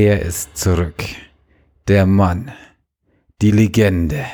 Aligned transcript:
Er 0.00 0.22
ist 0.22 0.56
zurück. 0.56 1.02
Der 1.88 2.06
Mann, 2.06 2.52
die 3.42 3.50
Legende, 3.50 4.26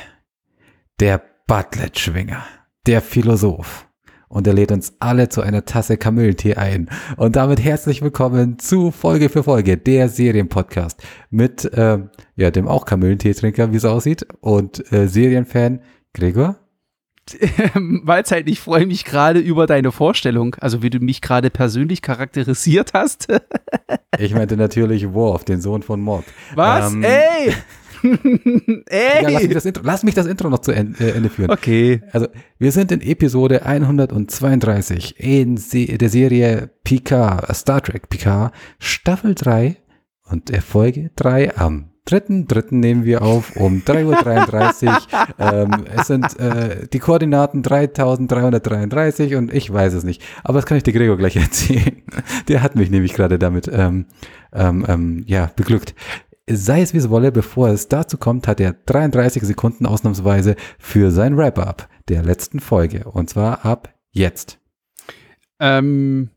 der 0.99 1.19
Butlet-Schwinger, 1.47 2.45
der 2.85 3.01
Philosoph. 3.01 3.87
Und 4.27 4.45
er 4.45 4.53
lädt 4.53 4.71
uns 4.71 4.93
alle 4.99 5.27
zu 5.27 5.41
einer 5.41 5.65
Tasse 5.65 5.97
Kamillentee 5.97 6.53
ein. 6.53 6.87
Und 7.17 7.35
damit 7.35 7.63
herzlich 7.63 8.03
willkommen 8.03 8.59
zu 8.59 8.91
Folge 8.91 9.27
für 9.27 9.41
Folge, 9.41 9.75
der 9.75 10.07
Serienpodcast 10.07 11.01
mit 11.31 11.65
äh, 11.73 11.97
ja, 12.35 12.51
dem 12.51 12.67
auch 12.67 12.85
Kamillentee-Trinker, 12.85 13.71
wie 13.71 13.77
es 13.77 13.85
aussieht, 13.85 14.27
und 14.41 14.91
äh, 14.93 15.07
Serienfan 15.07 15.81
Gregor. 16.13 16.59
Mahlzeit, 17.75 18.47
ich 18.47 18.59
freue 18.59 18.85
mich 18.85 19.05
gerade 19.05 19.39
über 19.39 19.65
deine 19.65 19.91
Vorstellung, 19.91 20.55
also 20.59 20.81
wie 20.83 20.89
du 20.89 20.99
mich 20.99 21.21
gerade 21.21 21.49
persönlich 21.49 22.01
charakterisiert 22.01 22.93
hast. 22.93 23.27
ich 24.19 24.33
meinte 24.33 24.57
natürlich 24.57 25.11
Worf, 25.13 25.43
den 25.45 25.61
Sohn 25.61 25.81
von 25.81 26.01
Mob. 26.01 26.23
Was? 26.53 26.93
Ähm, 26.93 27.03
Ey! 27.03 27.53
Ey! 28.87 29.23
Ja, 29.23 29.29
lass, 29.29 29.43
mich 29.43 29.53
das 29.53 29.65
Intro, 29.65 29.83
lass 29.83 30.03
mich 30.03 30.13
das 30.13 30.25
Intro 30.27 30.49
noch 30.49 30.59
zu 30.59 30.71
Ende, 30.71 31.03
äh, 31.03 31.11
Ende 31.11 31.29
führen. 31.29 31.49
Okay. 31.49 32.01
Also, 32.11 32.27
wir 32.59 32.71
sind 32.71 32.91
in 32.91 33.01
Episode 33.01 33.65
132 33.65 35.19
in 35.19 35.57
Se 35.57 35.85
der 35.85 36.09
Serie 36.09 36.69
Picard, 36.83 37.55
Star 37.55 37.81
Trek 37.81 38.09
Picard, 38.09 38.53
Staffel 38.77 39.33
3 39.33 39.77
und 40.29 40.55
Folge 40.57 41.11
3 41.15 41.57
am 41.57 41.94
dritten, 42.05 42.47
dritten 42.47 42.79
nehmen 42.79 43.03
wir 43.03 43.23
auf 43.23 43.55
um 43.55 43.81
3.33 43.81 44.87
Uhr. 44.87 45.01
ähm, 45.39 45.85
es 45.95 46.07
sind 46.07 46.39
äh, 46.39 46.87
die 46.87 46.99
Koordinaten 46.99 47.63
3333 47.63 49.35
und 49.35 49.53
ich 49.53 49.71
weiß 49.71 49.93
es 49.93 50.03
nicht. 50.03 50.21
Aber 50.43 50.59
das 50.59 50.65
kann 50.65 50.77
ich 50.77 50.83
dir 50.83 50.93
Gregor 50.93 51.17
gleich 51.17 51.35
erzählen. 51.35 52.03
Der 52.47 52.61
hat 52.61 52.75
mich 52.75 52.89
nämlich 52.89 53.13
gerade 53.13 53.39
damit 53.39 53.69
ähm, 53.71 54.05
ähm, 54.53 54.85
ähm, 54.87 55.23
ja, 55.27 55.51
beglückt. 55.55 55.95
Sei 56.47 56.81
es 56.81 56.93
wie 56.93 56.99
es 56.99 57.09
wolle, 57.09 57.31
bevor 57.31 57.69
es 57.69 57.87
dazu 57.87 58.17
kommt, 58.17 58.47
hat 58.47 58.59
er 58.59 58.75
33 58.85 59.41
Sekunden 59.41 59.87
ausnahmsweise 59.87 60.55
für 60.77 61.09
sein 61.09 61.37
Wrap-up 61.37 61.89
der 62.07 62.21
letzten 62.21 62.59
Folge. 62.59 63.05
Und 63.05 63.31
zwar 63.31 63.65
ab 63.65 63.95
jetzt. 64.11 64.59
Ähm, 65.59 66.29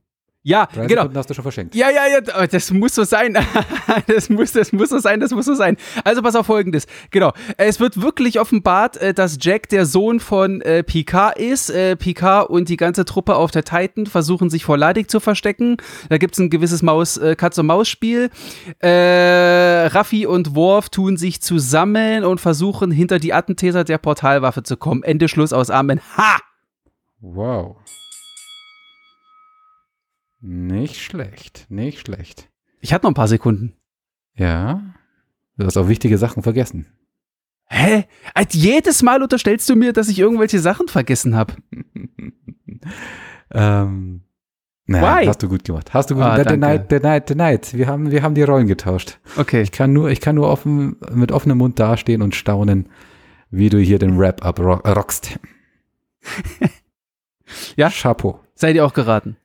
ja, 0.49 0.65
Drei 0.65 0.87
genau. 0.87 1.03
Sekunden 1.03 1.19
hast 1.19 1.29
du 1.29 1.35
schon 1.35 1.43
verschenkt. 1.43 1.75
Ja, 1.75 1.91
ja, 1.91 2.07
ja, 2.07 2.47
das 2.47 2.71
muss 2.71 2.95
so 2.95 3.05
sein. 3.05 3.37
das, 4.07 4.31
muss, 4.31 4.53
das 4.53 4.73
muss 4.73 4.89
so 4.89 4.99
sein, 4.99 5.21
das 5.21 5.31
muss 5.33 5.45
so 5.45 5.55
sein. 5.55 5.77
Also 6.05 6.23
pass 6.23 6.35
auf 6.35 6.47
folgendes. 6.47 6.87
Genau. 7.11 7.35
Es 7.59 7.81
wird 7.81 8.01
wirklich 8.01 8.41
offenbart, 8.41 8.97
äh, 8.97 9.13
dass 9.13 9.37
Jack 9.39 9.69
der 9.69 9.85
Sohn 9.85 10.21
von 10.21 10.63
äh, 10.63 10.83
Picard 10.83 11.37
ist. 11.37 11.69
Äh, 11.69 11.97
Picard 11.97 12.49
und 12.49 12.71
die 12.71 12.79
ganze 12.79 13.05
Truppe 13.05 13.37
auf 13.37 13.51
der 13.51 13.63
Titan 13.63 14.07
versuchen 14.07 14.49
sich 14.49 14.65
vor 14.65 14.79
Leidig 14.79 15.11
zu 15.11 15.21
verstecken. 15.21 15.77
Da 16.09 16.17
gibt 16.17 16.33
es 16.33 16.41
ein 16.41 16.49
gewisses 16.49 16.81
Maus, 16.81 17.19
äh, 17.19 17.37
Katz-und-Maus-Spiel. 17.37 18.31
Äh, 18.79 19.87
Raffi 19.89 20.25
und 20.25 20.55
Worf 20.55 20.89
tun 20.89 21.19
sich 21.19 21.43
zusammen 21.43 22.25
und 22.25 22.41
versuchen 22.41 22.91
hinter 22.91 23.19
die 23.19 23.35
Attentäter 23.35 23.85
der 23.85 23.99
Portalwaffe 23.99 24.63
zu 24.63 24.79
kommen. 24.79 25.03
Ende 25.03 25.29
Schluss 25.29 25.53
aus 25.53 25.69
Amen. 25.69 26.01
Ha! 26.17 26.39
Wow. 27.21 27.77
Nicht 30.41 31.01
schlecht, 31.01 31.67
nicht 31.69 32.01
schlecht. 32.01 32.49
Ich 32.81 32.93
hatte 32.93 33.07
noch 33.07 33.11
ein 33.11 33.15
paar 33.15 33.29
Sekunden. 33.29 33.75
Ja, 34.35 34.95
du 35.57 35.67
hast 35.67 35.77
auch 35.77 35.89
wichtige 35.89 36.19
Sachen 36.19 36.43
vergessen. 36.43 36.87
Hä? 37.69 38.05
Als 38.35 38.55
jedes 38.55 39.03
Mal 39.03 39.23
unterstellst 39.23 39.69
du 39.69 39.77
mir, 39.77 39.93
dass 39.93 40.09
ich 40.09 40.19
irgendwelche 40.19 40.61
Sachen 40.61 40.89
vergessen 40.89 41.37
habe. 41.37 41.55
ähm, 43.53 44.23
naja, 44.87 45.29
hast 45.29 45.43
du 45.43 45.49
gut 45.49 45.65
gemacht. 45.65 45.93
Hast 45.93 46.11
du 46.11 46.15
gut 46.15 46.25
gemacht. 46.25 46.47
Ah, 46.47 46.51
the, 46.51 46.57
night, 46.57 46.87
the 46.89 46.99
night, 46.99 47.29
the 47.29 47.35
night. 47.35 47.75
Wir 47.75 47.87
haben, 47.87 48.11
wir 48.11 48.23
haben 48.23 48.35
die 48.35 48.43
Rollen 48.43 48.67
getauscht. 48.67 49.19
Okay. 49.37 49.61
Ich 49.61 49.71
kann 49.71 49.93
nur, 49.93 50.09
ich 50.11 50.21
kann 50.23 50.35
nur 50.37 50.49
offen, 50.49 50.97
mit 51.13 51.31
offenem 51.31 51.59
Mund 51.59 51.79
dastehen 51.79 52.23
und 52.23 52.35
staunen, 52.35 52.89
wie 53.51 53.69
du 53.69 53.79
hier 53.79 53.99
den 53.99 54.19
Wrap-up 54.19 54.59
rockst. 54.61 55.39
ja. 57.77 57.91
Chapeau. 57.91 58.41
Seid 58.55 58.77
ihr 58.77 58.87
auch 58.87 58.95
geraten? 58.95 59.37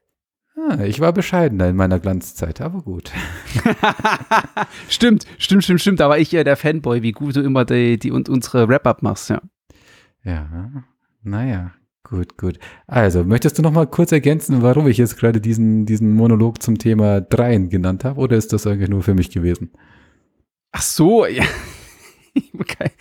Ah, 0.56 0.84
ich 0.84 1.00
war 1.00 1.14
bescheidener 1.14 1.70
in 1.70 1.76
meiner 1.76 2.00
Glanzzeit, 2.00 2.62
aber 2.62 2.82
gut. 2.82 3.12
stimmt, 4.90 5.26
stimmt, 5.40 5.64
stimmt, 5.64 5.82
stimmt. 5.82 6.02
Aber 6.02 6.20
ich 6.20 6.32
ja 6.32 6.44
der 6.44 6.56
Fanboy, 6.58 7.02
wie 7.02 7.12
gut 7.12 7.36
du 7.36 7.42
immer 7.42 7.66
die, 7.66 7.98
die 7.98 8.12
und 8.12 8.30
unsere 8.30 8.68
Wrap-Up 8.68 9.02
machst, 9.02 9.30
ja. 9.30 9.42
Ja, 10.24 10.70
naja, 11.24 11.72
gut, 12.04 12.38
gut. 12.38 12.60
Also, 12.86 13.24
möchtest 13.24 13.58
du 13.58 13.62
noch 13.64 13.72
mal 13.72 13.88
kurz 13.88 14.12
ergänzen, 14.12 14.62
warum 14.62 14.88
ich 14.88 14.98
jetzt 14.98 15.18
gerade 15.18 15.42
diesen, 15.42 15.86
diesen 15.86 16.14
Monolog 16.14 16.62
zum 16.62 16.78
Thema 16.78 17.20
Dreien 17.20 17.70
genannt 17.70 18.04
habe? 18.06 18.20
Oder 18.20 18.38
ist 18.38 18.54
das 18.54 18.68
eigentlich 18.68 18.90
nur 18.90 19.02
für 19.02 19.16
mich 19.16 19.32
gewesen? 19.32 19.72
Ach 20.72 20.84
so, 20.84 21.26
ja. 21.28 21.46
okay. 22.60 22.92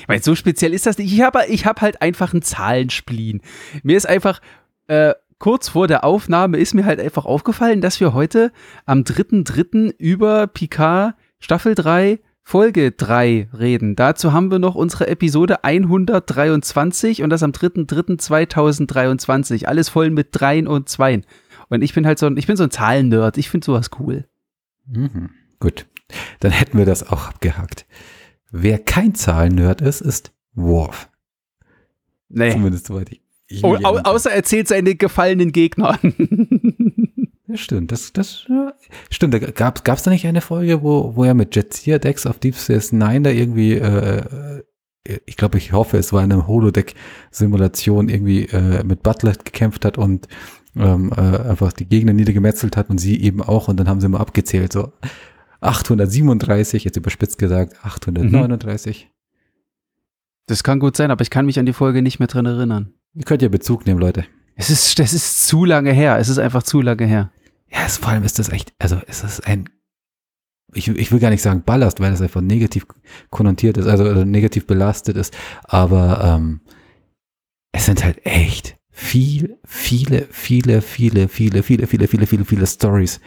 Ich 0.00 0.08
meine, 0.08 0.22
so 0.22 0.34
speziell 0.34 0.74
ist 0.74 0.86
das 0.86 0.98
nicht. 0.98 1.12
Ich 1.12 1.22
habe 1.22 1.46
ich 1.48 1.64
hab 1.64 1.80
halt 1.80 2.02
einfach 2.02 2.32
einen 2.32 2.42
Zahlenspleen. 2.42 3.40
Mir 3.82 3.96
ist 3.96 4.06
einfach 4.06 4.40
äh, 4.88 5.14
kurz 5.38 5.70
vor 5.70 5.86
der 5.86 6.04
Aufnahme 6.04 6.58
ist 6.58 6.74
mir 6.74 6.84
halt 6.84 7.00
einfach 7.00 7.24
aufgefallen, 7.24 7.80
dass 7.80 8.00
wir 8.00 8.14
heute 8.14 8.52
am 8.84 9.00
3.3. 9.00 9.94
über 9.98 10.46
Picard 10.46 11.14
Staffel 11.38 11.74
3 11.74 12.20
Folge 12.48 12.92
3 12.92 13.48
reden. 13.58 13.96
Dazu 13.96 14.32
haben 14.32 14.52
wir 14.52 14.60
noch 14.60 14.76
unsere 14.76 15.08
Episode 15.08 15.64
123 15.64 17.22
und 17.22 17.30
das 17.30 17.42
am 17.42 17.50
3.3.2023. 17.50 19.66
Alles 19.66 19.88
voll 19.88 20.10
mit 20.10 20.28
Dreien 20.30 20.68
und 20.68 20.88
Zweien. 20.88 21.26
Und 21.68 21.82
ich 21.82 21.92
bin 21.92 22.06
halt 22.06 22.20
so 22.20 22.26
ein, 22.26 22.36
ich 22.36 22.46
bin 22.46 22.56
so 22.56 22.62
ein 22.62 22.70
Zahlennerd. 22.70 23.36
Ich 23.36 23.50
finde 23.50 23.64
sowas 23.64 23.90
cool. 23.98 24.28
Mhm. 24.86 25.30
Gut. 25.58 25.86
Dann 26.38 26.52
hätten 26.52 26.78
wir 26.78 26.86
das 26.86 27.10
auch 27.10 27.26
abgehakt. 27.26 27.84
Wer 28.52 28.78
kein 28.78 29.16
Zahlennerd 29.16 29.80
ist, 29.80 30.00
ist 30.00 30.30
Worf. 30.54 31.10
Nee. 32.28 32.52
Zumindest 32.52 32.86
soweit 32.86 33.10
ich. 33.10 33.25
Oh, 33.62 33.76
au 33.82 33.98
außer 33.98 34.30
er 34.30 34.42
zählt 34.42 34.68
seine 34.68 34.96
gefallenen 34.96 35.52
Gegner. 35.52 35.98
stimmt, 37.54 37.92
das, 37.92 38.12
das 38.12 38.44
ja, 38.48 38.72
stimmt. 39.10 39.34
Da 39.34 39.38
gab 39.38 39.88
es 39.88 40.02
da 40.02 40.10
nicht 40.10 40.26
eine 40.26 40.40
Folge, 40.40 40.82
wo, 40.82 41.14
wo 41.14 41.24
er 41.24 41.34
mit 41.34 41.54
Jetsia 41.54 41.98
Dex 41.98 42.26
auf 42.26 42.38
Deep 42.38 42.56
Space 42.56 42.92
Nine 42.92 43.22
da 43.22 43.30
irgendwie, 43.30 43.74
äh, 43.74 44.18
äh 44.18 44.62
ich 45.24 45.36
glaube, 45.36 45.58
ich 45.58 45.72
hoffe, 45.72 45.98
es 45.98 46.12
war 46.12 46.22
eine 46.22 46.48
Holodeck-Simulation 46.48 48.08
irgendwie 48.08 48.46
äh, 48.46 48.82
mit 48.82 49.04
Butler 49.04 49.34
gekämpft 49.34 49.84
hat 49.84 49.98
und 49.98 50.26
ähm, 50.74 51.12
äh, 51.16 51.20
einfach 51.20 51.72
die 51.72 51.86
Gegner 51.86 52.12
niedergemetzelt 52.12 52.76
hat 52.76 52.90
und 52.90 52.98
sie 52.98 53.20
eben 53.22 53.40
auch 53.40 53.68
und 53.68 53.78
dann 53.78 53.88
haben 53.88 54.00
sie 54.00 54.08
mal 54.08 54.18
abgezählt, 54.18 54.72
so 54.72 54.92
837, 55.60 56.84
jetzt 56.84 56.96
überspitzt 56.96 57.38
gesagt, 57.38 57.84
839. 57.84 59.06
Mhm. 59.06 59.12
Das 60.46 60.62
kann 60.62 60.80
gut 60.80 60.96
sein, 60.96 61.10
aber 61.10 61.22
ich 61.22 61.30
kann 61.30 61.46
mich 61.46 61.58
an 61.58 61.66
die 61.66 61.72
Folge 61.72 62.02
nicht 62.02 62.18
mehr 62.18 62.28
dran 62.28 62.46
erinnern. 62.46 62.95
Ihr 63.16 63.24
könnt 63.24 63.40
ja 63.40 63.48
Bezug 63.48 63.86
nehmen, 63.86 63.98
Leute. 63.98 64.26
Es 64.56 64.68
ist, 64.68 64.98
das 64.98 65.14
ist 65.14 65.46
zu 65.48 65.64
lange 65.64 65.92
her. 65.92 66.18
Es 66.18 66.28
ist 66.28 66.38
einfach 66.38 66.62
zu 66.62 66.82
lange 66.82 67.06
her. 67.06 67.32
Ja, 67.72 67.86
es, 67.86 67.96
vor 67.96 68.10
allem 68.10 68.24
ist 68.24 68.38
das 68.38 68.50
echt, 68.50 68.74
also 68.78 69.00
es 69.06 69.24
ist 69.24 69.46
ein, 69.46 69.68
ich, 70.74 70.88
ich 70.88 71.10
will 71.10 71.18
gar 71.18 71.30
nicht 71.30 71.42
sagen 71.42 71.62
Ballast, 71.64 71.98
weil 72.00 72.10
das 72.10 72.20
einfach 72.20 72.42
negativ 72.42 72.86
konnotiert 73.30 73.78
ist, 73.78 73.86
also, 73.86 74.04
also 74.04 74.24
negativ 74.24 74.66
belastet 74.66 75.16
ist, 75.16 75.36
aber 75.64 76.22
ähm, 76.22 76.60
es 77.72 77.86
sind 77.86 78.04
halt 78.04 78.24
echt 78.24 78.76
viel, 78.90 79.58
viele, 79.64 80.28
viele, 80.30 80.80
viele, 80.82 81.28
viele, 81.28 81.62
viele, 81.62 81.86
viele, 81.86 82.06
viele, 82.06 82.26
viele, 82.26 82.44
viele 82.44 82.66
Stories, 82.66 83.20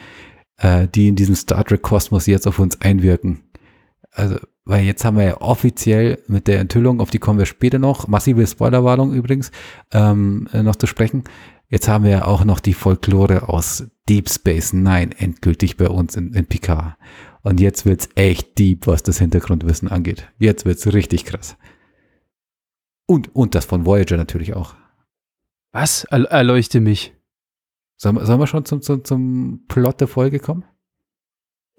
äh, 0.56 0.88
die 0.88 1.08
in 1.08 1.16
diesem 1.16 1.34
Star 1.34 1.64
Trek 1.64 1.82
Kosmos 1.82 2.26
jetzt 2.26 2.46
auf 2.46 2.58
uns 2.58 2.80
einwirken. 2.80 3.49
Also 4.12 4.38
weil 4.64 4.84
jetzt 4.84 5.04
haben 5.04 5.16
wir 5.16 5.24
ja 5.24 5.40
offiziell 5.40 6.22
mit 6.28 6.46
der 6.46 6.60
Enthüllung, 6.60 7.00
auf 7.00 7.10
die 7.10 7.18
kommen 7.18 7.40
wir 7.40 7.46
später 7.46 7.80
noch, 7.80 8.06
massive 8.06 8.46
Spoilerwarnung 8.46 9.12
übrigens, 9.12 9.50
ähm, 9.90 10.48
äh, 10.52 10.62
noch 10.62 10.76
zu 10.76 10.86
sprechen. 10.86 11.24
Jetzt 11.68 11.88
haben 11.88 12.04
wir 12.04 12.10
ja 12.10 12.24
auch 12.24 12.44
noch 12.44 12.60
die 12.60 12.74
Folklore 12.74 13.48
aus 13.48 13.84
Deep 14.08 14.28
Space 14.28 14.72
Nine 14.72 15.10
endgültig 15.18 15.76
bei 15.76 15.88
uns 15.88 16.16
in, 16.16 16.34
in 16.34 16.46
Picard. 16.46 16.96
Und 17.42 17.58
jetzt 17.58 17.86
wird's 17.86 18.08
echt 18.14 18.58
deep, 18.58 18.86
was 18.86 19.02
das 19.02 19.18
Hintergrundwissen 19.18 19.88
angeht. 19.88 20.30
Jetzt 20.38 20.66
wird's 20.66 20.86
richtig 20.92 21.24
krass. 21.24 21.56
Und, 23.06 23.34
und 23.34 23.54
das 23.54 23.64
von 23.64 23.86
Voyager 23.86 24.16
natürlich 24.16 24.54
auch. 24.54 24.74
Was? 25.72 26.04
Er 26.04 26.24
erleuchte 26.30 26.80
mich. 26.80 27.12
Sollen, 27.96 28.24
sollen 28.24 28.40
wir 28.40 28.46
schon 28.46 28.64
zum, 28.64 28.82
zum, 28.82 29.04
zum 29.04 29.64
Plot 29.68 30.00
der 30.00 30.08
Folge 30.08 30.38
kommen? 30.38 30.64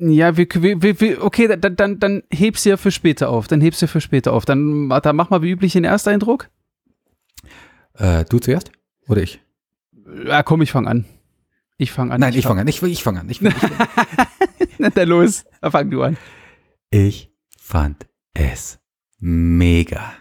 Ja, 0.04 0.36
wir, 0.36 0.48
wir, 0.50 1.00
wir, 1.00 1.24
okay, 1.24 1.48
dann, 1.48 1.76
dann, 1.76 2.00
dann 2.00 2.24
heb's 2.34 2.64
ja 2.64 2.76
für 2.76 2.90
später 2.90 3.30
auf. 3.30 3.48
Dann 3.48 3.62
heb's 3.62 3.82
ja 3.82 3.88
für 3.88 4.02
später 4.02 4.34
auf. 4.34 4.46
Dann, 4.46 4.90
dann 4.90 5.16
mach 5.16 5.30
mal 5.30 5.44
wie 5.44 5.52
üblich 5.52 5.74
den 5.74 5.84
Ersteindruck. 5.84 6.50
Äh, 7.94 8.26
du 8.26 8.40
zuerst? 8.40 8.72
Oder 9.08 9.22
ich? 9.22 9.42
Ja, 10.26 10.42
komm, 10.42 10.64
ich 10.64 10.72
fang 10.72 10.88
an. 10.88 11.06
Ich 11.78 11.92
fang 11.92 12.12
an. 12.12 12.20
Nein, 12.20 12.32
ich, 12.34 12.40
ich 12.40 12.46
fange 12.48 12.62
an. 12.62 12.68
Ich, 12.68 12.82
ich 12.82 13.04
fange 13.04 13.20
an. 13.20 13.30
Ich, 13.30 13.44
ich 13.44 13.54
fang 13.54 13.72
an. 14.80 14.92
dann 14.96 15.08
los. 15.08 15.46
Dann 15.62 15.72
fang 15.72 15.92
du 15.92 16.02
an. 16.02 16.18
Ich 16.90 17.32
fand 17.60 18.08
es 18.34 18.80
mega. 19.20 20.14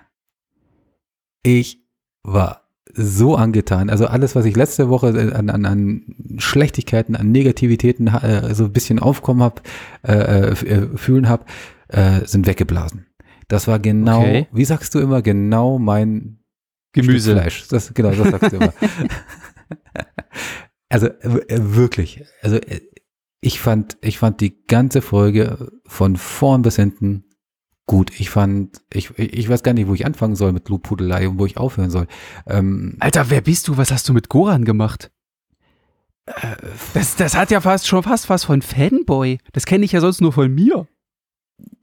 Ich 1.43 1.83
war 2.23 2.70
so 2.95 3.37
angetan. 3.37 3.91
Also 3.91 4.07
alles, 4.07 4.35
was 4.35 4.45
ich 4.45 4.57
letzte 4.57 4.89
Woche 4.89 5.09
an, 5.35 5.51
an, 5.51 5.67
an 5.67 6.15
Schlechtigkeiten, 6.39 7.17
an 7.17 7.33
Negativitäten 7.33 8.09
äh, 8.09 8.55
so 8.55 8.65
ein 8.65 8.73
bisschen 8.73 8.99
aufkommen 8.99 9.43
habe, 9.43 9.63
äh, 10.07 10.51
äh, 10.51 10.97
fühlen 10.97 11.29
habe, 11.29 11.45
äh, 11.89 12.25
sind 12.25 12.47
weggeblasen. 12.47 13.07
Das 13.49 13.67
war 13.67 13.79
genau, 13.79 14.21
Okay. 14.21 14.47
wie 14.53 14.65
sagst 14.65 14.95
du 14.95 15.01
immer, 15.01 15.23
genau 15.23 15.79
mein 15.79 16.39
Gemüse. 16.93 17.33
Stück 17.33 17.43
Fleisch. 17.43 17.69
Das, 17.69 17.95
genau, 17.95 18.11
das 18.11 18.31
sagst 18.31 18.53
du 18.53 18.57
immer. 18.57 18.73
also 20.89 21.07
äh, 21.07 21.49
wirklich, 21.49 22.25
also 22.43 22.57
äh, 22.57 22.81
ich 23.41 23.61
fand, 23.61 23.97
ich 24.03 24.19
fand 24.19 24.41
die 24.41 24.67
ganze 24.67 25.03
Folge 25.03 25.73
von 25.87 26.17
vorn 26.17 26.63
bis 26.63 26.77
hinten 26.77 27.25
gut. 27.91 28.13
Ich 28.21 28.31
fand, 28.31 28.83
ich, 28.93 29.19
ich 29.19 29.49
weiß 29.49 29.65
gar 29.65 29.73
nicht, 29.75 29.89
wo 29.89 29.95
ich 29.95 30.07
anfangen 30.07 30.37
soll 30.37 30.53
mit 30.53 30.69
Lobhudelei 30.69 31.29
und 31.29 31.41
wo 31.41 31.47
ich 31.47 31.57
aufhören 31.57 31.91
soll. 31.91 32.07
Ähm, 32.47 32.97
Alter, 33.01 33.31
wer 33.31 33.41
bist 33.41 33.67
du? 33.67 33.77
Was 33.77 33.91
hast 33.91 34.09
du 34.09 34.13
mit 34.13 34.29
Goran 34.29 34.65
gemacht? 34.65 35.11
äh, 36.27 36.55
Das, 36.95 37.17
das 37.17 37.37
hat 37.37 37.51
ja 37.51 37.61
fast 37.61 37.89
schon 37.89 38.05
fast 38.05 38.31
was 38.31 38.45
von 38.45 38.63
Fanboy. 38.63 39.39
Das 39.53 39.67
kenne 39.67 39.85
ich 39.85 39.91
ja 39.91 40.01
sonst 40.01 40.21
nur 40.21 40.33
von 40.33 40.55
mir. 40.55 40.87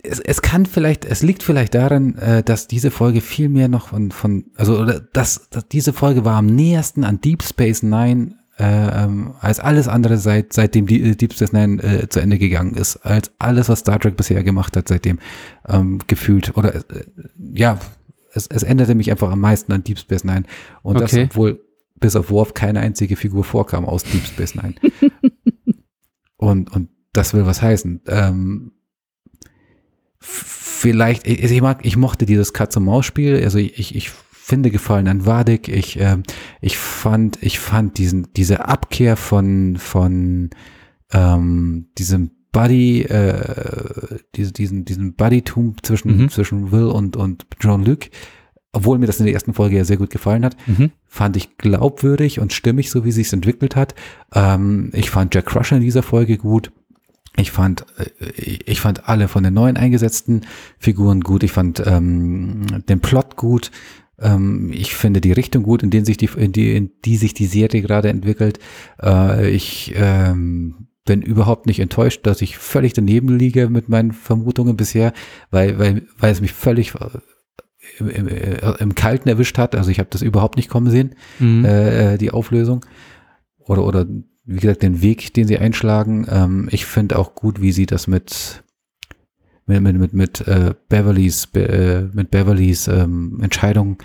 es, 0.01 0.21
es 0.21 0.41
kann 0.41 0.65
vielleicht, 0.65 1.03
es 1.03 1.23
liegt 1.23 1.43
vielleicht 1.43 1.75
daran, 1.75 2.15
äh, 2.15 2.41
dass 2.41 2.67
diese 2.67 2.89
Folge 2.89 3.19
viel 3.19 3.49
mehr 3.49 3.67
noch 3.67 3.89
von, 3.89 4.11
von 4.11 4.45
also 4.55 4.79
oder 4.79 5.01
dass, 5.01 5.49
dass 5.49 5.67
diese 5.67 5.91
Folge 5.91 6.23
war 6.23 6.37
am 6.37 6.45
nähersten 6.45 7.03
an 7.03 7.19
Deep 7.19 7.43
Space 7.43 7.83
Nine 7.83 8.35
ähm, 8.59 9.35
als 9.39 9.59
alles 9.59 9.87
andere 9.87 10.17
seit 10.17 10.53
seitdem 10.53 10.87
die, 10.87 11.01
äh, 11.01 11.15
Deep 11.15 11.33
Space 11.33 11.53
Nine 11.53 11.81
äh, 11.83 12.09
zu 12.09 12.19
Ende 12.19 12.37
gegangen 12.39 12.75
ist, 12.75 12.97
als 12.97 13.31
alles 13.39 13.69
was 13.69 13.79
Star 13.79 13.99
Trek 13.99 14.17
bisher 14.17 14.43
gemacht 14.43 14.75
hat 14.75 14.87
seitdem 14.87 15.19
ähm, 15.67 15.99
gefühlt 16.07 16.57
oder 16.57 16.75
äh, 16.75 16.81
ja 17.53 17.79
es, 18.33 18.47
es 18.47 18.63
änderte 18.63 18.95
mich 18.95 19.11
einfach 19.11 19.31
am 19.31 19.39
meisten 19.39 19.71
an 19.71 19.83
Deep 19.83 19.99
Space 19.99 20.23
Nine 20.23 20.43
und 20.81 20.99
das 20.99 21.13
Okay. 21.13 21.27
obwohl 21.29 21.63
bis 21.99 22.15
auf 22.15 22.29
Worf 22.29 22.53
keine 22.53 22.79
einzige 22.79 23.15
Figur 23.15 23.43
vorkam 23.43 23.85
aus 23.85 24.03
Deep 24.03 24.25
Space 24.25 24.55
Nine 24.55 24.75
und 26.37 26.71
und 26.73 26.89
das 27.13 27.33
will 27.33 27.45
was 27.45 27.61
heißen. 27.61 28.01
Ähm, 28.07 28.71
vielleicht, 30.19 31.27
ich, 31.27 31.43
ich 31.43 31.61
mag, 31.61 31.85
ich 31.85 31.97
mochte 31.97 32.25
dieses 32.25 32.53
Katz-und-Maus-Spiel, 32.53 33.43
also 33.43 33.57
ich, 33.57 33.79
ich, 33.79 33.95
ich 33.95 34.11
finde 34.47 34.71
Gefallen 34.71 35.09
an 35.09 35.25
Wadik, 35.25 35.67
ich, 35.67 35.99
ähm, 35.99 36.23
ich 36.61 36.77
fand, 36.77 37.37
ich 37.41 37.59
fand 37.59 37.97
diesen, 37.97 38.27
diese 38.37 38.65
Abkehr 38.65 39.17
von, 39.17 39.75
von, 39.75 40.51
ähm, 41.11 41.87
diesem 41.97 42.31
Buddy, 42.53 43.01
äh, 43.01 44.19
diese, 44.35 44.53
diesen, 44.53 44.85
diesen 44.85 45.15
Buddytum 45.15 45.75
zwischen, 45.83 46.15
Mhm. 46.17 46.29
zwischen 46.29 46.71
Will 46.71 46.85
und, 46.85 47.17
und 47.17 47.45
Jean-Luc, 47.59 48.05
obwohl 48.71 48.97
mir 48.99 49.05
das 49.07 49.19
in 49.19 49.25
der 49.25 49.33
ersten 49.33 49.53
Folge 49.53 49.75
ja 49.75 49.83
sehr 49.83 49.97
gut 49.97 50.11
gefallen 50.11 50.45
hat, 50.45 50.55
Mhm. 50.65 50.91
fand 51.05 51.35
ich 51.35 51.57
glaubwürdig 51.57 52.39
und 52.39 52.53
stimmig, 52.53 52.89
so 52.89 53.03
wie 53.03 53.11
sich's 53.11 53.33
entwickelt 53.33 53.75
hat. 53.75 53.95
Ähm, 54.33 54.91
ich 54.93 55.09
fand 55.09 55.35
Jack 55.35 55.47
Crusher 55.47 55.75
in 55.75 55.83
dieser 55.83 56.03
Folge 56.03 56.37
gut. 56.37 56.71
Ich 57.35 57.51
fand, 57.51 57.85
äh, 57.97 58.31
ich 58.65 58.79
fand 58.79 59.09
alle 59.09 59.27
von 59.27 59.43
den 59.43 59.53
neuen 59.53 59.75
eingesetzten 59.75 60.41
Figuren 60.79 61.19
gut. 61.19 61.43
Ich 61.43 61.51
fand 61.51 61.83
ähm, 61.85 62.65
den 62.87 63.01
Plot 63.01 63.35
gut. 63.35 63.71
Ähm, 64.19 64.71
ich 64.73 64.93
finde 64.95 65.21
die 65.21 65.31
Richtung 65.31 65.63
gut, 65.63 65.83
in, 65.83 65.89
den 65.89 66.05
sich 66.05 66.17
die, 66.17 66.29
in, 66.35 66.51
die, 66.51 66.75
in 66.75 66.91
die 67.05 67.17
sich 67.17 67.33
die 67.33 67.45
Serie 67.45 67.81
gerade 67.81 68.09
entwickelt. 68.09 68.59
Äh, 69.01 69.49
ich 69.49 69.93
ähm, 69.95 70.87
bin 71.05 71.21
überhaupt 71.21 71.65
nicht 71.65 71.79
enttäuscht, 71.79 72.25
dass 72.25 72.41
ich 72.41 72.57
völlig 72.57 72.93
daneben 72.93 73.37
liege 73.37 73.69
mit 73.69 73.89
meinen 73.89 74.11
Vermutungen 74.11 74.75
bisher, 74.77 75.13
weil, 75.51 75.79
weil, 75.79 76.03
weil 76.17 76.31
es 76.31 76.41
mich 76.41 76.53
völlig 76.53 76.95
äh, 76.95 77.19
im, 77.99 78.09
im, 78.09 78.27
äh, 78.27 78.73
im 78.79 78.95
Kalten 78.95 79.29
erwischt 79.29 79.57
hat. 79.57 79.75
Also 79.75 79.89
ich 79.91 79.99
habe 79.99 80.09
das 80.11 80.21
überhaupt 80.21 80.57
nicht 80.57 80.69
kommen 80.69 80.91
sehen 80.91 81.15
Mhm. 81.39 81.65
äh, 81.65 82.17
die 82.17 82.31
Auflösung. 82.31 82.85
Oder, 83.59 83.83
oder 83.83 84.05
wie 84.45 84.59
gesagt, 84.59 84.81
den 84.81 85.01
Weg, 85.01 85.33
den 85.33 85.47
sie 85.47 85.57
einschlagen. 85.57 86.25
Ähm, 86.29 86.69
ich 86.71 86.85
finde 86.85 87.19
auch 87.19 87.35
gut, 87.35 87.61
wie 87.61 87.71
sie 87.71 87.85
das 87.85 88.07
mit 88.07 88.63
mit, 89.67 89.81
mit, 89.81 89.97
mit, 89.97 90.13
mit 90.13 90.47
äh, 90.47 90.73
Beverlys, 90.89 91.47
Be, 91.47 91.67
äh, 91.67 92.09
mit 92.15 92.31
Beverlys 92.31 92.87
ähm, 92.87 93.39
Entscheidung, 93.41 93.97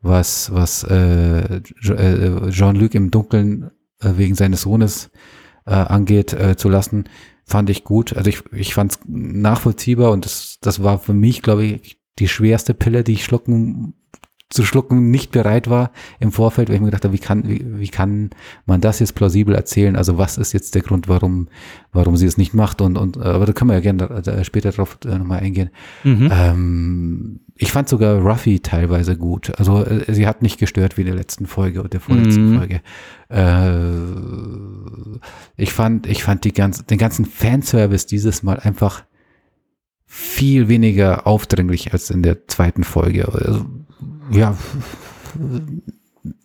was, 0.00 0.52
was 0.52 0.84
äh, 0.84 1.56
äh, 1.56 2.50
Jean-Luc 2.50 2.94
im 2.94 3.10
Dunkeln 3.10 3.70
äh, 4.00 4.12
wegen 4.16 4.34
seines 4.34 4.62
Sohnes 4.62 5.10
äh, 5.66 5.72
angeht, 5.72 6.32
äh, 6.32 6.56
zu 6.56 6.68
lassen, 6.68 7.04
fand 7.44 7.68
ich 7.68 7.84
gut. 7.84 8.16
Also 8.16 8.30
ich, 8.30 8.42
ich 8.52 8.74
fand 8.74 8.92
es 8.92 9.00
nachvollziehbar 9.06 10.12
und 10.12 10.24
das, 10.24 10.58
das 10.60 10.82
war 10.82 10.98
für 10.98 11.14
mich, 11.14 11.42
glaube 11.42 11.64
ich, 11.64 11.98
die 12.18 12.28
schwerste 12.28 12.74
Pille, 12.74 13.04
die 13.04 13.12
ich 13.14 13.24
schlucken 13.24 13.94
zu 14.50 14.64
schlucken 14.64 15.10
nicht 15.10 15.30
bereit 15.30 15.68
war 15.68 15.90
im 16.20 16.32
Vorfeld, 16.32 16.68
weil 16.68 16.76
ich 16.76 16.80
mir 16.80 16.86
gedacht 16.86 17.04
habe, 17.04 17.12
wie 17.12 17.18
kann, 17.18 17.46
wie, 17.46 17.62
wie 17.66 17.88
kann 17.88 18.30
man 18.64 18.80
das 18.80 18.98
jetzt 18.98 19.14
plausibel 19.14 19.54
erzählen? 19.54 19.94
Also 19.94 20.16
was 20.16 20.38
ist 20.38 20.54
jetzt 20.54 20.74
der 20.74 20.80
Grund, 20.80 21.06
warum, 21.06 21.48
warum 21.92 22.16
sie 22.16 22.26
es 22.26 22.38
nicht 22.38 22.54
macht? 22.54 22.80
Und, 22.80 22.96
und 22.96 23.18
aber 23.18 23.44
da 23.44 23.52
können 23.52 23.68
wir 23.70 23.74
ja 23.74 23.80
gerne 23.80 24.22
da 24.22 24.44
später 24.44 24.70
drauf 24.70 24.98
äh, 25.04 25.18
nochmal 25.18 25.40
eingehen. 25.40 25.68
Mhm. 26.02 26.30
Ähm, 26.32 27.40
ich 27.56 27.72
fand 27.72 27.90
sogar 27.90 28.20
Ruffy 28.20 28.60
teilweise 28.60 29.16
gut. 29.18 29.52
Also 29.58 29.84
äh, 29.84 30.14
sie 30.14 30.26
hat 30.26 30.40
nicht 30.40 30.58
gestört 30.58 30.96
wie 30.96 31.02
in 31.02 31.08
der 31.08 31.16
letzten 31.16 31.46
Folge 31.46 31.82
und 31.82 31.92
der 31.92 32.00
vorletzten 32.00 32.52
Mhm. 32.52 32.56
Folge. 32.58 32.80
Äh, 33.28 35.18
ich 35.56 35.72
fand, 35.74 36.06
ich 36.06 36.22
fand 36.24 36.44
die 36.44 36.52
ganze, 36.52 36.84
den 36.84 36.98
ganzen 36.98 37.26
Fanservice 37.26 38.06
dieses 38.06 38.42
Mal 38.42 38.58
einfach 38.60 39.04
viel 40.06 40.68
weniger 40.68 41.26
aufdringlich 41.26 41.92
als 41.92 42.10
in 42.10 42.22
der 42.22 42.46
zweiten 42.48 42.82
Folge. 42.84 43.28
Also, 43.28 43.66
ja, 44.30 44.56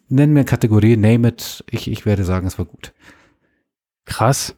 nennen 0.10 0.34
mir 0.34 0.46
Kategorie, 0.46 0.98
name 0.98 1.30
it. 1.30 1.64
Ich, 1.70 1.90
ich 1.90 2.06
werde 2.06 2.24
sagen, 2.24 2.48
es 2.48 2.58
war 2.58 2.66
gut. 2.66 2.94
Krass. 4.06 4.56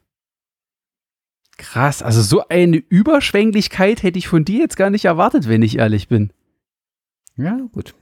Krass. 1.56 2.02
Also 2.02 2.22
so 2.22 2.46
eine 2.48 2.76
Überschwänglichkeit 2.76 4.02
hätte 4.02 4.18
ich 4.18 4.28
von 4.28 4.44
dir 4.44 4.60
jetzt 4.60 4.76
gar 4.76 4.90
nicht 4.90 5.06
erwartet, 5.06 5.48
wenn 5.48 5.62
ich 5.62 5.78
ehrlich 5.78 6.08
bin. 6.08 6.30
Ja, 7.36 7.58
gut. 7.72 7.94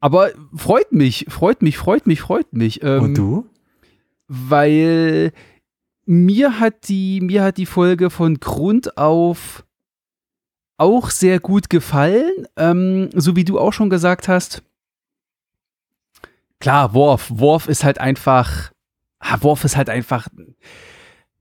Aber 0.00 0.30
freut 0.54 0.92
mich, 0.92 1.26
freut 1.28 1.62
mich, 1.62 1.76
freut 1.76 2.06
mich, 2.06 2.20
freut 2.20 2.52
mich. 2.52 2.82
Ähm, 2.82 3.02
Und 3.02 3.18
du? 3.18 3.46
Weil 4.28 5.32
mir 6.06 6.60
hat 6.60 6.88
die, 6.88 7.20
mir 7.20 7.42
hat 7.42 7.58
die 7.58 7.66
Folge 7.66 8.10
von 8.10 8.38
Grund 8.40 8.96
auf 8.96 9.65
auch 10.78 11.10
sehr 11.10 11.40
gut 11.40 11.70
gefallen. 11.70 12.46
Ähm, 12.56 13.10
so 13.14 13.36
wie 13.36 13.44
du 13.44 13.58
auch 13.58 13.72
schon 13.72 13.90
gesagt 13.90 14.28
hast. 14.28 14.62
Klar, 16.60 16.94
Worf. 16.94 17.26
Worf 17.30 17.68
ist 17.68 17.84
halt 17.84 17.98
einfach. 17.98 18.72
Ah, 19.18 19.38
Worf 19.40 19.64
ist 19.64 19.76
halt 19.76 19.90
einfach. 19.90 20.28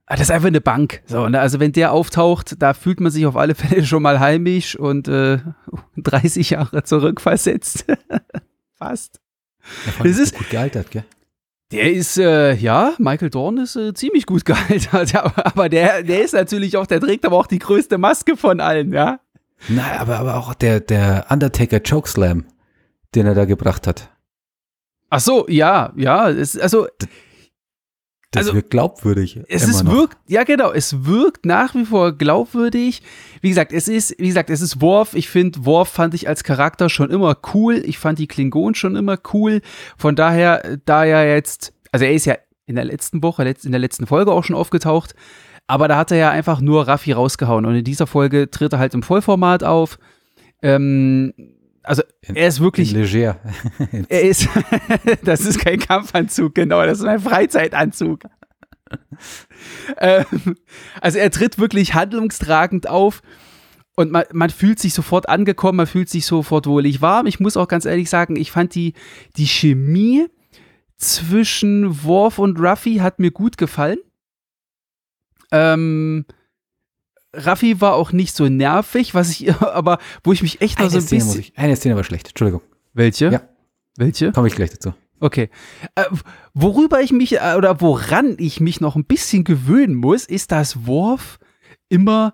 ah, 0.05 0.13
Das 0.15 0.21
ist 0.21 0.31
einfach 0.31 0.47
eine 0.47 0.61
Bank. 0.61 1.01
So, 1.05 1.27
ne? 1.29 1.39
Also 1.39 1.59
wenn 1.59 1.71
der 1.71 1.91
auftaucht, 1.93 2.55
da 2.61 2.73
fühlt 2.73 2.99
man 2.99 3.11
sich 3.11 3.25
auf 3.25 3.35
alle 3.35 3.55
Fälle 3.55 3.85
schon 3.85 4.03
mal 4.03 4.19
heimisch 4.19 4.75
und 4.77 5.07
äh, 5.07 5.39
30 5.97 6.51
Jahre 6.51 6.83
zurückversetzt. 6.83 7.85
Fast. 8.77 9.19
Das 9.97 10.05
es 10.05 10.17
ist- 10.19 10.37
gut 10.37 10.49
gealtert, 10.49 10.91
gell? 10.91 11.05
Der 11.71 11.91
ist, 11.91 12.19
äh, 12.19 12.53
ja, 12.53 12.93
Michael 12.99 13.31
Dorn 13.31 13.57
ist 13.57 13.75
äh, 13.75 13.91
ziemlich 13.95 14.27
gut 14.27 14.45
gealtert, 14.45 15.15
aber, 15.15 15.45
aber 15.47 15.67
der, 15.67 16.03
der 16.03 16.23
ist 16.23 16.35
natürlich 16.35 16.77
auch, 16.77 16.85
der 16.85 17.01
trägt 17.01 17.25
aber 17.25 17.37
auch 17.37 17.47
die 17.47 17.57
größte 17.57 17.97
Maske 17.97 18.37
von 18.37 18.59
allen, 18.59 18.93
ja. 18.93 19.19
Nein, 19.67 19.97
aber, 19.99 20.19
aber 20.19 20.37
auch 20.37 20.53
der, 20.53 20.79
der 20.79 21.25
Undertaker 21.29 21.79
Chokeslam, 21.79 22.45
den 23.15 23.25
er 23.25 23.35
da 23.35 23.45
gebracht 23.45 23.87
hat. 23.87 24.09
Ach 25.09 25.19
so, 25.19 25.47
ja, 25.47 25.93
ja, 25.95 26.29
es, 26.29 26.57
also 26.57 26.87
Das 28.31 28.47
Also, 28.47 28.53
wirkt 28.55 28.69
glaubwürdig. 28.71 29.39
es 29.47 29.67
ist 29.67 29.83
noch. 29.83 29.93
wirkt, 29.93 30.17
ja 30.27 30.43
genau, 30.43 30.71
es 30.71 31.05
wirkt 31.05 31.45
nach 31.45 31.73
wie 31.73 31.85
vor 31.85 32.11
glaubwürdig. 32.17 33.01
Wie 33.41 33.49
gesagt, 33.49 33.71
es 33.71 33.87
ist, 33.87 34.15
wie 34.19 34.27
gesagt, 34.27 34.49
es 34.49 34.61
ist 34.61 34.81
Worf. 34.81 35.13
Ich 35.13 35.29
finde, 35.29 35.65
Worf 35.65 35.89
fand 35.89 36.13
ich 36.13 36.27
als 36.27 36.43
Charakter 36.43 36.89
schon 36.89 37.11
immer 37.11 37.37
cool. 37.53 37.81
Ich 37.85 37.97
fand 37.97 38.19
die 38.19 38.27
Klingonen 38.27 38.75
schon 38.75 38.95
immer 38.95 39.17
cool. 39.33 39.61
Von 39.97 40.15
daher, 40.15 40.77
da 40.85 41.05
er 41.05 41.33
jetzt, 41.33 41.71
also 41.91 42.03
er 42.05 42.13
ist 42.13 42.25
ja 42.25 42.35
in 42.65 42.75
der 42.75 42.85
letzten 42.85 43.23
Woche, 43.23 43.43
in 43.63 43.71
der 43.71 43.79
letzten 43.79 44.05
Folge 44.07 44.31
auch 44.33 44.43
schon 44.43 44.55
aufgetaucht. 44.55 45.15
Aber 45.67 45.87
da 45.87 45.97
hat 45.97 46.11
er 46.11 46.17
ja 46.17 46.31
einfach 46.31 46.61
nur 46.61 46.87
Raffi 46.87 47.11
rausgehauen. 47.11 47.65
Und 47.65 47.75
in 47.75 47.83
dieser 47.83 48.07
Folge 48.07 48.51
tritt 48.51 48.73
er 48.73 48.79
halt 48.79 48.93
im 48.93 49.03
Vollformat 49.03 49.63
auf. 49.63 49.97
Ähm, 50.61 51.33
also 51.83 52.03
er 52.21 52.47
ist 52.47 52.59
wirklich, 52.59 52.93
In 52.93 53.01
leger. 53.01 53.39
er 54.09 54.21
ist, 54.21 54.47
das 55.23 55.41
ist 55.41 55.59
kein 55.59 55.79
Kampfanzug, 55.79 56.55
genau, 56.55 56.83
das 56.85 56.99
ist 56.99 57.05
ein 57.05 57.19
Freizeitanzug. 57.19 58.23
ähm, 59.97 60.25
also 61.01 61.17
er 61.19 61.31
tritt 61.31 61.57
wirklich 61.57 61.93
handlungstragend 61.93 62.87
auf 62.87 63.21
und 63.95 64.11
man, 64.11 64.25
man 64.33 64.49
fühlt 64.49 64.79
sich 64.79 64.93
sofort 64.93 65.29
angekommen, 65.29 65.77
man 65.77 65.87
fühlt 65.87 66.09
sich 66.09 66.25
sofort 66.25 66.67
wohlig 66.67 67.01
warm. 67.01 67.27
Ich 67.27 67.39
muss 67.39 67.57
auch 67.57 67.67
ganz 67.67 67.85
ehrlich 67.85 68.09
sagen, 68.09 68.35
ich 68.35 68.51
fand 68.51 68.75
die, 68.75 68.93
die 69.37 69.47
Chemie 69.47 70.27
zwischen 70.97 72.03
Worf 72.03 72.39
und 72.39 72.59
Ruffy 72.59 72.97
hat 72.97 73.19
mir 73.19 73.31
gut 73.31 73.57
gefallen. 73.57 73.99
Ähm, 75.55 76.25
Raffi 77.33 77.81
war 77.81 77.93
auch 77.93 78.11
nicht 78.11 78.35
so 78.35 78.47
nervig, 78.47 79.13
was 79.13 79.29
ich 79.31 79.53
aber, 79.61 79.99
wo 80.23 80.33
ich 80.33 80.41
mich 80.41 80.61
echt 80.61 80.79
noch 80.79 80.89
so 80.89 80.97
ein 80.97 81.01
Szene, 81.01 81.23
bisschen. 81.23 81.39
ich, 81.41 81.57
eine 81.57 81.75
Szene 81.75 81.95
war 81.95 82.03
schlecht. 82.03 82.29
Entschuldigung. 82.29 82.61
Welche? 82.93 83.29
Ja. 83.31 83.41
Welche? 83.97 84.31
Komme 84.31 84.47
ich 84.47 84.55
gleich 84.55 84.71
dazu. 84.71 84.93
Okay. 85.19 85.49
Äh, 85.95 86.03
worüber 86.53 87.01
ich 87.01 87.11
mich 87.11 87.37
äh, 87.37 87.55
oder 87.57 87.79
woran 87.81 88.35
ich 88.37 88.59
mich 88.59 88.81
noch 88.81 88.95
ein 88.95 89.05
bisschen 89.05 89.43
gewöhnen 89.43 89.95
muss, 89.95 90.25
ist, 90.25 90.51
dass 90.51 90.85
Worf 90.85 91.39
immer 91.89 92.33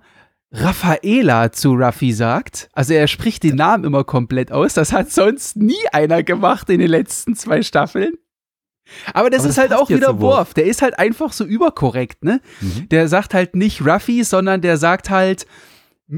Raffaela 0.51 1.51
zu 1.51 1.73
Ruffy 1.73 2.11
sagt. 2.11 2.69
Also 2.73 2.93
er 2.93 3.07
spricht 3.07 3.43
den 3.43 3.55
Namen 3.55 3.83
immer 3.83 4.03
komplett 4.03 4.51
aus. 4.51 4.73
Das 4.73 4.91
hat 4.91 5.11
sonst 5.11 5.55
nie 5.55 5.87
einer 5.93 6.23
gemacht 6.23 6.69
in 6.69 6.79
den 6.79 6.89
letzten 6.89 7.35
zwei 7.35 7.61
Staffeln. 7.61 8.13
Aber 9.13 9.29
das 9.29 9.41
Aber 9.41 9.50
ist 9.50 9.57
das 9.57 9.62
halt 9.62 9.74
auch 9.74 9.89
wieder 9.89 10.19
Worf. 10.19 10.53
Der 10.53 10.65
ist 10.65 10.81
halt 10.81 10.98
einfach 11.00 11.33
so 11.33 11.45
überkorrekt, 11.45 12.24
ne? 12.24 12.41
Mhm. 12.60 12.89
Der 12.89 13.07
sagt 13.07 13.33
halt 13.33 13.55
nicht 13.55 13.86
Ruffy, 13.86 14.24
sondern 14.24 14.62
der 14.62 14.77
sagt 14.77 15.10
halt 15.10 15.45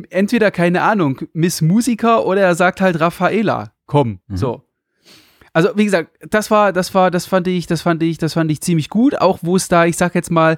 entweder, 0.09 0.51
keine 0.51 0.81
Ahnung, 0.81 1.21
Miss 1.33 1.61
Musiker 1.61 2.25
oder 2.25 2.41
er 2.41 2.55
sagt 2.55 2.81
halt 2.81 2.99
Raffaela. 2.99 3.73
Komm, 3.85 4.19
mhm. 4.27 4.37
so. 4.37 4.63
Also, 5.53 5.69
wie 5.75 5.85
gesagt, 5.85 6.11
das 6.29 6.49
war, 6.49 6.73
das 6.73 6.95
war, 6.95 7.11
das 7.11 7.27
fand 7.27 7.47
ich, 7.47 7.67
das 7.67 7.83
fand 7.83 8.01
ich, 8.01 8.17
das 8.17 8.33
fand 8.33 8.49
ich 8.49 8.61
ziemlich 8.61 8.89
gut. 8.89 9.21
Auch 9.21 9.39
wo 9.43 9.55
es 9.55 9.67
da, 9.67 9.85
ich 9.85 9.97
sag 9.97 10.15
jetzt 10.15 10.31
mal, 10.31 10.57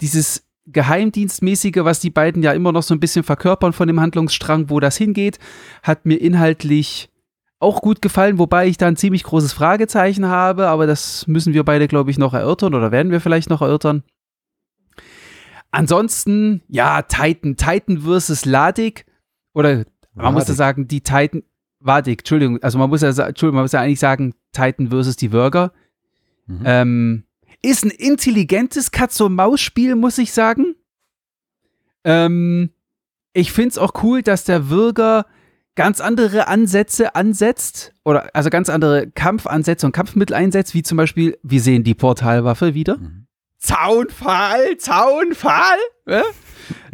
dieses 0.00 0.44
Geheimdienstmäßige, 0.66 1.78
was 1.78 1.98
die 1.98 2.10
beiden 2.10 2.42
ja 2.42 2.52
immer 2.52 2.70
noch 2.70 2.84
so 2.84 2.94
ein 2.94 3.00
bisschen 3.00 3.24
verkörpern 3.24 3.72
von 3.72 3.88
dem 3.88 4.00
Handlungsstrang, 4.00 4.70
wo 4.70 4.78
das 4.78 4.96
hingeht, 4.96 5.38
hat 5.82 6.06
mir 6.06 6.16
inhaltlich 6.16 7.10
auch 7.60 7.80
gut 7.80 8.00
gefallen, 8.02 8.38
wobei 8.38 8.66
ich 8.68 8.76
da 8.76 8.86
ein 8.86 8.96
ziemlich 8.96 9.24
großes 9.24 9.52
Fragezeichen 9.52 10.26
habe, 10.26 10.68
aber 10.68 10.86
das 10.86 11.26
müssen 11.26 11.54
wir 11.54 11.64
beide, 11.64 11.88
glaube 11.88 12.10
ich, 12.10 12.18
noch 12.18 12.34
erörtern 12.34 12.74
oder 12.74 12.92
werden 12.92 13.10
wir 13.10 13.20
vielleicht 13.20 13.50
noch 13.50 13.62
erörtern. 13.62 14.04
Ansonsten, 15.70 16.62
ja, 16.68 17.02
Titan, 17.02 17.56
Titan 17.56 18.02
versus 18.02 18.44
Ladik 18.44 19.06
oder 19.54 19.84
man 20.14 20.24
Ladik. 20.24 20.32
muss 20.32 20.48
ja 20.48 20.54
sagen, 20.54 20.88
die 20.88 21.00
Titan, 21.00 21.42
Wadik, 21.80 22.20
Entschuldigung, 22.20 22.62
also 22.62 22.78
man 22.78 22.88
muss 22.88 23.02
ja, 23.02 23.08
Entschuldigung, 23.08 23.56
man 23.56 23.64
muss 23.64 23.72
ja 23.72 23.80
eigentlich 23.80 24.00
sagen, 24.00 24.34
Titan 24.52 24.88
versus 24.88 25.16
die 25.16 25.32
Würger. 25.32 25.72
Mhm. 26.46 26.62
Ähm, 26.64 27.24
ist 27.60 27.84
ein 27.84 27.90
intelligentes 27.90 28.92
Katz-und-Maus-Spiel, 28.92 29.96
muss 29.96 30.18
ich 30.18 30.32
sagen. 30.32 30.76
Ähm, 32.04 32.70
ich 33.32 33.52
finde 33.52 33.70
es 33.70 33.78
auch 33.78 33.92
cool, 34.02 34.22
dass 34.22 34.44
der 34.44 34.70
Würger 34.70 35.26
ganz 35.78 36.00
andere 36.00 36.48
Ansätze 36.48 37.14
ansetzt 37.14 37.94
oder 38.04 38.34
also 38.34 38.50
ganz 38.50 38.68
andere 38.68 39.12
Kampfansätze 39.12 39.86
und 39.86 39.92
Kampfmittel 39.92 40.34
einsetzt, 40.34 40.74
wie 40.74 40.82
zum 40.82 40.96
Beispiel, 40.96 41.38
wir 41.44 41.60
sehen 41.60 41.84
die 41.84 41.94
Portalwaffe 41.94 42.74
wieder. 42.74 42.96
Mhm. 42.96 43.28
Zaunfall, 43.58 44.76
Zaunfall. 44.78 45.78
Ja? 46.04 46.24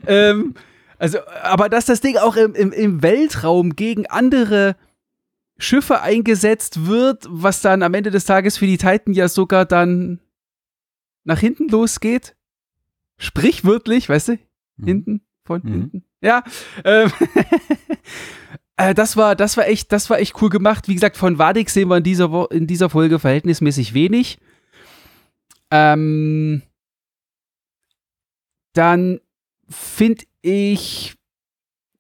ähm, 0.06 0.52
also, 0.98 1.18
aber 1.42 1.70
dass 1.70 1.86
das 1.86 2.02
Ding 2.02 2.18
auch 2.18 2.36
im, 2.36 2.54
im, 2.54 2.72
im 2.72 3.02
Weltraum 3.02 3.74
gegen 3.74 4.06
andere 4.06 4.76
Schiffe 5.56 6.02
eingesetzt 6.02 6.86
wird, 6.86 7.24
was 7.30 7.62
dann 7.62 7.82
am 7.82 7.94
Ende 7.94 8.10
des 8.10 8.26
Tages 8.26 8.58
für 8.58 8.66
die 8.66 8.76
Titan 8.76 9.14
ja 9.14 9.28
sogar 9.28 9.64
dann 9.64 10.20
nach 11.24 11.38
hinten 11.38 11.68
losgeht. 11.68 12.36
Sprichwörtlich, 13.16 14.10
weißt 14.10 14.28
du? 14.28 14.32
Mhm. 14.76 14.84
Hinten, 14.84 15.20
von 15.46 15.62
mhm. 15.64 15.72
hinten. 15.72 16.04
Ja. 16.20 16.44
Ähm, 16.84 17.10
äh, 18.76 18.94
das 18.94 19.16
war, 19.16 19.36
das 19.36 19.56
war 19.56 19.66
echt, 19.66 19.92
das 19.92 20.10
war 20.10 20.18
echt 20.18 20.40
cool 20.42 20.50
gemacht. 20.50 20.88
Wie 20.88 20.94
gesagt, 20.94 21.16
von 21.16 21.38
Wadik 21.38 21.70
sehen 21.70 21.88
wir 21.88 21.98
in 21.98 22.04
dieser, 22.04 22.50
in 22.50 22.66
dieser 22.66 22.90
Folge 22.90 23.18
verhältnismäßig 23.18 23.94
wenig. 23.94 24.38
Ähm, 25.70 26.62
dann 28.72 29.20
finde 29.68 30.24
ich, 30.42 31.14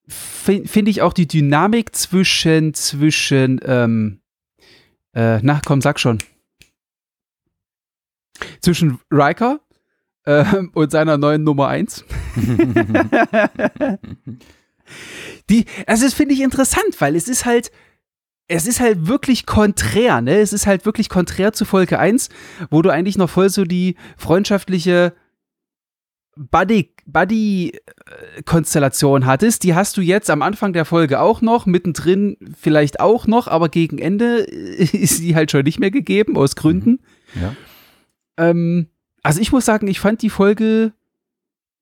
finde 0.08 0.68
find 0.68 0.88
ich 0.88 1.02
auch 1.02 1.12
die 1.12 1.28
Dynamik 1.28 1.94
zwischen, 1.94 2.74
zwischen, 2.74 3.60
ähm, 3.64 4.20
äh, 5.14 5.38
na 5.42 5.60
komm, 5.64 5.80
sag 5.80 6.00
schon 6.00 6.18
zwischen 8.60 8.98
Riker 9.10 9.60
äh, 10.24 10.44
und 10.72 10.90
seiner 10.90 11.18
neuen 11.18 11.44
Nummer 11.44 11.68
1. 11.68 12.04
Die, 15.50 15.66
also 15.86 16.04
das 16.04 16.14
finde 16.14 16.34
ich 16.34 16.40
interessant, 16.40 17.00
weil 17.00 17.16
es 17.16 17.28
ist 17.28 17.44
halt, 17.44 17.70
es 18.48 18.66
ist 18.66 18.80
halt 18.80 19.06
wirklich 19.06 19.46
konträr, 19.46 20.20
ne? 20.20 20.38
Es 20.38 20.52
ist 20.52 20.66
halt 20.66 20.84
wirklich 20.84 21.08
konträr 21.08 21.52
zu 21.52 21.64
Folge 21.64 21.98
1, 21.98 22.28
wo 22.70 22.82
du 22.82 22.90
eigentlich 22.90 23.16
noch 23.16 23.30
voll 23.30 23.48
so 23.48 23.64
die 23.64 23.96
freundschaftliche 24.16 25.14
Buddy-Konstellation 26.36 29.20
Buddy, 29.20 29.26
hattest. 29.26 29.62
Die 29.62 29.74
hast 29.74 29.96
du 29.96 30.00
jetzt 30.00 30.30
am 30.30 30.42
Anfang 30.42 30.72
der 30.72 30.84
Folge 30.84 31.20
auch 31.20 31.40
noch, 31.40 31.66
mittendrin 31.66 32.36
vielleicht 32.58 32.98
auch 33.00 33.26
noch, 33.26 33.48
aber 33.48 33.68
gegen 33.68 33.98
Ende 33.98 34.38
ist 34.38 35.20
die 35.20 35.34
halt 35.34 35.50
schon 35.50 35.64
nicht 35.64 35.80
mehr 35.80 35.90
gegeben, 35.90 36.36
aus 36.36 36.56
Gründen. 36.56 37.00
Ja. 37.40 37.54
Ähm, 38.36 38.88
also 39.22 39.40
ich 39.40 39.52
muss 39.52 39.64
sagen, 39.64 39.86
ich 39.86 40.00
fand 40.00 40.20
die 40.22 40.30
Folge 40.30 40.92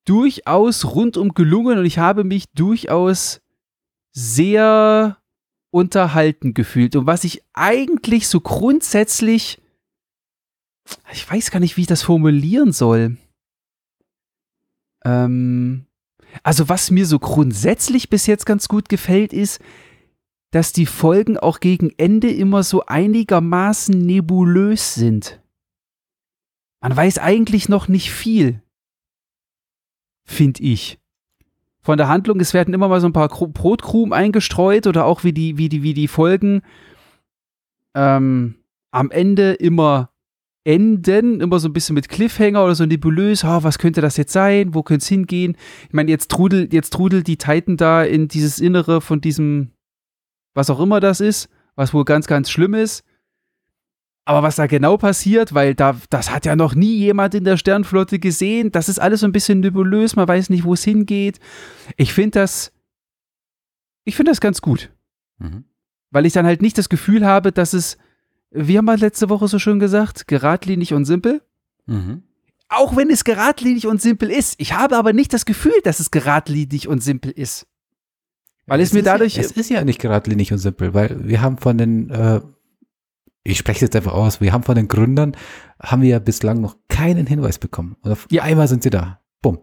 durchaus 0.04 0.84
rundum 0.94 1.34
gelungen 1.34 1.78
und 1.78 1.84
ich 1.84 1.98
habe 1.98 2.24
mich 2.24 2.50
durchaus 2.52 3.40
sehr 4.12 5.18
unterhalten 5.70 6.54
gefühlt. 6.54 6.96
Und 6.96 7.06
was 7.06 7.24
ich 7.24 7.42
eigentlich 7.54 8.28
so 8.28 8.40
grundsätzlich, 8.40 9.60
ich 11.12 11.28
weiß 11.30 11.50
gar 11.50 11.60
nicht, 11.60 11.76
wie 11.76 11.82
ich 11.82 11.86
das 11.86 12.02
formulieren 12.02 12.72
soll. 12.72 13.16
Ähm, 15.04 15.86
also 16.42 16.68
was 16.68 16.90
mir 16.90 17.06
so 17.06 17.18
grundsätzlich 17.18 18.10
bis 18.10 18.26
jetzt 18.26 18.46
ganz 18.46 18.68
gut 18.68 18.88
gefällt, 18.88 19.32
ist, 19.32 19.60
dass 20.50 20.72
die 20.72 20.86
Folgen 20.86 21.38
auch 21.38 21.60
gegen 21.60 21.90
Ende 21.96 22.30
immer 22.30 22.62
so 22.62 22.84
einigermaßen 22.84 23.98
nebulös 23.98 24.94
sind. 24.94 25.40
Man 26.80 26.94
weiß 26.94 27.18
eigentlich 27.18 27.68
noch 27.68 27.88
nicht 27.88 28.10
viel, 28.10 28.62
finde 30.24 30.62
ich. 30.62 30.98
Von 31.80 31.98
der 31.98 32.08
Handlung, 32.08 32.38
es 32.40 32.54
werden 32.54 32.74
immer 32.74 32.88
mal 32.88 33.00
so 33.00 33.08
ein 33.08 33.12
paar 33.12 33.28
Brotkrumen 33.28 34.12
eingestreut 34.12 34.86
oder 34.86 35.04
auch 35.04 35.24
wie 35.24 35.32
die, 35.32 35.58
wie 35.58 35.68
die, 35.68 35.82
wie 35.82 35.94
die 35.94 36.08
Folgen 36.08 36.62
ähm, 37.94 38.54
am 38.92 39.10
Ende 39.10 39.52
immer 39.54 40.10
enden, 40.64 41.40
immer 41.40 41.58
so 41.58 41.68
ein 41.68 41.72
bisschen 41.72 41.94
mit 41.94 42.08
Cliffhanger 42.08 42.64
oder 42.64 42.74
so 42.74 42.86
nebulös, 42.86 43.44
oh, 43.44 43.64
was 43.64 43.78
könnte 43.78 44.00
das 44.00 44.16
jetzt 44.16 44.32
sein, 44.32 44.74
wo 44.74 44.82
könnte 44.82 45.02
es 45.02 45.08
hingehen? 45.08 45.56
Ich 45.88 45.92
meine, 45.92 46.10
jetzt 46.10 46.30
trudelt, 46.30 46.72
jetzt 46.72 46.92
trudelt 46.92 47.26
die 47.26 47.36
Titan 47.36 47.76
da 47.76 48.04
in 48.04 48.28
dieses 48.28 48.60
Innere 48.60 49.00
von 49.00 49.20
diesem, 49.20 49.72
was 50.54 50.70
auch 50.70 50.78
immer 50.78 51.00
das 51.00 51.20
ist, 51.20 51.48
was 51.74 51.92
wohl 51.92 52.04
ganz, 52.04 52.26
ganz 52.26 52.48
schlimm 52.50 52.74
ist. 52.74 53.04
Aber 54.24 54.42
was 54.42 54.56
da 54.56 54.66
genau 54.66 54.96
passiert, 54.96 55.52
weil 55.52 55.74
da, 55.74 55.96
das 56.10 56.30
hat 56.30 56.46
ja 56.46 56.54
noch 56.54 56.74
nie 56.74 56.96
jemand 56.96 57.34
in 57.34 57.44
der 57.44 57.56
Sternflotte 57.56 58.20
gesehen, 58.20 58.70
das 58.70 58.88
ist 58.88 59.00
alles 59.00 59.20
so 59.20 59.26
ein 59.26 59.32
bisschen 59.32 59.60
nebulös, 59.60 60.14
man 60.14 60.28
weiß 60.28 60.48
nicht, 60.48 60.64
wo 60.64 60.74
es 60.74 60.84
hingeht. 60.84 61.40
Ich 61.96 62.12
finde 62.12 62.38
das, 62.40 62.72
ich 64.04 64.14
finde 64.14 64.30
das 64.30 64.40
ganz 64.40 64.60
gut. 64.60 64.92
Mhm. 65.38 65.64
Weil 66.10 66.26
ich 66.26 66.32
dann 66.32 66.46
halt 66.46 66.62
nicht 66.62 66.78
das 66.78 66.88
Gefühl 66.88 67.26
habe, 67.26 67.50
dass 67.50 67.72
es, 67.72 67.98
wie 68.50 68.78
haben 68.78 68.84
wir 68.84 68.96
letzte 68.96 69.28
Woche 69.28 69.48
so 69.48 69.58
schön 69.58 69.80
gesagt, 69.80 70.28
geradlinig 70.28 70.94
und 70.94 71.04
simpel. 71.04 71.42
Mhm. 71.86 72.22
Auch 72.68 72.96
wenn 72.96 73.10
es 73.10 73.24
geradlinig 73.24 73.86
und 73.86 74.00
simpel 74.00 74.30
ist. 74.30 74.54
Ich 74.58 74.72
habe 74.74 74.96
aber 74.96 75.12
nicht 75.12 75.32
das 75.32 75.46
Gefühl, 75.46 75.74
dass 75.82 76.00
es 76.00 76.10
geradlinig 76.10 76.86
und 76.86 77.02
simpel 77.02 77.32
ist. 77.32 77.66
Weil 78.66 78.80
es, 78.80 78.90
es 78.90 78.94
mir 78.94 79.02
dadurch. 79.02 79.34
Ja, 79.36 79.42
es 79.42 79.50
ist 79.50 79.68
ja 79.68 79.84
nicht 79.84 80.00
geradlinig 80.00 80.52
und 80.52 80.58
simpel, 80.58 80.94
weil 80.94 81.26
wir 81.26 81.40
haben 81.40 81.58
von 81.58 81.76
den 81.76 82.10
äh, 82.10 82.40
ich 83.44 83.58
spreche 83.58 83.76
es 83.76 83.82
jetzt 83.82 83.96
einfach 83.96 84.12
aus, 84.12 84.40
wir 84.40 84.52
haben 84.52 84.62
von 84.62 84.76
den 84.76 84.88
Gründern, 84.88 85.36
haben 85.80 86.02
wir 86.02 86.08
ja 86.08 86.18
bislang 86.18 86.60
noch 86.60 86.76
keinen 86.88 87.26
Hinweis 87.26 87.58
bekommen. 87.58 87.96
Oder 88.04 88.16
ja. 88.30 88.42
einmal 88.42 88.68
sind 88.68 88.82
sie 88.82 88.90
da. 88.90 89.20
Bumm. 89.42 89.60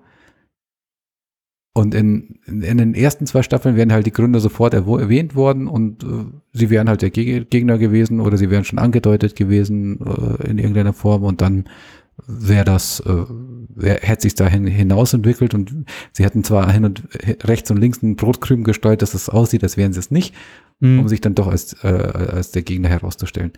Und 1.73 1.95
in, 1.95 2.39
in 2.45 2.77
den 2.77 2.93
ersten 2.93 3.25
zwei 3.25 3.41
Staffeln 3.41 3.77
werden 3.77 3.93
halt 3.93 4.05
die 4.05 4.11
Gründer 4.11 4.41
sofort 4.41 4.73
erwähnt 4.73 5.35
worden 5.35 5.67
und 5.67 6.03
äh, 6.03 6.25
sie 6.51 6.69
wären 6.69 6.89
halt 6.89 7.01
der 7.01 7.11
Gegner 7.11 7.77
gewesen 7.77 8.19
oder 8.19 8.37
sie 8.37 8.49
wären 8.49 8.65
schon 8.65 8.79
angedeutet 8.79 9.35
gewesen 9.35 9.99
äh, 10.01 10.49
in 10.49 10.57
irgendeiner 10.57 10.93
Form 10.93 11.23
und 11.23 11.41
dann 11.41 11.65
wäre 12.27 12.65
das, 12.65 12.99
äh, 13.01 13.25
wär, 13.69 13.99
hätte 14.01 14.23
sich 14.23 14.35
dahin 14.35 14.65
hinaus 14.67 15.13
entwickelt 15.13 15.53
und 15.53 15.85
sie 16.11 16.23
hätten 16.23 16.43
zwar 16.43 16.71
hin 16.71 16.85
und 16.85 17.03
rechts 17.43 17.71
und 17.71 17.77
links 17.77 18.03
einen 18.03 18.15
Brotkrümen 18.15 18.63
gesteuert, 18.63 19.01
dass 19.01 19.13
es 19.13 19.29
aussieht, 19.29 19.63
als 19.63 19.77
wären 19.77 19.93
sie 19.93 19.99
es 19.99 20.11
nicht, 20.11 20.35
mhm. 20.79 20.99
um 20.99 21.07
sich 21.07 21.21
dann 21.21 21.35
doch 21.35 21.47
als, 21.47 21.73
äh, 21.83 21.87
als 21.87 22.51
der 22.51 22.63
Gegner 22.63 22.89
herauszustellen. 22.89 23.53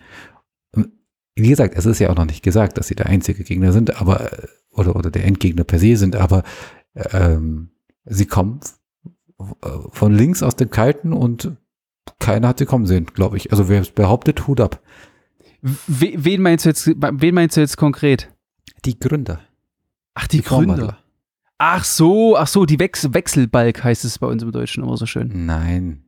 wie 1.34 1.48
gesagt, 1.48 1.74
es 1.76 1.86
ist 1.86 1.98
ja 1.98 2.10
auch 2.10 2.16
noch 2.16 2.26
nicht 2.26 2.42
gesagt, 2.42 2.78
dass 2.78 2.88
sie 2.88 2.94
der 2.94 3.06
einzige 3.06 3.44
Gegner 3.44 3.72
sind, 3.72 4.00
aber 4.00 4.32
äh, 4.32 4.46
oder, 4.70 4.96
oder 4.96 5.10
der 5.10 5.24
Endgegner 5.24 5.64
per 5.64 5.78
se 5.78 5.96
sind, 5.96 6.16
aber 6.16 6.42
ähm, 7.12 7.70
sie 8.04 8.26
kommen 8.26 8.60
von 9.90 10.14
links 10.14 10.42
aus 10.42 10.56
dem 10.56 10.70
Kalten 10.70 11.12
und 11.12 11.52
keiner 12.18 12.48
hat 12.48 12.58
sie 12.58 12.66
kommen 12.66 12.86
sehen, 12.86 13.06
glaube 13.06 13.36
ich. 13.36 13.50
Also 13.50 13.68
wer 13.68 13.80
es 13.80 13.90
behauptet, 13.90 14.46
Hut 14.46 14.60
ab. 14.60 14.80
Wen 15.60 16.42
meinst 16.42 16.64
du 16.64 16.70
jetzt, 16.70 16.86
wen 16.96 17.34
meinst 17.34 17.56
du 17.56 17.60
jetzt 17.60 17.76
konkret? 17.76 18.31
Die 18.84 18.98
Gründer. 18.98 19.40
Ach, 20.14 20.26
die, 20.26 20.38
die 20.38 20.42
Gründer. 20.42 20.76
Formale. 20.76 20.98
Ach 21.58 21.84
so, 21.84 22.36
ach 22.36 22.48
so, 22.48 22.66
die 22.66 22.80
Wechsel 22.80 23.14
Wechselbalg 23.14 23.84
heißt 23.84 24.04
es 24.04 24.18
bei 24.18 24.26
uns 24.26 24.42
im 24.42 24.50
Deutschen 24.50 24.82
immer 24.82 24.96
so 24.96 25.06
schön. 25.06 25.46
Nein. 25.46 26.04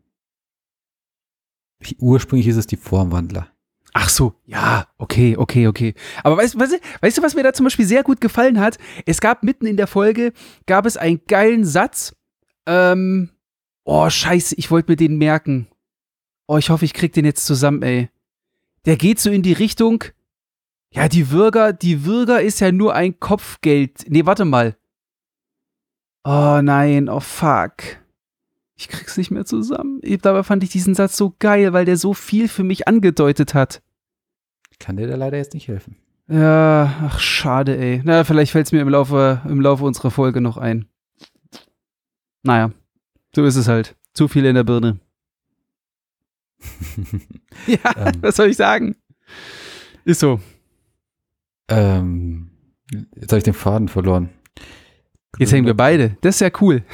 Ursprünglich 1.98 2.48
ist 2.48 2.56
es 2.56 2.66
die 2.66 2.76
Formwandler. 2.76 3.48
Ach 3.92 4.08
so, 4.08 4.34
ja, 4.44 4.88
okay, 4.98 5.36
okay, 5.36 5.68
okay. 5.68 5.94
Aber 6.24 6.36
weißt, 6.36 6.58
weißt, 6.58 6.80
weißt 7.00 7.18
du, 7.18 7.22
was 7.22 7.36
mir 7.36 7.44
da 7.44 7.52
zum 7.52 7.62
Beispiel 7.62 7.86
sehr 7.86 8.02
gut 8.02 8.20
gefallen 8.20 8.58
hat? 8.58 8.78
Es 9.06 9.20
gab 9.20 9.44
mitten 9.44 9.66
in 9.66 9.76
der 9.76 9.86
Folge, 9.86 10.32
gab 10.66 10.86
es 10.86 10.96
einen 10.96 11.20
geilen 11.28 11.64
Satz. 11.64 12.16
Ähm, 12.66 13.30
oh, 13.84 14.10
scheiße, 14.10 14.56
ich 14.56 14.72
wollte 14.72 14.90
mir 14.90 14.96
den 14.96 15.18
merken. 15.18 15.68
Oh, 16.48 16.56
ich 16.56 16.70
hoffe, 16.70 16.84
ich 16.84 16.94
krieg 16.94 17.12
den 17.12 17.24
jetzt 17.24 17.46
zusammen, 17.46 17.82
ey. 17.82 18.10
Der 18.86 18.96
geht 18.96 19.20
so 19.20 19.30
in 19.30 19.42
die 19.42 19.52
Richtung, 19.52 20.02
ja, 20.94 21.08
die 21.08 21.30
Würger, 21.30 21.72
die 21.72 22.04
Würger 22.04 22.40
ist 22.40 22.60
ja 22.60 22.70
nur 22.70 22.94
ein 22.94 23.18
Kopfgeld. 23.18 24.04
Nee, 24.08 24.26
warte 24.26 24.44
mal. 24.44 24.76
Oh 26.22 26.60
nein, 26.62 27.08
oh 27.08 27.20
fuck. 27.20 27.72
Ich 28.76 28.88
krieg's 28.88 29.16
nicht 29.16 29.32
mehr 29.32 29.44
zusammen. 29.44 30.00
Dabei 30.22 30.44
fand 30.44 30.62
ich 30.62 30.70
diesen 30.70 30.94
Satz 30.94 31.16
so 31.16 31.34
geil, 31.38 31.72
weil 31.72 31.84
der 31.84 31.96
so 31.96 32.14
viel 32.14 32.48
für 32.48 32.62
mich 32.62 32.86
angedeutet 32.86 33.54
hat. 33.54 33.82
Ich 34.70 34.78
kann 34.78 34.96
dir 34.96 35.08
da 35.08 35.16
leider 35.16 35.36
jetzt 35.36 35.54
nicht 35.54 35.66
helfen. 35.66 35.96
Ja, 36.28 36.94
ach 37.02 37.18
schade, 37.18 37.76
ey. 37.76 38.00
Na, 38.04 38.22
vielleicht 38.22 38.52
fällt's 38.52 38.72
mir 38.72 38.80
im 38.80 38.88
Laufe, 38.88 39.42
im 39.48 39.60
Laufe 39.60 39.84
unserer 39.84 40.12
Folge 40.12 40.40
noch 40.40 40.58
ein. 40.58 40.86
Naja, 42.44 42.70
so 43.34 43.44
ist 43.44 43.56
es 43.56 43.66
halt. 43.66 43.96
Zu 44.12 44.28
viel 44.28 44.44
in 44.44 44.54
der 44.54 44.64
Birne. 44.64 45.00
ja, 47.66 47.96
ähm, 47.96 48.22
was 48.22 48.36
soll 48.36 48.48
ich 48.48 48.56
sagen? 48.56 48.96
Ist 50.04 50.20
so. 50.20 50.40
Ähm, 51.68 52.50
jetzt 53.16 53.32
habe 53.32 53.38
ich 53.38 53.44
den 53.44 53.54
Faden 53.54 53.88
verloren. 53.88 54.30
Jetzt 55.38 55.52
hängen 55.52 55.66
wir 55.66 55.74
beide. 55.74 56.16
Das 56.20 56.36
ist 56.36 56.40
ja 56.40 56.50
cool. 56.60 56.84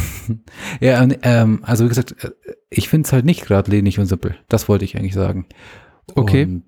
ja, 0.80 1.06
ähm, 1.22 1.60
also 1.62 1.84
wie 1.84 1.88
gesagt, 1.88 2.24
äh, 2.24 2.30
ich 2.70 2.88
finde 2.88 3.06
es 3.06 3.12
halt 3.12 3.24
nicht 3.24 3.46
geradlinig 3.46 3.98
und 3.98 4.06
simpel. 4.06 4.36
Das 4.48 4.68
wollte 4.68 4.84
ich 4.84 4.96
eigentlich 4.96 5.14
sagen. 5.14 5.46
Okay. 6.14 6.44
Und 6.44 6.64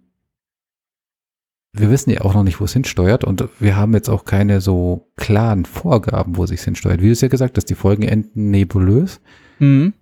wir 1.72 1.90
wissen 1.90 2.10
ja 2.10 2.22
auch 2.22 2.34
noch 2.34 2.42
nicht, 2.42 2.60
wo 2.60 2.64
es 2.64 2.72
hinsteuert 2.72 3.22
und 3.24 3.48
wir 3.60 3.76
haben 3.76 3.94
jetzt 3.94 4.08
auch 4.08 4.24
keine 4.24 4.60
so 4.60 5.12
klaren 5.16 5.64
Vorgaben, 5.64 6.36
wo 6.36 6.44
es 6.44 6.50
sich 6.50 6.62
hinsteuert. 6.62 7.00
Wie 7.00 7.06
du 7.06 7.12
es 7.12 7.20
ja 7.20 7.28
gesagt 7.28 7.56
hast, 7.56 7.66
die 7.66 7.74
Folgen 7.74 8.02
enden 8.02 8.50
nebulös. 8.50 9.20
Mhm. 9.60 9.94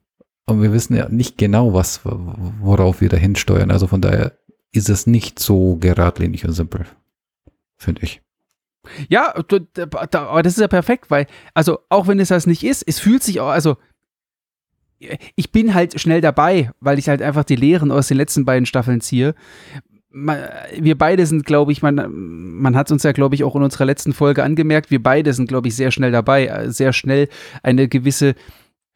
Und 0.46 0.62
wir 0.62 0.72
wissen 0.72 0.96
ja 0.96 1.08
nicht 1.10 1.36
genau, 1.36 1.74
was, 1.74 2.00
worauf 2.04 3.02
wir 3.02 3.10
da 3.10 3.18
hinsteuern. 3.18 3.70
Also 3.70 3.86
von 3.86 4.00
daher 4.00 4.38
ist 4.72 4.88
es 4.88 5.06
nicht 5.06 5.38
so 5.38 5.76
geradlinig 5.76 6.46
und 6.46 6.52
simpel. 6.52 6.86
Finde 7.78 8.02
ich. 8.02 8.20
Ja, 9.08 9.34
aber 9.34 10.42
das 10.42 10.54
ist 10.54 10.60
ja 10.60 10.68
perfekt, 10.68 11.10
weil, 11.10 11.26
also 11.54 11.80
auch 11.88 12.06
wenn 12.06 12.20
es 12.20 12.28
das 12.28 12.46
nicht 12.46 12.64
ist, 12.64 12.82
es 12.86 13.00
fühlt 13.00 13.22
sich 13.22 13.40
auch, 13.40 13.48
also 13.48 13.76
ich 15.36 15.52
bin 15.52 15.74
halt 15.74 16.00
schnell 16.00 16.20
dabei, 16.20 16.70
weil 16.80 16.98
ich 16.98 17.08
halt 17.08 17.22
einfach 17.22 17.44
die 17.44 17.56
Lehren 17.56 17.92
aus 17.92 18.08
den 18.08 18.16
letzten 18.16 18.44
beiden 18.44 18.66
Staffeln 18.66 19.00
ziehe. 19.00 19.34
Wir 20.10 20.98
beide 20.98 21.26
sind, 21.26 21.44
glaube 21.44 21.70
ich, 21.70 21.82
man, 21.82 22.10
man 22.10 22.74
hat 22.74 22.90
uns 22.90 23.02
ja, 23.02 23.12
glaube 23.12 23.34
ich, 23.34 23.44
auch 23.44 23.54
in 23.54 23.62
unserer 23.62 23.84
letzten 23.84 24.12
Folge 24.12 24.42
angemerkt, 24.42 24.90
wir 24.90 25.02
beide 25.02 25.32
sind, 25.34 25.48
glaube 25.48 25.68
ich, 25.68 25.76
sehr 25.76 25.90
schnell 25.90 26.10
dabei, 26.10 26.46
äh, 26.46 26.70
sehr 26.72 26.92
schnell 26.92 27.28
eine 27.62 27.88
gewisse 27.88 28.34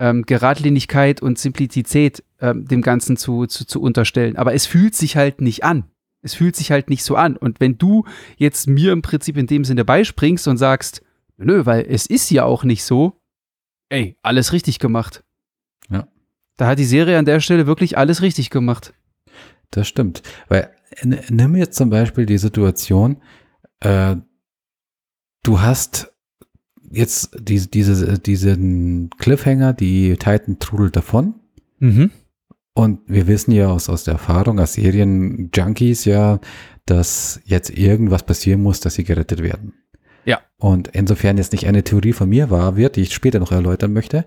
ähm, 0.01 0.25
Geradlinigkeit 0.25 1.23
und 1.23 1.39
Simplizität 1.39 2.25
ähm, 2.41 2.67
dem 2.67 2.83
Ganzen 2.83 3.17
zu, 3.17 3.47
zu, 3.47 3.67
zu 3.67 3.81
unterstellen. 3.81 4.37
Aber 4.37 4.55
es 4.55 4.67
fühlt 4.67 4.97
sich 4.97 5.17
halt 5.17 5.41
nicht 5.41 5.63
an. 5.63 5.85
Es 6.23 6.35
fühlt 6.35 6.57
sich 6.57 6.71
halt 6.71 6.89
nicht 6.89 7.05
so 7.05 7.17
an. 7.17 7.37
Und 7.37 7.61
wenn 7.61 7.79
du 7.79 8.05
jetzt 8.37 8.69
mir 8.69 8.93
im 8.93 9.03
Prinzip 9.03 9.37
in 9.37 9.47
dem 9.47 9.65
Sinne 9.65 9.85
beispringst 9.85 10.47
und 10.49 10.57
sagst, 10.57 11.03
nö, 11.37 11.67
weil 11.67 11.85
es 11.89 12.07
ist 12.07 12.31
ja 12.31 12.45
auch 12.45 12.65
nicht 12.65 12.85
so, 12.85 13.21
ey, 13.89 14.17
alles 14.23 14.53
richtig 14.53 14.79
gemacht. 14.79 15.25
Ja. 15.91 16.09
Da 16.57 16.69
hat 16.69 16.79
die 16.79 16.85
Serie 16.85 17.19
an 17.19 17.25
der 17.25 17.41
Stelle 17.41 17.67
wirklich 17.67 17.99
alles 17.99 18.23
richtig 18.23 18.51
gemacht. 18.51 18.95
Das 19.71 19.89
stimmt. 19.89 20.23
Weil, 20.49 20.71
nimm 21.03 21.57
jetzt 21.57 21.77
zum 21.77 21.91
Beispiel 21.91 22.27
die 22.27 22.39
Situation, 22.39 23.21
äh, 23.81 24.17
du 25.43 25.61
hast 25.61 26.13
jetzt 26.91 27.37
diese, 27.41 27.69
diese, 27.69 28.19
diesen 28.19 29.11
Cliffhanger, 29.11 29.73
die 29.73 30.17
Titan 30.17 30.59
trudelt 30.59 30.95
davon. 30.95 31.35
Mhm. 31.79 32.11
Und 32.75 33.01
wir 33.07 33.27
wissen 33.27 33.53
ja 33.53 33.69
aus, 33.69 33.89
aus 33.89 34.05
der 34.05 34.15
Erfahrung 34.15 34.59
als 34.59 34.75
Serien-Junkies 34.75 36.05
ja, 36.07 36.41
dass 36.87 37.41
jetzt 37.45 37.71
irgendwas 37.71 38.25
passieren 38.25 38.63
muss, 38.63 38.81
dass 38.81 38.95
sie 38.95 39.05
gerettet 39.05 39.43
werden. 39.43 39.75
Ja. 40.25 40.41
Und 40.57 40.89
insofern 40.89 41.37
jetzt 41.37 41.53
nicht 41.53 41.67
eine 41.67 41.85
Theorie 41.85 42.13
von 42.13 42.29
mir 42.29 42.51
wahr 42.51 42.77
wird, 42.77 42.97
die 42.97 43.03
ich 43.03 43.15
später 43.15 43.41
noch 43.41 43.53
erläutern 43.53 43.93
möchte, 43.93 44.25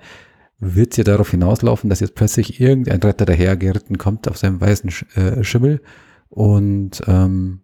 wird 0.59 0.93
sie 0.93 1.03
darauf 1.03 1.31
hinauslaufen, 1.31 1.89
dass 1.89 1.99
jetzt 1.99 2.15
plötzlich 2.15 2.59
irgendein 2.61 3.01
Retter 3.01 3.25
dahergeritten 3.25 3.97
kommt 3.97 4.27
auf 4.27 4.37
seinem 4.37 4.61
weißen 4.61 4.91
äh, 5.15 5.43
Schimmel 5.43 5.81
und 6.29 7.01
ähm, 7.07 7.61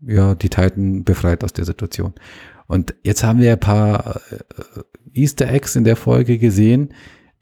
ja, 0.00 0.34
die 0.34 0.48
Titan 0.48 1.04
befreit 1.04 1.44
aus 1.44 1.52
der 1.52 1.64
Situation. 1.64 2.14
Und 2.66 2.94
jetzt 3.02 3.24
haben 3.24 3.40
wir 3.40 3.52
ein 3.52 3.60
paar 3.60 4.20
äh, 4.30 5.20
Easter 5.20 5.50
Eggs 5.50 5.76
in 5.76 5.84
der 5.84 5.96
Folge 5.96 6.38
gesehen, 6.38 6.94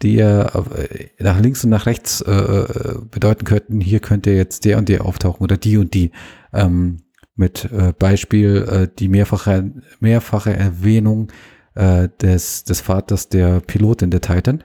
die 0.02 0.16
ja 0.16 0.46
äh, 0.46 1.08
nach 1.18 1.40
links 1.40 1.64
und 1.64 1.70
nach 1.70 1.86
rechts 1.86 2.20
äh, 2.20 2.32
äh, 2.32 2.98
bedeuten 3.10 3.44
könnten, 3.44 3.80
hier 3.80 4.00
könnte 4.00 4.30
jetzt 4.30 4.64
der 4.64 4.78
und 4.78 4.88
der 4.88 5.04
auftauchen 5.04 5.42
oder 5.42 5.56
die 5.56 5.76
und 5.76 5.94
die. 5.94 6.10
Ähm, 6.52 6.98
mit 7.34 7.70
äh, 7.72 7.92
Beispiel 7.98 8.68
äh, 8.68 8.88
die 8.98 9.08
mehrfache, 9.08 9.72
mehrfache 10.00 10.54
Erwähnung 10.54 11.32
äh, 11.74 12.08
des, 12.20 12.64
des 12.64 12.80
Vaters 12.80 13.28
der 13.28 13.60
Pilotin 13.60 14.10
der 14.10 14.20
Titan. 14.20 14.64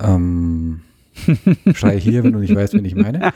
Ähm, 0.00 0.82
schrei 1.74 1.98
hier, 1.98 2.22
wenn 2.22 2.32
du 2.32 2.38
nicht 2.38 2.54
weißt, 2.54 2.74
wen 2.74 2.84
ich 2.84 2.94
meine. 2.94 3.32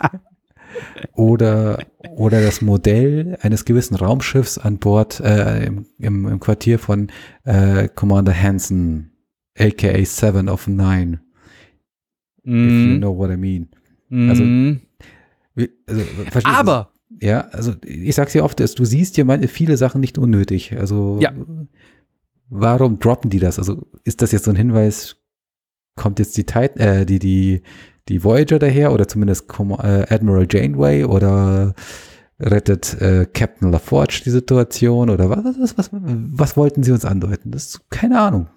oder, 1.14 1.78
oder 2.16 2.40
das 2.40 2.62
Modell 2.62 3.36
eines 3.42 3.64
gewissen 3.66 3.96
Raumschiffs 3.96 4.56
an 4.56 4.78
Bord 4.78 5.20
äh, 5.20 5.66
im, 5.66 5.86
im, 5.98 6.26
im 6.28 6.40
Quartier 6.40 6.78
von 6.78 7.08
äh, 7.44 7.88
Commander 7.88 8.34
Hansen 8.34 9.09
aka 9.60 10.04
Seven 10.04 10.48
of 10.48 10.66
Nine. 10.66 11.20
Mm. 12.44 12.66
If 12.66 12.72
you 12.72 12.94
mhm. 12.94 12.98
know 12.98 13.16
what 13.16 13.30
I 13.30 13.36
mean. 13.36 13.68
Mm. 14.08 14.30
Also, 14.30 14.44
also 15.86 16.48
aber 16.48 16.92
ja, 17.20 17.40
also 17.52 17.74
ich 17.84 18.14
sag's 18.14 18.34
ja 18.34 18.44
oft, 18.44 18.60
dass 18.60 18.74
du 18.74 18.84
siehst 18.84 19.16
ja 19.16 19.24
meine, 19.24 19.48
viele 19.48 19.76
Sachen 19.76 20.00
nicht 20.00 20.16
unnötig. 20.16 20.76
Also 20.78 21.18
ja. 21.20 21.32
warum 22.48 22.98
droppen 22.98 23.30
die 23.30 23.40
das? 23.40 23.58
Also 23.58 23.86
ist 24.04 24.22
das 24.22 24.32
jetzt 24.32 24.44
so 24.44 24.50
ein 24.50 24.56
Hinweis? 24.56 25.16
Kommt 25.96 26.18
jetzt 26.18 26.36
die 26.36 26.44
Titan, 26.44 26.78
äh, 26.78 27.06
die 27.06 27.18
die 27.18 27.62
die 28.08 28.24
Voyager 28.24 28.58
daher 28.58 28.92
oder 28.92 29.06
zumindest 29.06 29.50
äh, 29.50 30.06
Admiral 30.08 30.46
Janeway 30.50 31.04
oder 31.04 31.74
rettet 32.40 33.00
äh, 33.00 33.26
Captain 33.26 33.70
LaForge 33.70 34.22
die 34.24 34.30
Situation 34.30 35.10
oder 35.10 35.28
was, 35.28 35.44
was, 35.58 35.78
was, 35.78 35.90
was 35.92 36.56
wollten 36.56 36.82
sie 36.82 36.92
uns 36.92 37.04
andeuten? 37.04 37.50
Das 37.50 37.66
ist 37.66 37.90
keine 37.90 38.18
Ahnung. 38.18 38.48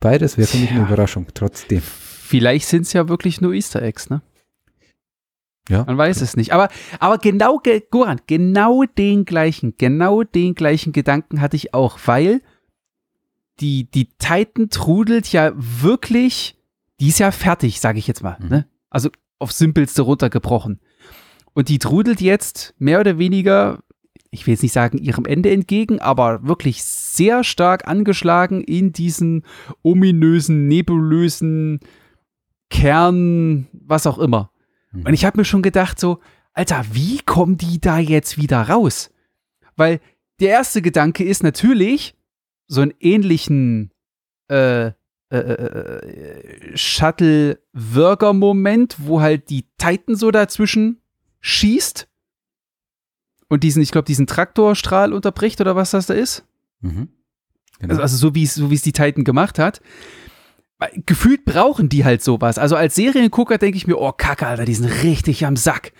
Beides 0.00 0.38
wäre 0.38 0.48
für 0.48 0.56
mich 0.56 0.70
eine 0.70 0.82
Überraschung, 0.82 1.26
trotzdem. 1.34 1.82
Vielleicht 1.82 2.66
sind 2.66 2.82
es 2.82 2.92
ja 2.94 3.08
wirklich 3.08 3.40
nur 3.40 3.52
Easter 3.52 3.82
Eggs, 3.82 4.08
ne? 4.08 4.22
Ja. 5.68 5.84
Man 5.84 5.98
weiß 5.98 6.20
es 6.20 6.36
nicht. 6.36 6.52
Aber, 6.52 6.68
aber 6.98 7.18
genau, 7.18 7.60
Goran, 7.90 8.20
genau 8.26 8.82
den 8.84 9.24
gleichen, 9.24 9.74
genau 9.78 10.24
den 10.24 10.54
gleichen 10.54 10.92
Gedanken 10.92 11.40
hatte 11.40 11.56
ich 11.56 11.74
auch, 11.74 11.98
weil 12.06 12.42
die, 13.60 13.88
die 13.90 14.06
Titan 14.18 14.70
trudelt 14.70 15.30
ja 15.30 15.52
wirklich, 15.54 16.56
die 16.98 17.08
ist 17.08 17.20
ja 17.20 17.30
fertig, 17.30 17.80
sage 17.80 17.98
ich 17.98 18.06
jetzt 18.06 18.22
mal. 18.22 18.36
Mhm. 18.40 18.48
Ne? 18.48 18.66
Also 18.88 19.10
auf 19.38 19.52
simpelste 19.52 20.02
runtergebrochen. 20.02 20.80
Und 21.52 21.68
die 21.68 21.78
trudelt 21.78 22.20
jetzt 22.20 22.74
mehr 22.78 23.00
oder 23.00 23.18
weniger 23.18 23.80
ich 24.30 24.46
will 24.46 24.54
jetzt 24.54 24.62
nicht 24.62 24.72
sagen 24.72 24.98
ihrem 24.98 25.24
Ende 25.24 25.50
entgegen, 25.50 26.00
aber 26.00 26.46
wirklich 26.46 26.84
sehr 26.84 27.42
stark 27.42 27.88
angeschlagen 27.88 28.62
in 28.62 28.92
diesen 28.92 29.44
ominösen, 29.82 30.68
nebulösen 30.68 31.80
Kern, 32.70 33.66
was 33.72 34.06
auch 34.06 34.18
immer. 34.18 34.52
Mhm. 34.92 35.06
Und 35.06 35.14
ich 35.14 35.24
habe 35.24 35.38
mir 35.38 35.44
schon 35.44 35.62
gedacht, 35.62 35.98
so, 35.98 36.20
Alter, 36.52 36.84
wie 36.92 37.18
kommen 37.18 37.56
die 37.56 37.80
da 37.80 37.98
jetzt 37.98 38.38
wieder 38.38 38.62
raus? 38.62 39.10
Weil 39.76 40.00
der 40.38 40.50
erste 40.50 40.82
Gedanke 40.82 41.24
ist 41.24 41.42
natürlich, 41.42 42.14
so 42.66 42.82
einen 42.82 42.94
ähnlichen 43.00 43.90
äh, 44.48 44.92
äh, 45.32 45.36
äh, 45.36 46.76
Shuttle-Worker-Moment, 46.76 48.96
wo 48.98 49.20
halt 49.20 49.50
die 49.50 49.66
Titan 49.76 50.14
so 50.14 50.30
dazwischen 50.30 51.02
schießt 51.40 52.06
und 53.50 53.64
diesen, 53.64 53.82
ich 53.82 53.90
glaube, 53.90 54.06
diesen 54.06 54.28
Traktorstrahl 54.28 55.12
unterbricht 55.12 55.60
oder 55.60 55.76
was 55.76 55.90
das 55.90 56.06
da 56.06 56.14
ist. 56.14 56.44
Mhm. 56.80 57.08
Genau. 57.80 57.90
Also, 57.90 58.02
also, 58.02 58.16
so 58.16 58.34
wie 58.34 58.44
es 58.44 58.54
so 58.54 58.70
es 58.70 58.82
die 58.82 58.92
Titan 58.92 59.24
gemacht 59.24 59.58
hat. 59.58 59.82
Gefühlt 61.04 61.44
brauchen 61.44 61.90
die 61.90 62.06
halt 62.06 62.22
sowas. 62.22 62.56
Also 62.56 62.74
als 62.74 62.94
Seriengucker 62.94 63.58
denke 63.58 63.76
ich 63.76 63.86
mir, 63.86 63.98
oh 63.98 64.12
Kacke, 64.12 64.46
Alter, 64.46 64.64
die 64.64 64.74
sind 64.74 64.88
richtig 65.02 65.44
am 65.44 65.56
Sack. 65.56 65.92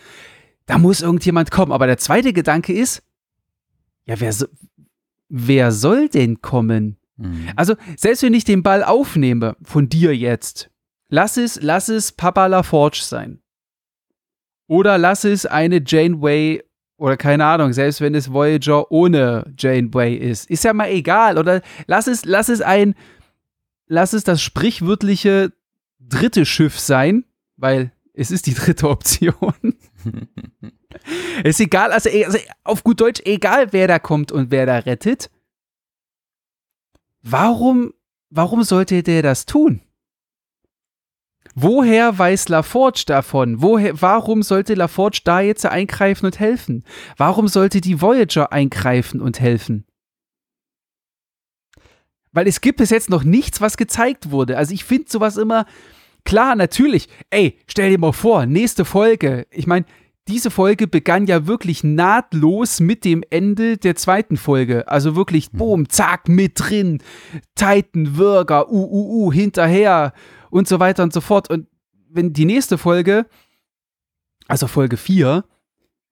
Da 0.65 0.79
muss 0.79 1.03
irgendjemand 1.03 1.51
kommen. 1.51 1.73
Aber 1.73 1.87
der 1.87 1.99
zweite 1.99 2.33
Gedanke 2.33 2.73
ist, 2.73 3.03
ja, 4.07 4.19
wer, 4.21 4.33
so, 4.33 4.47
wer 5.29 5.73
soll 5.73 6.09
denn 6.09 6.41
kommen? 6.41 6.97
Mhm. 7.17 7.49
Also, 7.57 7.75
selbst 7.97 8.23
wenn 8.23 8.33
ich 8.33 8.45
den 8.45 8.63
Ball 8.63 8.85
aufnehme 8.85 9.57
von 9.63 9.89
dir 9.89 10.17
jetzt, 10.17 10.71
lass 11.09 11.37
es, 11.37 11.61
lass 11.61 11.89
es 11.89 12.13
Papa 12.13 12.47
LaForge 12.47 13.01
sein. 13.03 13.41
Oder 14.67 14.97
lass 14.99 15.25
es 15.25 15.47
eine 15.47 15.83
Janeway 15.85 16.63
oder 17.01 17.17
keine 17.17 17.47
Ahnung, 17.47 17.73
selbst 17.73 18.03
wenn 18.03 18.15
es 18.15 18.31
Voyager 18.31 18.93
ohne 18.93 19.55
Janeway 19.57 20.15
ist. 20.17 20.51
Ist 20.51 20.65
ja 20.65 20.75
mal 20.75 20.91
egal. 20.91 21.39
Oder 21.39 21.63
lass 21.87 22.07
es, 22.07 22.27
lass 22.27 22.51
es 22.51 22.61
ein, 22.61 22.95
lass 23.87 24.13
es 24.13 24.23
das 24.23 24.43
sprichwörtliche 24.43 25.51
dritte 25.99 26.45
Schiff 26.45 26.79
sein, 26.79 27.25
weil 27.57 27.91
es 28.13 28.31
ist 28.31 28.47
die 28.47 28.53
dritte 28.53 28.91
Option. 28.91 29.55
ist 31.45 31.61
egal, 31.61 31.91
also, 31.91 32.11
also 32.11 32.39
auf 32.65 32.85
gut 32.85 33.01
Deutsch, 33.01 33.23
egal 33.25 33.73
wer 33.73 33.89
da 33.89 33.99
kommt 33.99 34.31
und 34.31 34.51
wer 34.51 34.67
da 34.67 34.77
rettet. 34.77 35.31
Warum, 37.23 37.95
warum 38.29 38.63
sollte 38.63 39.03
der 39.03 39.23
das 39.23 39.47
tun? 39.47 39.81
Woher 41.55 42.17
weiß 42.19 42.49
LaForge 42.49 43.05
davon? 43.07 43.61
Woher, 43.61 44.01
warum 44.01 44.43
sollte 44.43 44.75
LaForge 44.75 45.21
da 45.25 45.41
jetzt 45.41 45.67
eingreifen 45.67 46.27
und 46.27 46.39
helfen? 46.39 46.85
Warum 47.17 47.49
sollte 47.49 47.81
die 47.81 48.01
Voyager 48.01 48.53
eingreifen 48.53 49.21
und 49.21 49.41
helfen? 49.41 49.85
Weil 52.33 52.47
es 52.47 52.61
gibt 52.61 52.79
bis 52.79 52.91
jetzt 52.91 53.11
noch 53.11 53.25
nichts, 53.25 53.61
was 53.61 53.77
gezeigt 53.77 54.31
wurde. 54.31 54.57
Also 54.57 54.73
ich 54.73 54.85
finde 54.85 55.11
sowas 55.11 55.37
immer, 55.37 55.67
klar, 56.25 56.55
natürlich, 56.55 57.09
ey, 57.31 57.59
stell 57.67 57.91
dir 57.91 57.99
mal 57.99 58.13
vor, 58.13 58.47
nächste 58.47 58.85
Folge. 58.85 59.47
Ich 59.51 59.67
meine, 59.67 59.85
diese 60.29 60.53
Folge 60.53 60.87
begann 60.87 61.27
ja 61.27 61.49
wirklich 61.49 61.83
nahtlos 61.83 62.79
mit 62.79 63.05
dem 63.05 63.25
Ende 63.31 63.79
der 63.79 63.97
zweiten 63.97 64.37
Folge. 64.37 64.87
Also 64.87 65.17
wirklich, 65.17 65.53
mhm. 65.53 65.59
boom, 65.59 65.89
zack, 65.89 66.29
mit 66.29 66.53
drin. 66.55 67.03
Titan, 67.57 68.17
Würger, 68.17 68.71
uh, 68.71 68.85
uh, 68.85 69.27
uh, 69.27 69.33
hinterher 69.33 70.13
und 70.51 70.69
so 70.69 70.81
weiter 70.81 71.03
und 71.03 71.13
so 71.13 71.21
fort. 71.21 71.51
Und 71.51 71.67
wenn 72.09 72.33
die 72.33 72.45
nächste 72.45 72.79
Folge, 72.79 73.27
also 74.49 74.67
Folge 74.67 74.97
4, 74.97 75.45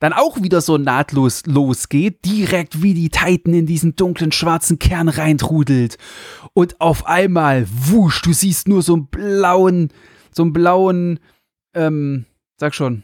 dann 0.00 0.12
auch 0.12 0.40
wieder 0.42 0.60
so 0.60 0.78
nahtlos 0.78 1.44
losgeht, 1.46 2.24
direkt 2.24 2.82
wie 2.82 2.94
die 2.94 3.10
Titan 3.10 3.52
in 3.52 3.66
diesen 3.66 3.96
dunklen 3.96 4.30
schwarzen 4.30 4.78
Kern 4.78 5.08
reintrudelt. 5.08 5.98
Und 6.54 6.80
auf 6.80 7.06
einmal, 7.06 7.66
wusch, 7.68 8.22
du 8.22 8.32
siehst 8.32 8.68
nur 8.68 8.82
so 8.82 8.94
einen 8.94 9.08
blauen, 9.08 9.88
so 10.30 10.42
einen 10.44 10.52
blauen, 10.52 11.18
ähm, 11.74 12.26
sag 12.56 12.74
schon, 12.74 13.02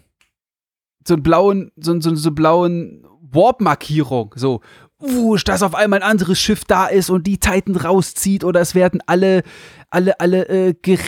so 1.06 1.14
einen 1.14 1.22
blauen, 1.24 1.72
so, 1.76 2.00
so, 2.00 2.14
so 2.14 2.30
blauen 2.30 3.04
Warp-Markierung, 3.20 4.34
so, 4.36 4.60
wusch, 4.98 5.44
dass 5.44 5.62
auf 5.62 5.74
einmal 5.74 6.02
ein 6.02 6.08
anderes 6.08 6.38
Schiff 6.38 6.64
da 6.64 6.86
ist 6.86 7.10
und 7.10 7.26
die 7.26 7.38
Titan 7.38 7.76
rauszieht 7.76 8.44
oder 8.44 8.60
es 8.60 8.74
werden 8.74 9.02
alle, 9.06 9.42
alle, 9.90 10.18
alle 10.20 10.48
äh, 10.48 10.74
ger 10.74 10.98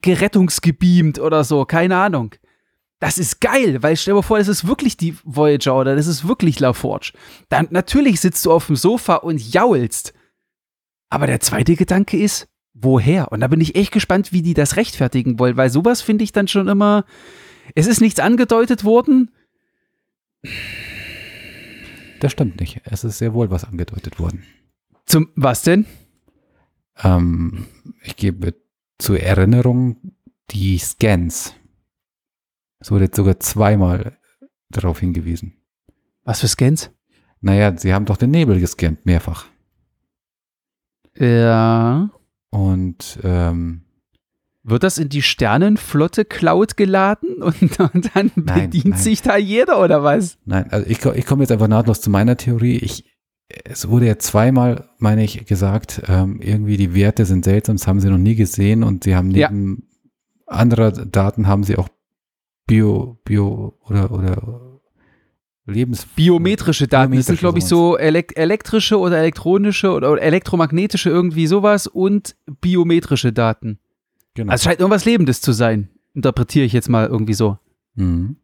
gerettungsgebeamt 0.00 1.18
oder 1.18 1.44
so, 1.44 1.64
keine 1.64 1.96
Ahnung. 1.96 2.34
Das 2.98 3.18
ist 3.18 3.40
geil, 3.40 3.82
weil 3.82 3.96
stell 3.96 4.14
dir 4.14 4.22
vor, 4.22 4.38
das 4.38 4.48
ist 4.48 4.66
wirklich 4.66 4.96
die 4.96 5.16
Voyager 5.24 5.78
oder 5.78 5.96
das 5.96 6.06
ist 6.06 6.26
wirklich 6.26 6.60
LaForge. 6.60 7.12
Dann 7.50 7.68
natürlich 7.70 8.20
sitzt 8.20 8.44
du 8.46 8.52
auf 8.52 8.66
dem 8.66 8.76
Sofa 8.76 9.16
und 9.16 9.52
jaulst. 9.52 10.14
Aber 11.10 11.26
der 11.26 11.40
zweite 11.40 11.76
Gedanke 11.76 12.16
ist, 12.16 12.48
woher? 12.72 13.30
Und 13.32 13.40
da 13.40 13.48
bin 13.48 13.60
ich 13.60 13.76
echt 13.76 13.92
gespannt, 13.92 14.32
wie 14.32 14.42
die 14.42 14.54
das 14.54 14.76
rechtfertigen 14.76 15.38
wollen, 15.38 15.56
weil 15.56 15.70
sowas 15.70 16.00
finde 16.00 16.24
ich 16.24 16.32
dann 16.32 16.48
schon 16.48 16.68
immer. 16.68 17.04
Es 17.74 17.86
ist 17.86 18.00
nichts 18.00 18.20
angedeutet 18.20 18.84
worden. 18.84 19.30
Das 22.26 22.32
stimmt 22.32 22.58
nicht. 22.58 22.80
Es 22.82 23.04
ist 23.04 23.18
sehr 23.18 23.34
wohl 23.34 23.52
was 23.52 23.62
angedeutet 23.62 24.18
worden. 24.18 24.42
Zum 25.04 25.28
was 25.36 25.62
denn? 25.62 25.86
Ähm, 26.98 27.68
ich 28.02 28.16
gebe 28.16 28.52
zur 28.98 29.20
Erinnerung 29.20 30.16
die 30.50 30.76
Scans. 30.76 31.54
Es 32.80 32.90
wurde 32.90 33.04
jetzt 33.04 33.14
sogar 33.14 33.38
zweimal 33.38 34.18
darauf 34.70 34.98
hingewiesen. 34.98 35.52
Was 36.24 36.40
für 36.40 36.48
Scans? 36.48 36.90
Naja, 37.42 37.78
sie 37.78 37.94
haben 37.94 38.06
doch 38.06 38.16
den 38.16 38.32
Nebel 38.32 38.58
gescannt, 38.58 39.06
mehrfach. 39.06 39.46
Ja. 41.16 42.10
Und 42.50 43.20
ähm, 43.22 43.82
wird 44.68 44.82
das 44.82 44.98
in 44.98 45.08
die 45.08 45.22
Sternenflotte 45.22 46.24
Cloud 46.24 46.76
geladen 46.76 47.36
und, 47.42 47.80
und 47.80 48.10
dann 48.14 48.32
nein, 48.34 48.70
bedient 48.70 48.86
nein. 48.86 48.98
sich 48.98 49.22
da 49.22 49.36
jeder 49.36 49.82
oder 49.82 50.02
was? 50.02 50.38
Nein, 50.44 50.70
also 50.70 50.86
ich, 50.88 51.04
ich 51.04 51.26
komme 51.26 51.42
jetzt 51.42 51.52
einfach 51.52 51.68
nahtlos 51.68 52.00
zu 52.00 52.10
meiner 52.10 52.36
Theorie. 52.36 52.76
Ich, 52.76 53.04
es 53.48 53.88
wurde 53.88 54.06
ja 54.06 54.18
zweimal, 54.18 54.90
meine 54.98 55.24
ich, 55.24 55.46
gesagt, 55.46 56.02
ähm, 56.08 56.40
irgendwie 56.42 56.76
die 56.76 56.94
Werte 56.94 57.24
sind 57.24 57.44
seltsam, 57.44 57.76
das 57.76 57.86
haben 57.86 58.00
sie 58.00 58.10
noch 58.10 58.18
nie 58.18 58.34
gesehen 58.34 58.82
und 58.82 59.04
sie 59.04 59.14
haben 59.14 59.28
neben 59.28 59.88
ja. 60.46 60.52
anderer 60.52 60.90
Daten 60.90 61.46
haben 61.46 61.62
sie 61.62 61.76
auch 61.76 61.88
Bio, 62.66 63.20
Bio 63.24 63.78
oder, 63.84 64.10
oder 64.10 64.80
Lebens 65.66 66.06
biometrische 66.06 66.88
Daten. 66.88 67.10
Biometrische 67.10 67.18
das 67.18 67.26
sind, 67.26 67.40
glaube 67.40 67.58
ich, 67.58 67.64
so 67.64 67.96
elek 67.96 68.36
elektrische 68.36 68.98
oder 68.98 69.18
elektronische 69.18 69.92
oder, 69.92 70.12
oder, 70.12 70.22
elektromagnetische 70.22 71.10
irgendwie 71.10 71.46
sowas 71.46 71.86
und 71.86 72.36
biometrische 72.60 73.32
Daten. 73.32 73.78
Genau. 74.36 74.52
Also 74.52 74.60
es 74.60 74.64
scheint 74.64 74.80
irgendwas 74.80 75.04
Lebendes 75.04 75.40
zu 75.40 75.52
sein. 75.52 75.88
Interpretiere 76.14 76.64
ich 76.64 76.72
jetzt 76.72 76.88
mal 76.88 77.06
irgendwie 77.06 77.34
so. 77.34 77.58
Mhm. 77.94 78.36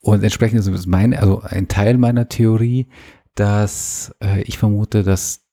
Und 0.00 0.22
entsprechend 0.22 0.60
ist 0.60 0.86
meine, 0.86 1.18
also 1.18 1.40
ein 1.40 1.68
Teil 1.68 1.96
meiner 1.96 2.28
Theorie, 2.28 2.88
dass 3.34 4.14
äh, 4.22 4.42
ich 4.42 4.58
vermute, 4.58 5.02
dass 5.02 5.44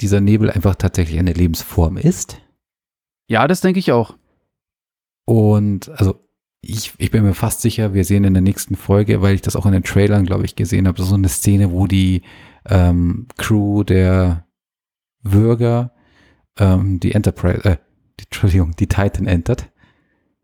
dieser 0.00 0.20
Nebel 0.20 0.50
einfach 0.50 0.74
tatsächlich 0.74 1.18
eine 1.18 1.32
Lebensform 1.32 1.96
ist. 1.96 2.38
Ja, 3.28 3.46
das 3.46 3.60
denke 3.60 3.78
ich 3.78 3.92
auch. 3.92 4.16
Und 5.24 5.88
also 5.90 6.26
ich, 6.62 6.94
ich 6.98 7.10
bin 7.10 7.22
mir 7.22 7.34
fast 7.34 7.60
sicher, 7.60 7.94
wir 7.94 8.04
sehen 8.04 8.24
in 8.24 8.34
der 8.34 8.42
nächsten 8.42 8.74
Folge, 8.74 9.22
weil 9.22 9.34
ich 9.34 9.42
das 9.42 9.54
auch 9.54 9.66
in 9.66 9.72
den 9.72 9.84
Trailern, 9.84 10.26
glaube 10.26 10.44
ich, 10.44 10.56
gesehen 10.56 10.88
habe, 10.88 11.02
so 11.02 11.14
eine 11.14 11.28
Szene, 11.28 11.70
wo 11.70 11.86
die 11.86 12.22
ähm, 12.68 13.28
Crew 13.36 13.84
der 13.84 14.46
Bürger 15.22 15.92
ähm, 16.58 16.98
die 17.00 17.12
Enterprise, 17.12 17.64
äh, 17.64 17.76
Entschuldigung, 18.24 18.74
die 18.76 18.86
Titan 18.86 19.26
entert. 19.26 19.68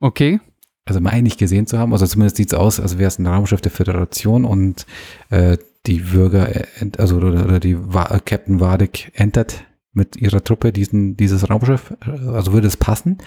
Okay. 0.00 0.40
Also 0.84 1.00
meine 1.00 1.26
ich 1.26 1.36
gesehen 1.36 1.66
zu 1.66 1.78
haben, 1.78 1.92
also 1.92 2.06
zumindest 2.06 2.36
sieht 2.36 2.52
es 2.52 2.54
aus, 2.58 2.78
als 2.78 2.96
wäre 2.98 3.08
es 3.08 3.18
ein 3.18 3.26
Raumschiff 3.26 3.60
der 3.60 3.72
Föderation 3.72 4.44
und 4.44 4.86
äh, 5.30 5.58
die 5.86 6.00
Bürger, 6.00 6.54
äh, 6.54 6.90
also 6.98 7.16
oder, 7.16 7.58
die 7.58 7.76
Wa 7.92 8.20
Captain 8.24 8.60
Vardek 8.60 9.10
entert 9.14 9.64
mit 9.92 10.16
ihrer 10.16 10.44
Truppe 10.44 10.72
diesen, 10.72 11.16
dieses 11.16 11.50
Raumschiff. 11.50 11.94
Also 12.00 12.52
würde 12.52 12.68
es 12.68 12.76
passen. 12.76 13.18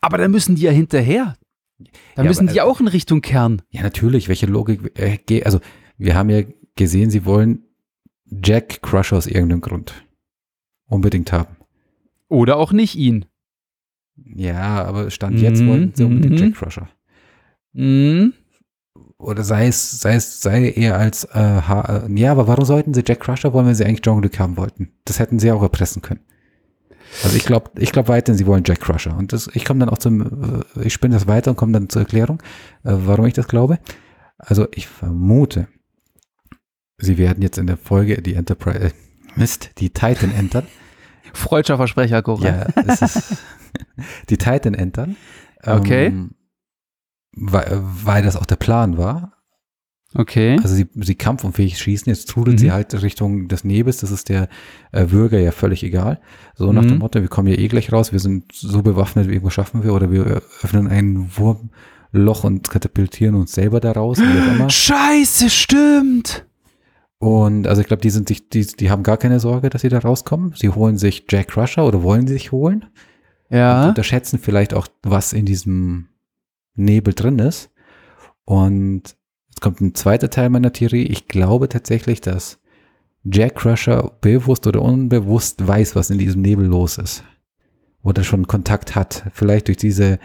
Aber 0.00 0.18
dann 0.18 0.30
müssen 0.30 0.54
die 0.54 0.62
ja 0.62 0.70
hinterher. 0.70 1.36
Dann 2.14 2.24
ja, 2.26 2.30
müssen 2.30 2.46
die 2.46 2.60
auch 2.60 2.80
in 2.80 2.88
Richtung 2.88 3.20
Kern. 3.20 3.62
Ja, 3.70 3.82
natürlich. 3.82 4.28
Welche 4.28 4.46
Logik? 4.46 4.98
Äh, 4.98 5.42
also, 5.42 5.60
wir 5.98 6.14
haben 6.14 6.30
ja 6.30 6.42
gesehen, 6.76 7.10
sie 7.10 7.24
wollen 7.24 7.64
Jack 8.26 8.82
Crusher 8.82 9.16
aus 9.16 9.26
irgendeinem 9.26 9.60
Grund 9.60 9.94
unbedingt 10.86 11.32
haben. 11.32 11.56
Oder 12.28 12.56
auch 12.56 12.72
nicht 12.72 12.96
ihn. 12.96 13.26
Ja, 14.16 14.84
aber 14.84 15.10
Stand 15.10 15.40
jetzt 15.40 15.60
mhm. 15.60 15.68
wollen 15.68 15.92
sie 15.94 16.04
unbedingt 16.04 16.34
mhm. 16.34 16.38
Jack 16.38 16.54
Crusher. 16.54 16.88
Mhm. 17.72 18.32
Oder 19.18 19.42
sei 19.42 19.68
es, 19.68 20.00
sei 20.00 20.16
es, 20.16 20.40
sei 20.40 20.70
eher 20.70 20.98
als, 20.98 21.24
äh, 21.24 21.38
ha 21.38 22.06
ja, 22.08 22.32
aber 22.32 22.46
warum 22.46 22.64
sollten 22.64 22.94
sie 22.94 23.02
Jack 23.06 23.20
Crusher 23.20 23.52
wollen, 23.52 23.66
wenn 23.66 23.74
sie 23.74 23.84
eigentlich 23.84 24.04
John 24.04 24.22
Luke 24.22 24.38
haben 24.38 24.56
wollten? 24.56 24.92
Das 25.04 25.18
hätten 25.18 25.38
sie 25.38 25.50
auch 25.50 25.62
erpressen 25.62 26.02
können. 26.02 26.20
Also 27.22 27.36
ich 27.36 27.44
glaube, 27.44 27.70
ich 27.78 27.92
glaube 27.92 28.08
weiterhin, 28.08 28.36
sie 28.36 28.46
wollen 28.46 28.64
Jack 28.66 28.80
Crusher. 28.80 29.16
Und 29.16 29.32
das, 29.32 29.48
ich 29.54 29.64
komme 29.64 29.80
dann 29.80 29.88
auch 29.88 29.98
zum, 29.98 30.64
äh, 30.76 30.82
ich 30.84 30.92
spinne 30.92 31.14
das 31.14 31.26
weiter 31.26 31.50
und 31.50 31.56
komme 31.56 31.72
dann 31.72 31.88
zur 31.88 32.02
Erklärung, 32.02 32.42
äh, 32.82 32.92
warum 32.92 33.26
ich 33.26 33.34
das 33.34 33.48
glaube. 33.48 33.78
Also 34.38 34.66
ich 34.72 34.88
vermute, 34.88 35.68
sie 36.98 37.18
werden 37.18 37.42
jetzt 37.42 37.58
in 37.58 37.66
der 37.66 37.76
Folge 37.76 38.20
die 38.20 38.34
Enterprise, 38.34 38.78
äh, 38.78 38.90
Mist, 39.36 39.70
die 39.78 39.90
Titan 39.90 40.32
entern. 40.32 40.66
Freudscher 41.34 41.76
Versprecher, 41.76 42.22
Cora. 42.22 42.44
Ja, 42.44 42.66
es 42.86 43.02
ist 43.02 43.36
die 44.30 44.38
Titan 44.38 44.74
entern. 44.74 45.16
Okay. 45.62 46.06
Ähm, 46.06 46.34
weil, 47.32 47.80
weil 47.82 48.22
das 48.22 48.36
auch 48.36 48.46
der 48.46 48.56
Plan 48.56 48.96
war. 48.96 49.32
Okay. 50.16 50.58
Also 50.62 50.76
sie, 50.76 50.86
sie 50.94 51.16
kampfunfähig 51.16 51.76
schießen, 51.76 52.08
jetzt 52.08 52.28
trudelt 52.28 52.58
mhm. 52.58 52.60
sie 52.60 52.72
halt 52.72 53.02
Richtung 53.02 53.48
des 53.48 53.64
Nebels, 53.64 53.98
das 53.98 54.12
ist 54.12 54.28
der 54.28 54.48
äh, 54.92 55.06
Bürger 55.06 55.40
ja 55.40 55.50
völlig 55.50 55.82
egal. 55.82 56.20
So 56.54 56.72
nach 56.72 56.82
mhm. 56.82 56.88
dem 56.88 56.98
Motto, 56.98 57.20
wir 57.20 57.28
kommen 57.28 57.48
ja 57.48 57.58
eh 57.58 57.66
gleich 57.66 57.92
raus, 57.92 58.12
wir 58.12 58.20
sind 58.20 58.52
so 58.52 58.82
bewaffnet, 58.82 59.26
wie 59.26 59.32
irgendwo 59.32 59.50
schaffen 59.50 59.82
wir, 59.82 59.92
oder 59.92 60.12
wir 60.12 60.42
öffnen 60.62 60.86
ein 60.86 61.30
Wurmloch 61.34 62.44
und 62.44 62.70
katapultieren 62.70 63.34
uns 63.34 63.52
selber 63.52 63.80
da 63.80 63.90
raus. 63.90 64.18
Scheiße, 64.68 65.50
stimmt! 65.50 66.46
Und 67.24 67.66
also 67.66 67.80
ich 67.80 67.86
glaube, 67.86 68.02
die 68.02 68.10
sind 68.10 68.28
sich, 68.28 68.48
die, 68.48 68.66
die 68.66 68.90
haben 68.90 69.02
gar 69.02 69.16
keine 69.16 69.40
Sorge, 69.40 69.70
dass 69.70 69.82
sie 69.82 69.88
da 69.88 69.98
rauskommen. 69.98 70.52
Sie 70.56 70.68
holen 70.68 70.98
sich 70.98 71.24
Jack 71.30 71.48
Crusher 71.48 71.86
oder 71.86 72.02
wollen 72.02 72.26
sie 72.26 72.34
sich 72.34 72.52
holen. 72.52 72.86
Ja. 73.50 73.82
Und 73.82 73.88
unterschätzen 73.90 74.38
vielleicht 74.38 74.74
auch, 74.74 74.88
was 75.02 75.32
in 75.32 75.46
diesem 75.46 76.08
Nebel 76.74 77.14
drin 77.14 77.38
ist. 77.38 77.70
Und 78.44 79.16
Jetzt 79.54 79.60
kommt 79.60 79.80
ein 79.80 79.94
zweiter 79.94 80.30
Teil 80.30 80.50
meiner 80.50 80.72
Theorie. 80.72 81.04
Ich 81.04 81.28
glaube 81.28 81.68
tatsächlich, 81.68 82.20
dass 82.20 82.58
Jack 83.22 83.54
Crusher 83.54 84.10
bewusst 84.20 84.66
oder 84.66 84.82
unbewusst 84.82 85.64
weiß, 85.64 85.94
was 85.94 86.10
in 86.10 86.18
diesem 86.18 86.42
Nebel 86.42 86.66
los 86.66 86.98
ist. 86.98 87.22
Oder 88.02 88.24
schon 88.24 88.48
Kontakt 88.48 88.96
hat. 88.96 89.30
Vielleicht 89.32 89.68
durch 89.68 89.76
diese 89.76 90.18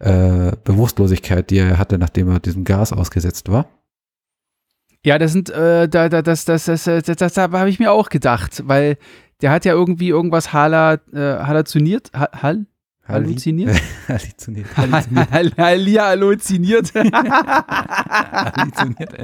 äh, 0.00 0.52
Bewusstlosigkeit, 0.64 1.48
die 1.48 1.56
er 1.56 1.78
hatte, 1.78 1.96
nachdem 1.96 2.28
er 2.28 2.40
diesem 2.40 2.64
Gas 2.64 2.92
ausgesetzt 2.92 3.48
war. 3.48 3.70
Ja, 5.04 5.18
das 5.18 5.32
sind, 5.32 5.50
äh, 5.50 5.86
da, 5.88 6.08
da, 6.08 6.22
das, 6.22 6.46
das, 6.46 6.64
das, 6.64 6.84
das, 6.84 7.02
das, 7.04 7.16
das 7.16 7.36
habe 7.36 7.68
ich 7.68 7.78
mir 7.78 7.92
auch 7.92 8.08
gedacht, 8.08 8.62
weil 8.66 8.96
der 9.42 9.50
hat 9.50 9.66
ja 9.66 9.74
irgendwie 9.74 10.08
irgendwas 10.08 10.54
hala, 10.54 10.94
äh, 11.12 11.18
halluziniert, 11.18 12.10
ha, 12.14 12.30
hall, 12.40 12.64
halluziniert? 13.06 13.76
Halluziniert. 14.08 14.66
Hallia 15.58 16.06
halluziniert. 16.06 16.94
Halluziniert. 18.24 19.14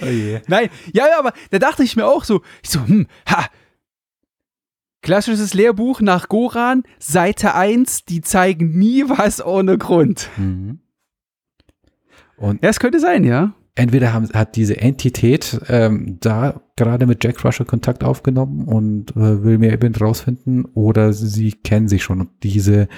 Oh 0.00 0.06
je. 0.06 0.40
Nein, 0.46 0.68
ja, 0.92 1.08
ja, 1.08 1.18
aber 1.18 1.32
da 1.50 1.58
dachte 1.58 1.82
ich 1.82 1.96
mir 1.96 2.06
auch 2.06 2.22
so, 2.22 2.42
ich 2.62 2.70
so, 2.70 2.86
hm, 2.86 3.08
ha. 3.28 3.46
Klassisches 5.02 5.52
Lehrbuch 5.52 6.00
nach 6.00 6.28
Goran, 6.28 6.84
Seite 6.98 7.54
1, 7.56 8.04
die 8.04 8.20
zeigen 8.22 8.78
nie 8.78 9.04
was 9.08 9.44
ohne 9.44 9.78
Grund. 9.78 10.30
Mhm. 10.36 10.78
Und 12.36 12.62
Ja, 12.62 12.70
es 12.70 12.78
könnte 12.78 13.00
sein, 13.00 13.24
ja. 13.24 13.52
Entweder 13.74 14.12
haben, 14.12 14.28
hat 14.32 14.56
diese 14.56 14.76
Entität 14.76 15.60
ähm, 15.68 16.18
da 16.20 16.62
gerade 16.76 17.06
mit 17.06 17.24
Jack 17.24 17.44
Rusher 17.44 17.64
Kontakt 17.64 18.04
aufgenommen 18.04 18.64
und 18.64 19.16
äh, 19.16 19.42
will 19.42 19.58
mehr 19.58 19.72
eben 19.72 19.94
rausfinden 19.94 20.64
oder 20.64 21.12
sie 21.12 21.52
kennen 21.52 21.88
sich 21.88 22.02
schon. 22.02 22.20
Und 22.20 22.30
diese 22.42 22.88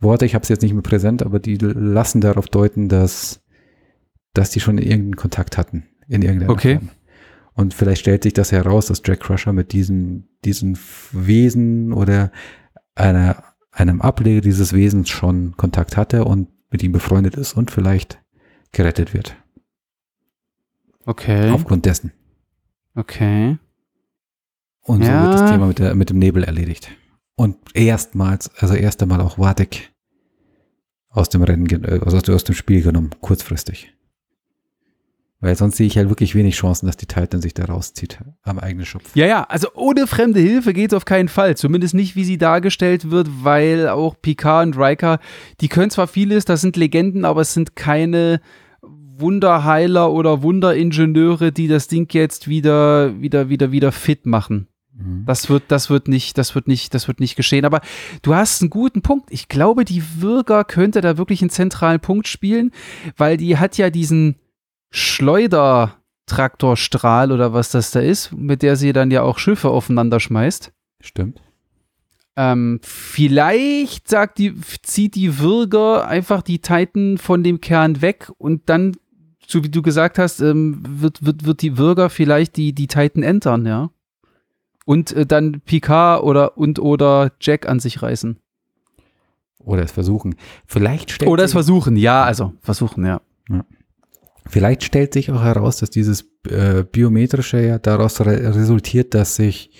Worte, 0.00 0.26
ich 0.26 0.34
habe 0.34 0.42
es 0.42 0.48
jetzt 0.48 0.62
nicht 0.62 0.74
mehr 0.74 0.82
präsent, 0.82 1.22
aber 1.22 1.38
die 1.38 1.56
lassen 1.56 2.20
darauf 2.20 2.46
deuten, 2.48 2.88
dass, 2.88 3.42
dass 4.34 4.50
die 4.50 4.60
schon 4.60 4.78
irgendeinen 4.78 5.16
Kontakt 5.16 5.56
hatten 5.56 5.84
in 6.08 6.22
irgendeiner 6.22 6.52
Okay. 6.52 6.76
Form. 6.76 6.90
Und 7.54 7.72
vielleicht 7.72 8.02
stellt 8.02 8.22
sich 8.22 8.34
das 8.34 8.52
heraus, 8.52 8.86
dass 8.86 9.00
Jack 9.02 9.20
Crusher 9.20 9.54
mit 9.54 9.72
diesen, 9.72 10.28
diesen 10.44 10.78
Wesen 11.12 11.94
oder 11.94 12.30
einer, 12.94 13.42
einem 13.72 14.02
Ableger 14.02 14.42
dieses 14.42 14.74
Wesens 14.74 15.08
schon 15.08 15.56
Kontakt 15.56 15.96
hatte 15.96 16.26
und 16.26 16.48
mit 16.70 16.82
ihm 16.82 16.92
befreundet 16.92 17.36
ist 17.36 17.54
und 17.54 17.70
vielleicht 17.70 18.20
gerettet 18.72 19.14
wird. 19.14 19.36
Okay. 21.06 21.50
Aufgrund 21.50 21.86
dessen. 21.86 22.12
Okay. 22.94 23.58
Und 24.82 25.04
so 25.04 25.10
Ja. 25.10 25.22
wird 25.22 25.34
das 25.40 25.50
Thema 25.50 25.66
mit, 25.66 25.78
der, 25.78 25.94
mit 25.94 26.10
dem 26.10 26.18
Nebel 26.18 26.44
erledigt. 26.44 26.90
Und 27.36 27.56
erstmals, 27.74 28.50
also 28.56 28.74
erst 28.74 29.02
einmal 29.02 29.20
auch 29.20 29.38
Wartek 29.38 29.92
aus 31.08 31.28
dem 31.28 31.42
Rennen, 31.42 31.84
also 32.04 32.16
aus, 32.18 32.28
aus 32.28 32.44
dem 32.44 32.54
Spiel 32.54 32.82
genommen, 32.82 33.10
kurzfristig. 33.20 33.92
Weil 35.40 35.54
sonst 35.54 35.76
sehe 35.76 35.86
ich 35.86 35.98
halt 35.98 36.08
wirklich 36.08 36.34
wenig 36.34 36.56
Chancen, 36.56 36.86
dass 36.86 36.96
die 36.96 37.06
Titan 37.06 37.42
sich 37.42 37.52
da 37.52 37.66
rauszieht 37.66 38.18
am 38.42 38.58
eigenen 38.58 38.86
Schopf. 38.86 39.14
Ja, 39.14 39.26
ja, 39.26 39.42
also 39.44 39.68
ohne 39.74 40.06
fremde 40.06 40.40
Hilfe 40.40 40.72
geht 40.72 40.92
es 40.92 40.96
auf 40.96 41.04
keinen 41.04 41.28
Fall. 41.28 41.56
Zumindest 41.58 41.92
nicht, 41.94 42.16
wie 42.16 42.24
sie 42.24 42.38
dargestellt 42.38 43.10
wird, 43.10 43.28
weil 43.44 43.88
auch 43.88 44.16
Picard 44.20 44.66
und 44.68 44.78
Riker, 44.78 45.18
die 45.60 45.68
können 45.68 45.90
zwar 45.90 46.06
vieles, 46.08 46.46
das 46.46 46.62
sind 46.62 46.76
Legenden, 46.76 47.26
aber 47.26 47.42
es 47.42 47.52
sind 47.52 47.76
keine 47.76 48.40
Wunderheiler 49.20 50.12
oder 50.12 50.42
Wunderingenieure, 50.42 51.52
die 51.52 51.68
das 51.68 51.88
Ding 51.88 52.12
jetzt 52.12 52.48
wieder, 52.48 53.18
wieder, 53.20 53.48
wieder, 53.48 53.72
wieder 53.72 53.92
fit 53.92 54.26
machen. 54.26 54.68
Mhm. 54.92 55.24
Das 55.26 55.48
wird, 55.50 55.64
das 55.68 55.90
wird 55.90 56.08
nicht, 56.08 56.38
das 56.38 56.54
wird 56.54 56.68
nicht, 56.68 56.94
das 56.94 57.08
wird 57.08 57.20
nicht 57.20 57.36
geschehen. 57.36 57.64
Aber 57.64 57.80
du 58.22 58.34
hast 58.34 58.62
einen 58.62 58.70
guten 58.70 59.02
Punkt. 59.02 59.30
Ich 59.30 59.48
glaube, 59.48 59.84
die 59.84 60.02
Würger 60.20 60.64
könnte 60.64 61.00
da 61.00 61.18
wirklich 61.18 61.42
einen 61.42 61.50
zentralen 61.50 62.00
Punkt 62.00 62.28
spielen, 62.28 62.70
weil 63.16 63.36
die 63.36 63.58
hat 63.58 63.76
ja 63.78 63.90
diesen 63.90 64.36
Schleudertraktorstrahl 64.90 67.32
oder 67.32 67.52
was 67.52 67.70
das 67.70 67.90
da 67.90 67.98
ist, 68.00 68.32
mit 68.32 68.62
der 68.62 68.76
sie 68.76 68.92
dann 68.92 69.10
ja 69.10 69.22
auch 69.22 69.38
Schiffe 69.38 69.70
aufeinander 69.70 70.20
schmeißt. 70.20 70.72
Stimmt. 71.00 71.40
Ähm, 72.38 72.80
vielleicht 72.82 74.08
sagt 74.08 74.38
die, 74.38 74.54
zieht 74.82 75.14
die 75.14 75.38
Würger 75.38 76.06
einfach 76.06 76.42
die 76.42 76.58
Titan 76.58 77.16
von 77.16 77.42
dem 77.42 77.62
Kern 77.62 78.02
weg 78.02 78.30
und 78.36 78.68
dann, 78.68 78.94
so 79.46 79.62
wie 79.62 79.68
du 79.68 79.82
gesagt 79.82 80.18
hast, 80.18 80.40
ähm, 80.40 80.82
wird, 80.86 81.24
wird, 81.24 81.44
wird 81.44 81.62
die 81.62 81.78
Würger 81.78 82.10
vielleicht 82.10 82.56
die, 82.56 82.72
die 82.72 82.88
Titan 82.88 83.22
entern, 83.22 83.64
ja. 83.66 83.90
Und 84.84 85.12
äh, 85.12 85.26
dann 85.26 85.60
Picard 85.64 86.22
oder 86.22 86.58
und 86.58 86.78
oder 86.78 87.32
Jack 87.40 87.68
an 87.68 87.80
sich 87.80 88.02
reißen. 88.02 88.38
Oder 89.58 89.82
es 89.82 89.92
versuchen. 89.92 90.36
Vielleicht 90.66 91.10
stellt, 91.10 91.30
Oder 91.30 91.44
es 91.44 91.52
versuchen, 91.52 91.96
ja, 91.96 92.22
also 92.22 92.52
versuchen, 92.60 93.04
ja. 93.04 93.20
vielleicht 94.46 94.84
stellt 94.84 95.12
sich 95.12 95.30
auch 95.32 95.42
heraus, 95.42 95.78
dass 95.78 95.90
dieses 95.90 96.24
äh, 96.48 96.84
biometrische 96.84 97.60
ja 97.60 97.78
daraus 97.78 98.20
re 98.20 98.54
resultiert, 98.54 99.12
dass 99.14 99.34
sich 99.34 99.70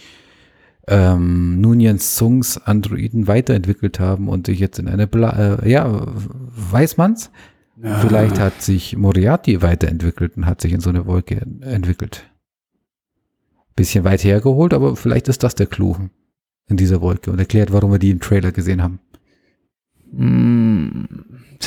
ähm, 0.89 1.61
Nunjens 1.61 2.17
Zungs 2.17 2.59
Androiden 2.59 3.29
weiterentwickelt 3.29 4.01
haben 4.01 4.29
und 4.29 4.47
sich 4.47 4.59
jetzt 4.59 4.79
in 4.79 4.89
eine, 4.89 5.07
Bla 5.07 5.59
äh, 5.61 5.71
ja, 5.71 6.05
weiß 6.07 6.97
man's? 6.97 7.31
Vielleicht 7.81 8.39
hat 8.39 8.63
sich 8.63 8.97
Moriarty 8.97 9.61
weiterentwickelt 9.63 10.37
und 10.37 10.47
hat 10.47 10.61
sich 10.63 10.73
in 10.73 10.81
so 10.81 10.89
eine 10.91 11.07
Wolke 11.07 11.41
en- 11.41 11.63
entwickelt. 11.63 12.25
Bisschen 13.75 14.05
weit 14.05 14.25
hergeholt, 14.25 14.73
aber 14.73 14.97
vielleicht 14.97 15.29
ist 15.29 15.43
das 15.43 15.55
der 15.55 15.67
Clou 15.67 15.97
in 16.69 16.77
dieser 16.79 17.01
Wolke 17.03 17.31
und 17.31 17.39
erklärt, 17.39 17.73
warum 17.73 17.93
wir 17.93 17.99
die 17.99 18.11
im 18.11 18.21
Trailer 18.21 18.51
gesehen 18.53 18.83
haben. 18.83 19.01
Mm. 20.13 21.05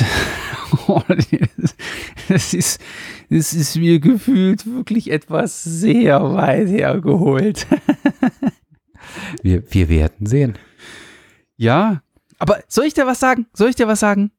Das 2.28 2.54
ist, 2.54 2.80
das 3.28 3.52
ist 3.52 3.76
mir 3.76 3.98
gefühlt 3.98 4.64
wirklich 4.66 5.10
etwas 5.10 5.64
sehr 5.64 6.22
weit 6.32 6.68
hergeholt. 6.68 7.66
Wir, 9.42 9.64
wir 9.72 9.88
werden 9.88 10.26
sehen. 10.26 10.56
Ja, 11.56 12.02
aber 12.38 12.60
soll 12.68 12.84
ich 12.84 12.94
dir 12.94 13.06
was 13.06 13.18
sagen? 13.18 13.46
Soll 13.52 13.70
ich 13.70 13.76
dir 13.76 13.88
was 13.88 13.98
sagen? 14.00 14.30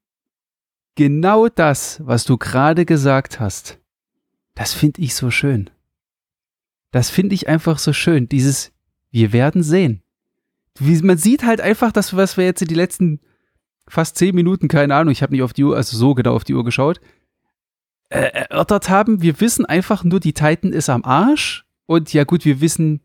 Genau 0.96 1.48
das, 1.48 2.02
was 2.06 2.26
du 2.26 2.38
gerade 2.38 2.86
gesagt 2.86 3.40
hast, 3.40 3.80
das 4.56 4.74
finde 4.74 5.02
ich 5.02 5.16
so 5.16 5.32
schön. 5.32 5.70
Das 6.92 7.10
finde 7.10 7.36
ich 7.36 7.48
einfach 7.48 7.80
so 7.80 7.94
schön. 7.94 8.28
Dieses, 8.28 8.74
wir 9.12 9.32
werden 9.32 9.64
sehen. 9.64 10.04
Man 10.80 11.18
sieht 11.18 11.44
halt 11.44 11.62
einfach, 11.62 11.92
dass 11.92 12.16
was 12.16 12.38
wir 12.38 12.46
jetzt 12.46 12.62
in 12.62 12.68
die 12.68 12.76
letzten 12.76 13.20
fast 13.88 14.18
zehn 14.18 14.36
Minuten, 14.36 14.68
keine 14.68 14.96
Ahnung, 14.96 15.12
ich 15.12 15.22
habe 15.22 15.34
nicht 15.34 15.44
auf 15.44 15.54
die 15.54 15.64
Uhr, 15.64 15.76
also 15.76 15.98
so 15.98 16.14
genau 16.14 16.36
auf 16.36 16.44
die 16.44 16.54
Uhr 16.54 16.64
geschaut, 16.64 17.00
äh, 18.10 18.46
erörtert 18.48 18.90
haben. 18.90 19.22
Wir 19.22 19.40
wissen 19.40 19.66
einfach 19.66 20.04
nur, 20.04 20.20
die 20.20 20.34
Titan 20.34 20.74
ist 20.74 20.90
am 20.90 21.04
Arsch. 21.04 21.66
Und 21.86 22.14
ja 22.14 22.24
gut, 22.24 22.46
wir 22.46 22.62
wissen, 22.62 23.02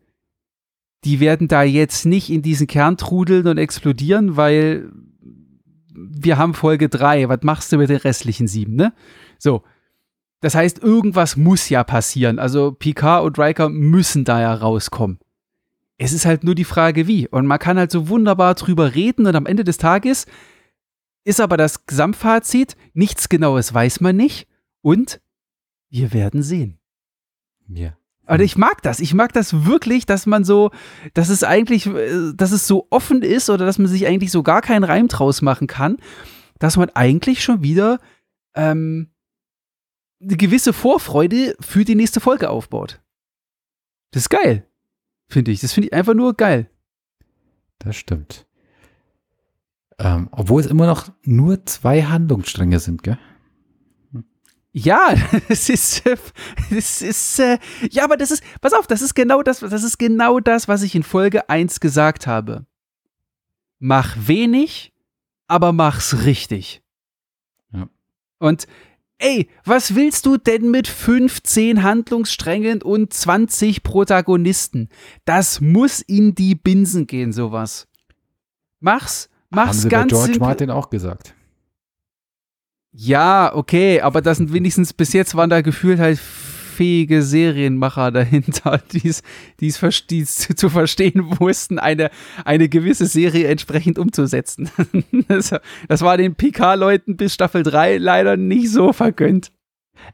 die 1.03 1.19
werden 1.19 1.47
da 1.47 1.63
jetzt 1.63 2.05
nicht 2.05 2.29
in 2.29 2.41
diesen 2.41 2.67
Kern 2.67 2.97
trudeln 2.97 3.47
und 3.47 3.57
explodieren, 3.57 4.35
weil 4.35 4.91
wir 5.97 6.37
haben 6.37 6.53
Folge 6.53 6.89
3. 6.89 7.27
Was 7.29 7.39
machst 7.41 7.71
du 7.71 7.77
mit 7.77 7.89
den 7.89 7.97
restlichen 7.97 8.47
sieben, 8.47 8.75
ne? 8.75 8.93
So. 9.39 9.63
Das 10.39 10.53
heißt, 10.53 10.83
irgendwas 10.83 11.35
muss 11.35 11.67
ja 11.69 11.83
passieren. 11.83 12.37
Also 12.37 12.71
Picard 12.71 13.25
und 13.25 13.39
Riker 13.39 13.69
müssen 13.69 14.23
da 14.23 14.39
ja 14.39 14.53
rauskommen. 14.53 15.17
Es 15.97 16.13
ist 16.13 16.27
halt 16.27 16.43
nur 16.43 16.53
die 16.53 16.63
Frage, 16.63 17.07
wie. 17.07 17.27
Und 17.27 17.47
man 17.47 17.57
kann 17.57 17.79
halt 17.79 17.91
so 17.91 18.07
wunderbar 18.07 18.53
drüber 18.53 18.93
reden 18.93 19.25
und 19.25 19.35
am 19.35 19.47
Ende 19.47 19.63
des 19.63 19.79
Tages 19.79 20.27
ist 21.23 21.41
aber 21.41 21.57
das 21.57 21.87
Gesamtfazit, 21.87 22.77
nichts 22.93 23.29
Genaues 23.29 23.73
weiß 23.73 23.99
man 23.99 24.15
nicht 24.15 24.47
und 24.81 25.19
wir 25.89 26.13
werden 26.13 26.43
sehen. 26.43 26.79
Ja. 27.67 27.97
Aber 28.27 28.43
ich 28.43 28.57
mag 28.57 28.81
das. 28.81 28.99
Ich 28.99 29.13
mag 29.13 29.33
das 29.33 29.65
wirklich, 29.65 30.05
dass 30.05 30.25
man 30.25 30.43
so, 30.43 30.71
dass 31.13 31.29
es 31.29 31.43
eigentlich, 31.43 31.87
äh, 31.87 32.33
dass 32.35 32.51
es 32.51 32.67
so 32.67 32.87
offen 32.89 33.23
ist 33.23 33.49
oder 33.49 33.65
dass 33.65 33.79
man 33.79 33.87
sich 33.87 34.05
eigentlich 34.05 34.31
so 34.31 34.43
gar 34.43 34.61
keinen 34.61 34.83
Reim 34.83 35.07
draus 35.07 35.41
machen 35.41 35.67
kann, 35.67 35.97
dass 36.59 36.77
man 36.77 36.89
eigentlich 36.89 37.43
schon 37.43 37.63
wieder 37.63 37.99
ähm, 38.53 39.11
eine 40.21 40.37
gewisse 40.37 40.73
Vorfreude 40.73 41.55
für 41.59 41.85
die 41.85 41.95
nächste 41.95 42.19
Folge 42.19 42.49
aufbaut. 42.49 43.01
Das 44.11 44.23
ist 44.23 44.29
geil, 44.29 44.67
finde 45.29 45.51
ich. 45.51 45.61
Das 45.61 45.73
finde 45.73 45.87
ich 45.87 45.93
einfach 45.93 46.13
nur 46.13 46.35
geil. 46.35 46.69
Das 47.79 47.95
stimmt. 47.95 48.45
Ähm, 49.99 50.29
obwohl 50.31 50.61
es 50.61 50.67
immer 50.67 50.85
noch 50.85 51.11
nur 51.23 51.65
zwei 51.65 52.03
Handlungsstränge 52.03 52.79
sind, 52.79 53.03
gell? 53.03 53.17
Ja, 54.73 55.13
das 55.49 55.69
ist, 55.69 56.05
äh, 56.05 56.17
das 56.69 57.01
ist, 57.01 57.39
äh, 57.39 57.57
ja, 57.91 58.03
aber 58.03 58.17
das 58.17 58.31
ist, 58.31 58.43
pass 58.61 58.73
auf, 58.73 58.87
das 58.87 59.01
ist 59.01 59.15
genau 59.15 59.41
das, 59.41 59.59
das 59.59 59.83
ist 59.83 59.97
genau 59.97 60.39
das, 60.39 60.67
was 60.67 60.83
ich 60.83 60.93
in 60.95 61.03
Folge 61.03 61.49
1 61.49 61.79
gesagt 61.79 62.27
habe. 62.27 62.65
Mach 63.79 64.15
wenig, 64.19 64.93
aber 65.47 65.71
mach's 65.71 66.25
richtig. 66.25 66.81
Ja. 67.71 67.87
Und, 68.39 68.67
ey, 69.19 69.49
was 69.63 69.95
willst 69.95 70.25
du 70.25 70.37
denn 70.37 70.69
mit 70.71 70.87
15 70.87 71.83
Handlungssträngen 71.83 72.81
und 72.81 73.13
20 73.13 73.83
Protagonisten? 73.83 74.89
Das 75.25 75.61
muss 75.61 76.01
in 76.01 76.35
die 76.35 76.55
Binsen 76.55 77.07
gehen, 77.07 77.31
sowas. 77.31 77.87
Mach's, 78.79 79.29
Haben 79.51 79.55
mach's 79.55 79.81
sie 79.81 79.89
bei 79.89 79.89
ganz 79.89 80.09
George 80.11 80.25
simpel. 80.33 80.47
Martin 80.47 80.69
auch 80.71 80.89
gesagt. 80.89 81.33
Ja, 82.99 83.53
okay, 83.53 84.01
aber 84.01 84.21
das 84.23 84.37
sind 84.37 84.51
wenigstens 84.53 84.91
bis 84.91 85.13
jetzt 85.13 85.35
waren 85.35 85.51
da 85.51 85.61
gefühlt 85.61 85.99
halt 85.99 86.17
fähige 86.17 87.21
Serienmacher 87.21 88.11
dahinter, 88.11 88.81
die 88.91 89.07
es 89.07 89.23
zu 90.55 90.69
verstehen 90.69 91.39
wussten, 91.39 91.77
eine, 91.77 92.09
eine 92.43 92.69
gewisse 92.69 93.05
Serie 93.05 93.47
entsprechend 93.47 93.99
umzusetzen. 93.99 94.69
Das, 95.27 95.53
das 95.87 96.01
war 96.01 96.17
den 96.17 96.35
PK-Leuten 96.35 97.17
bis 97.17 97.33
Staffel 97.33 97.63
3 97.63 97.97
leider 97.97 98.37
nicht 98.37 98.71
so 98.71 98.93
vergönnt. 98.93 99.51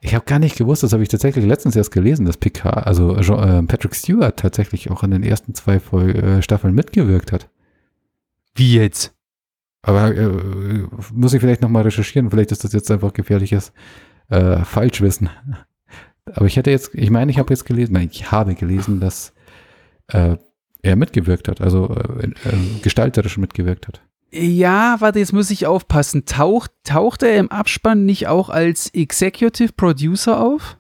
Ich 0.02 0.16
habe 0.16 0.26
gar 0.26 0.40
nicht 0.40 0.58
gewusst, 0.58 0.84
das 0.84 0.92
habe 0.92 1.04
ich 1.04 1.10
tatsächlich 1.10 1.46
letztens 1.46 1.76
erst 1.76 1.92
gelesen, 1.92 2.26
dass 2.26 2.38
Picard, 2.38 2.88
also 2.88 3.20
Jean, 3.22 3.64
äh, 3.64 3.68
Patrick 3.68 3.96
Stewart 3.96 4.38
tatsächlich 4.38 4.90
auch 4.90 5.04
in 5.04 5.12
den 5.12 5.24
ersten 5.24 5.54
zwei 5.54 5.80
Folge, 5.80 6.22
äh, 6.22 6.42
Staffeln 6.42 6.74
mitgewirkt 6.74 7.32
hat. 7.32 7.50
Wie 8.56 8.76
jetzt? 8.76 9.14
Aber 9.84 10.16
äh, 10.16 10.30
muss 11.14 11.34
ich 11.34 11.42
vielleicht 11.42 11.62
nochmal 11.62 11.84
recherchieren, 11.84 12.32
vielleicht 12.32 12.52
ist 12.52 12.64
das 12.64 12.74
jetzt 12.74 12.90
einfach 12.90 13.14
gefährliches 13.14 13.74
äh, 14.30 14.58
Falschwissen. 14.64 15.30
Aber 16.26 16.46
ich 16.46 16.56
hätte 16.56 16.72
jetzt, 16.72 16.96
ich 16.96 17.12
meine, 17.12 17.30
ich 17.30 17.38
habe 17.38 17.54
jetzt 17.54 17.66
gelesen, 17.66 17.94
nein, 17.94 18.10
ich 18.12 18.32
habe 18.32 18.56
gelesen, 18.56 19.02
dass 19.02 19.34
äh, 20.08 20.38
er 20.82 20.96
mitgewirkt 20.96 21.50
hat, 21.50 21.62
also 21.62 21.90
äh, 21.90 22.28
äh, 22.28 22.80
gestalterisch 22.82 23.38
mitgewirkt 23.38 23.88
hat. 23.88 24.02
Ja, 24.32 24.96
warte, 25.00 25.20
jetzt 25.20 25.34
muss 25.34 25.52
ich 25.52 25.68
aufpassen. 25.68 26.26
Taucht, 26.26 26.72
taucht 26.84 27.22
er 27.22 27.38
im 27.38 27.52
Abspann 27.52 28.06
nicht 28.06 28.28
auch 28.28 28.50
als 28.50 28.90
Executive 28.94 29.74
Producer 29.74 30.42
auf? 30.42 30.78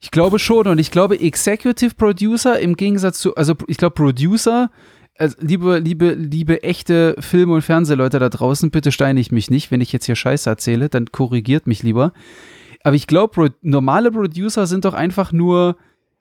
Ich 0.00 0.10
glaube 0.10 0.38
schon 0.38 0.66
und 0.66 0.78
ich 0.78 0.90
glaube 0.90 1.20
Executive 1.20 1.94
Producer 1.94 2.58
im 2.58 2.76
Gegensatz 2.76 3.18
zu, 3.18 3.34
also 3.34 3.54
ich 3.66 3.76
glaube 3.76 3.94
Producer 3.94 4.70
also, 5.18 5.36
liebe, 5.40 5.78
liebe, 5.78 6.12
liebe 6.12 6.62
echte 6.62 7.16
Film- 7.20 7.50
und 7.50 7.62
Fernsehleute 7.62 8.18
da 8.18 8.28
draußen, 8.28 8.70
bitte 8.70 8.92
steinigt 8.92 9.32
mich 9.32 9.50
nicht, 9.50 9.70
wenn 9.70 9.80
ich 9.80 9.92
jetzt 9.92 10.06
hier 10.06 10.16
Scheiße 10.16 10.48
erzähle, 10.48 10.88
dann 10.88 11.06
korrigiert 11.06 11.66
mich 11.66 11.82
lieber. 11.82 12.12
Aber 12.84 12.96
ich 12.96 13.06
glaube, 13.06 13.54
normale 13.62 14.10
Producer 14.10 14.66
sind 14.66 14.84
doch 14.84 14.94
einfach 14.94 15.32
nur, 15.32 15.76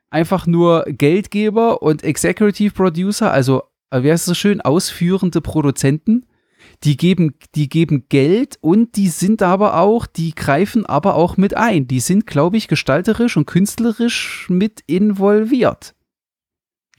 einfach 0.09 0.47
nur 0.47 0.85
Geldgeber 0.87 1.81
und 1.81 2.03
Executive 2.03 2.73
Producer, 2.73 3.31
also, 3.31 3.63
äh, 3.91 4.03
wie 4.03 4.11
heißt 4.11 4.23
es 4.23 4.29
so 4.29 4.33
schön, 4.33 4.61
ausführende 4.61 5.41
Produzenten. 5.41 6.25
Die 6.83 6.97
geben, 6.97 7.35
die 7.53 7.69
geben 7.69 8.05
Geld 8.09 8.57
und 8.61 8.95
die 8.95 9.09
sind 9.09 9.43
aber 9.43 9.79
auch, 9.79 10.07
die 10.07 10.33
greifen 10.33 10.85
aber 10.85 11.15
auch 11.15 11.37
mit 11.37 11.55
ein. 11.55 11.87
Die 11.87 11.99
sind, 11.99 12.25
glaube 12.25 12.57
ich, 12.57 12.67
gestalterisch 12.67 13.37
und 13.37 13.45
künstlerisch 13.45 14.47
mit 14.49 14.81
involviert. 14.87 15.93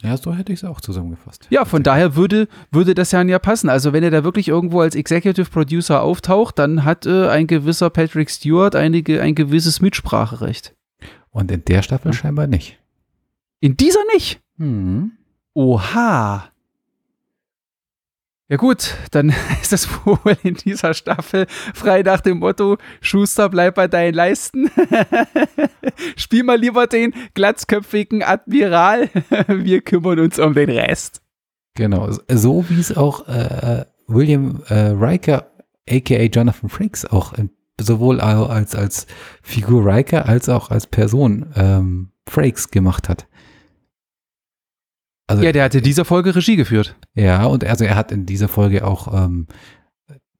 Ja, 0.02 0.16
so 0.16 0.34
hätte 0.34 0.52
ich 0.52 0.60
es 0.60 0.64
auch 0.64 0.80
zusammengefasst. 0.80 1.46
Ja, 1.48 1.64
von 1.64 1.82
daher 1.82 2.16
würde, 2.16 2.48
würde 2.70 2.94
das 2.94 3.12
ja 3.12 3.22
ja 3.22 3.38
passen. 3.38 3.70
Also 3.70 3.92
wenn 3.92 4.04
er 4.04 4.10
da 4.10 4.24
wirklich 4.24 4.48
irgendwo 4.48 4.80
als 4.80 4.94
Executive 4.94 5.50
Producer 5.50 6.02
auftaucht, 6.02 6.58
dann 6.58 6.84
hat 6.84 7.06
äh, 7.06 7.28
ein 7.28 7.46
gewisser 7.46 7.88
Patrick 7.88 8.30
Stewart 8.30 8.76
einige, 8.76 9.22
ein 9.22 9.34
gewisses 9.34 9.80
Mitspracherecht. 9.80 10.74
Und 11.30 11.50
in 11.50 11.64
der 11.64 11.82
Staffel 11.82 12.12
ja. 12.12 12.12
scheinbar 12.12 12.46
nicht. 12.46 12.78
In 13.60 13.76
dieser 13.76 14.00
nicht? 14.12 14.40
Mhm. 14.58 15.12
Oha. 15.54 16.50
Ja 18.48 18.58
gut, 18.58 18.94
dann 19.10 19.34
ist 19.62 19.72
es 19.72 19.88
wohl 20.04 20.36
in 20.44 20.54
dieser 20.54 20.94
Staffel 20.94 21.46
frei 21.74 22.02
nach 22.02 22.20
dem 22.20 22.38
Motto, 22.38 22.78
Schuster, 23.00 23.48
bleib 23.48 23.74
bei 23.74 23.88
deinen 23.88 24.14
Leisten. 24.14 24.70
Spiel 26.16 26.44
mal 26.44 26.58
lieber 26.58 26.86
den 26.86 27.12
glatzköpfigen 27.34 28.22
Admiral. 28.22 29.10
Wir 29.48 29.80
kümmern 29.80 30.20
uns 30.20 30.38
um 30.38 30.54
den 30.54 30.70
Rest. 30.70 31.22
Genau, 31.74 32.08
so 32.28 32.64
wie 32.68 32.80
es 32.80 32.96
auch 32.96 33.26
äh, 33.28 33.84
William 34.06 34.62
äh, 34.68 34.94
Riker, 34.96 35.50
aka 35.90 36.22
Jonathan 36.22 36.70
Frakes, 36.70 37.04
auch 37.04 37.32
in, 37.32 37.50
sowohl 37.80 38.20
als, 38.20 38.76
als 38.76 39.06
Figur 39.42 39.84
Riker 39.84 40.26
als 40.26 40.48
auch 40.48 40.70
als 40.70 40.86
Person 40.86 41.46
ähm, 41.56 42.12
Frakes 42.28 42.70
gemacht 42.70 43.08
hat. 43.08 43.26
Also, 45.26 45.42
ja, 45.42 45.52
der 45.52 45.64
hatte 45.64 45.82
dieser 45.82 46.04
Folge 46.04 46.34
Regie 46.34 46.56
geführt. 46.56 46.96
Ja, 47.14 47.46
und 47.46 47.64
also 47.64 47.84
er 47.84 47.96
hat 47.96 48.12
in 48.12 48.26
dieser 48.26 48.48
Folge 48.48 48.86
auch 48.86 49.12
ähm, 49.12 49.48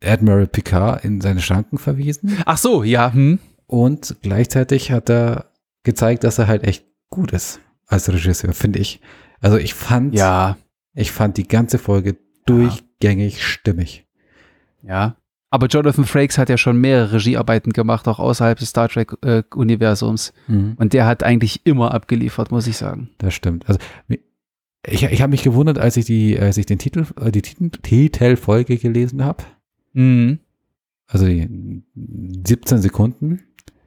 Admiral 0.05 0.47
Picard 0.47 1.05
in 1.05 1.21
seine 1.21 1.41
Schranken 1.41 1.79
verwiesen. 1.79 2.39
Ach 2.45 2.59
so, 2.59 2.83
ja. 2.83 3.13
Hm. 3.13 3.39
Und 3.67 4.17
gleichzeitig 4.23 4.93
hat 4.93 5.11
er 5.11 5.47
gezeigt, 5.83 6.25
dass 6.25 6.39
er 6.39 6.47
halt 6.47 6.65
echt 6.65 6.85
gut 7.11 7.33
ist 7.33 7.61
als 7.87 8.09
Regisseur, 8.09 8.53
finde 8.53 8.79
ich. 8.79 9.01
Also 9.41 9.57
ich 9.57 9.75
fand, 9.75 10.15
ja, 10.15 10.57
ich 10.95 11.11
fand 11.11 11.37
die 11.37 11.49
ganze 11.49 11.79
Folge 11.79 12.17
durchgängig 12.47 13.35
ja. 13.35 13.41
stimmig. 13.41 14.07
Ja. 14.83 15.17
Aber 15.51 15.69
Jonathan 15.69 16.05
Frakes 16.05 16.39
hat 16.39 16.49
ja 16.49 16.59
schon 16.59 16.81
mehrere 16.81 17.15
Regiearbeiten 17.15 17.73
gemacht, 17.73 18.09
auch 18.09 18.19
außerhalb 18.19 18.59
des 18.59 18.71
Star 18.71 18.89
Trek-Universums. 18.89 20.33
Äh, 20.49 20.53
mhm. 20.53 20.75
Und 20.77 20.93
der 20.93 21.07
hat 21.07 21.23
eigentlich 21.23 21.65
immer 21.65 21.95
abgeliefert, 21.95 22.51
muss 22.51 22.67
ich 22.67 22.77
sagen. 22.77 23.11
Das 23.19 23.35
stimmt. 23.35 23.69
Also 23.69 23.79
ich, 24.87 25.03
ich 25.05 25.23
habe 25.23 25.31
mich 25.31 25.43
gewundert, 25.43 25.79
als 25.79 25.97
ich 25.97 26.05
die, 26.05 26.39
als 26.39 26.57
ich 26.57 26.67
den 26.67 26.79
Titel, 26.79 27.07
äh, 27.21 27.31
die 27.31 27.43
Titel, 27.43 27.71
Titelfolge 27.71 28.77
gelesen 28.77 29.25
habe. 29.25 29.45
Mhm. 29.93 30.39
Also 31.09 31.27
die 31.27 31.83
17 31.95 32.79
Sekunden, 32.79 33.41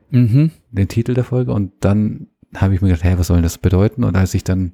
mhm. 0.10 0.52
den 0.72 0.88
Titel 0.88 1.14
der 1.14 1.24
Folge. 1.24 1.54
Und 1.54 1.72
dann 1.82 2.28
habe 2.56 2.74
ich 2.74 2.82
mir 2.82 2.90
gedacht, 2.90 3.04
hey, 3.04 3.18
was 3.18 3.28
soll 3.28 3.42
das 3.42 3.58
bedeuten? 3.58 4.04
Und 4.04 4.16
als 4.16 4.34
ich 4.34 4.44
dann 4.44 4.74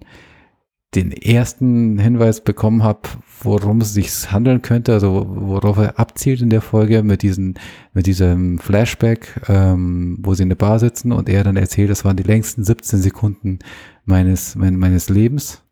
den 0.94 1.12
ersten 1.12 2.00
Hinweis 2.00 2.42
bekommen 2.42 2.84
habe, 2.84 3.02
worum 3.42 3.82
es 3.82 3.94
sich 3.94 4.32
handeln 4.32 4.62
könnte, 4.62 4.94
also 4.94 5.26
worauf 5.28 5.78
er 5.78 6.00
abzielt 6.00 6.42
in 6.42 6.50
der 6.50 6.62
Folge 6.62 7.04
mit 7.04 7.22
diesen, 7.22 7.56
mit 7.94 8.06
diesem 8.06 8.60
Flashback, 8.60 9.42
ähm, 9.50 10.18
wo 10.22 10.34
sie 10.34 10.44
in 10.44 10.50
der 10.50 10.56
Bar 10.56 10.80
sitzen 10.80 11.12
und 11.12 11.28
er 11.28 11.44
dann 11.44 11.58
erzählt, 11.58 11.90
das 11.90 12.06
waren 12.06 12.16
die 12.16 12.24
längsten 12.24 12.64
17 12.64 13.00
Sekunden 13.00 13.60
meines, 14.06 14.56
mein, 14.56 14.78
meines 14.78 15.10
Lebens 15.10 15.65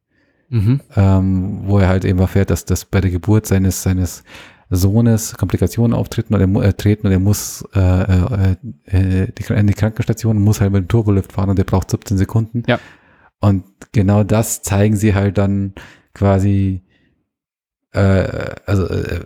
mhm. 0.54 0.82
ähm, 0.96 1.62
wo 1.66 1.80
er 1.80 1.90
halt 1.90 2.06
eben 2.06 2.20
erfährt, 2.20 2.52
dass 2.52 2.66
das 2.66 2.86
bei 2.86 3.02
der 3.02 3.12
Geburt 3.12 3.48
seines, 3.48 3.82
seines 3.82 4.24
Sohnes 4.70 5.36
Komplikationen 5.36 5.94
auftreten 5.94 6.34
oder 6.34 6.48
er, 6.48 6.70
äh, 6.70 6.74
treten 6.74 7.08
und 7.08 7.14
er 7.14 7.20
muss 7.20 7.68
äh, 7.76 7.80
äh, 7.80 8.56
äh, 8.86 9.28
die, 9.32 9.54
in 9.54 9.68
die 9.68 9.74
Krankenstation 9.74 10.40
muss 10.40 10.62
halt 10.62 10.72
mit 10.72 10.84
dem 10.84 10.88
Turbolift 10.88 11.34
fahren 11.34 11.50
und 11.50 11.58
der 11.58 11.64
braucht 11.64 11.92
17 11.92 12.18
Sekunden. 12.18 12.64
Ja. 12.68 12.80
Und 13.40 13.66
genau 13.92 14.24
das 14.24 14.62
zeigen 14.62 14.96
sie 14.96 15.14
halt 15.16 15.38
dann 15.38 15.74
quasi 16.14 16.84
äh, 17.92 18.56
also 18.66 18.88
äh, 18.88 19.26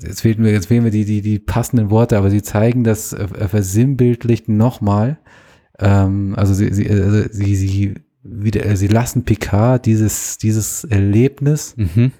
jetzt 0.00 0.22
fehlen 0.22 0.42
mir 0.42 0.52
jetzt 0.52 0.66
fehlen 0.66 0.84
mir 0.84 0.90
die 0.90 1.04
die 1.04 1.20
die 1.20 1.38
passenden 1.38 1.90
Worte, 1.90 2.16
aber 2.16 2.30
sie 2.30 2.42
zeigen 2.42 2.84
das 2.84 3.12
äh, 3.12 3.48
versinnbildlicht 3.48 4.48
nochmal. 4.48 5.18
Ähm, 5.78 6.34
also 6.36 6.54
sie 6.54 6.72
sie, 6.72 6.88
also 6.88 7.28
sie 7.30 7.56
sie 7.56 7.94
wieder, 8.24 8.64
äh, 8.64 8.76
sie 8.76 8.88
lassen 8.88 9.24
Picard 9.24 9.86
dieses, 9.86 10.38
dieses 10.38 10.84
Erlebnis 10.84 11.76
mhm. 11.76 12.12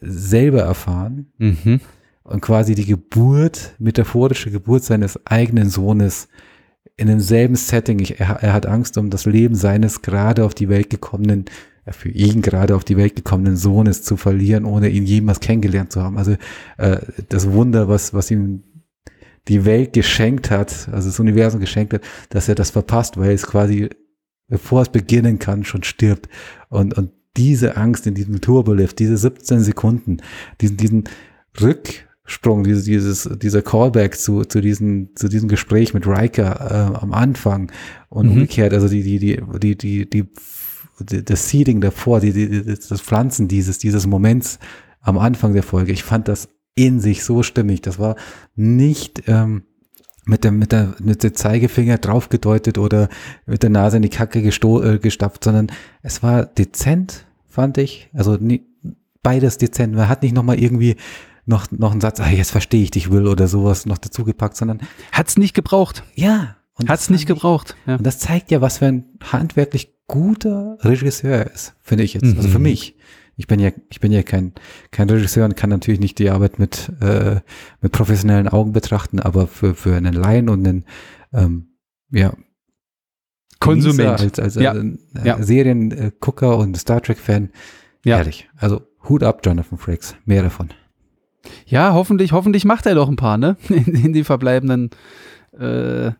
selber 0.00 0.62
erfahren 0.62 1.32
mhm. 1.38 1.80
und 2.24 2.40
quasi 2.42 2.74
die 2.74 2.84
Geburt, 2.84 3.74
metaphorische 3.78 4.50
Geburt 4.50 4.84
seines 4.84 5.24
eigenen 5.26 5.70
Sohnes 5.70 6.28
in 6.96 7.06
demselben 7.06 7.56
Setting. 7.56 8.00
Ich, 8.00 8.20
er, 8.20 8.42
er, 8.42 8.52
hat 8.52 8.66
Angst 8.66 8.98
um 8.98 9.10
das 9.10 9.26
Leben 9.26 9.54
seines 9.54 10.02
gerade 10.02 10.44
auf 10.44 10.54
die 10.54 10.68
Welt 10.68 10.90
gekommenen, 10.90 11.46
äh, 11.84 11.92
für 11.92 12.10
ihn 12.10 12.42
gerade 12.42 12.74
auf 12.74 12.84
die 12.84 12.96
Welt 12.96 13.16
gekommenen 13.16 13.56
Sohnes 13.56 14.02
zu 14.02 14.16
verlieren, 14.16 14.64
ohne 14.64 14.88
ihn 14.88 15.06
jemals 15.06 15.40
kennengelernt 15.40 15.92
zu 15.92 16.02
haben. 16.02 16.18
Also 16.18 16.36
äh, 16.78 16.98
das 17.28 17.50
Wunder, 17.52 17.88
was, 17.88 18.12
was 18.12 18.30
ihm 18.30 18.64
die 19.46 19.64
Welt 19.64 19.92
geschenkt 19.92 20.50
hat, 20.50 20.88
also 20.90 21.08
das 21.08 21.20
Universum 21.20 21.60
geschenkt 21.60 21.92
hat, 21.92 22.00
dass 22.30 22.48
er 22.48 22.54
das 22.54 22.70
verpasst, 22.70 23.18
weil 23.18 23.32
es 23.32 23.46
quasi 23.46 23.90
bevor 24.48 24.82
es 24.82 24.88
beginnen 24.88 25.38
kann, 25.38 25.64
schon 25.64 25.82
stirbt. 25.82 26.28
Und, 26.68 26.96
und 26.96 27.10
diese 27.36 27.76
Angst 27.76 28.06
in 28.06 28.14
diesem 28.14 28.40
Turbolift, 28.40 28.98
diese 28.98 29.16
17 29.16 29.60
Sekunden, 29.60 30.18
diesen, 30.60 30.76
diesen 30.76 31.04
Rücksprung, 31.60 32.64
dieses, 32.64 32.84
dieses, 32.84 33.28
dieser 33.40 33.62
Callback 33.62 34.16
zu, 34.16 34.44
zu, 34.44 34.60
diesen, 34.60 35.14
zu 35.16 35.28
diesem 35.28 35.48
Gespräch 35.48 35.94
mit 35.94 36.06
Riker 36.06 36.92
äh, 36.94 36.96
am 36.96 37.12
Anfang 37.12 37.72
und 38.08 38.26
mhm. 38.26 38.32
umgekehrt, 38.32 38.72
also 38.72 38.88
die, 38.88 39.02
die, 39.02 39.18
die, 39.18 39.76
die, 39.76 40.08
die, 40.08 40.08
die, 40.10 41.24
das 41.24 41.48
Seeding 41.48 41.80
davor, 41.80 42.20
die, 42.20 42.32
die, 42.32 42.64
das 42.64 43.00
Pflanzen 43.00 43.48
dieses, 43.48 43.78
dieses 43.78 44.06
Moments 44.06 44.58
am 45.00 45.18
Anfang 45.18 45.52
der 45.52 45.64
Folge, 45.64 45.92
ich 45.92 46.04
fand 46.04 46.28
das 46.28 46.48
in 46.76 47.00
sich 47.00 47.24
so 47.24 47.42
stimmig. 47.42 47.82
Das 47.82 47.98
war 47.98 48.16
nicht, 48.54 49.24
ähm, 49.26 49.64
mit 50.26 50.44
dem, 50.44 50.58
mit 50.58 50.72
der, 50.72 50.94
mit 51.00 51.22
der 51.22 51.34
Zeigefinger 51.34 51.98
draufgedeutet 51.98 52.78
oder 52.78 53.08
mit 53.46 53.62
der 53.62 53.70
Nase 53.70 53.96
in 53.96 54.02
die 54.02 54.08
Kacke 54.08 54.42
gesto 54.42 54.82
äh, 54.82 54.98
gestapft, 54.98 55.44
sondern 55.44 55.68
es 56.02 56.22
war 56.22 56.46
dezent, 56.46 57.26
fand 57.48 57.78
ich. 57.78 58.08
Also 58.14 58.36
nie, 58.36 58.66
beides 59.22 59.58
dezent. 59.58 59.94
Man 59.94 60.08
hat 60.08 60.22
nicht 60.22 60.34
nochmal 60.34 60.58
irgendwie 60.58 60.96
noch, 61.46 61.70
noch 61.70 61.92
einen 61.92 62.00
Satz, 62.00 62.20
ah, 62.20 62.30
jetzt 62.30 62.52
verstehe 62.52 62.82
ich 62.82 62.90
dich, 62.90 63.10
Will, 63.10 63.26
oder 63.26 63.48
sowas 63.48 63.86
noch 63.86 63.98
dazugepackt, 63.98 64.56
sondern. 64.56 64.80
Hat's 65.12 65.36
nicht 65.36 65.54
gebraucht. 65.54 66.04
Ja. 66.14 66.56
Hat's 66.88 67.10
nicht 67.10 67.26
gebraucht. 67.26 67.76
Ja. 67.86 67.96
Und 67.96 68.04
das 68.04 68.18
zeigt 68.18 68.50
ja, 68.50 68.60
was 68.60 68.78
für 68.78 68.86
ein 68.86 69.04
handwerklich 69.30 69.94
guter 70.06 70.78
Regisseur 70.80 71.36
er 71.36 71.52
ist, 71.52 71.74
finde 71.82 72.04
ich 72.04 72.14
jetzt. 72.14 72.24
Mhm. 72.24 72.36
Also 72.36 72.48
für 72.48 72.58
mhm. 72.58 72.64
mich. 72.64 72.96
Ich 73.36 73.46
bin 73.48 73.58
ja, 73.60 73.70
ich 73.90 74.00
bin 74.00 74.12
ja 74.12 74.22
kein, 74.22 74.52
kein 74.92 75.10
Regisseur 75.10 75.44
und 75.44 75.56
kann 75.56 75.70
natürlich 75.70 76.00
nicht 76.00 76.18
die 76.18 76.30
Arbeit 76.30 76.58
mit, 76.58 76.92
äh, 77.00 77.40
mit 77.80 77.92
professionellen 77.92 78.48
Augen 78.48 78.72
betrachten, 78.72 79.18
aber 79.20 79.46
für, 79.48 79.74
für 79.74 79.96
einen 79.96 80.14
Laien 80.14 80.48
und 80.48 80.66
einen, 80.66 80.84
ähm, 81.32 81.68
ja, 82.10 82.32
Konsument. 83.60 84.20
als, 84.20 84.38
als 84.38 84.54
Ja. 84.56 84.74
äh, 84.74 84.96
Ja. 85.24 85.42
Seriengucker 85.42 86.58
und 86.58 86.76
Star 86.76 87.00
Trek-Fan. 87.02 87.50
Ja. 88.04 88.16
Herrlich. 88.18 88.48
Also 88.56 88.82
Hut 89.08 89.22
ab, 89.22 89.40
Jonathan 89.44 89.78
Frakes. 89.78 90.14
Mehr 90.24 90.42
davon. 90.42 90.68
Ja, 91.66 91.92
hoffentlich, 91.94 92.32
hoffentlich 92.32 92.64
macht 92.64 92.86
er 92.86 92.94
doch 92.94 93.08
ein 93.08 93.16
paar, 93.16 93.36
ne? 93.38 93.56
In, 93.68 93.94
in 93.96 94.12
die 94.12 94.24
verbleibenden 94.24 94.90
äh, 95.58 96.12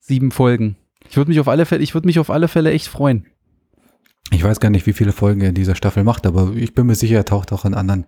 sieben 0.00 0.30
Folgen. 0.30 0.76
Ich 1.08 1.16
würde 1.16 1.30
mich 1.30 1.40
auf 1.40 1.48
alle 1.48 1.66
Fälle, 1.66 1.82
ich 1.82 1.94
würde 1.94 2.06
mich 2.06 2.18
auf 2.18 2.30
alle 2.30 2.48
Fälle 2.48 2.70
echt 2.72 2.88
freuen. 2.88 3.26
Ich 4.30 4.42
weiß 4.42 4.60
gar 4.60 4.70
nicht, 4.70 4.86
wie 4.86 4.92
viele 4.92 5.12
Folgen 5.12 5.40
er 5.42 5.50
in 5.50 5.54
dieser 5.54 5.74
Staffel 5.74 6.02
macht, 6.04 6.26
aber 6.26 6.52
ich 6.54 6.74
bin 6.74 6.86
mir 6.86 6.94
sicher, 6.94 7.16
er 7.16 7.24
taucht 7.24 7.52
auch 7.52 7.64
in 7.64 7.74
anderen 7.74 8.06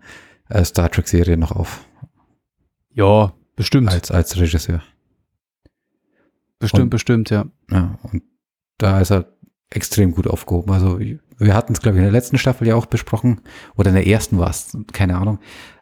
äh, 0.48 0.64
Star 0.64 0.90
Trek-Serien 0.90 1.38
noch 1.40 1.52
auf. 1.52 1.84
Ja, 2.92 3.32
bestimmt. 3.54 3.88
Als, 3.90 4.10
als 4.10 4.36
Regisseur. 4.38 4.82
bestimmt, 6.58 6.82
und- 6.84 6.90
bestimmt, 6.90 7.30
ja. 7.30 7.46
Ja, 7.70 7.98
und 8.02 8.22
da 8.78 9.00
ist 9.00 9.10
er 9.10 9.32
extrem 9.70 10.12
gut 10.12 10.26
aufgehoben. 10.26 10.72
Also 10.72 10.98
wir 10.98 11.54
hatten 11.54 11.72
es, 11.72 11.80
glaube 11.80 11.96
ich, 11.96 11.98
in 11.98 12.04
der 12.04 12.12
letzten 12.12 12.38
Staffel 12.38 12.66
ja 12.68 12.76
auch 12.76 12.86
besprochen, 12.86 13.40
oder 13.76 13.90
in 13.90 13.96
der 13.96 14.06
ersten 14.06 14.38
war 14.38 14.48
es, 14.50 14.76
keine 14.92 15.16
Ahnung, 15.18 15.38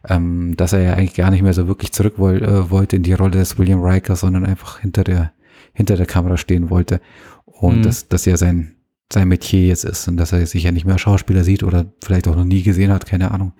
ähm, 0.07 0.55
dass 0.57 0.73
er 0.73 0.81
ja 0.81 0.93
eigentlich 0.93 1.13
gar 1.13 1.31
nicht 1.31 1.43
mehr 1.43 1.53
so 1.53 1.67
wirklich 1.67 1.93
zurück 1.93 2.15
woll, 2.17 2.43
äh, 2.43 2.69
wollte 2.71 2.95
in 2.97 3.03
die 3.03 3.13
Rolle 3.13 3.31
des 3.31 3.57
William 3.57 3.81
Riker, 3.83 4.15
sondern 4.15 4.45
einfach 4.45 4.79
hinter 4.79 5.03
der, 5.03 5.31
hinter 5.73 5.95
der 5.95 6.07
Kamera 6.07 6.37
stehen 6.37 6.69
wollte. 6.69 6.99
Und 7.45 7.77
Mhm. 7.79 7.83
dass 7.83 8.07
das 8.09 8.25
ja 8.25 8.35
sein, 8.37 8.74
sein 9.11 9.27
Metier 9.27 9.67
jetzt 9.67 9.85
ist 9.85 10.07
und 10.07 10.17
dass 10.17 10.31
er 10.31 10.45
sich 10.45 10.63
ja 10.63 10.71
nicht 10.71 10.85
mehr 10.85 10.97
Schauspieler 10.97 11.43
sieht 11.43 11.63
oder 11.63 11.93
vielleicht 12.03 12.27
auch 12.27 12.35
noch 12.35 12.43
nie 12.43 12.63
gesehen 12.63 12.91
hat, 12.91 13.05
keine 13.05 13.31
Ahnung. 13.31 13.53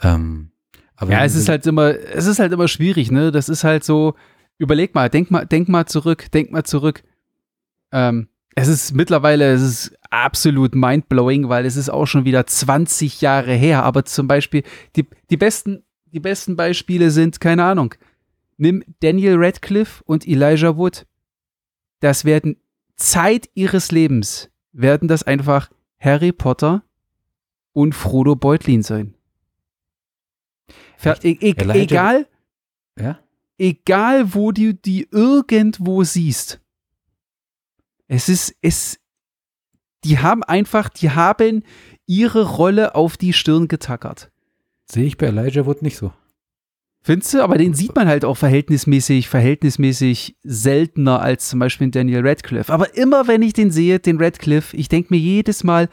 Ähm, 0.00 0.52
aber 0.96 1.12
Ja, 1.12 1.24
es 1.24 1.34
ist 1.34 1.48
halt 1.48 1.66
immer, 1.66 1.94
es 1.94 2.26
ist 2.26 2.38
halt 2.38 2.52
immer 2.52 2.68
schwierig, 2.68 3.10
ne? 3.10 3.30
Das 3.30 3.48
ist 3.48 3.64
halt 3.64 3.84
so, 3.84 4.14
überleg 4.58 4.94
mal, 4.94 5.08
denk 5.08 5.30
mal, 5.30 5.46
denk 5.46 5.68
mal 5.68 5.86
zurück, 5.86 6.30
denk 6.32 6.50
mal 6.50 6.64
zurück. 6.64 7.02
Ähm, 7.92 8.28
es 8.54 8.68
ist 8.68 8.94
mittlerweile, 8.94 9.52
es 9.52 9.62
ist 9.62 9.96
absolut 10.10 10.74
mindblowing, 10.74 11.48
weil 11.48 11.64
es 11.64 11.76
ist 11.76 11.88
auch 11.88 12.06
schon 12.06 12.24
wieder 12.24 12.46
20 12.46 13.20
Jahre 13.20 13.54
her. 13.54 13.84
Aber 13.84 14.04
zum 14.04 14.28
Beispiel, 14.28 14.62
die, 14.96 15.06
die 15.30 15.36
besten, 15.36 15.84
die 16.06 16.20
besten 16.20 16.56
Beispiele 16.56 17.10
sind, 17.10 17.40
keine 17.40 17.64
Ahnung, 17.64 17.94
nimm 18.56 18.82
Daniel 19.00 19.36
Radcliffe 19.38 20.02
und 20.04 20.26
Elijah 20.26 20.76
Wood. 20.76 21.06
Das 22.00 22.24
werden 22.24 22.56
Zeit 22.96 23.48
ihres 23.54 23.92
Lebens, 23.92 24.49
werden 24.72 25.08
das 25.08 25.22
einfach 25.22 25.70
Harry 25.98 26.32
Potter 26.32 26.82
und 27.72 27.94
Frodo 27.94 28.36
Beutlin 28.36 28.82
sein. 28.82 29.14
Ver 30.96 31.18
e 31.24 31.30
e 31.40 31.54
egal, 31.72 32.26
ja? 32.98 33.18
egal 33.58 34.34
wo 34.34 34.52
du 34.52 34.74
die 34.74 35.08
irgendwo 35.10 36.04
siehst. 36.04 36.60
Es 38.06 38.28
ist, 38.28 38.54
es, 38.60 39.00
die 40.04 40.18
haben 40.18 40.42
einfach, 40.42 40.88
die 40.88 41.10
haben 41.10 41.62
ihre 42.06 42.44
Rolle 42.44 42.94
auf 42.94 43.16
die 43.16 43.32
Stirn 43.32 43.68
getackert. 43.68 44.30
Sehe 44.90 45.04
ich 45.04 45.16
bei 45.16 45.26
Elijah 45.26 45.64
Wood 45.66 45.82
nicht 45.82 45.96
so. 45.96 46.12
Findest 47.02 47.32
du? 47.32 47.42
Aber 47.42 47.56
den 47.56 47.72
sieht 47.74 47.94
man 47.94 48.08
halt 48.08 48.24
auch 48.24 48.36
verhältnismäßig, 48.36 49.28
verhältnismäßig 49.28 50.36
seltener 50.42 51.20
als 51.20 51.48
zum 51.48 51.58
Beispiel 51.58 51.90
Daniel 51.90 52.26
Radcliffe. 52.26 52.72
Aber 52.72 52.94
immer 52.94 53.26
wenn 53.26 53.42
ich 53.42 53.54
den 53.54 53.70
sehe, 53.70 53.98
den 53.98 54.18
Radcliffe, 54.18 54.76
ich 54.76 54.88
denke 54.88 55.14
mir 55.14 55.18
jedes 55.20 55.64
Mal, 55.64 55.88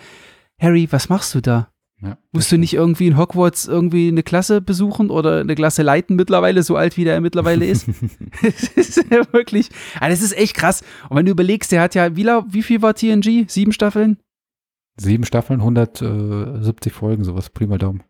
Harry, 0.60 0.88
was 0.92 1.08
machst 1.08 1.34
du 1.34 1.42
da? 1.42 1.70
Ja, 2.02 2.16
Musst 2.32 2.52
du 2.52 2.58
nicht 2.58 2.76
irgendwie 2.76 3.08
in 3.08 3.18
Hogwarts 3.18 3.66
irgendwie 3.66 4.10
eine 4.10 4.22
Klasse 4.22 4.62
besuchen 4.62 5.10
oder 5.10 5.40
eine 5.40 5.56
Klasse 5.56 5.82
leiten 5.82 6.16
mittlerweile, 6.16 6.62
so 6.62 6.76
alt 6.76 6.96
wie 6.96 7.06
der 7.06 7.20
mittlerweile 7.22 7.66
ist? 7.66 7.88
das 8.42 8.64
ist 8.76 8.98
ja 9.10 9.22
wirklich, 9.34 9.70
ah, 10.00 10.10
das 10.10 10.22
ist 10.22 10.38
echt 10.38 10.56
krass. 10.56 10.84
Und 11.10 11.18
wenn 11.18 11.26
du 11.26 11.32
überlegst, 11.32 11.72
der 11.72 11.82
hat 11.82 11.96
ja, 11.96 12.16
wie, 12.16 12.26
wie 12.26 12.64
viel 12.64 12.84
war 12.84 12.94
TNG? 12.94 13.46
Sieben 13.48 13.72
Staffeln? 13.72 14.18
Sieben 14.98 15.26
Staffeln, 15.26 15.60
170 15.62 16.94
Folgen, 16.94 17.24
sowas, 17.24 17.50
prima 17.50 17.78
Daumen. 17.78 18.04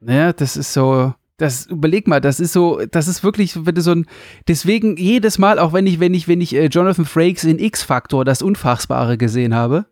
Naja, 0.00 0.32
das 0.32 0.56
ist 0.56 0.72
so, 0.72 1.12
das, 1.38 1.66
überleg 1.66 2.06
mal, 2.06 2.20
das 2.20 2.40
ist 2.40 2.52
so, 2.52 2.80
das 2.90 3.08
ist 3.08 3.24
wirklich, 3.24 3.64
wenn 3.64 3.74
du 3.74 3.80
so 3.80 3.92
ein, 3.92 4.06
deswegen 4.46 4.96
jedes 4.96 5.38
Mal, 5.38 5.58
auch 5.58 5.72
wenn 5.72 5.86
ich, 5.86 6.00
wenn 6.00 6.12
ich, 6.12 6.28
wenn 6.28 6.40
ich 6.40 6.54
äh, 6.54 6.66
Jonathan 6.66 7.06
Frakes 7.06 7.44
in 7.44 7.58
X-Factor, 7.58 8.24
das 8.24 8.42
Unfassbare 8.42 9.16
gesehen 9.16 9.54
habe, 9.54 9.86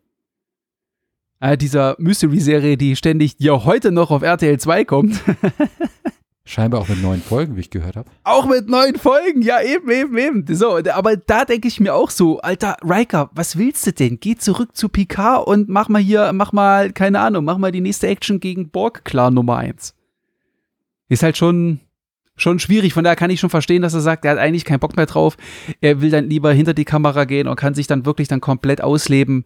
äh, 1.41 1.57
dieser 1.57 1.97
Mystery-Serie, 1.99 2.77
die 2.77 2.97
ständig, 2.97 3.37
auch 3.51 3.65
heute 3.65 3.93
noch 3.93 4.11
auf 4.11 4.23
RTL 4.23 4.59
2 4.59 4.85
kommt, 4.85 5.21
Scheinbar 6.49 6.81
auch 6.81 6.89
mit 6.89 7.03
neun 7.03 7.21
Folgen, 7.21 7.57
wie 7.57 7.61
ich 7.61 7.71
gehört 7.71 7.97
habe. 7.97 8.09
Auch 8.23 8.47
mit 8.47 8.69
neuen 8.69 8.95
Folgen, 8.95 9.43
ja, 9.43 9.61
eben, 9.61 9.91
eben, 9.91 10.17
eben. 10.17 10.55
So, 10.55 10.79
aber 10.93 11.17
da 11.17 11.45
denke 11.45 11.67
ich 11.67 11.81
mir 11.81 11.93
auch 11.93 12.09
so, 12.09 12.39
Alter, 12.39 12.77
Riker, 12.85 13.31
was 13.35 13.59
willst 13.59 13.85
du 13.85 13.93
denn? 13.93 14.21
Geh 14.21 14.37
zurück 14.37 14.77
zu 14.77 14.89
Picard 14.89 15.45
und 15.45 15.69
mach 15.69 15.89
mal 15.89 16.01
hier, 16.01 16.33
mach 16.33 16.53
mal, 16.53 16.93
keine 16.93 17.19
Ahnung, 17.19 17.45
mach 17.45 17.59
mal 17.59 17.73
die 17.73 17.81
nächste 17.81 18.07
Action 18.07 18.39
gegen 18.39 18.71
Borg 18.71 19.05
klar 19.05 19.33
Nummer 19.33 19.57
eins. 19.57 19.96
Ist 21.09 21.23
halt 21.23 21.37
schon, 21.37 21.81
schon 22.37 22.59
schwierig. 22.59 22.93
Von 22.95 23.05
daher 23.05 23.17
kann 23.17 23.31
ich 23.31 23.41
schon 23.41 23.51
verstehen, 23.51 23.83
dass 23.83 23.95
er 23.95 24.01
sagt, 24.01 24.25
er 24.25 24.33
hat 24.33 24.39
eigentlich 24.39 24.65
keinen 24.65 24.81
Bock 24.81 24.97
mehr 24.97 25.07
drauf. 25.07 25.37
Er 25.81 26.01
will 26.01 26.11
dann 26.11 26.29
lieber 26.29 26.53
hinter 26.53 26.75
die 26.75 26.85
Kamera 26.85 27.25
gehen 27.25 27.49
und 27.49 27.57
kann 27.57 27.75
sich 27.75 27.87
dann 27.87 28.07
wirklich 28.07 28.29
dann 28.29 28.41
komplett 28.41 28.81
ausleben 28.81 29.45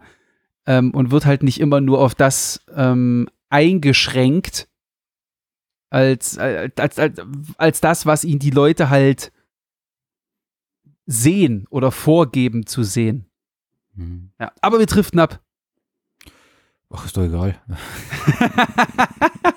ähm, 0.66 0.92
und 0.92 1.10
wird 1.10 1.26
halt 1.26 1.42
nicht 1.42 1.60
immer 1.60 1.80
nur 1.80 2.00
auf 2.00 2.14
das 2.14 2.64
ähm, 2.74 3.28
eingeschränkt, 3.48 4.68
als, 5.90 6.38
als, 6.38 6.98
als, 6.98 7.20
als, 7.58 7.80
das, 7.80 8.06
was 8.06 8.24
ihn 8.24 8.38
die 8.38 8.50
Leute 8.50 8.90
halt 8.90 9.32
sehen 11.06 11.66
oder 11.70 11.90
vorgeben 11.90 12.66
zu 12.66 12.84
sehen. 12.84 13.26
Mhm. 13.94 14.30
Ja, 14.38 14.52
aber 14.60 14.78
wir 14.78 14.86
driften 14.86 15.18
ab. 15.18 15.40
Ach, 16.90 17.04
ist 17.04 17.16
doch 17.16 17.24
egal. 17.24 17.60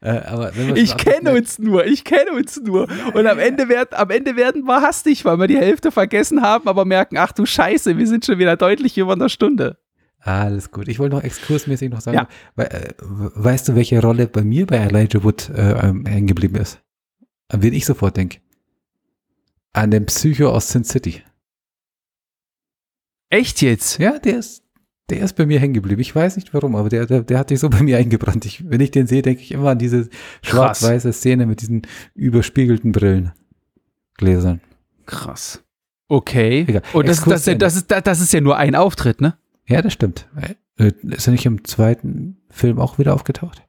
äh, 0.00 0.78
Ich 0.80 0.96
kenne 0.96 1.32
uns 1.32 1.58
nur, 1.58 1.86
ich 1.86 2.04
kenne 2.04 2.32
uns 2.32 2.60
nur. 2.60 2.88
Und 3.14 3.26
am 3.26 3.38
Ende, 3.38 3.68
werden, 3.68 3.90
am 3.92 4.10
Ende 4.10 4.36
werden 4.36 4.64
wir 4.64 4.82
hastig, 4.82 5.24
weil 5.24 5.38
wir 5.38 5.46
die 5.46 5.58
Hälfte 5.58 5.90
vergessen 5.92 6.42
haben, 6.42 6.68
aber 6.68 6.84
merken, 6.84 7.16
ach 7.18 7.32
du 7.32 7.46
Scheiße, 7.46 7.96
wir 7.98 8.06
sind 8.06 8.24
schon 8.24 8.38
wieder 8.38 8.56
deutlich 8.56 8.96
über 8.98 9.12
einer 9.12 9.28
Stunde. 9.28 9.78
Alles 10.20 10.70
gut. 10.70 10.88
Ich 10.88 10.98
wollte 10.98 11.16
noch 11.16 11.22
exkursmäßig 11.22 11.90
noch 11.90 12.00
sagen, 12.00 12.16
Ja. 12.16 12.28
weil, 12.56 12.66
äh, 12.66 12.94
weißt 12.98 13.68
du, 13.68 13.74
welche 13.76 14.00
Rolle 14.00 14.26
bei 14.26 14.42
mir 14.42 14.66
bei 14.66 14.76
Elijah 14.78 15.22
Wood 15.22 15.50
äh, 15.50 15.72
ähm, 15.88 16.06
hängen 16.06 16.26
geblieben 16.26 16.56
ist? 16.56 16.80
An 17.48 17.62
wen 17.62 17.74
ich 17.74 17.84
sofort 17.84 18.16
denke? 18.16 18.38
An 19.74 19.90
den 19.90 20.06
Psycho 20.06 20.48
aus 20.48 20.68
Sin 20.68 20.84
City. 20.84 21.22
Echt 23.28 23.60
jetzt? 23.62 23.98
Ja, 23.98 24.18
der 24.18 24.38
ist, 24.38 24.63
der 25.10 25.20
ist 25.20 25.36
bei 25.36 25.46
mir 25.46 25.60
hängen 25.60 25.74
geblieben. 25.74 26.00
Ich 26.00 26.14
weiß 26.14 26.36
nicht 26.36 26.54
warum, 26.54 26.76
aber 26.76 26.88
der, 26.88 27.06
der, 27.06 27.22
der 27.22 27.38
hat 27.38 27.50
sich 27.50 27.60
so 27.60 27.68
bei 27.68 27.82
mir 27.82 27.98
eingebrannt. 27.98 28.44
Ich, 28.46 28.68
wenn 28.68 28.80
ich 28.80 28.90
den 28.90 29.06
sehe, 29.06 29.22
denke 29.22 29.42
ich 29.42 29.52
immer 29.52 29.70
an 29.70 29.78
diese 29.78 30.08
schwarz-weiße 30.42 31.12
Szene 31.12 31.46
mit 31.46 31.60
diesen 31.60 31.82
überspiegelten 32.14 32.92
Brillen. 32.92 33.32
Gläsern. 34.16 34.60
Krass. 35.06 35.62
Okay. 36.08 36.64
Egal. 36.66 36.82
Und 36.92 37.08
das, 37.08 37.22
das, 37.24 37.44
das, 37.44 37.76
ist, 37.76 37.90
das 37.90 38.20
ist 38.20 38.32
ja 38.32 38.40
nur 38.40 38.56
ein 38.56 38.74
Auftritt, 38.74 39.20
ne? 39.20 39.36
Ja, 39.66 39.82
das 39.82 39.92
stimmt. 39.92 40.28
Äh, 40.76 40.92
Ist 41.02 41.26
er 41.26 41.32
nicht 41.32 41.46
im 41.46 41.64
zweiten 41.64 42.38
Film 42.50 42.78
auch 42.78 42.98
wieder 42.98 43.14
aufgetaucht? 43.14 43.62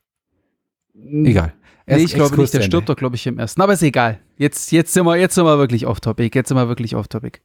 Egal. 0.93 1.53
Nee, 1.88 1.97
ich 1.97 2.13
glaube 2.13 2.36
nicht, 2.38 2.53
der 2.53 2.61
stirbt 2.61 2.89
doch, 2.89 2.95
glaube 2.95 3.15
ich, 3.15 3.27
im 3.27 3.38
ersten. 3.38 3.61
Aber 3.61 3.73
ist 3.73 3.83
egal. 3.83 4.19
Jetzt, 4.38 4.71
jetzt, 4.71 4.93
sind 4.93 5.05
wir, 5.05 5.17
jetzt 5.17 5.36
sind 5.36 5.45
wir 5.45 5.57
wirklich 5.57 5.86
off-topic. 5.86 6.36
Jetzt 6.36 6.47
sind 6.49 6.57
wir 6.57 6.67
wirklich 6.67 6.95
off-topic. 6.95 7.39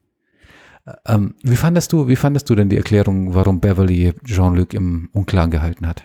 Ähm, 1.07 1.35
wie 1.43 1.57
fandest 1.57 1.93
du, 1.93 2.09
wie 2.09 2.16
fandest 2.16 2.49
du 2.51 2.55
denn 2.55 2.68
die 2.68 2.76
Erklärung, 2.76 3.35
warum 3.35 3.61
Beverly 3.61 4.14
Jean-Luc 4.24 4.74
im 4.74 5.09
Unklaren 5.12 5.51
gehalten 5.51 5.87
hat? 5.87 6.03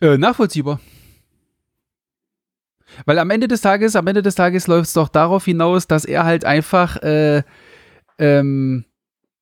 Äh, 0.00 0.18
nachvollziehbar. 0.18 0.80
Weil 3.04 3.18
am 3.18 3.30
Ende 3.30 3.48
des 3.48 3.60
Tages, 3.60 3.96
am 3.96 4.06
Ende 4.06 4.22
des 4.22 4.36
Tages 4.36 4.66
läuft 4.66 4.88
es 4.88 4.92
doch 4.92 5.08
darauf 5.08 5.44
hinaus, 5.44 5.86
dass 5.86 6.04
er 6.04 6.24
halt 6.24 6.44
einfach 6.44 6.96
äh, 7.02 7.42
ähm, 8.18 8.84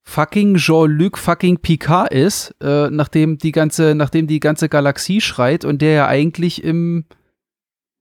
fucking 0.03 0.57
Jean-Luc 0.57 1.19
fucking 1.19 1.59
Picard 1.59 2.13
ist, 2.13 2.55
äh, 2.61 2.91
nachdem 2.91 3.39
die 3.39 3.53
ganze, 3.53 3.95
nachdem 3.95 4.27
die 4.27 4.41
ganze 4.41 4.69
Galaxie 4.69 5.21
schreit 5.21 5.65
und 5.65 5.83
der 5.83 5.93
ja 5.93 6.07
eigentlich 6.07 6.65
im, 6.65 7.05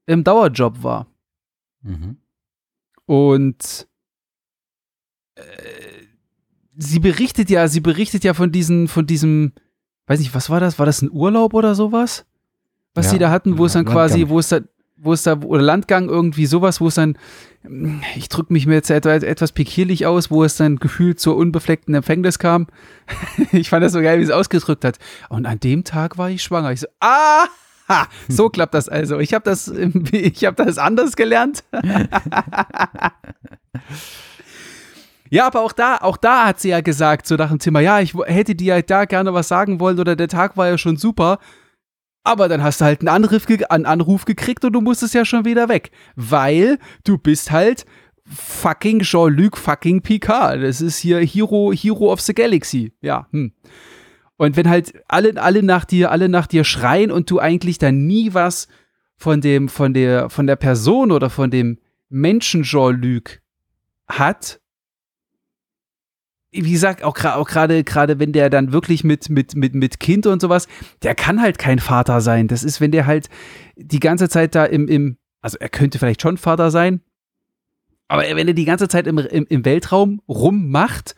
im 0.05 0.23
Dauerjob 0.23 0.83
war. 0.83 1.07
Mhm. 1.81 2.17
Und 3.05 3.87
äh, 5.35 5.82
sie 6.77 6.99
berichtet 6.99 7.49
ja, 7.49 7.67
sie 7.67 7.79
berichtet 7.81 8.23
ja 8.23 8.33
von 8.33 8.51
diesen, 8.51 8.87
von 8.87 9.05
diesem, 9.05 9.53
weiß 10.07 10.19
nicht, 10.19 10.33
was 10.35 10.49
war 10.49 10.59
das? 10.59 10.79
War 10.79 10.85
das 10.85 11.01
ein 11.01 11.11
Urlaub 11.11 11.53
oder 11.53 11.75
sowas? 11.75 12.25
Was 12.93 13.05
Ja, 13.07 13.11
sie 13.11 13.19
da 13.19 13.29
hatten, 13.31 13.57
wo 13.57 13.65
es 13.65 13.73
dann 13.73 13.85
Landgang. 13.85 14.07
quasi, 14.07 14.29
wo 14.29 14.39
es 14.39 14.49
da, 14.49 14.59
wo 14.97 15.13
es 15.13 15.23
da, 15.23 15.37
oder 15.39 15.61
Landgang 15.61 16.09
irgendwie 16.09 16.45
sowas, 16.45 16.79
wo 16.79 16.87
es 16.87 16.95
dann, 16.95 17.17
ich 18.15 18.29
drücke 18.29 18.53
mich 18.53 18.65
mir 18.67 18.75
jetzt 18.75 18.89
etwa, 18.89 19.13
etwas 19.13 19.51
pikierlich 19.51 20.05
aus, 20.05 20.29
wo 20.31 20.43
es 20.43 20.55
dann 20.57 20.77
gefühlt 20.77 21.19
zur 21.19 21.35
unbefleckten 21.35 21.95
Empfängnis 21.95 22.39
kam. 22.39 22.67
ich 23.51 23.69
fand 23.69 23.83
das 23.83 23.93
so 23.93 24.01
geil, 24.01 24.19
wie 24.19 24.23
es 24.23 24.29
ausgedrückt 24.29 24.85
hat. 24.85 24.99
Und 25.29 25.45
an 25.45 25.59
dem 25.59 25.83
Tag 25.83 26.17
war 26.17 26.29
ich 26.29 26.43
schwanger. 26.43 26.71
Ich 26.71 26.81
so, 26.81 26.87
ah! 26.99 27.45
so 28.29 28.49
klappt 28.49 28.73
das 28.73 28.87
also. 28.87 29.19
Ich 29.19 29.33
habe 29.33 29.43
das, 29.43 29.67
ich 30.11 30.45
habe 30.45 30.63
das 30.63 30.77
anders 30.77 31.15
gelernt. 31.15 31.63
Ja, 35.33 35.47
aber 35.47 35.61
auch 35.61 35.71
da, 35.71 35.97
auch 35.97 36.17
da 36.17 36.45
hat 36.45 36.59
sie 36.59 36.69
ja 36.69 36.81
gesagt, 36.81 37.25
so 37.25 37.35
nach 37.37 37.49
dem 37.49 37.59
Zimmer, 37.59 37.79
ja, 37.79 37.99
ich 37.99 38.13
hätte 38.27 38.53
dir 38.53 38.73
halt 38.73 38.91
da 38.91 39.05
gerne 39.05 39.33
was 39.33 39.47
sagen 39.47 39.79
wollen 39.79 39.99
oder 39.99 40.15
der 40.15 40.27
Tag 40.27 40.57
war 40.57 40.67
ja 40.67 40.77
schon 40.77 40.95
super. 40.95 41.39
Aber 42.23 42.47
dann 42.47 42.61
hast 42.61 42.81
du 42.81 42.85
halt 42.85 43.01
einen 43.01 43.07
Anruf, 43.07 43.47
einen 43.69 43.87
Anruf 43.87 44.25
gekriegt 44.25 44.63
und 44.63 44.73
du 44.73 44.81
musstest 44.81 45.15
ja 45.15 45.25
schon 45.25 45.43
wieder 45.43 45.69
weg. 45.69 45.89
Weil 46.15 46.77
du 47.03 47.17
bist 47.17 47.49
halt 47.49 47.87
fucking 48.27 48.99
Jean-Luc 48.99 49.57
fucking 49.57 50.03
Picard. 50.03 50.61
Das 50.61 50.81
ist 50.81 50.99
hier 50.99 51.17
Hero, 51.21 51.73
Hero 51.73 52.13
of 52.13 52.21
the 52.21 52.35
Galaxy. 52.35 52.93
Ja, 53.01 53.25
hm. 53.31 53.53
Und 54.37 54.55
wenn 54.55 54.69
halt 54.69 54.93
alle, 55.07 55.41
alle 55.41 55.63
nach 55.63 55.85
dir, 55.85 56.11
alle 56.11 56.29
nach 56.29 56.45
dir 56.45 56.63
schreien 56.63 57.09
und 57.09 57.31
du 57.31 57.39
eigentlich 57.39 57.79
dann 57.79 58.05
nie 58.05 58.35
was 58.35 58.67
von 59.17 59.41
dem, 59.41 59.67
von 59.67 59.95
der, 59.95 60.29
von 60.29 60.45
der 60.45 60.57
Person 60.57 61.11
oder 61.11 61.31
von 61.31 61.49
dem 61.49 61.79
Menschen 62.09 62.61
Jean-Luc 62.61 63.41
hat, 64.07 64.59
wie 66.53 66.71
gesagt, 66.71 67.03
auch 67.03 67.13
gerade 67.13 67.83
gerade 67.83 68.19
wenn 68.19 68.31
der 68.31 68.49
dann 68.49 68.71
wirklich 68.71 69.03
mit 69.03 69.29
mit 69.29 69.55
mit 69.55 69.75
mit 69.75 69.99
Kind 69.99 70.27
und 70.27 70.41
sowas, 70.41 70.67
der 71.01 71.15
kann 71.15 71.41
halt 71.41 71.57
kein 71.57 71.79
Vater 71.79 72.21
sein. 72.21 72.47
Das 72.47 72.63
ist, 72.63 72.79
wenn 72.79 72.91
der 72.91 73.05
halt 73.05 73.29
die 73.75 73.99
ganze 73.99 74.29
Zeit 74.29 74.55
da 74.55 74.65
im 74.65 74.87
im 74.87 75.17
also 75.41 75.57
er 75.59 75.69
könnte 75.69 75.99
vielleicht 75.99 76.21
schon 76.21 76.37
Vater 76.37 76.71
sein, 76.71 77.01
aber 78.07 78.23
wenn 78.23 78.47
er 78.47 78.53
die 78.53 78.65
ganze 78.65 78.87
Zeit 78.87 79.07
im, 79.07 79.17
im, 79.17 79.45
im 79.49 79.65
Weltraum 79.65 80.21
rummacht 80.27 81.15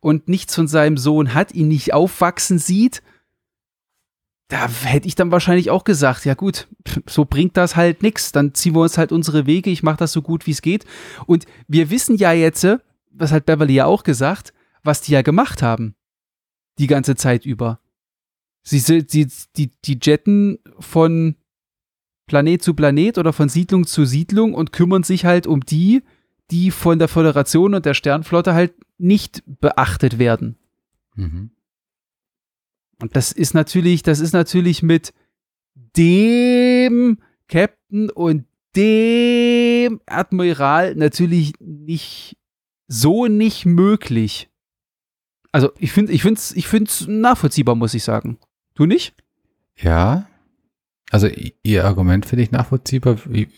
und 0.00 0.28
nichts 0.28 0.54
von 0.54 0.66
seinem 0.66 0.96
Sohn 0.96 1.34
hat, 1.34 1.52
ihn 1.54 1.68
nicht 1.68 1.94
aufwachsen 1.94 2.58
sieht, 2.58 3.02
da 4.48 4.68
hätte 4.68 5.08
ich 5.08 5.14
dann 5.14 5.30
wahrscheinlich 5.30 5.70
auch 5.70 5.84
gesagt, 5.84 6.24
ja 6.24 6.34
gut, 6.34 6.68
so 7.08 7.24
bringt 7.24 7.56
das 7.56 7.76
halt 7.76 8.02
nichts. 8.02 8.32
Dann 8.32 8.54
ziehen 8.54 8.74
wir 8.74 8.82
uns 8.82 8.98
halt 8.98 9.12
unsere 9.12 9.46
Wege, 9.46 9.70
ich 9.70 9.82
mache 9.82 9.96
das 9.96 10.12
so 10.12 10.20
gut 10.20 10.46
wie 10.46 10.50
es 10.50 10.62
geht. 10.62 10.84
Und 11.26 11.46
wir 11.68 11.90
wissen 11.90 12.16
ja 12.16 12.32
jetzt, 12.32 12.66
was 13.12 13.32
hat 13.32 13.46
Beverly 13.46 13.74
ja 13.74 13.86
auch 13.86 14.02
gesagt, 14.02 14.52
was 14.82 15.00
die 15.00 15.12
ja 15.12 15.22
gemacht 15.22 15.62
haben. 15.62 15.94
Die 16.78 16.86
ganze 16.86 17.16
Zeit 17.16 17.44
über. 17.44 17.80
Sie, 18.62 18.78
sie, 18.78 19.04
die, 19.04 19.28
die 19.84 19.98
jetten 20.00 20.58
von 20.78 21.36
Planet 22.26 22.62
zu 22.62 22.74
Planet 22.74 23.18
oder 23.18 23.32
von 23.32 23.48
Siedlung 23.48 23.86
zu 23.86 24.04
Siedlung 24.04 24.54
und 24.54 24.72
kümmern 24.72 25.02
sich 25.02 25.24
halt 25.24 25.46
um 25.46 25.60
die, 25.60 26.02
die 26.50 26.70
von 26.70 26.98
der 26.98 27.08
Föderation 27.08 27.74
und 27.74 27.84
der 27.84 27.94
Sternflotte 27.94 28.54
halt 28.54 28.74
nicht 28.98 29.42
beachtet 29.46 30.18
werden. 30.18 30.56
Mhm. 31.14 31.50
Und 33.00 33.16
das 33.16 33.32
ist 33.32 33.52
natürlich, 33.54 34.02
das 34.02 34.20
ist 34.20 34.32
natürlich 34.32 34.82
mit 34.82 35.12
dem 35.96 37.18
Captain 37.48 38.10
und 38.10 38.46
dem 38.76 40.00
Admiral 40.06 40.94
natürlich 40.94 41.52
nicht 41.58 42.36
so 42.86 43.26
nicht 43.26 43.66
möglich. 43.66 44.51
Also 45.52 45.70
ich 45.78 45.92
finde, 45.92 46.12
ich 46.12 46.22
finde 46.22 46.38
es 46.38 46.52
ich 46.52 46.66
find's 46.66 47.06
nachvollziehbar, 47.06 47.74
muss 47.74 47.94
ich 47.94 48.02
sagen. 48.02 48.38
Du 48.74 48.86
nicht? 48.86 49.14
Ja. 49.76 50.26
Also 51.10 51.28
ihr 51.62 51.84
Argument 51.84 52.24
finde 52.24 52.42
ich 52.42 52.50
nachvollziehbar. 52.50 53.18
Ich, 53.30 53.48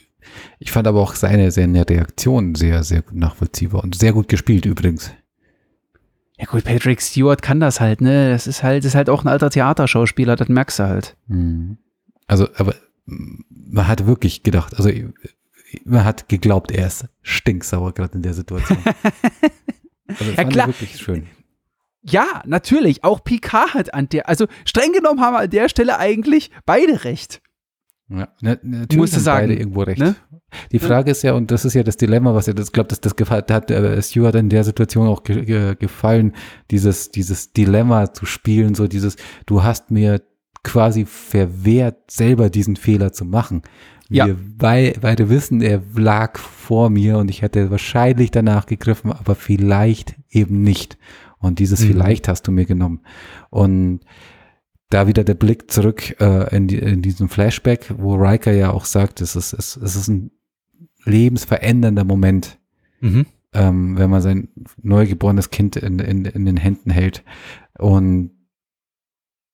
ich 0.59 0.73
fand 0.73 0.89
aber 0.89 1.01
auch 1.01 1.15
seine, 1.15 1.53
seine 1.53 1.89
Reaktion 1.89 2.57
sehr, 2.57 2.83
sehr 2.83 3.03
gut 3.03 3.15
nachvollziehbar 3.15 3.85
und 3.85 3.95
sehr 3.95 4.13
gut 4.13 4.29
gespielt 4.29 4.67
übrigens. 4.67 5.13
Ja 6.37 6.47
gut, 6.47 6.65
Patrick 6.65 7.01
Stewart 7.01 7.43
kann 7.43 7.61
das 7.61 7.81
halt, 7.81 8.01
ne? 8.01 8.31
Das 8.31 8.49
ist 8.49 8.65
halt, 8.65 8.83
das 8.83 8.91
ist 8.91 8.95
halt 8.97 9.09
auch 9.09 9.23
ein 9.23 9.29
alter 9.29 9.51
Theaterschauspieler, 9.51 10.35
das 10.35 10.49
merkst 10.49 10.81
du 10.81 10.83
halt. 10.83 11.17
Mhm. 11.29 11.79
Also, 12.27 12.49
aber 12.57 12.75
man 13.07 13.87
hat 13.87 14.07
wirklich 14.07 14.43
gedacht, 14.43 14.75
also 14.77 14.91
man 15.85 16.05
hat 16.05 16.29
geglaubt, 16.29 16.73
er 16.73 16.89
ist 16.89 17.07
stinksauer 17.23 17.95
gerade 17.95 18.15
in 18.15 18.23
der 18.23 18.35
Situation. 18.35 18.79
also, 20.09 20.33
ja 20.33 20.45
klar. 20.45 20.67
wirklich 20.67 20.97
schön. 20.99 21.29
Ja, 22.07 22.43
natürlich. 22.45 23.03
Auch 23.03 23.25
Picard 23.25 23.75
hat 23.75 23.95
an 23.95 24.09
der, 24.09 24.29
also 24.29 24.47
streng 24.65 24.93
genommen 24.93 25.21
haben 25.21 25.35
wir 25.35 25.41
an 25.41 25.51
der 25.51 25.69
Stelle 25.69 25.99
eigentlich 25.99 26.51
beide 26.67 27.05
recht. 27.05 27.41
Ja, 28.11 28.29
ne, 28.43 28.59
natürlich 28.63 28.97
Musste 28.97 29.17
haben 29.17 29.23
sagen, 29.25 29.49
beide 29.49 29.59
irgendwo 29.59 29.83
recht. 29.83 29.99
Ne? 29.99 30.15
Die 30.71 30.79
Frage 30.79 31.11
ist 31.11 31.23
ja, 31.23 31.33
und 31.33 31.51
das 31.51 31.65
ist 31.65 31.75
ja 31.75 31.83
das 31.83 31.97
Dilemma, 31.97 32.35
was 32.35 32.47
er, 32.47 32.55
das 32.55 32.73
glaube, 32.73 32.89
dass 32.89 33.01
das 33.01 33.17
gefällt, 33.17 33.51
hat 33.51 33.71
äh, 33.71 34.01
Stewart 34.03 34.35
in 34.35 34.51
der 34.51 34.65
Situation 34.65 35.09
auch 35.09 35.23
ge 35.25 35.45
ge 35.45 35.75
gefallen, 35.77 36.35
dieses, 36.71 37.11
dieses 37.11 37.53
Dilemma 37.53 38.13
zu 38.13 38.27
spielen, 38.27 38.75
so 38.75 38.87
dieses, 38.87 39.17
du 39.47 39.63
hast 39.63 39.91
mir 39.91 40.21
quasi 40.63 41.07
verwehrt, 41.07 42.11
selber 42.11 42.51
diesen 42.51 42.77
Fehler 42.77 43.13
zu 43.13 43.25
machen. 43.25 43.63
Wir 44.09 44.27
ja. 44.27 44.37
bei, 44.57 44.95
beide 45.01 45.31
wissen, 45.31 45.63
er 45.63 45.83
lag 45.97 46.39
vor 46.39 46.91
mir 46.91 47.19
und 47.19 47.31
ich 47.31 47.43
hätte 47.43 47.71
wahrscheinlich 47.71 48.31
danach 48.31 48.67
gegriffen, 48.67 49.13
aber 49.13 49.35
vielleicht 49.35 50.15
eben 50.31 50.63
nicht. 50.63 50.99
Und 51.45 51.59
dieses 51.59 51.81
mhm. 51.81 51.89
vielleicht 51.89 52.29
hast 52.29 52.43
du 52.47 52.53
mir 52.53 52.65
genommen. 52.65 53.01
Und 53.51 54.01
da 54.89 55.07
wieder 55.07 55.25
der 55.25 55.35
Blick 55.35 55.71
zurück 55.71 56.19
äh, 56.21 56.57
in, 56.57 56.69
die, 56.69 56.79
in 56.79 57.03
diesem 57.03 57.29
Flashback, 57.29 57.93
wo 57.99 58.15
Riker 58.15 58.53
ja 58.53 58.71
auch 58.71 58.85
sagt, 58.85 59.21
es 59.21 59.37
ist, 59.37 59.53
es, 59.53 59.77
es 59.77 59.97
ist 59.97 60.09
ein 60.09 60.31
lebensverändernder 61.05 62.05
Moment, 62.05 62.59
mhm. 63.01 63.27
ähm, 63.53 63.99
wenn 63.99 64.09
man 64.09 64.23
sein 64.23 64.49
neugeborenes 64.81 65.51
Kind 65.51 65.77
in, 65.77 65.99
in, 65.99 66.25
in 66.25 66.47
den 66.47 66.57
Händen 66.57 66.91
hält. 66.91 67.25
Und 67.79 68.31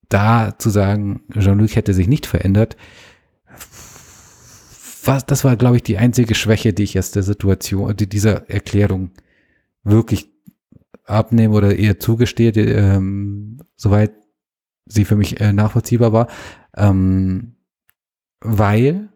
da 0.08 0.56
zu 0.58 0.70
sagen, 0.70 1.22
Jean-Luc 1.36 1.74
hätte 1.74 1.94
sich 1.94 2.06
nicht 2.06 2.26
verändert, 2.26 2.76
was, 5.04 5.26
das 5.26 5.44
war, 5.44 5.56
glaube 5.56 5.76
ich, 5.76 5.82
die 5.82 5.98
einzige 5.98 6.34
Schwäche, 6.34 6.72
die 6.72 6.82
ich 6.82 6.98
aus 6.98 7.10
der 7.10 7.22
Situation, 7.22 7.96
die 7.96 8.08
dieser 8.08 8.48
Erklärung 8.48 9.10
wirklich 9.82 10.30
abnehme 11.10 11.54
oder 11.54 11.76
eher 11.76 11.98
zugestehe, 11.98 12.52
ähm, 12.52 13.58
soweit 13.76 14.12
sie 14.86 15.04
für 15.04 15.16
mich 15.16 15.40
äh, 15.40 15.52
nachvollziehbar 15.52 16.12
war, 16.12 16.28
ähm, 16.76 17.56
weil 18.40 19.08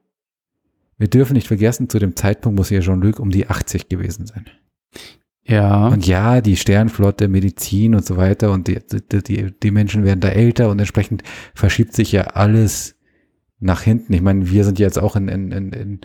wir 0.98 1.08
dürfen 1.08 1.34
nicht 1.34 1.48
vergessen, 1.48 1.88
zu 1.88 1.98
dem 1.98 2.16
Zeitpunkt 2.16 2.58
muss 2.58 2.70
ja 2.70 2.80
Jean-Luc 2.80 3.18
um 3.18 3.30
die 3.30 3.48
80 3.48 3.88
gewesen 3.88 4.26
sein. 4.26 4.46
Ja. 5.46 5.88
Und 5.88 6.06
ja, 6.06 6.40
die 6.40 6.56
Sternflotte, 6.56 7.28
Medizin 7.28 7.94
und 7.94 8.06
so 8.06 8.16
weiter 8.16 8.50
und 8.52 8.68
die, 8.68 8.78
die, 8.80 9.22
die, 9.22 9.50
die 9.50 9.70
Menschen 9.70 10.04
werden 10.04 10.20
da 10.20 10.28
älter 10.28 10.70
und 10.70 10.78
entsprechend 10.78 11.22
verschiebt 11.54 11.92
sich 11.94 12.12
ja 12.12 12.22
alles 12.22 12.96
nach 13.58 13.82
hinten. 13.82 14.12
Ich 14.14 14.22
meine, 14.22 14.50
wir 14.50 14.64
sind 14.64 14.78
jetzt 14.78 14.98
auch 14.98 15.16
in, 15.16 15.28
in, 15.28 15.52
in, 15.52 15.72
in 15.72 16.00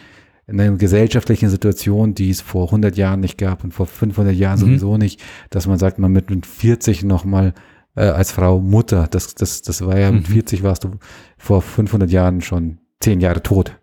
in 0.49 0.59
einer 0.59 0.77
gesellschaftlichen 0.77 1.49
Situation, 1.49 2.15
die 2.15 2.29
es 2.29 2.41
vor 2.41 2.65
100 2.65 2.97
Jahren 2.97 3.19
nicht 3.19 3.37
gab 3.37 3.63
und 3.63 3.73
vor 3.73 3.85
500 3.85 4.33
Jahren 4.35 4.59
mhm. 4.59 4.65
sowieso 4.65 4.97
nicht, 4.97 5.21
dass 5.49 5.67
man 5.67 5.79
sagt, 5.79 5.99
man 5.99 6.11
mit 6.11 6.45
40 6.45 7.03
nochmal 7.03 7.53
äh, 7.95 8.01
als 8.01 8.31
Frau 8.31 8.59
Mutter, 8.59 9.07
das, 9.09 9.35
das, 9.35 9.61
das 9.61 9.85
war 9.85 9.97
ja, 9.97 10.11
mhm. 10.11 10.17
mit 10.17 10.27
40 10.27 10.63
warst 10.63 10.83
du 10.83 10.91
vor 11.37 11.61
500 11.61 12.09
Jahren 12.09 12.41
schon 12.41 12.79
10 13.01 13.21
Jahre 13.21 13.43
tot. 13.43 13.79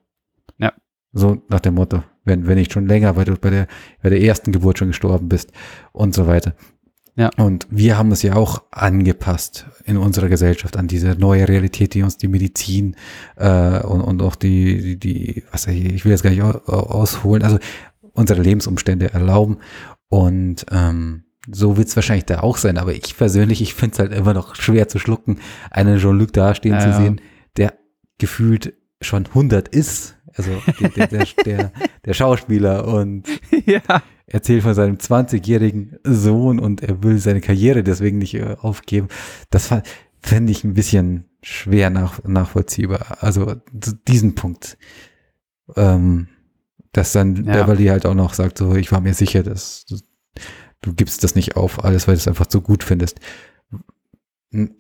Ja. 0.59 0.73
So 1.13 1.43
nach 1.49 1.61
dem 1.61 1.75
Motto, 1.75 2.03
wenn, 2.25 2.47
wenn 2.47 2.59
nicht 2.59 2.73
schon 2.73 2.87
länger, 2.87 3.17
weil 3.17 3.25
du 3.25 3.37
bei 3.37 3.51
der, 3.51 3.67
bei 4.03 4.11
der 4.11 4.21
ersten 4.21 4.53
Geburt 4.53 4.79
schon 4.79 4.89
gestorben 4.89 5.29
bist 5.29 5.53
und 5.93 6.15
so 6.15 6.27
weiter. 6.27 6.55
Ja. 7.17 7.31
Und 7.39 7.67
wir 7.71 7.97
haben 7.97 8.13
es 8.13 8.23
ja 8.23 8.35
auch 8.35 8.63
angepasst 8.71 9.67
in 9.85 9.97
unserer 9.97 10.29
Gesellschaft 10.29 10.77
an 10.77 10.87
diese 10.87 11.17
neue 11.17 11.49
Realität, 11.49 11.95
die 11.95 12.03
uns 12.03 12.19
die 12.19 12.29
Medizin 12.29 12.95
äh, 13.37 13.81
und, 13.81 14.03
und 14.03 14.21
auch 14.21 14.37
die, 14.37 14.97
die, 14.99 14.99
die, 14.99 15.45
was 15.51 15.67
ich 15.67 16.05
will 16.05 16.13
jetzt 16.13 16.23
gar 16.23 16.31
nicht 16.31 16.43
ausholen, 16.43 17.43
also 17.43 17.59
unsere 18.13 18.43
Lebensumstände 18.43 19.15
erlauben. 19.15 19.59
Und 20.09 20.67
ähm, 20.71 21.25
so 21.51 21.79
wird 21.79 21.89
es 21.89 21.97
wahrscheinlich 21.97 22.27
da 22.27 22.41
auch 22.41 22.59
sein. 22.59 22.77
Aber 22.77 22.93
ich 22.93 23.17
persönlich, 23.17 23.63
ich 23.63 23.75
finde 23.75 23.95
es 23.95 23.99
halt 23.99 24.13
immer 24.13 24.35
noch 24.35 24.55
schwer 24.55 24.89
zu 24.89 24.99
schlucken, 24.99 25.39
einen 25.71 25.99
Jean-Luc 25.99 26.35
dastehen 26.35 26.75
ja, 26.75 26.81
zu 26.81 26.93
sehen, 26.93 27.21
der 27.57 27.73
gefühlt 28.19 28.75
schon 29.01 29.27
100 29.27 29.69
ist. 29.69 30.17
Also 30.35 30.51
der, 30.97 31.07
der, 31.07 31.27
der, 31.47 31.73
der 32.05 32.13
Schauspieler 32.13 32.87
und 32.87 33.27
ja 33.65 33.81
erzählt 34.27 34.63
von 34.63 34.75
seinem 34.75 34.97
20-jährigen 34.97 35.99
Sohn 36.05 36.59
und 36.59 36.83
er 36.83 37.03
will 37.03 37.19
seine 37.19 37.41
Karriere 37.41 37.83
deswegen 37.83 38.19
nicht 38.19 38.35
äh, 38.35 38.57
aufgeben. 38.61 39.09
Das 39.51 39.71
fände 40.21 40.53
ich 40.53 40.65
ein 40.65 40.75
bisschen 40.75 41.27
schwer 41.43 41.91
nach, 41.91 42.23
nachvollziehbar. 42.25 43.19
Also 43.21 43.55
diesen 44.09 44.35
Punkt. 44.35 44.77
Ähm, 45.77 46.29
dass 46.93 47.13
dann 47.13 47.45
ja. 47.45 47.63
Beverly 47.63 47.87
halt 47.87 48.07
auch 48.07 48.15
noch 48.15 48.35
sagt, 48.35 48.59
so, 48.59 48.75
ich 48.75 48.91
war 48.91 49.01
mir 49.01 49.15
sicher, 49.15 49.43
dass 49.43 49.85
du, 49.85 49.99
du 50.81 50.95
gibst 50.95 51.23
das 51.25 51.35
nicht 51.35 51.57
auf, 51.57 51.85
alles, 51.85 52.09
weil 52.09 52.15
du 52.15 52.21
es 52.21 52.29
einfach 52.29 52.47
so 52.49 52.61
gut 52.63 52.83
findest 52.83 53.21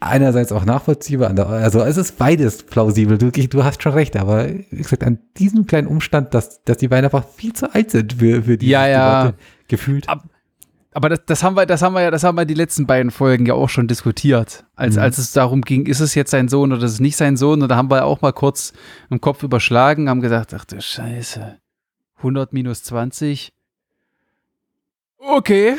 einerseits 0.01 0.53
auch 0.53 0.64
nachvollziehbar, 0.64 1.37
also 1.39 1.81
es 1.81 1.97
ist 1.97 2.19
beides 2.19 2.62
plausibel. 2.62 3.19
Du, 3.19 3.31
du 3.31 3.64
hast 3.64 3.83
schon 3.83 3.93
recht, 3.93 4.17
aber 4.17 4.49
wie 4.49 4.77
gesagt, 4.77 5.05
an 5.05 5.19
diesem 5.37 5.67
kleinen 5.67 5.87
Umstand, 5.87 6.35
dass, 6.35 6.62
dass 6.64 6.79
die 6.79 6.89
beiden 6.89 7.05
einfach 7.05 7.25
viel 7.29 7.53
zu 7.53 7.75
alt 7.75 7.91
sind 7.91 8.14
für, 8.14 8.43
für 8.45 8.57
die 8.57 8.69
ja, 8.69 8.87
ja. 8.87 9.23
Debatte 9.25 9.39
gefühlt. 9.69 10.09
Ab, 10.09 10.25
aber 10.97 11.11
das, 11.11 11.27
das 11.27 11.43
haben 11.43 11.57
wir, 11.57 11.67
das 11.67 11.83
haben 11.83 11.93
wir 11.93 12.01
ja, 12.01 12.11
das 12.11 12.25
haben 12.25 12.37
wir 12.37 12.47
die 12.47 12.55
letzten 12.55 12.87
beiden 12.87 13.11
Folgen 13.11 13.45
ja 13.45 13.53
auch 13.53 13.69
schon 13.69 13.87
diskutiert. 13.87 14.64
Als, 14.77 14.95
mhm. 14.95 15.03
als 15.03 15.19
es 15.19 15.33
darum 15.33 15.61
ging, 15.61 15.85
ist 15.85 16.01
es 16.01 16.14
jetzt 16.14 16.31
sein 16.31 16.49
Sohn 16.49 16.73
oder 16.73 16.85
ist 16.85 16.93
es 16.93 17.01
nicht 17.01 17.17
sein 17.17 17.37
Sohn? 17.37 17.61
Und 17.61 17.69
da 17.69 17.77
haben 17.77 17.91
wir 17.91 18.07
auch 18.07 18.23
mal 18.23 18.33
kurz 18.33 18.73
im 19.11 19.21
Kopf 19.21 19.43
überschlagen, 19.43 20.09
haben 20.09 20.23
gesagt, 20.23 20.55
ach 20.55 20.64
du 20.64 20.81
Scheiße, 20.81 21.59
100 22.19 22.55
minus 22.55 22.83
20. 22.85 23.53
Okay, 25.19 25.75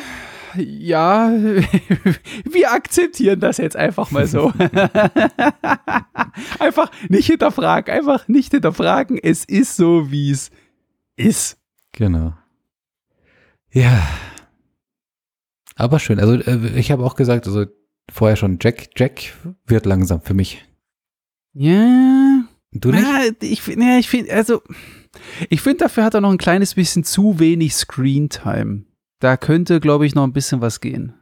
ja, 0.57 1.31
wir 2.45 2.71
akzeptieren 2.71 3.39
das 3.39 3.57
jetzt 3.57 3.75
einfach 3.75 4.11
mal 4.11 4.27
so. 4.27 4.51
einfach 6.59 6.91
nicht 7.09 7.27
hinterfragen, 7.27 7.93
einfach 7.93 8.27
nicht 8.27 8.51
hinterfragen. 8.51 9.19
Es 9.21 9.45
ist 9.45 9.75
so, 9.75 10.11
wie 10.11 10.31
es 10.31 10.51
ist. 11.15 11.57
Genau. 11.91 12.33
Ja. 13.71 14.07
Aber 15.75 15.99
schön. 15.99 16.19
Also 16.19 16.33
äh, 16.33 16.79
ich 16.79 16.91
habe 16.91 17.05
auch 17.05 17.15
gesagt, 17.15 17.47
also 17.47 17.65
vorher 18.11 18.35
schon, 18.35 18.57
Jack, 18.61 18.89
Jack 18.95 19.33
wird 19.65 19.85
langsam 19.85 20.21
für 20.21 20.33
mich. 20.33 20.65
Ja. 21.53 22.43
Du 22.71 22.91
nicht? 22.91 23.03
Ja, 23.03 23.21
ich, 23.41 23.67
ja, 23.67 23.97
ich 23.97 24.09
finde, 24.09 24.33
also, 24.33 24.61
ich 25.49 25.61
finde, 25.61 25.79
dafür 25.79 26.03
hat 26.03 26.13
er 26.13 26.21
noch 26.21 26.31
ein 26.31 26.37
kleines 26.37 26.75
bisschen 26.75 27.03
zu 27.03 27.39
wenig 27.39 27.75
Screentime. 27.75 28.83
Da 29.19 29.37
könnte, 29.37 29.79
glaube 29.79 30.05
ich, 30.05 30.15
noch 30.15 30.23
ein 30.23 30.33
bisschen 30.33 30.61
was 30.61 30.79
gehen. 30.81 31.13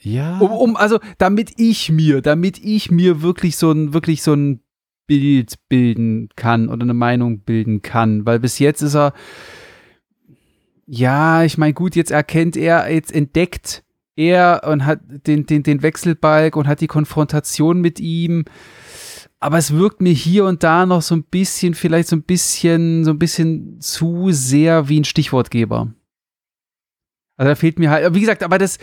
Ja. 0.00 0.38
Um, 0.38 0.50
um, 0.50 0.76
also, 0.76 0.98
damit 1.18 1.52
ich 1.58 1.90
mir, 1.90 2.22
damit 2.22 2.58
ich 2.58 2.90
mir 2.90 3.22
wirklich 3.22 3.56
so 3.56 3.70
ein, 3.70 3.92
wirklich 3.94 4.22
so 4.22 4.34
ein 4.34 4.60
Bild 5.06 5.54
bilden 5.68 6.28
kann 6.36 6.68
oder 6.68 6.82
eine 6.82 6.94
Meinung 6.94 7.40
bilden 7.40 7.82
kann. 7.82 8.26
Weil 8.26 8.40
bis 8.40 8.58
jetzt 8.58 8.82
ist 8.82 8.94
er, 8.94 9.12
ja, 10.86 11.44
ich 11.44 11.58
meine, 11.58 11.74
gut, 11.74 11.96
jetzt 11.96 12.10
erkennt 12.10 12.56
er, 12.56 12.90
jetzt 12.92 13.12
entdeckt 13.12 13.84
er 14.16 14.62
und 14.66 14.84
hat 14.84 15.00
den, 15.26 15.46
den, 15.46 15.62
den 15.62 15.82
Wechselbalg 15.82 16.56
und 16.56 16.66
hat 16.66 16.80
die 16.80 16.86
Konfrontation 16.86 17.80
mit 17.80 18.00
ihm. 18.00 18.44
Aber 19.40 19.58
es 19.58 19.72
wirkt 19.72 20.00
mir 20.00 20.12
hier 20.12 20.44
und 20.44 20.62
da 20.62 20.86
noch 20.86 21.02
so 21.02 21.16
ein 21.16 21.24
bisschen, 21.24 21.74
vielleicht 21.74 22.08
so 22.08 22.16
ein 22.16 22.22
bisschen, 22.22 23.04
so 23.04 23.10
ein 23.10 23.18
bisschen 23.18 23.80
zu 23.80 24.28
sehr 24.30 24.88
wie 24.88 25.00
ein 25.00 25.04
Stichwortgeber. 25.04 25.92
Also 27.36 27.50
da 27.50 27.54
fehlt 27.54 27.78
mir 27.78 27.90
halt, 27.90 28.14
wie 28.14 28.20
gesagt, 28.20 28.42
aber 28.42 28.58
das 28.58 28.78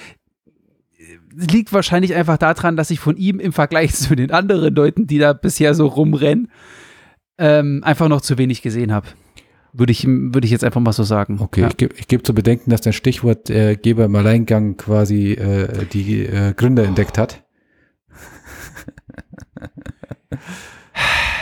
liegt 1.32 1.72
wahrscheinlich 1.74 2.16
einfach 2.16 2.38
daran, 2.38 2.76
dass 2.76 2.92
ich 2.92 3.00
von 3.00 3.18
ihm 3.18 3.40
im 3.40 3.54
Vergleich 3.54 3.94
zu 3.96 4.16
den 4.16 4.32
anderen 4.32 4.74
Leuten, 4.74 5.08
die 5.08 5.18
da 5.18 5.34
bisher 5.34 5.74
so 5.74 5.88
rumrennen, 5.88 6.52
ähm, 7.38 7.82
einfach 7.84 8.10
noch 8.10 8.22
zu 8.22 8.38
wenig 8.38 8.62
gesehen 8.62 8.92
habe. 8.92 9.08
Würde 9.72 9.92
ich, 9.92 10.06
würde 10.08 10.46
ich 10.46 10.52
jetzt 10.52 10.64
einfach 10.64 10.82
mal 10.82 10.94
so 10.94 11.04
sagen. 11.04 11.38
Okay, 11.40 11.62
ja. 11.62 11.68
ich 11.68 11.78
gebe 11.78 11.94
geb 12.08 12.26
zu 12.26 12.34
bedenken, 12.34 12.72
dass 12.72 12.82
der 12.82 12.92
Stichwortgeber 12.92 14.06
im 14.06 14.16
Alleingang 14.16 14.78
quasi 14.78 15.34
äh, 15.34 15.86
die 15.86 16.26
äh, 16.26 16.54
Gründer 16.54 16.86
entdeckt 16.86 17.20
hat. 17.20 17.44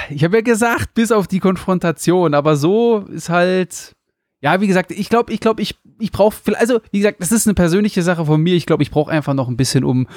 Ich 0.10 0.24
habe 0.24 0.38
ja 0.38 0.42
gesagt, 0.42 0.94
bis 0.94 1.12
auf 1.12 1.28
die 1.28 1.40
Konfrontation, 1.40 2.34
aber 2.34 2.56
so 2.56 3.00
ist 3.12 3.30
halt, 3.30 3.97
ja, 4.40 4.62
wie 4.62 4.68
gesagt, 4.68 4.92
ich 4.92 5.10
glaube, 5.10 5.34
ich 5.34 5.40
glaube, 5.40 5.62
ich, 5.62 5.76
ich 6.00 6.12
brauche, 6.12 6.36
also 6.60 6.80
wie 6.92 7.00
gesagt, 7.00 7.22
das 7.22 7.32
ist 7.32 7.48
eine 7.48 7.56
persönliche 7.56 8.04
Sache 8.04 8.26
von 8.26 8.40
mir. 8.42 8.54
Ich 8.56 8.66
glaube, 8.68 8.84
ich 8.84 8.92
brauche 8.92 9.12
einfach 9.12 9.34
noch 9.34 9.48
ein 9.48 9.58
bisschen, 9.58 9.84
um, 9.84 10.08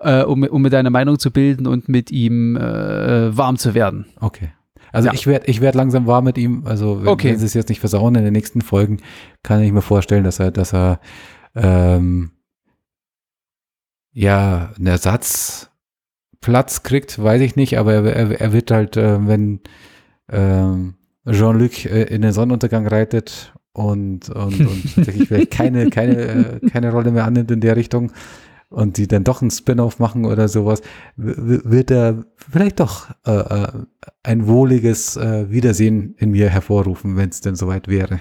äh, 0.00 0.22
um, 0.22 0.42
um 0.44 0.62
mir 0.62 0.70
deine 0.70 0.90
Meinung 0.90 1.18
zu 1.18 1.30
bilden 1.30 1.66
und 1.66 1.88
mit 1.88 2.10
ihm 2.10 2.56
äh, 2.56 3.36
warm 3.36 3.56
zu 3.58 3.74
werden. 3.74 4.06
Okay. 4.20 4.50
Also 4.92 5.08
Ja. 5.08 5.14
ich 5.14 5.26
werde 5.26 5.46
ich 5.46 5.60
werd 5.60 5.74
langsam 5.74 6.06
warm 6.06 6.24
mit 6.24 6.38
ihm. 6.38 6.62
Also 6.66 7.00
wenn, 7.00 7.08
Okay. 7.08 7.30
wenn 7.32 7.38
sie 7.38 7.44
es 7.44 7.52
jetzt 7.54 7.68
nicht 7.68 7.80
versauen 7.80 8.14
in 8.14 8.24
den 8.24 8.32
nächsten 8.32 8.62
Folgen, 8.62 8.98
kann 9.42 9.60
ich 9.62 9.72
mir 9.72 9.82
vorstellen, 9.82 10.24
dass 10.24 10.38
er, 10.40 10.50
dass 10.52 10.72
er 10.72 11.00
ähm, 11.54 12.30
ja 14.12 14.72
einen 14.76 14.86
Ersatzplatz 14.86 16.82
kriegt, 16.82 17.22
weiß 17.22 17.42
ich 17.42 17.56
nicht, 17.56 17.78
aber 17.78 17.92
er, 17.94 18.04
er, 18.04 18.40
er 18.40 18.52
wird 18.52 18.70
halt, 18.70 18.96
äh, 18.96 19.26
wenn 19.26 19.60
ähm, 20.30 20.94
Jean-Luc 21.28 21.84
äh, 21.84 22.04
in 22.04 22.22
den 22.22 22.32
Sonnenuntergang 22.32 22.86
reitet 22.86 23.52
und, 23.76 24.30
und, 24.30 24.58
und 24.60 24.94
tatsächlich 24.94 25.28
vielleicht 25.28 25.50
keine, 25.50 25.90
keine, 25.90 26.16
äh, 26.16 26.70
keine 26.70 26.90
Rolle 26.92 27.10
mehr 27.10 27.24
annimmt 27.26 27.50
in 27.50 27.60
der 27.60 27.76
Richtung 27.76 28.10
und 28.70 28.96
die 28.96 29.06
dann 29.06 29.22
doch 29.22 29.42
einen 29.42 29.50
Spin-off 29.50 29.98
machen 29.98 30.24
oder 30.24 30.48
sowas, 30.48 30.80
wird 31.16 31.90
er 31.90 32.24
vielleicht 32.36 32.80
doch 32.80 33.10
äh, 33.26 33.32
äh, 33.32 33.68
ein 34.22 34.46
wohliges 34.46 35.16
äh, 35.16 35.50
Wiedersehen 35.50 36.14
in 36.16 36.30
mir 36.30 36.48
hervorrufen, 36.48 37.16
wenn 37.16 37.28
es 37.28 37.42
denn 37.42 37.54
soweit 37.54 37.86
wäre. 37.86 38.20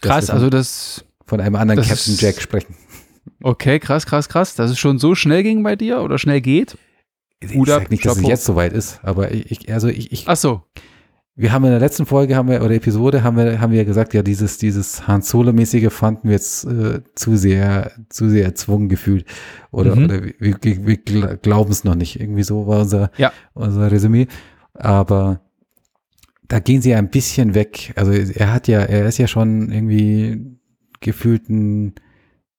Krass, 0.00 0.30
also 0.30 0.48
das, 0.50 1.04
von 1.26 1.40
einem 1.40 1.56
anderen 1.56 1.80
Captain 1.82 2.14
ist- 2.14 2.20
Jack 2.20 2.40
sprechen. 2.40 2.74
okay, 3.42 3.78
krass, 3.78 4.06
krass, 4.06 4.28
krass, 4.28 4.54
dass 4.54 4.70
es 4.70 4.78
schon 4.78 4.98
so 4.98 5.14
schnell 5.14 5.42
ging 5.42 5.62
bei 5.62 5.76
dir 5.76 6.00
oder 6.00 6.18
schnell 6.18 6.40
geht. 6.40 6.78
Ich 7.40 7.50
sage 7.66 7.88
nicht, 7.90 8.04
dass 8.06 8.12
es 8.12 8.18
Chapeau. 8.18 8.30
jetzt 8.30 8.44
soweit 8.46 8.72
ist, 8.72 9.00
aber 9.02 9.32
ich, 9.32 9.50
ich 9.50 9.72
also 9.72 9.88
ich, 9.88 10.10
ich 10.12 10.24
Ach 10.26 10.36
so, 10.36 10.62
wir 11.38 11.52
haben 11.52 11.64
in 11.64 11.70
der 11.70 11.80
letzten 11.80 12.06
Folge 12.06 12.34
haben 12.34 12.48
wir 12.48 12.62
oder 12.62 12.74
Episode 12.74 13.22
haben 13.22 13.36
wir 13.36 13.60
haben 13.60 13.70
wir 13.70 13.78
ja 13.78 13.84
gesagt, 13.84 14.14
ja 14.14 14.22
dieses 14.22 14.56
dieses 14.58 15.06
Han 15.06 15.20
Solo 15.22 15.52
mäßige 15.52 15.92
fanden 15.92 16.28
wir 16.28 16.32
jetzt 16.32 16.64
äh, 16.64 17.02
zu 17.14 17.36
sehr 17.36 17.92
zu 18.08 18.28
sehr 18.30 18.44
erzwungen 18.46 18.88
gefühlt 18.88 19.26
oder 19.70 19.94
Mhm. 19.96 20.04
oder 20.04 20.22
wir, 20.24 20.34
wir, 20.40 20.56
wir 20.62 20.96
gl- 20.96 21.36
glauben 21.36 21.70
es 21.70 21.84
noch 21.84 21.94
nicht. 21.94 22.18
Irgendwie 22.20 22.42
so 22.42 22.66
war 22.66 22.80
unser 22.80 23.10
Ja. 23.18 23.32
unser 23.54 23.90
Resümee, 23.92 24.28
aber 24.72 25.40
da 26.48 26.58
gehen 26.60 26.80
sie 26.80 26.90
ja 26.90 26.98
ein 26.98 27.10
bisschen 27.10 27.54
weg. 27.54 27.92
Also 27.96 28.12
er 28.12 28.52
hat 28.54 28.66
ja 28.68 28.80
er 28.80 29.06
ist 29.06 29.18
ja 29.18 29.26
schon 29.26 29.70
irgendwie 29.70 30.58
gefühlt 31.00 31.50
ein 31.50 31.94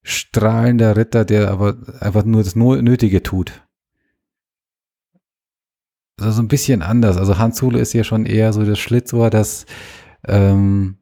strahlender 0.03 0.95
Ritter, 0.95 1.25
der 1.25 1.49
aber 1.51 1.78
einfach 1.99 2.23
nur 2.25 2.43
das 2.43 2.55
Nötige 2.55 3.23
tut. 3.23 3.63
Also 6.20 6.32
so 6.32 6.41
ein 6.41 6.47
bisschen 6.47 6.82
anders. 6.82 7.18
Also 7.18 7.38
Han 7.38 7.51
Solo 7.51 7.78
ist 7.78 7.93
ja 7.93 8.03
schon 8.03 8.26
eher 8.26 8.51
so 8.53 8.65
das 8.65 8.80
Schlitzohr, 8.80 9.30
das 9.30 9.65
ähm, 10.28 10.97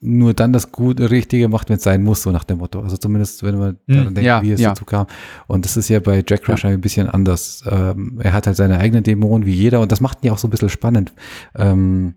nur 0.00 0.34
dann 0.34 0.52
das 0.52 0.70
Gute, 0.70 1.10
Richtige 1.10 1.48
macht, 1.48 1.70
wenn 1.70 1.76
es 1.76 1.82
sein 1.82 2.02
muss, 2.02 2.22
so 2.22 2.30
nach 2.30 2.44
dem 2.44 2.58
Motto. 2.58 2.80
Also 2.80 2.96
zumindest, 2.98 3.42
wenn 3.42 3.58
man 3.58 3.78
Hm, 3.86 3.96
daran 3.96 4.14
denkt, 4.14 4.26
ja, 4.26 4.42
wie 4.42 4.52
es 4.52 4.60
ja. 4.60 4.70
dazu 4.70 4.84
kam. 4.84 5.06
Und 5.46 5.64
das 5.64 5.76
ist 5.78 5.88
ja 5.88 5.98
bei 6.00 6.22
Jack 6.26 6.42
Ja. 6.42 6.48
wahrscheinlich 6.48 6.78
ein 6.78 6.82
bisschen 6.82 7.08
anders. 7.08 7.62
Ähm, 7.66 8.20
er 8.22 8.32
hat 8.34 8.46
halt 8.46 8.56
seine 8.56 8.78
eigenen 8.78 9.02
Dämonen 9.02 9.46
wie 9.46 9.54
jeder 9.54 9.80
und 9.80 9.92
das 9.92 10.00
macht 10.00 10.22
ihn 10.22 10.26
ja 10.28 10.32
auch 10.32 10.38
so 10.38 10.46
ein 10.48 10.50
bisschen 10.50 10.68
spannend. 10.68 11.12
Ähm, 11.54 12.14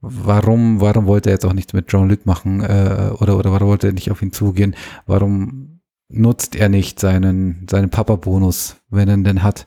warum, 0.00 0.80
warum 0.80 1.06
wollte 1.06 1.30
er 1.30 1.34
jetzt 1.34 1.44
auch 1.46 1.54
nichts 1.54 1.72
mit 1.72 1.88
Jean-Luc 1.88 2.24
machen 2.26 2.60
äh, 2.62 3.10
oder, 3.18 3.36
oder 3.36 3.50
warum 3.52 3.68
wollte 3.68 3.88
er 3.88 3.92
nicht 3.92 4.10
auf 4.12 4.22
ihn 4.22 4.32
zugehen? 4.32 4.76
Warum 5.06 5.80
nutzt 6.08 6.54
er 6.54 6.68
nicht 6.68 7.00
seinen, 7.00 7.66
seinen 7.68 7.90
Papa-Bonus, 7.90 8.76
wenn 8.90 9.08
er 9.08 9.14
ihn 9.14 9.24
denn 9.24 9.42
hat? 9.42 9.66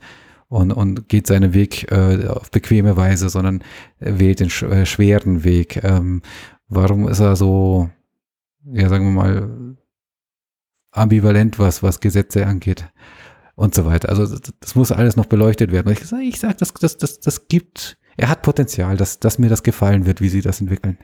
Und, 0.50 0.72
und 0.72 1.10
geht 1.10 1.28
seinen 1.28 1.54
Weg 1.54 1.92
äh, 1.92 2.28
auf 2.28 2.52
bequeme 2.52 2.96
Weise, 2.96 3.28
sondern 3.28 3.64
er 4.00 4.20
wählt 4.20 4.40
den 4.40 4.50
sch 4.50 4.64
äh, 4.64 4.86
schweren 4.86 5.44
Weg. 5.44 5.84
Ähm, 5.84 6.22
warum 6.70 7.10
ist 7.10 7.20
er 7.20 7.36
so, 7.36 7.90
ja, 8.64 8.88
sagen 8.88 9.06
wir 9.06 9.12
mal, 9.12 9.78
ambivalent, 10.92 11.60
was, 11.60 11.84
was 11.84 12.00
Gesetze 12.00 12.46
angeht 12.48 12.90
und 13.56 13.76
so 13.76 13.86
weiter. 13.86 14.10
Also 14.10 14.26
das, 14.26 14.54
das 14.60 14.76
muss 14.76 14.92
alles 14.92 15.16
noch 15.16 15.26
beleuchtet 15.26 15.72
werden. 15.72 15.92
Ich 15.92 16.06
sage, 16.06 16.24
ich 16.24 16.40
sag, 16.40 16.58
das, 16.60 16.74
das, 16.74 16.98
das, 16.98 17.20
das 17.20 17.48
gibt, 17.48 17.98
er 18.16 18.30
hat 18.30 18.42
Potenzial, 18.42 18.96
dass, 18.98 19.20
dass 19.20 19.40
mir 19.40 19.50
das 19.50 19.64
gefallen 19.64 20.06
wird, 20.06 20.22
wie 20.22 20.30
sie 20.30 20.42
das 20.42 20.62
entwickeln. 20.62 20.98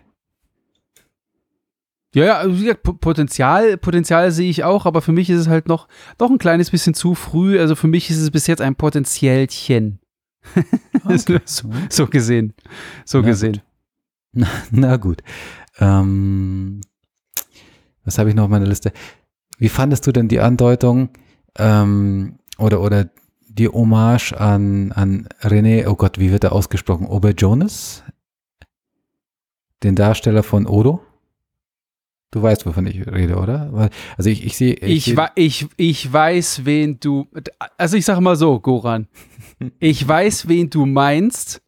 Ja, 2.15 2.25
ja, 2.25 2.37
also 2.37 2.55
wie 2.59 2.63
gesagt, 2.65 2.83
Potenzial, 2.83 3.77
Potenzial 3.77 4.31
sehe 4.31 4.49
ich 4.49 4.63
auch, 4.63 4.85
aber 4.85 5.01
für 5.01 5.11
mich 5.11 5.29
ist 5.31 5.39
es 5.39 5.47
halt 5.47 5.67
noch, 5.67 5.87
noch 6.19 6.29
ein 6.29 6.37
kleines 6.37 6.69
bisschen 6.69 6.93
zu 6.93 7.15
früh. 7.15 7.59
Also 7.59 7.75
für 7.75 7.87
mich 7.87 8.09
ist 8.09 8.19
es 8.19 8.29
bis 8.29 8.45
jetzt 8.47 8.61
ein 8.61 8.75
Potenzialchen. 8.75 9.99
Okay. 11.05 11.39
so, 11.43 11.69
so 11.89 12.07
gesehen. 12.07 12.53
So 13.03 13.19
Na 13.19 13.27
gesehen. 13.27 13.61
Na, 14.31 14.47
na 14.71 14.95
gut. 14.95 15.21
Ähm, 15.79 16.79
was 18.05 18.17
habe 18.17 18.29
ich 18.29 18.35
noch 18.35 18.45
auf 18.45 18.49
meiner 18.49 18.67
Liste? 18.67 18.93
Wie 19.57 19.67
fandest 19.67 20.07
du 20.07 20.13
denn 20.13 20.29
die 20.29 20.39
Andeutung 20.39 21.09
ähm, 21.57 22.39
oder, 22.57 22.79
oder 22.79 23.09
die 23.49 23.67
Hommage 23.67 24.33
an, 24.33 24.93
an 24.93 25.27
René, 25.41 25.87
oh 25.87 25.95
Gott, 25.95 26.19
wie 26.19 26.31
wird 26.31 26.45
er 26.45 26.53
ausgesprochen? 26.53 27.05
Ober 27.05 27.31
Jonas? 27.31 28.03
Den 29.83 29.95
Darsteller 29.95 30.43
von 30.43 30.65
Odo? 30.65 31.01
Du 32.33 32.41
weißt, 32.41 32.65
wovon 32.65 32.87
ich 32.87 33.05
rede, 33.05 33.35
oder? 33.35 33.91
Also 34.17 34.31
ich, 34.31 34.43
ich 34.43 34.57
sehe. 34.57 34.73
Ich, 34.73 35.15
wa 35.15 35.29
ich, 35.35 35.67
ich 35.77 36.11
weiß, 36.11 36.65
wen 36.65 36.99
du. 36.99 37.27
Also 37.77 37.95
ich 37.95 38.05
sage 38.05 38.21
mal 38.21 38.35
so, 38.35 38.59
Goran. 38.59 39.07
Ich 39.79 40.05
weiß, 40.05 40.47
wen 40.47 40.71
du 40.71 40.87
meinst. 40.87 41.61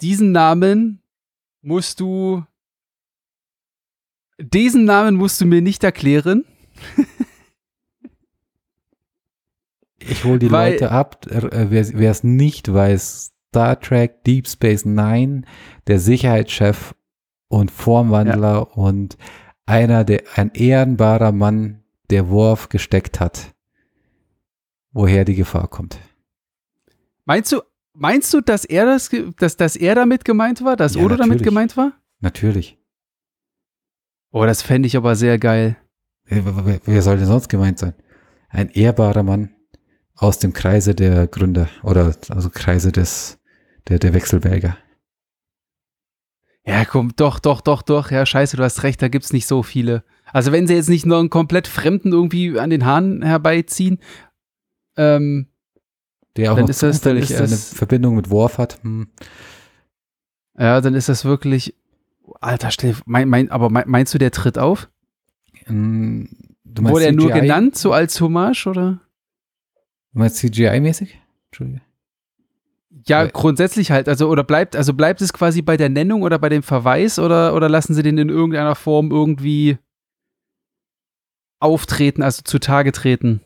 Diesen 0.00 0.32
Namen 0.32 1.02
musst 1.60 2.00
du. 2.00 2.42
Diesen 4.40 4.86
Namen 4.86 5.16
musst 5.16 5.38
du 5.42 5.44
mir 5.44 5.60
nicht 5.60 5.84
erklären. 5.84 6.44
Ich 10.02 10.24
hole 10.24 10.38
die 10.38 10.50
Weil- 10.50 10.72
Leute 10.72 10.90
ab. 10.92 11.26
Äh, 11.26 11.66
Wer 11.70 12.10
es 12.10 12.24
nicht 12.24 12.72
weiß, 12.72 13.32
Star 13.50 13.78
Trek 13.78 14.24
Deep 14.24 14.48
Space 14.48 14.86
Nine, 14.86 15.42
der 15.88 16.00
Sicherheitschef 16.00 16.94
und 17.48 17.70
Formwandler 17.70 18.76
und 18.78 19.18
einer, 19.66 20.04
der 20.04 20.22
ein 20.34 20.50
ehrenbarer 20.54 21.32
Mann, 21.32 21.82
der 22.10 22.28
Worf 22.28 22.68
gesteckt 22.68 23.20
hat, 23.20 23.54
woher 24.92 25.24
die 25.24 25.34
Gefahr 25.36 25.68
kommt. 25.68 25.98
Meinst 27.24 27.52
du, 27.52 27.60
meinst 27.92 28.34
du, 28.34 28.40
dass 28.40 28.64
er 28.64 28.86
das, 28.86 29.10
dass, 29.38 29.56
dass 29.56 29.76
er 29.76 29.94
damit 29.94 30.24
gemeint 30.24 30.64
war, 30.64 30.76
dass 30.76 30.94
Ja, 30.94 31.00
Odo 31.02 31.10
damit 31.16 31.28
natürlich. 31.38 31.42
gemeint 31.44 31.76
war? 31.76 31.92
Natürlich. 32.20 32.78
Oh, 34.32 34.44
das 34.44 34.62
fände 34.62 34.86
ich 34.86 34.96
aber 34.96 35.14
sehr 35.16 35.38
geil. 35.38 35.76
wer, 36.24 36.80
wer 36.84 37.02
soll 37.02 37.16
denn 37.18 37.26
sonst 37.26 37.48
gemeint 37.48 37.78
sein? 37.78 37.94
Ein 38.48 38.68
ehrbarer 38.70 39.22
Mann 39.22 39.54
aus 40.14 40.38
dem 40.38 40.52
Kreise 40.52 40.94
der 40.94 41.26
Gründer 41.26 41.68
oder 41.82 42.14
also 42.28 42.50
Kreise 42.50 42.92
des 42.92 43.38
der, 43.88 43.98
der 43.98 44.12
Wechselbelger. 44.14 44.76
Ja, 46.70 46.84
komm, 46.84 47.12
doch, 47.16 47.38
doch, 47.40 47.60
doch, 47.60 47.82
doch. 47.82 48.10
Ja, 48.10 48.24
scheiße, 48.24 48.56
du 48.56 48.62
hast 48.62 48.82
recht, 48.84 49.02
da 49.02 49.08
gibt's 49.08 49.32
nicht 49.32 49.46
so 49.46 49.62
viele. 49.62 50.04
Also 50.32 50.52
wenn 50.52 50.66
sie 50.66 50.74
jetzt 50.74 50.88
nicht 50.88 51.04
nur 51.06 51.18
einen 51.18 51.30
komplett 51.30 51.66
Fremden 51.66 52.12
irgendwie 52.12 52.58
an 52.58 52.70
den 52.70 52.84
Haaren 52.86 53.22
herbeiziehen, 53.22 53.98
ähm, 54.96 55.48
der 56.36 56.52
auch 56.52 56.56
Dann 56.56 56.64
noch 56.64 56.70
ist 56.70 56.82
das- 56.82 57.00
dann 57.00 57.16
ist 57.16 57.32
eine 57.32 57.48
das- 57.48 57.74
Verbindung 57.74 58.14
mit 58.14 58.30
Worf 58.30 58.58
hat. 58.58 58.78
Hm. 58.82 59.08
ja, 60.58 60.80
dann 60.80 60.94
ist 60.94 61.08
das 61.08 61.24
wirklich, 61.24 61.74
alter, 62.40 62.70
stell, 62.70 62.94
mein, 63.04 63.28
mein, 63.28 63.50
aber 63.50 63.70
mein, 63.70 63.88
meinst 63.88 64.14
du, 64.14 64.18
der 64.18 64.30
tritt 64.30 64.56
auf? 64.58 64.88
Hm, 65.64 66.28
meinst 66.64 66.92
Wurde 66.92 67.06
er 67.06 67.12
nur 67.12 67.30
genannt, 67.32 67.76
so 67.76 67.92
als 67.92 68.20
Hommage, 68.20 68.66
oder? 68.68 69.00
Du 70.12 70.18
meinst 70.20 70.36
CGI-mäßig? 70.36 71.14
Entschuldige. 71.46 71.80
Ja, 73.06 73.26
grundsätzlich 73.26 73.90
halt, 73.90 74.08
also 74.08 74.28
oder 74.28 74.42
bleibt, 74.42 74.74
also 74.74 74.94
bleibt 74.94 75.22
es 75.22 75.32
quasi 75.32 75.62
bei 75.62 75.76
der 75.76 75.88
Nennung 75.88 76.22
oder 76.22 76.38
bei 76.38 76.48
dem 76.48 76.62
Verweis 76.62 77.18
oder, 77.18 77.54
oder 77.54 77.68
lassen 77.68 77.94
sie 77.94 78.02
den 78.02 78.18
in 78.18 78.28
irgendeiner 78.28 78.74
Form 78.74 79.10
irgendwie 79.12 79.78
auftreten, 81.60 82.22
also 82.22 82.42
zutage 82.42 82.92
treten? 82.92 83.40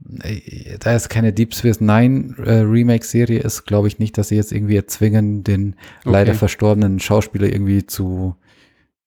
Da 0.00 0.92
es 0.92 1.08
keine 1.08 1.32
Deep 1.32 1.54
Space 1.54 1.80
Nine 1.80 2.34
äh, 2.38 2.60
Remake-Serie 2.60 3.40
ist, 3.40 3.66
glaube 3.66 3.88
ich 3.88 3.98
nicht, 3.98 4.16
dass 4.16 4.28
sie 4.28 4.36
jetzt 4.36 4.52
irgendwie 4.52 4.76
erzwingen, 4.76 5.42
den 5.42 5.74
leider 6.04 6.30
Okay. 6.30 6.38
verstorbenen 6.38 7.00
Schauspieler 7.00 7.48
irgendwie 7.48 7.84
zu, 7.84 8.36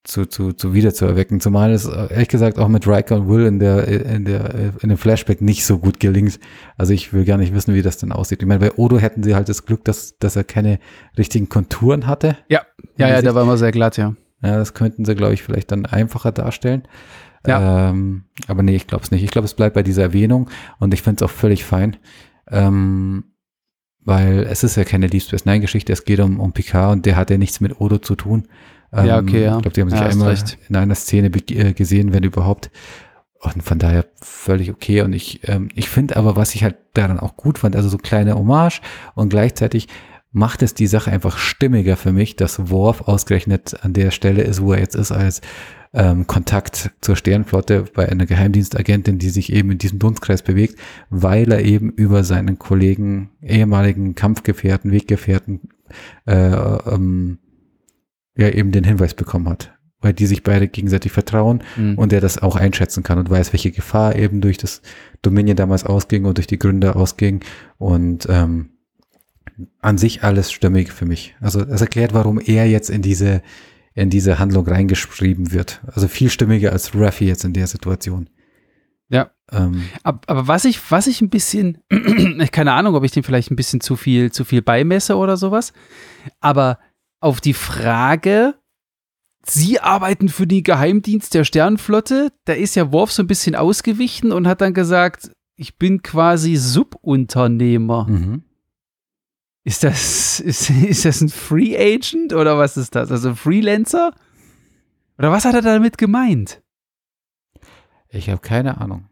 zu, 0.03 0.25
zu, 0.25 0.53
zu 0.53 0.73
wieder 0.73 0.93
zu 0.93 1.05
erwecken. 1.05 1.39
Zumal 1.39 1.71
es 1.71 1.85
äh, 1.85 2.07
ehrlich 2.11 2.27
gesagt 2.27 2.57
auch 2.57 2.67
mit 2.67 2.87
Riker 2.87 3.17
und 3.17 3.29
Will 3.29 3.45
in 3.45 3.59
der, 3.59 3.87
in 3.87 4.25
der, 4.25 4.55
äh, 4.55 4.71
in 4.81 4.89
dem 4.89 4.97
Flashback 4.97 5.41
nicht 5.41 5.65
so 5.65 5.77
gut 5.77 5.99
gelingt. 5.99 6.39
Also 6.77 6.93
ich 6.93 7.13
will 7.13 7.25
gar 7.25 7.37
nicht 7.37 7.53
wissen, 7.53 7.75
wie 7.75 7.81
das 7.81 7.97
denn 7.97 8.11
aussieht. 8.11 8.41
Ich 8.41 8.47
meine, 8.47 8.59
bei 8.59 8.71
Odo 8.73 8.99
hätten 8.99 9.21
sie 9.23 9.35
halt 9.35 9.49
das 9.49 9.65
Glück, 9.65 9.85
dass, 9.85 10.17
dass 10.17 10.35
er 10.35 10.43
keine 10.43 10.79
richtigen 11.17 11.49
Konturen 11.49 12.07
hatte. 12.07 12.37
Ja, 12.49 12.61
ja, 12.97 13.09
ja, 13.09 13.21
der 13.21 13.35
war 13.35 13.43
immer 13.43 13.57
sehr 13.57 13.71
glatt, 13.71 13.97
ja. 13.97 14.15
Ja, 14.43 14.57
das 14.57 14.73
könnten 14.73 15.05
sie, 15.05 15.15
glaube 15.15 15.35
ich, 15.35 15.43
vielleicht 15.43 15.71
dann 15.71 15.85
einfacher 15.85 16.31
darstellen. 16.31 16.83
Ja. 17.45 17.89
Ähm, 17.89 18.25
aber 18.47 18.63
nee, 18.63 18.75
ich 18.75 18.87
glaube 18.87 19.03
es 19.03 19.11
nicht. 19.11 19.23
Ich 19.23 19.31
glaube, 19.31 19.45
es 19.45 19.53
bleibt 19.53 19.75
bei 19.75 19.83
dieser 19.83 20.03
Erwähnung 20.03 20.49
und 20.79 20.93
ich 20.93 21.01
finde 21.01 21.23
es 21.23 21.29
auch 21.29 21.33
völlig 21.33 21.63
fein. 21.63 21.97
Ähm, 22.49 23.25
weil 24.03 24.47
es 24.49 24.63
ist 24.63 24.77
ja 24.77 24.83
keine 24.83 25.07
Deep 25.07 25.21
Space 25.21 25.45
Nine 25.45 25.59
Geschichte, 25.59 25.93
es 25.93 26.05
geht 26.05 26.19
um, 26.19 26.39
um 26.39 26.53
Picard 26.53 26.91
und 26.91 27.05
der 27.05 27.15
hat 27.15 27.29
ja 27.29 27.37
nichts 27.37 27.61
mit 27.61 27.79
Odo 27.79 27.99
zu 27.99 28.15
tun. 28.15 28.47
Ähm, 28.93 29.05
Ja, 29.05 29.19
okay, 29.19 29.43
ja. 29.43 29.55
Ich 29.57 29.61
glaube, 29.61 29.73
die 29.75 29.81
haben 29.81 29.89
sich 29.89 29.99
Ja, 29.99 30.07
einmal 30.07 30.37
in 30.69 30.75
einer 30.75 30.95
Szene 30.95 31.27
äh, 31.27 31.73
gesehen, 31.73 32.13
wenn 32.13 32.23
überhaupt. 32.23 32.71
Und 33.39 33.63
von 33.63 33.79
daher 33.79 34.05
völlig 34.21 34.69
okay. 34.69 35.01
Und 35.01 35.13
ich, 35.13 35.47
ähm, 35.47 35.69
ich 35.73 35.89
finde 35.89 36.17
aber, 36.17 36.35
was 36.35 36.53
ich 36.53 36.63
halt 36.63 36.75
daran 36.93 37.19
auch 37.19 37.37
gut 37.37 37.57
fand, 37.59 37.75
also 37.75 37.89
so 37.89 37.97
kleine 37.97 38.35
Hommage 38.35 38.81
und 39.15 39.29
gleichzeitig 39.29 39.87
macht 40.31 40.61
es 40.61 40.73
die 40.73 40.87
Sache 40.87 41.11
einfach 41.11 41.37
stimmiger 41.37 41.97
für 41.97 42.11
mich, 42.11 42.35
dass 42.35 42.69
Worf 42.69 43.01
ausgerechnet 43.01 43.83
an 43.83 43.93
der 43.93 44.11
Stelle 44.11 44.43
ist, 44.43 44.61
wo 44.61 44.73
er 44.73 44.79
jetzt 44.79 44.95
ist, 44.95 45.11
als 45.11 45.41
ähm, 45.93 46.25
Kontakt 46.25 46.91
zur 47.01 47.15
Sternflotte 47.15 47.85
bei 47.93 48.07
einer 48.07 48.25
Geheimdienstagentin, 48.25 49.17
die 49.17 49.29
sich 49.29 49.51
eben 49.51 49.71
in 49.71 49.77
diesem 49.77 49.99
Dunstkreis 49.99 50.41
bewegt, 50.41 50.79
weil 51.09 51.51
er 51.51 51.63
eben 51.63 51.89
über 51.91 52.23
seinen 52.23 52.59
Kollegen, 52.59 53.31
ehemaligen 53.41 54.15
Kampfgefährten, 54.15 54.91
Weggefährten, 54.91 55.61
äh, 56.25 56.33
ähm, 56.33 57.39
ja 58.35 58.49
eben 58.49 58.71
den 58.71 58.83
Hinweis 58.83 59.13
bekommen 59.13 59.49
hat, 59.49 59.73
weil 59.99 60.13
die 60.13 60.25
sich 60.25 60.43
beide 60.43 60.67
gegenseitig 60.67 61.11
vertrauen 61.11 61.63
Mhm. 61.75 61.95
und 61.97 62.11
der 62.11 62.21
das 62.21 62.37
auch 62.41 62.55
einschätzen 62.55 63.03
kann 63.03 63.17
und 63.19 63.29
weiß, 63.29 63.53
welche 63.53 63.71
Gefahr 63.71 64.15
eben 64.15 64.41
durch 64.41 64.57
das 64.57 64.81
Dominion 65.21 65.55
damals 65.57 65.83
ausging 65.85 66.25
und 66.25 66.37
durch 66.37 66.47
die 66.47 66.59
Gründer 66.59 66.95
ausging 66.95 67.41
und 67.77 68.27
ähm, 68.29 68.69
an 69.81 69.97
sich 69.97 70.23
alles 70.23 70.51
stimmig 70.51 70.91
für 70.91 71.05
mich. 71.05 71.35
Also 71.39 71.63
das 71.63 71.81
erklärt, 71.81 72.13
warum 72.13 72.39
er 72.39 72.67
jetzt 72.67 72.89
in 72.89 73.01
diese 73.01 73.41
in 73.93 74.09
diese 74.09 74.39
Handlung 74.39 74.65
reingeschrieben 74.65 75.51
wird. 75.51 75.81
Also 75.85 76.07
viel 76.07 76.29
stimmiger 76.29 76.71
als 76.71 76.95
Ruffy 76.95 77.25
jetzt 77.25 77.43
in 77.43 77.51
der 77.51 77.67
Situation. 77.67 78.29
Ja. 79.09 79.31
Ähm, 79.51 79.83
Ab- 80.03 80.23
Aber 80.27 80.47
was 80.47 80.63
ich, 80.63 80.79
was 80.91 81.07
ich 81.07 81.19
ein 81.19 81.29
bisschen, 81.29 81.79
keine 82.53 82.71
Ahnung, 82.71 82.95
ob 82.95 83.03
ich 83.03 83.11
dem 83.11 83.23
vielleicht 83.25 83.51
ein 83.51 83.57
bisschen 83.57 83.81
zu 83.81 83.97
viel, 83.97 84.31
zu 84.31 84.45
viel 84.45 84.61
beimesse 84.61 85.17
oder 85.17 85.35
sowas, 85.35 85.73
aber 86.39 86.79
auf 87.21 87.39
die 87.39 87.53
Frage, 87.53 88.55
Sie 89.43 89.79
arbeiten 89.79 90.29
für 90.29 90.45
den 90.45 90.63
Geheimdienst 90.63 91.33
der 91.33 91.45
Sternenflotte, 91.45 92.31
da 92.45 92.53
ist 92.53 92.75
ja 92.75 92.91
Worf 92.91 93.11
so 93.11 93.23
ein 93.23 93.27
bisschen 93.27 93.55
ausgewichen 93.55 94.31
und 94.31 94.47
hat 94.47 94.61
dann 94.61 94.73
gesagt, 94.73 95.31
ich 95.55 95.77
bin 95.77 96.03
quasi 96.03 96.55
Subunternehmer. 96.55 98.07
mhm. 98.07 98.43
Ist 99.63 99.83
das, 99.83 100.39
ist, 100.39 100.69
ist 100.71 101.05
das 101.05 101.21
ein 101.21 101.29
Free 101.29 101.77
Agent 101.77 102.33
oder 102.33 102.57
was 102.57 102.77
ist 102.77 102.95
das? 102.95 103.11
Also 103.11 103.29
ein 103.29 103.35
Freelancer? 103.35 104.11
Oder 105.19 105.31
was 105.31 105.45
hat 105.45 105.53
er 105.53 105.61
damit 105.61 105.99
gemeint? 105.99 106.63
Ich 108.09 108.27
habe 108.29 108.41
keine 108.41 108.81
Ahnung. 108.81 109.07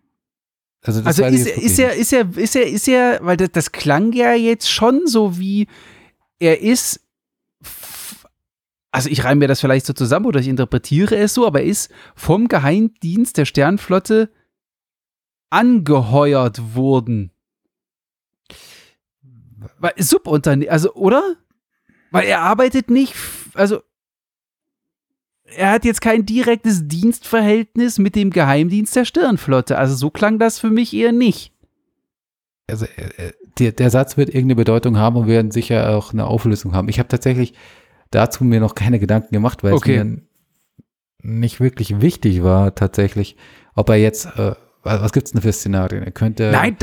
Also, 0.82 1.02
das 1.02 1.20
Also 1.20 1.26
ist, 1.26 1.46
ist 1.46 1.78
er, 1.78 1.94
ist 1.94 2.14
er, 2.14 2.36
ist 2.36 2.56
er, 2.56 2.68
ist 2.68 2.88
er, 2.88 3.20
weil 3.22 3.38
das, 3.38 3.52
das 3.52 3.72
klang 3.72 4.12
ja 4.14 4.34
jetzt 4.34 4.72
schon 4.72 5.06
so 5.06 5.38
wie, 5.38 5.68
er 6.40 6.62
ist, 6.62 7.00
also 8.92 9.10
ich 9.10 9.24
reime 9.24 9.40
mir 9.40 9.48
das 9.48 9.62
vielleicht 9.62 9.86
so 9.86 9.94
zusammen 9.94 10.26
oder 10.26 10.40
ich 10.40 10.48
interpretiere 10.48 11.16
es 11.16 11.34
so, 11.34 11.46
aber 11.46 11.62
er 11.62 11.68
ist 11.68 11.92
vom 12.16 12.48
Geheimdienst 12.48 13.38
der 13.38 13.46
Sternflotte 13.46 14.30
angeheuert 15.50 16.76
worden. 16.76 17.32
Subunternehmen, 19.98 20.72
also, 20.72 20.94
oder? 20.94 21.36
Weil 22.12 22.28
er 22.28 22.42
arbeitet 22.42 22.90
nicht, 22.90 23.14
also 23.54 23.82
er 25.56 25.72
hat 25.72 25.86
jetzt 25.86 26.02
kein 26.02 26.26
direktes 26.26 26.88
Dienstverhältnis 26.88 27.98
mit 27.98 28.16
dem 28.16 28.30
Geheimdienst 28.30 28.96
der 28.96 29.06
Stirnflotte. 29.06 29.78
Also 29.78 29.96
so 29.96 30.10
klang 30.10 30.40
das 30.40 30.60
für 30.60 30.70
mich 30.70 30.94
eher 30.94 31.12
nicht. 31.12 31.54
also 32.68 32.86
äh, 32.86 33.28
äh, 33.28 33.34
der, 33.58 33.72
der 33.72 33.90
Satz 33.90 34.16
wird 34.16 34.30
irgendeine 34.30 34.56
Bedeutung 34.56 34.98
haben 34.98 35.18
und 35.18 35.28
werden 35.28 35.52
sicher 35.52 35.96
auch 35.96 36.14
eine 36.14 36.26
Auflösung 36.26 36.74
haben. 36.74 36.88
Ich 36.88 37.00
habe 37.00 37.10
tatsächlich 37.10 37.54
dazu 38.12 38.44
mir 38.44 38.60
noch 38.60 38.76
keine 38.76 39.00
Gedanken 39.00 39.34
gemacht, 39.34 39.64
weil 39.64 39.74
Okay. 39.74 39.98
es 39.98 40.04
mir 40.04 40.22
nicht 41.22 41.60
wirklich 41.60 42.02
wichtig 42.02 42.44
war, 42.44 42.74
tatsächlich, 42.76 43.36
ob 43.76 43.90
er 43.90 43.96
jetzt, 43.98 44.26
äh, 44.38 44.56
was 44.84 45.12
gibt's 45.12 45.32
denn 45.32 45.42
für 45.42 45.52
Szenarien? 45.52 46.04
Er 46.04 46.12
könnte. 46.12 46.50
Nein, 46.52 46.78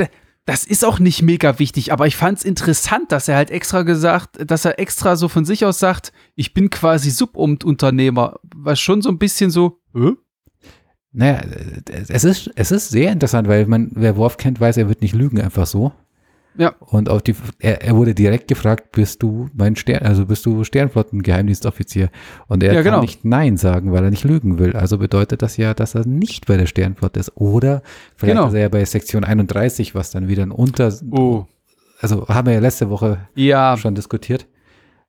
das 0.44 0.64
ist 0.64 0.84
auch 0.84 0.98
nicht 0.98 1.22
mega 1.22 1.58
wichtig, 1.58 1.92
aber 1.92 2.06
ich 2.06 2.16
fand 2.16 2.38
es 2.38 2.44
interessant, 2.44 3.10
dass 3.10 3.26
er 3.28 3.36
halt 3.36 3.50
extra 3.50 3.82
gesagt, 3.82 4.38
dass 4.48 4.64
er 4.64 4.78
extra 4.78 5.16
so 5.16 5.28
von 5.28 5.44
sich 5.44 5.64
aus 5.64 5.78
sagt, 5.78 6.12
ich 6.34 6.54
bin 6.54 6.70
quasi 6.70 7.10
Subunternehmer, 7.10 8.38
was 8.54 8.78
schon 8.78 9.02
so 9.02 9.08
ein 9.08 9.18
bisschen 9.18 9.50
so, 9.50 9.80
Hä? 9.94 10.12
Naja, 11.12 11.40
es 12.08 12.24
ist, 12.24 12.50
es 12.56 12.70
ist 12.70 12.90
sehr 12.90 13.10
interessant, 13.10 13.48
weil 13.48 13.64
man, 13.66 13.90
wer 13.94 14.18
Worf 14.18 14.36
kennt, 14.36 14.60
weiß, 14.60 14.76
er 14.76 14.88
wird 14.88 15.00
nicht 15.00 15.14
lügen 15.14 15.40
einfach 15.40 15.66
so. 15.66 15.92
Ja. 16.58 16.74
Und 16.80 17.08
auf 17.08 17.22
die, 17.22 17.34
er, 17.58 17.82
er 17.82 17.96
wurde 17.96 18.14
direkt 18.14 18.48
gefragt, 18.48 18.92
bist 18.92 19.22
du 19.22 19.48
mein 19.54 19.76
Stern, 19.76 20.04
also 20.06 20.26
bist 20.26 20.44
du 20.46 20.64
Sternflottengeheimdienstoffizier? 20.64 22.10
Und 22.48 22.62
er 22.62 22.70
Ja, 22.72 22.82
kann 22.82 22.84
genau. 22.92 23.00
nicht 23.02 23.24
Nein 23.24 23.56
sagen, 23.56 23.92
weil 23.92 24.04
er 24.04 24.10
nicht 24.10 24.24
lügen 24.24 24.58
will. 24.58 24.74
Also 24.76 24.98
bedeutet 24.98 25.42
das 25.42 25.56
ja, 25.56 25.74
dass 25.74 25.94
er 25.94 26.06
nicht 26.06 26.46
bei 26.46 26.56
der 26.56 26.66
Sternflotte 26.66 27.20
ist. 27.20 27.32
Oder 27.36 27.82
vielleicht 28.16 28.36
Genau. 28.36 28.48
ist 28.48 28.54
er 28.54 28.60
ja 28.60 28.68
bei 28.68 28.84
Sektion 28.84 29.24
31, 29.24 29.94
was 29.94 30.10
dann 30.10 30.28
wieder 30.28 30.42
ein 30.44 30.50
Unter, 30.50 30.92
oh, 31.10 31.44
also 32.00 32.28
haben 32.28 32.46
wir 32.46 32.54
ja 32.54 32.60
letzte 32.60 32.90
Woche 32.90 33.18
ja, 33.34 33.76
schon 33.76 33.94
diskutiert. 33.94 34.46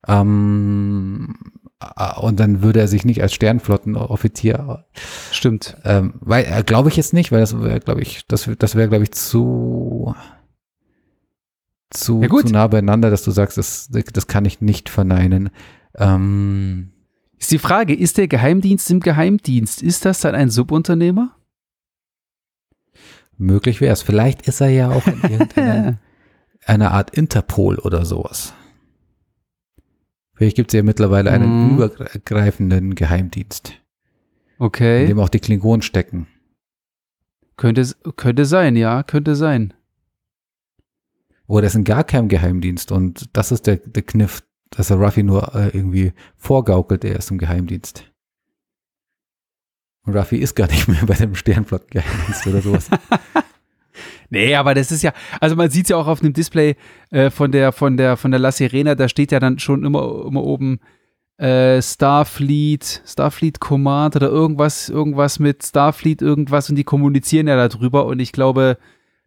Ähm, 0.07 1.35
äh, 1.79 2.19
und 2.19 2.39
dann 2.39 2.61
würde 2.63 2.79
er 2.79 2.87
sich 2.87 3.05
nicht 3.05 3.21
als 3.21 3.33
Sternflottenoffizier 3.33 4.85
stimmt. 5.31 5.77
ähm, 5.83 6.13
weil 6.21 6.45
äh, 6.45 6.63
glaube 6.63 6.89
ich 6.89 6.97
jetzt 6.97 7.13
nicht, 7.13 7.31
weil 7.31 7.39
das 7.41 7.59
wäre, 7.61 7.79
glaube 7.79 8.01
ich, 8.01 8.25
das, 8.27 8.49
das 8.59 8.75
wäre, 8.75 8.89
glaube 8.89 9.03
ich, 9.03 9.11
zu 9.11 10.15
zu, 11.89 12.21
Ja, 12.21 12.29
zu 12.29 12.47
nah 12.51 12.67
beieinander, 12.67 13.09
dass 13.09 13.23
du 13.23 13.31
sagst, 13.31 13.57
das, 13.57 13.89
das 13.89 14.27
kann 14.27 14.45
ich 14.45 14.61
nicht 14.61 14.89
verneinen. 14.89 15.49
Ähm, 15.95 16.91
Ist 17.37 17.51
die 17.51 17.59
Frage, 17.59 17.95
ist 17.95 18.17
der 18.17 18.27
Geheimdienst 18.27 18.89
im 18.91 18.99
Geheimdienst, 18.99 19.81
ist 19.83 20.05
das 20.05 20.19
dann 20.21 20.35
ein 20.35 20.49
Subunternehmer? 20.49 21.33
möglich 23.39 23.81
wäre 23.81 23.93
es. 23.93 24.01
Vielleicht 24.01 24.47
ist 24.47 24.61
er 24.61 24.69
ja 24.69 24.89
auch 24.89 25.05
in 25.07 25.21
irgendeiner 25.29 25.99
einer 26.65 26.91
Art 26.91 27.11
Interpol 27.11 27.77
oder 27.77 28.03
sowas. 28.03 28.53
Vielleicht 30.33 30.55
gibt 30.55 30.71
es 30.71 30.77
ja 30.77 30.83
mittlerweile 30.83 31.31
einen 31.31 31.65
Mhm. 31.65 31.75
übergreifenden 31.75 32.95
Geheimdienst, 32.95 33.69
in 33.69 34.65
Okay, 34.65 35.05
dem 35.05 35.19
auch 35.19 35.29
die 35.29 35.39
Klingonen 35.39 35.81
stecken. 35.83 36.27
könnte, 37.57 37.87
könnte 38.15 38.45
sein, 38.45 38.75
ja, 38.75 39.03
könnte 39.03 39.35
sein. 39.35 39.73
Oder 41.47 41.67
ist 41.67 41.75
in 41.75 41.83
gar 41.83 42.03
keinem 42.03 42.27
Geheimdienst 42.27 42.91
und 42.91 43.29
das 43.33 43.51
ist 43.51 43.67
der, 43.67 43.77
der 43.77 44.03
Kniff, 44.03 44.43
dass 44.69 44.89
er 44.89 44.97
Ruffy 44.97 45.23
nur 45.23 45.55
äh, 45.55 45.69
irgendwie 45.69 46.13
vorgaukelt, 46.35 47.05
er 47.05 47.15
ist 47.15 47.31
im 47.31 47.37
Geheimdienst. 47.37 48.03
Und 50.05 50.15
Ruffy 50.15 50.37
ist 50.37 50.55
gar 50.55 50.67
nicht 50.67 50.87
mehr 50.87 51.05
bei 51.05 51.15
dem 51.15 51.35
Sternflottengeheimdienst 51.35 52.47
oder 52.47 52.61
sowas. 52.61 52.89
Nee, 54.29 54.55
aber 54.55 54.73
das 54.73 54.91
ist 54.91 55.03
ja, 55.03 55.13
also 55.39 55.55
man 55.55 55.69
sieht 55.69 55.85
es 55.85 55.89
ja 55.89 55.97
auch 55.97 56.07
auf 56.07 56.19
dem 56.19 56.33
Display 56.33 56.75
äh, 57.11 57.29
von 57.29 57.51
der, 57.51 57.71
von 57.71 57.95
der, 57.95 58.17
von 58.17 58.31
der 58.31 58.39
La 58.39 58.51
Sirena, 58.51 58.95
da 58.95 59.07
steht 59.07 59.31
ja 59.31 59.39
dann 59.39 59.57
schon 59.59 59.85
immer, 59.85 60.25
immer 60.25 60.43
oben 60.43 60.79
äh, 61.37 61.81
Starfleet, 61.81 63.03
Starfleet 63.05 63.59
Command 63.59 64.15
oder 64.15 64.27
irgendwas, 64.27 64.89
irgendwas 64.89 65.39
mit 65.39 65.63
Starfleet, 65.63 66.21
irgendwas 66.21 66.69
und 66.69 66.75
die 66.75 66.83
kommunizieren 66.83 67.47
ja 67.47 67.67
darüber 67.67 68.05
und 68.05 68.19
ich 68.19 68.31
glaube, 68.31 68.77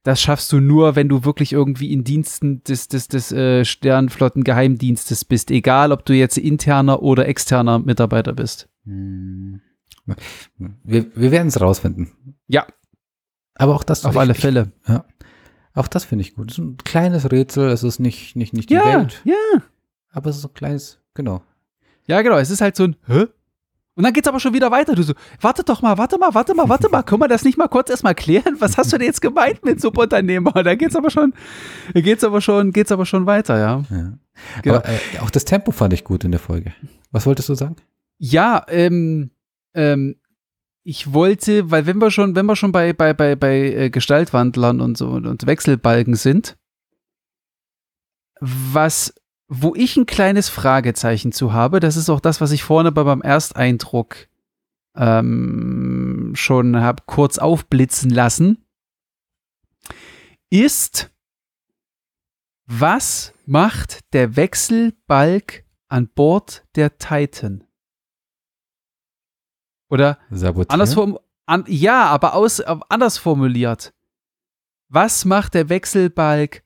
das 0.02 0.20
schaffst 0.20 0.50
du 0.52 0.60
nur, 0.60 0.96
wenn 0.96 1.08
du 1.08 1.24
wirklich 1.24 1.52
irgendwie 1.52 1.92
in 1.92 2.04
Diensten 2.04 2.64
des, 2.64 2.88
des, 2.88 3.08
des 3.08 3.32
äh, 3.32 3.64
Sternflottengeheimdienstes 3.64 5.24
bist, 5.24 5.50
egal 5.50 5.92
ob 5.92 6.04
du 6.06 6.14
jetzt 6.14 6.38
interner 6.38 7.02
oder 7.02 7.28
externer 7.28 7.78
Mitarbeiter 7.78 8.32
bist. 8.32 8.68
Hm. 8.84 9.60
Wir, 10.82 11.14
wir 11.14 11.30
werden 11.30 11.48
es 11.48 11.60
rausfinden. 11.60 12.10
Ja. 12.48 12.66
Aber 13.54 13.74
auch 13.74 13.84
das 13.84 14.04
auf 14.04 14.16
alle 14.16 14.34
Fälle. 14.34 14.72
Ja. 14.88 15.04
Auch 15.74 15.86
das 15.86 16.04
finde 16.04 16.22
ich 16.22 16.34
gut. 16.34 16.50
Es 16.50 16.58
ist 16.58 16.64
ein 16.64 16.76
kleines 16.78 17.30
Rätsel, 17.30 17.68
es 17.68 17.82
ist 17.82 18.00
nicht, 18.00 18.34
nicht, 18.36 18.54
nicht 18.54 18.70
die 18.70 18.74
ja, 18.74 18.84
Welt. 18.84 19.20
Ja. 19.24 19.34
Aber 20.10 20.30
es 20.30 20.38
ist 20.38 20.44
ein 20.44 20.54
kleines, 20.54 21.00
genau. 21.14 21.42
Ja, 22.06 22.22
genau. 22.22 22.38
Es 22.38 22.50
ist 22.50 22.60
halt 22.60 22.74
so 22.74 22.84
ein, 22.84 22.96
hä? 23.06 23.26
Und 24.00 24.04
dann 24.04 24.14
geht's 24.14 24.26
aber 24.26 24.40
schon 24.40 24.54
wieder 24.54 24.70
weiter. 24.70 24.94
Du 24.94 25.02
so, 25.02 25.12
warte 25.42 25.62
doch 25.62 25.82
mal, 25.82 25.98
warte 25.98 26.16
mal, 26.16 26.32
warte 26.32 26.54
mal, 26.54 26.70
warte 26.70 26.88
mal. 26.88 27.02
Können 27.02 27.20
wir 27.20 27.28
das 27.28 27.44
nicht 27.44 27.58
mal 27.58 27.68
kurz 27.68 27.90
erstmal 27.90 28.14
klären? 28.14 28.56
Was 28.58 28.78
hast 28.78 28.94
du 28.94 28.96
denn 28.96 29.06
jetzt 29.06 29.20
gemeint 29.20 29.62
mit 29.62 29.78
Subunternehmer? 29.78 30.52
Da 30.62 30.74
geht's 30.74 30.96
aber 30.96 31.10
schon, 31.10 31.34
geht's 31.92 32.24
aber 32.24 32.40
schon, 32.40 32.72
geht's 32.72 32.90
aber 32.90 33.04
schon 33.04 33.26
weiter, 33.26 33.58
ja. 33.58 33.82
ja. 33.90 34.12
Genau. 34.62 34.76
Aber 34.76 34.88
äh, 34.88 35.18
auch 35.20 35.28
das 35.28 35.44
Tempo 35.44 35.70
fand 35.70 35.92
ich 35.92 36.02
gut 36.02 36.24
in 36.24 36.30
der 36.30 36.40
Folge. 36.40 36.72
Was 37.10 37.26
wolltest 37.26 37.50
du 37.50 37.54
sagen? 37.54 37.76
Ja, 38.16 38.64
ähm, 38.68 39.32
ähm, 39.74 40.16
ich 40.82 41.12
wollte, 41.12 41.70
weil 41.70 41.84
wenn 41.84 41.98
wir 41.98 42.10
schon, 42.10 42.34
wenn 42.36 42.46
wir 42.46 42.56
schon 42.56 42.72
bei, 42.72 42.94
bei, 42.94 43.12
bei, 43.12 43.36
bei 43.36 43.58
äh, 43.58 43.90
Gestaltwandlern 43.90 44.80
und 44.80 44.96
so 44.96 45.10
und 45.10 45.46
Wechselbalken 45.46 46.14
sind, 46.14 46.56
was, 48.40 49.12
wo 49.52 49.74
ich 49.74 49.96
ein 49.96 50.06
kleines 50.06 50.48
Fragezeichen 50.48 51.32
zu 51.32 51.52
habe, 51.52 51.80
das 51.80 51.96
ist 51.96 52.08
auch 52.08 52.20
das, 52.20 52.40
was 52.40 52.52
ich 52.52 52.62
vorne 52.62 52.92
bei 52.92 53.02
meinem 53.02 53.20
Ersteindruck 53.20 54.28
ähm, 54.94 56.30
schon 56.36 56.76
habe 56.80 57.02
kurz 57.06 57.36
aufblitzen 57.36 58.10
lassen, 58.10 58.64
ist, 60.50 61.10
was 62.66 63.34
macht 63.44 64.12
der 64.12 64.36
Wechselbalg 64.36 65.64
an 65.88 66.06
Bord 66.06 66.64
der 66.76 66.98
Titan? 66.98 67.64
Oder 69.88 70.18
Sabotieren? 70.30 70.80
an, 71.46 71.64
ja, 71.66 72.04
aber 72.06 72.34
aus, 72.34 72.60
anders 72.60 73.18
formuliert. 73.18 73.92
Was 74.88 75.24
macht 75.24 75.54
der 75.54 75.68
Wechselbalg 75.68 76.62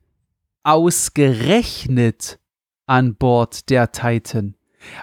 ausgerechnet 0.62 2.38
an 2.86 3.16
Bord 3.16 3.70
der 3.70 3.92
Titan? 3.92 4.56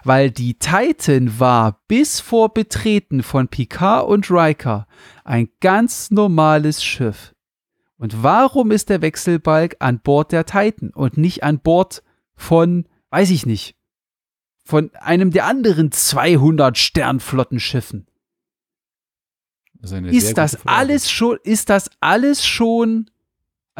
Weil 0.03 0.32
die 0.32 0.55
Titan 0.55 1.39
war 1.39 1.82
bis 1.88 2.19
vor 2.19 2.53
Betreten 2.53 3.23
von 3.23 3.47
Picard 3.47 4.07
und 4.07 4.29
Riker 4.29 4.88
ein 5.23 5.49
ganz 5.59 6.11
normales 6.11 6.84
Schiff. 6.84 7.34
Und 8.01 8.23
warum 8.23 8.71
ist 8.71 8.89
der 8.89 9.03
Wechselbalg 9.03 9.75
an 9.77 9.99
Bord 9.99 10.32
der 10.32 10.45
Titan 10.45 10.89
und 10.89 11.17
nicht 11.17 11.43
an 11.43 11.59
Bord 11.59 12.01
von, 12.36 12.88
weiß 13.11 13.29
ich 13.29 13.45
nicht, 13.45 13.75
von 14.63 14.89
einem 14.95 15.29
der 15.29 15.45
anderen 15.45 15.91
200 15.91 16.79
Sternflottenschiffen? 16.79 18.07
Das 19.75 19.91
ist, 19.91 20.13
ist 20.13 20.38
das 20.39 20.65
alles 20.65 21.11
schon, 21.11 21.38
ist 21.43 21.69
das 21.69 21.91
alles 21.99 22.43
schon, 22.43 23.11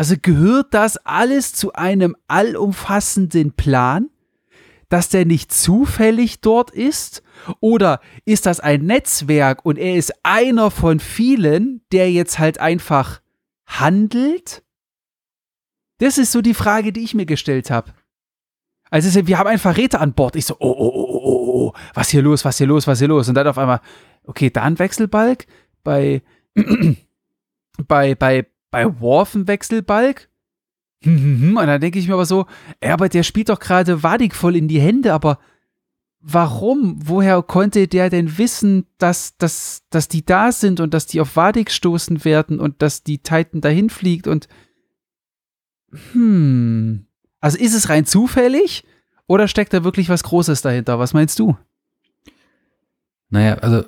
also 0.02 0.16
gehört 0.20 0.74
das 0.74 0.98
alles 0.98 1.54
zu 1.54 1.74
einem 1.74 2.18
allumfassenden 2.28 3.52
Plan, 3.52 4.10
dass 4.90 5.10
der 5.10 5.28
nicht 5.28 5.54
zufällig 5.54 6.42
dort 6.42 6.72
ist? 6.72 7.22
Oder 7.60 8.02
ist 8.26 8.48
das 8.48 8.60
ein 8.60 8.84
Netzwerk 8.88 9.64
und 9.64 9.78
er 9.78 9.94
ist 9.94 10.12
einer 10.24 10.72
von 10.72 11.00
vielen, 11.00 11.82
der 11.92 12.12
jetzt 12.12 12.40
halt 12.40 12.58
einfach 12.60 13.22
handelt? 13.68 14.64
Das 16.00 16.18
ist 16.18 16.32
so 16.32 16.42
die 16.42 16.56
Frage, 16.56 16.92
die 16.92 17.04
ich 17.04 17.14
mir 17.14 17.28
gestellt 17.28 17.70
habe. 17.70 17.94
Also 18.90 19.28
wir 19.28 19.38
haben 19.38 19.50
einen 19.50 19.60
Verräter 19.60 20.02
an 20.02 20.14
Bord. 20.14 20.36
Ich 20.36 20.48
so, 20.48 20.56
oh, 20.58 20.76
oh, 20.80 20.92
oh, 20.96 21.20
oh, 21.22 21.68
oh, 21.68 21.74
was 21.94 22.10
hier 22.10 22.24
los, 22.24 22.44
was 22.44 22.58
hier 22.58 22.66
los, 22.66 22.88
was 22.88 22.98
hier 22.98 23.08
los? 23.08 23.30
Und 23.30 23.36
dann 23.36 23.46
auf 23.46 23.60
einmal, 23.60 23.82
okay, 24.24 24.50
da 24.50 24.64
ein 24.64 24.80
Wechselbalg, 24.80 25.46
bei, 25.84 26.24
bei, 27.88 28.16
bei, 28.16 28.48
bei 28.72 29.00
Worf 29.00 29.36
ein 29.36 29.48
Wechselbalg. 29.48 30.30
Und 31.04 31.56
dann 31.56 31.82
denke 31.82 32.00
ich 32.00 32.08
mir 32.08 32.14
aber 32.14 32.26
so, 32.26 32.46
ja, 32.84 32.94
aber 32.94 33.10
der 33.10 33.24
spielt 33.24 33.50
doch 33.50 33.60
gerade 33.60 34.04
Wadig 34.04 34.36
voll 34.36 34.56
in 34.56 34.68
die 34.68 34.80
Hände, 34.80 35.14
aber 35.14 35.40
warum? 36.20 37.00
Woher 37.04 37.42
konnte 37.42 37.88
der 37.88 38.10
denn 38.10 38.38
wissen, 38.38 38.86
dass, 38.98 39.36
dass, 39.38 39.84
dass 39.90 40.08
die 40.08 40.26
da 40.26 40.52
sind 40.52 40.80
und 40.80 40.94
dass 40.94 41.08
die 41.08 41.20
auf 41.20 41.36
Wadig 41.36 41.72
stoßen 41.72 42.24
werden 42.24 42.60
und 42.60 42.82
dass 42.82 43.04
die 43.04 43.18
Titan 43.18 43.62
dahin 43.62 43.90
fliegt 43.90 44.28
und 44.28 44.48
hm. 46.14 47.06
Also 47.40 47.58
ist 47.58 47.74
es 47.74 47.90
rein 47.90 48.06
zufällig 48.06 48.86
oder 49.28 49.48
steckt 49.48 49.74
da 49.74 49.84
wirklich 49.84 50.10
was 50.10 50.24
Großes 50.24 50.62
dahinter? 50.62 51.00
Was 51.00 51.14
meinst 51.14 51.40
du? 51.40 51.58
Naja, 53.30 53.56
also 53.56 53.84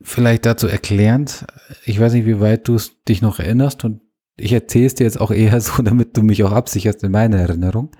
vielleicht 0.00 0.46
dazu 0.46 0.66
erklärend, 0.66 1.46
ich 1.84 1.98
weiß 1.98 2.12
nicht, 2.12 2.26
wie 2.26 2.40
weit 2.40 2.68
du 2.68 2.78
dich 3.08 3.22
noch 3.22 3.38
erinnerst 3.38 3.84
und 3.84 4.00
ich 4.36 4.52
erzähle 4.52 4.86
es 4.86 4.94
dir 4.94 5.04
jetzt 5.04 5.20
auch 5.20 5.30
eher 5.30 5.60
so, 5.62 5.82
damit 5.82 6.16
du 6.16 6.22
mich 6.22 6.42
auch 6.44 6.52
absicherst 6.52 7.02
in 7.04 7.12
meiner 7.12 7.38
Erinnerung. 7.38 7.90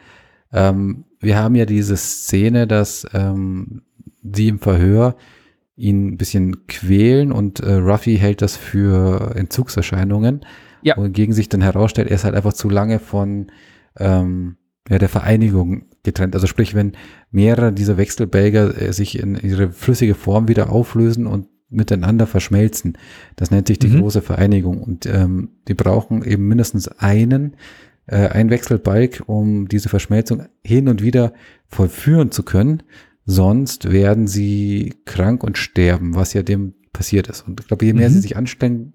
Ähm, 0.53 1.05
wir 1.21 1.39
haben 1.39 1.55
ja 1.55 1.67
diese 1.67 1.97
Szene, 1.97 2.67
dass 2.67 3.07
ähm, 3.13 3.83
sie 4.23 4.49
im 4.49 4.59
Verhör 4.59 5.17
ihn 5.77 6.09
ein 6.09 6.19
bisschen 6.19 6.67
quälen 6.67 7.33
und 7.33 7.61
äh, 7.61 7.75
Ruffy 7.75 8.17
hält 8.17 8.43
das 8.43 8.57
für 8.57 9.35
Entzugserscheinungen. 9.35 10.45
Ja. 10.83 10.97
Und 10.97 11.13
gegen 11.13 11.33
sich 11.33 11.49
dann 11.49 11.63
herausstellt, 11.63 12.09
er 12.09 12.17
ist 12.17 12.25
halt 12.25 12.35
einfach 12.35 12.53
zu 12.53 12.69
lange 12.69 12.99
von 12.99 13.51
ähm, 13.99 14.57
ja, 14.89 14.99
der 14.99 15.09
Vereinigung 15.09 15.87
getrennt. 16.03 16.35
Also 16.35 16.47
sprich, 16.47 16.75
wenn 16.75 16.93
mehrere 17.31 17.73
dieser 17.73 17.97
Wechselbälger 17.97 18.81
äh, 18.81 18.93
sich 18.93 19.19
in 19.19 19.35
ihre 19.37 19.73
flüssige 19.73 20.15
Form 20.15 20.47
wieder 20.47 20.71
auflösen 20.71 21.27
und 21.27 21.49
miteinander 21.69 22.27
verschmelzen. 22.27 22.99
Das 23.37 23.51
nennt 23.51 23.67
sich 23.67 23.79
die 23.79 23.89
mhm. 23.89 24.01
große 24.01 24.23
Vereinigung. 24.23 24.83
Und 24.83 25.07
ähm, 25.07 25.51
die 25.69 25.75
brauchen 25.75 26.25
eben 26.25 26.47
mindestens 26.47 26.89
einen, 26.89 27.57
äh, 28.07 28.29
ein 28.29 28.51
Wechselbalg, 28.51 29.23
um 29.27 29.69
diese 29.69 29.89
Verschmelzung 29.89 30.45
hin 30.63 30.89
und 30.89 31.03
wieder 31.03 31.33
vollführen 31.67 32.31
zu 32.31 32.43
können. 32.43 32.83
Sonst 33.27 33.91
werden 33.91 34.27
sie 34.27 34.95
krank 35.07 35.43
und 35.43 35.59
sterben, 35.59 36.15
was 36.15 36.35
ja 36.35 36.43
dem 36.43 36.75
passiert 36.93 37.29
ist. 37.29 37.47
Und 37.47 37.61
ich 37.61 37.69
glaube, 37.69 37.85
je 37.85 37.93
mehr 37.93 38.09
mhm. 38.09 38.15
sie 38.15 38.21
sich 38.21 38.37
anstrengen, 38.37 38.95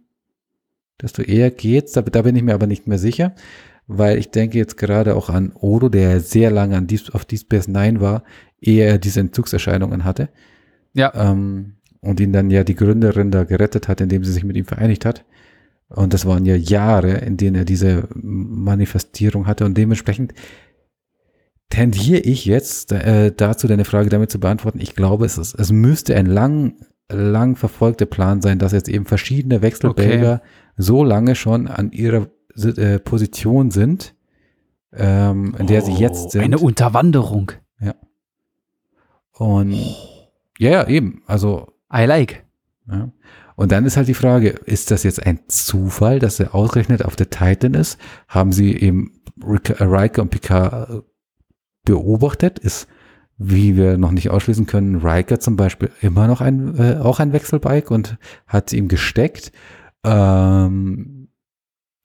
desto 1.02 1.22
eher 1.22 1.52
geht's. 1.52 1.94
Da, 1.94 2.02
da 2.02 2.22
bin 2.22 2.36
ich 2.36 2.44
mir 2.44 2.54
aber 2.54 2.68
nicht 2.68 2.88
mehr 2.88 3.00
sicher, 3.00 3.34
weil 3.88 4.18
ich 4.18 4.30
denke 4.30 4.58
jetzt 4.58 4.78
gerade 4.78 5.16
auch 5.16 5.30
an 5.30 5.52
Odo, 5.54 5.90
der 5.90 6.20
sehr 6.20 6.52
lange 6.52 6.78
an 6.78 6.88
Deep, 6.88 7.14
auf 7.14 7.26
Deep 7.26 7.40
Space 7.40 7.68
Nine 7.68 8.02
war, 8.02 8.24
ehe 8.60 8.86
er 8.86 8.98
diese 8.98 9.20
Entzugserscheinungen 9.20 10.04
hatte. 10.04 10.30
Ja. 10.94 11.14
Ähm, 11.16 11.76
und 12.02 12.20
ihn 12.20 12.34
dann 12.34 12.50
ja 12.50 12.64
die 12.64 12.76
Gründerin 12.76 13.32
da 13.32 13.44
gerettet 13.44 13.88
hat, 13.88 14.02
indem 14.02 14.24
sie 14.24 14.32
sich 14.32 14.44
mit 14.44 14.56
ihm 14.56 14.66
vereinigt 14.66 15.06
hat. 15.06 15.26
Und 15.90 16.14
das 16.14 16.26
waren 16.26 16.46
ja 16.46 16.56
Jahre, 16.56 17.18
in 17.18 17.38
denen 17.38 17.56
er 17.56 17.66
diese 17.66 18.08
Manifestierung 18.14 19.48
hatte 19.48 19.66
und 19.66 19.78
dementsprechend 19.78 20.34
tendiere 21.70 22.20
ich 22.20 22.46
jetzt 22.46 22.92
äh, 22.92 23.32
dazu, 23.36 23.68
deine 23.68 23.86
Frage 23.86 24.10
damit 24.10 24.32
zu 24.32 24.40
beantworten. 24.40 24.80
Ich 24.82 24.96
glaube, 24.96 25.26
es, 25.26 25.38
ist, 25.38 25.54
es 25.56 25.72
müsste 25.72 26.16
ein 26.16 26.26
lang, 26.26 26.76
lang 27.10 27.56
verfolgter 27.56 28.06
Plan 28.06 28.42
sein, 28.42 28.60
dass 28.60 28.72
jetzt 28.72 28.90
eben 28.90 29.06
verschiedene 29.06 29.62
Wechselbälger 29.62 30.42
okay. 30.42 30.50
so 30.78 31.04
lange 31.04 31.36
schon 31.36 31.68
an 31.68 31.92
ihrer 31.92 32.28
äh, 32.56 33.00
Position 33.00 33.72
sind, 33.72 34.16
ähm, 34.94 35.56
in 35.58 35.68
der 35.68 35.84
oh, 35.84 35.86
sie 35.86 35.94
jetzt 35.94 36.32
sind. 36.32 36.42
Eine 36.42 36.58
Unterwanderung. 36.58 37.52
Ja. 37.80 37.96
Und 39.34 39.74
ja, 40.58 40.72
ja, 40.72 40.88
eben. 40.88 41.22
Also 41.28 41.68
I 41.94 42.06
like. 42.06 42.46
Ja. 42.90 43.12
Und 43.56 43.72
dann 43.74 43.86
ist 43.86 43.98
halt 43.98 44.08
die 44.08 44.14
Frage, 44.14 44.50
ist 44.50 44.90
das 44.90 45.04
jetzt 45.04 45.26
ein 45.26 45.42
Zufall, 45.48 46.20
dass 46.20 46.40
er 46.40 46.56
ausgerechnet 46.56 47.04
auf 47.04 47.16
der 47.16 47.30
Titan 47.30 47.74
ist? 47.74 47.98
Haben 48.28 48.52
sie 48.54 48.74
eben 48.74 49.20
Riker 49.44 50.22
und 50.22 50.30
Picard 50.30 50.90
äh, 50.90 51.02
beobachtet? 51.84 52.60
Ist, 52.60 52.88
wie 53.38 53.76
wir 53.76 53.98
noch 53.98 54.12
nicht 54.12 54.30
ausschließen 54.30 54.66
können, 54.66 54.98
Riker 54.98 55.40
zum 55.42 55.58
Beispiel 55.58 55.92
immer 56.02 56.28
noch 56.28 56.42
ein, 56.42 56.78
äh, 56.78 57.00
auch 57.02 57.20
ein 57.20 57.34
Wechselbike 57.34 57.92
und 57.92 58.18
hat 58.48 58.72
ihm 58.72 58.88
gesteckt? 58.88 59.52
Ähm, 60.06 61.28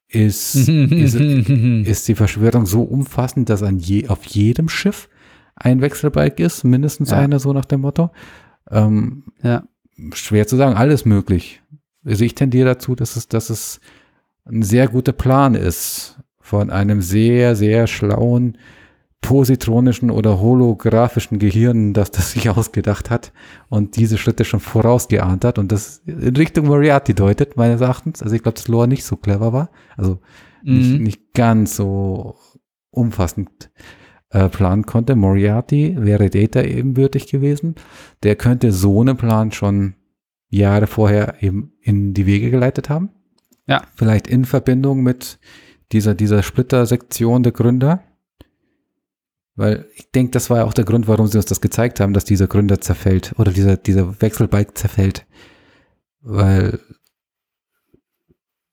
ist, 0.08 0.54
ist, 0.68 1.14
ist 1.14 2.08
die 2.08 2.14
Verschwörung 2.16 2.66
so 2.66 2.82
umfassend, 2.82 3.48
dass 3.48 3.62
an 3.62 3.78
je, 3.78 4.08
auf 4.08 4.24
jedem 4.24 4.68
Schiff 4.68 5.08
ein 5.54 5.80
Wechselbike 5.80 6.40
ist, 6.40 6.64
mindestens 6.64 7.10
ja. 7.10 7.18
einer, 7.18 7.38
so 7.38 7.52
nach 7.52 7.64
dem 7.64 7.82
Motto? 7.82 8.10
Ähm, 8.72 9.22
ja 9.40 9.62
schwer 10.14 10.46
zu 10.46 10.56
sagen, 10.56 10.76
alles 10.76 11.04
möglich. 11.04 11.62
Also 12.04 12.24
ich 12.24 12.34
tendiere 12.34 12.66
dazu, 12.66 12.94
dass 12.94 13.16
es, 13.16 13.28
dass 13.28 13.50
es 13.50 13.80
ein 14.44 14.62
sehr 14.62 14.88
guter 14.88 15.12
Plan 15.12 15.54
ist 15.54 16.18
von 16.40 16.70
einem 16.70 17.00
sehr, 17.00 17.56
sehr 17.56 17.86
schlauen 17.86 18.58
positronischen 19.22 20.10
oder 20.10 20.38
holographischen 20.38 21.38
Gehirn, 21.38 21.94
das 21.94 22.10
das 22.10 22.32
sich 22.32 22.50
ausgedacht 22.50 23.08
hat 23.08 23.32
und 23.70 23.96
diese 23.96 24.18
Schritte 24.18 24.44
schon 24.44 24.60
vorausgeahnt 24.60 25.46
hat 25.46 25.58
und 25.58 25.72
das 25.72 26.02
in 26.04 26.36
Richtung 26.36 26.66
Moriarty 26.66 27.14
deutet, 27.14 27.56
meines 27.56 27.80
Erachtens. 27.80 28.22
Also 28.22 28.36
ich 28.36 28.42
glaube, 28.42 28.56
dass 28.56 28.68
Lore 28.68 28.86
nicht 28.86 29.04
so 29.04 29.16
clever 29.16 29.54
war. 29.54 29.70
Also 29.96 30.20
mhm. 30.62 30.76
nicht, 30.76 31.00
nicht 31.00 31.34
ganz 31.34 31.76
so 31.76 32.36
umfassend 32.90 33.70
äh, 34.34 34.50
planen 34.50 34.84
konnte. 34.84 35.16
Moriarty 35.16 35.96
wäre 35.98 36.28
Data 36.28 36.60
ebenbürtig 36.60 37.26
gewesen. 37.28 37.76
Der 38.22 38.36
könnte 38.36 38.70
so 38.70 39.00
einen 39.00 39.16
Plan 39.16 39.50
schon 39.50 39.94
Jahre 40.50 40.86
vorher 40.86 41.42
eben 41.42 41.72
in 41.80 42.12
die 42.12 42.26
Wege 42.26 42.50
geleitet 42.50 42.90
haben. 42.90 43.08
Ja. 43.66 43.82
Vielleicht 43.96 44.26
in 44.28 44.44
Verbindung 44.44 45.02
mit 45.02 45.38
dieser, 45.92 46.14
dieser 46.14 46.42
Splitter-Sektion 46.42 47.42
der 47.42 47.52
Gründer 47.52 48.02
weil 49.56 49.88
ich 49.94 50.10
denke, 50.10 50.32
das 50.32 50.50
war 50.50 50.58
ja 50.58 50.64
auch 50.64 50.74
der 50.74 50.84
Grund, 50.84 51.06
warum 51.06 51.26
sie 51.26 51.36
uns 51.36 51.46
das 51.46 51.60
gezeigt 51.60 52.00
haben, 52.00 52.12
dass 52.12 52.24
dieser 52.24 52.48
Gründer 52.48 52.80
zerfällt 52.80 53.34
oder 53.38 53.52
dieser, 53.52 53.76
dieser 53.76 54.20
Wechselbalg 54.20 54.76
zerfällt. 54.76 55.26
Weil. 56.20 56.80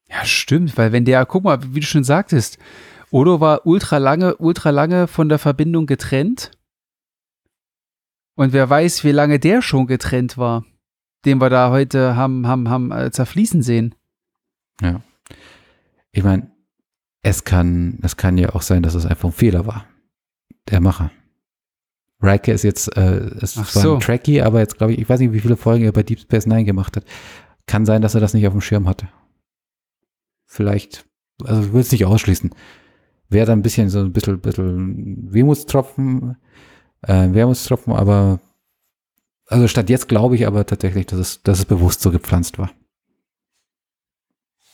Ja, 0.09 0.25
stimmt, 0.25 0.77
weil 0.77 0.91
wenn 0.91 1.05
der, 1.05 1.25
guck 1.25 1.43
mal, 1.43 1.59
wie 1.73 1.79
du 1.79 1.85
schon 1.85 2.03
sagtest, 2.03 2.57
Odo 3.11 3.39
war 3.39 3.67
ultra 3.67 3.97
lange, 3.97 4.37
ultra 4.37 4.69
lange 4.69 5.07
von 5.07 5.29
der 5.29 5.37
Verbindung 5.37 5.85
getrennt. 5.85 6.51
Und 8.35 8.53
wer 8.53 8.69
weiß, 8.69 9.03
wie 9.03 9.11
lange 9.11 9.37
der 9.37 9.61
schon 9.61 9.85
getrennt 9.85 10.37
war, 10.37 10.65
den 11.25 11.39
wir 11.39 11.49
da 11.49 11.69
heute 11.69 12.15
haben, 12.15 12.47
haben, 12.47 12.69
haben 12.69 12.91
äh, 12.91 13.11
zerfließen 13.11 13.61
sehen. 13.61 13.93
Ja. 14.81 15.01
Ich 16.11 16.23
meine, 16.23 16.49
es 17.21 17.43
kann, 17.43 17.99
es 18.01 18.17
kann 18.17 18.37
ja 18.37 18.55
auch 18.55 18.61
sein, 18.61 18.81
dass 18.81 18.95
es 18.95 19.05
einfach 19.05 19.29
ein 19.29 19.33
Fehler 19.33 19.67
war 19.67 19.85
der 20.69 20.79
Macher. 20.79 21.11
Riker 22.21 22.53
ist 22.53 22.63
jetzt, 22.63 22.95
äh, 22.95 23.29
ist 23.41 23.57
Ach 23.57 23.69
zwar 23.69 23.83
so. 23.83 23.93
ein 23.95 23.99
Trekkie, 23.99 24.41
aber 24.41 24.59
jetzt 24.59 24.77
glaube 24.77 24.93
ich, 24.93 24.99
ich 24.99 25.09
weiß 25.09 25.19
nicht, 25.19 25.33
wie 25.33 25.39
viele 25.39 25.57
Folgen 25.57 25.85
er 25.85 25.91
bei 25.91 26.03
Deep 26.03 26.19
Space 26.19 26.45
Nine 26.45 26.65
gemacht 26.65 26.95
hat. 26.95 27.03
Kann 27.65 27.85
sein, 27.85 28.01
dass 28.01 28.15
er 28.15 28.21
das 28.21 28.33
nicht 28.33 28.45
auf 28.47 28.53
dem 28.53 28.61
Schirm 28.61 28.87
hatte. 28.87 29.07
Vielleicht, 30.45 31.05
also 31.43 31.61
ich 31.63 31.73
will 31.73 31.81
es 31.81 31.91
nicht 31.91 32.05
ausschließen. 32.05 32.53
Wäre 33.31 33.45
da 33.45 33.53
ein 33.53 33.61
bisschen 33.61 33.89
so 33.89 33.99
ein 33.99 34.11
bisschen, 34.11 34.39
bisschen 34.41 35.33
Wehmutstropfen, 35.33 36.35
äh, 37.01 37.33
Wermutstropfen, 37.33 37.93
aber 37.93 38.39
also 39.47 39.67
statt 39.67 39.89
jetzt 39.89 40.09
glaube 40.09 40.35
ich 40.35 40.45
aber 40.45 40.65
tatsächlich, 40.65 41.05
dass 41.05 41.19
es, 41.19 41.43
dass 41.43 41.59
es 41.59 41.65
bewusst 41.65 42.01
so 42.01 42.11
gepflanzt 42.11 42.59
war. 42.59 42.71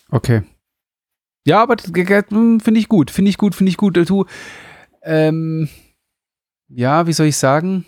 Okay. 0.10 0.42
Ja, 1.46 1.62
aber 1.62 1.76
hm, 1.76 2.60
finde 2.60 2.80
ich 2.80 2.90
gut, 2.90 3.12
finde 3.12 3.30
ich 3.30 3.38
gut, 3.38 3.54
finde 3.56 3.70
ich 3.70 3.78
gut. 3.78 3.96
Du, 3.96 4.26
ähm, 5.04 5.70
ja, 6.68 7.08
wie 7.08 7.14
soll 7.14 7.28
ich 7.28 7.38
sagen? 7.38 7.86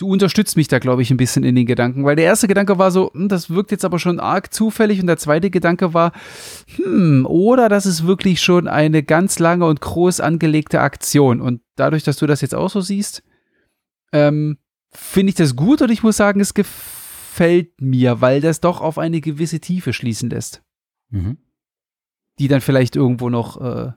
Du 0.00 0.10
unterstützt 0.10 0.56
mich 0.56 0.66
da, 0.66 0.78
glaube 0.78 1.02
ich, 1.02 1.10
ein 1.10 1.18
bisschen 1.18 1.44
in 1.44 1.54
den 1.54 1.66
Gedanken, 1.66 2.06
weil 2.06 2.16
der 2.16 2.24
erste 2.24 2.48
Gedanke 2.48 2.78
war 2.78 2.90
so, 2.90 3.12
hm, 3.12 3.28
das 3.28 3.50
wirkt 3.50 3.70
jetzt 3.70 3.84
aber 3.84 3.98
schon 3.98 4.18
arg 4.18 4.50
zufällig 4.50 4.98
und 4.98 5.06
der 5.08 5.18
zweite 5.18 5.50
Gedanke 5.50 5.92
war, 5.92 6.12
hm, 6.76 7.26
oder 7.26 7.68
das 7.68 7.84
ist 7.84 8.06
wirklich 8.06 8.40
schon 8.40 8.66
eine 8.66 9.02
ganz 9.02 9.38
lange 9.38 9.66
und 9.66 9.82
groß 9.82 10.20
angelegte 10.20 10.80
Aktion 10.80 11.42
und 11.42 11.60
dadurch, 11.76 12.02
dass 12.02 12.16
du 12.16 12.26
das 12.26 12.40
jetzt 12.40 12.54
auch 12.54 12.70
so 12.70 12.80
siehst, 12.80 13.22
ähm, 14.10 14.56
finde 14.90 15.28
ich 15.28 15.36
das 15.36 15.54
gut 15.54 15.82
und 15.82 15.90
ich 15.90 16.02
muss 16.02 16.16
sagen, 16.16 16.40
es 16.40 16.54
gefällt 16.54 17.78
mir, 17.82 18.22
weil 18.22 18.40
das 18.40 18.60
doch 18.60 18.80
auf 18.80 18.96
eine 18.96 19.20
gewisse 19.20 19.60
Tiefe 19.60 19.92
schließen 19.92 20.30
lässt. 20.30 20.62
Mhm. 21.10 21.36
Die 22.38 22.48
dann 22.48 22.62
vielleicht 22.62 22.96
irgendwo 22.96 23.28
noch 23.28 23.60
äh, 23.60 23.92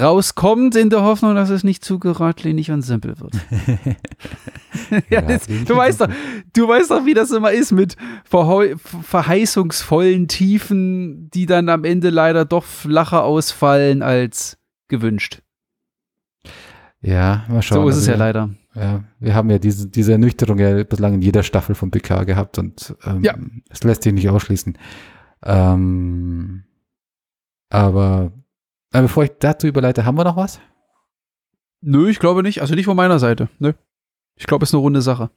rauskommt, 0.00 0.76
in 0.76 0.90
der 0.90 1.02
Hoffnung, 1.02 1.34
dass 1.34 1.50
es 1.50 1.64
nicht 1.64 1.84
zu 1.84 1.98
geradlinig 1.98 2.70
und 2.70 2.82
simpel 2.82 3.18
wird. 3.18 3.34
ja, 5.10 5.22
das, 5.22 5.46
du, 5.46 5.76
weißt 5.76 6.02
doch, 6.02 6.08
du 6.52 6.68
weißt 6.68 6.90
doch, 6.90 7.04
wie 7.04 7.14
das 7.14 7.30
immer 7.30 7.52
ist 7.52 7.70
mit 7.72 7.96
verheißungsvollen 8.24 10.28
Tiefen, 10.28 11.30
die 11.30 11.46
dann 11.46 11.68
am 11.68 11.84
Ende 11.84 12.10
leider 12.10 12.44
doch 12.44 12.64
flacher 12.64 13.24
ausfallen 13.24 14.02
als 14.02 14.58
gewünscht. 14.88 15.42
Ja, 17.00 17.44
mal 17.48 17.62
schauen. 17.62 17.82
So 17.82 17.88
ist 17.88 17.96
es 17.96 18.06
ja 18.06 18.14
leider. 18.16 18.50
Ja, 18.74 19.04
wir 19.20 19.34
haben 19.34 19.50
ja 19.50 19.58
diese, 19.58 19.88
diese 19.88 20.12
Ernüchterung 20.12 20.58
ja 20.58 20.84
bislang 20.84 21.14
in 21.14 21.22
jeder 21.22 21.42
Staffel 21.42 21.74
von 21.74 21.90
PK 21.90 22.24
gehabt 22.24 22.58
und 22.58 22.94
ähm, 23.04 23.22
ja. 23.22 23.34
es 23.70 23.82
lässt 23.84 24.02
sich 24.02 24.12
nicht 24.12 24.28
ausschließen. 24.28 24.76
Ähm, 25.44 26.64
aber 27.70 28.32
aber 28.96 29.08
bevor 29.08 29.24
ich 29.24 29.32
dazu 29.38 29.66
überleite, 29.66 30.06
haben 30.06 30.16
wir 30.16 30.24
noch 30.24 30.36
was? 30.36 30.58
Nö, 31.82 32.08
ich 32.08 32.18
glaube 32.18 32.42
nicht. 32.42 32.62
Also 32.62 32.74
nicht 32.74 32.86
von 32.86 32.96
meiner 32.96 33.18
Seite. 33.18 33.50
Nö. 33.58 33.74
Ich 34.36 34.46
glaube, 34.46 34.64
es 34.64 34.70
ist 34.70 34.74
eine 34.74 34.80
runde 34.80 35.02
Sache. 35.02 35.30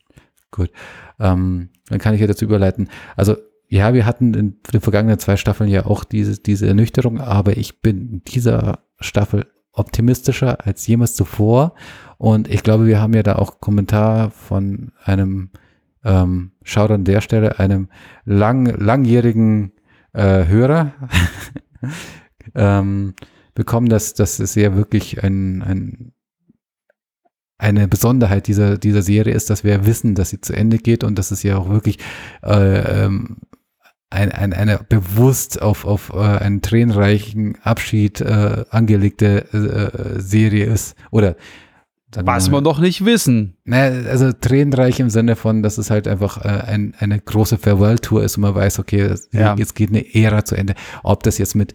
Gut. 0.49 0.71
Ähm, 1.19 1.69
dann 1.89 1.99
kann 1.99 2.13
ich 2.13 2.21
ja 2.21 2.27
dazu 2.27 2.45
überleiten. 2.45 2.89
Also, 3.17 3.35
ja, 3.67 3.93
wir 3.93 4.05
hatten 4.05 4.33
in 4.33 4.61
den 4.71 4.79
vergangenen 4.79 5.19
zwei 5.19 5.35
Staffeln 5.35 5.69
ja 5.69 5.85
auch 5.85 6.05
diese, 6.05 6.41
diese 6.41 6.67
Ernüchterung, 6.67 7.19
aber 7.19 7.57
ich 7.57 7.81
bin 7.81 8.09
in 8.09 8.23
dieser 8.23 8.79
Staffel 9.01 9.45
optimistischer 9.73 10.65
als 10.65 10.87
jemals 10.87 11.15
zuvor. 11.15 11.73
Und 12.17 12.47
ich 12.47 12.63
glaube, 12.63 12.87
wir 12.87 13.01
haben 13.01 13.13
ja 13.13 13.23
da 13.23 13.35
auch 13.35 13.59
Kommentar 13.59 14.31
von 14.31 14.93
einem, 15.03 15.51
ähm, 16.05 16.53
schaut 16.63 16.91
an 16.91 17.03
der 17.03 17.19
Stelle, 17.19 17.59
einem 17.59 17.89
lang, 18.23 18.65
langjährigen 18.67 19.73
äh, 20.13 20.45
Hörer. 20.45 20.93
ähm, 22.55 23.15
bekommen, 23.59 23.89
dass 23.89 24.15
dass 24.15 24.39
es 24.39 24.55
ja 24.55 24.75
wirklich 24.75 25.23
ein, 25.23 25.61
ein 25.61 26.13
eine 27.59 27.89
Besonderheit 27.89 28.47
dieser, 28.47 28.77
dieser 28.77 29.01
Serie 29.01 29.33
ist, 29.33 29.49
dass 29.49 29.65
wir 29.65 29.85
wissen, 29.85 30.15
dass 30.15 30.29
sie 30.29 30.39
zu 30.39 30.53
Ende 30.53 30.77
geht 30.77 31.03
und 31.03 31.19
dass 31.19 31.29
es 31.29 31.43
ja 31.43 31.57
auch 31.57 31.69
wirklich 31.69 31.99
äh, 32.41 33.03
ähm, 33.03 33.35
ein, 34.09 34.31
ein, 34.31 34.53
eine 34.53 34.79
bewusst 34.87 35.61
auf, 35.61 35.85
auf 35.85 36.11
äh, 36.13 36.19
einen 36.19 36.61
tränenreichen 36.61 37.57
Abschied 37.61 38.21
äh, 38.21 38.63
angelegte 38.69 39.53
äh, 39.53 40.21
Serie 40.21 40.65
ist. 40.65 40.95
Oder 41.11 41.35
was 42.15 42.49
wir 42.49 42.61
noch 42.61 42.79
nicht 42.79 43.05
wissen. 43.05 43.57
Na, 43.65 43.83
also 43.83 44.31
tränenreich 44.31 44.99
im 44.99 45.11
Sinne 45.11 45.35
von, 45.35 45.61
dass 45.61 45.77
es 45.77 45.91
halt 45.91 46.07
einfach 46.07 46.43
äh, 46.43 46.47
ein, 46.47 46.95
eine 46.97 47.19
große 47.19 47.57
Farewell-Tour 47.59 48.23
ist 48.23 48.37
und 48.37 48.41
man 48.41 48.55
weiß, 48.55 48.79
okay, 48.79 49.13
ja. 49.31 49.55
jetzt 49.55 49.75
geht 49.75 49.89
eine 49.89 50.15
Ära 50.15 50.43
zu 50.43 50.55
Ende. 50.55 50.73
Ob 51.03 51.21
das 51.23 51.37
jetzt 51.37 51.55
mit 51.55 51.73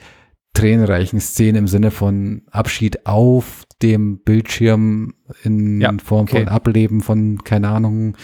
tränenreichen 0.55 1.21
Szenen 1.21 1.57
im 1.57 1.69
Sinne 1.69 1.91
von 1.91 2.43
Abschied 2.51 3.07
auf 3.07 3.65
dem 3.83 4.19
Bildschirm 4.19 5.15
in 5.43 5.81
ja, 5.81 5.93
Form 6.03 6.23
okay. 6.23 6.39
von 6.39 6.49
Ableben 6.49 7.03
von, 7.03 7.45
keine 7.45 7.69
Ahnung, 7.69 8.17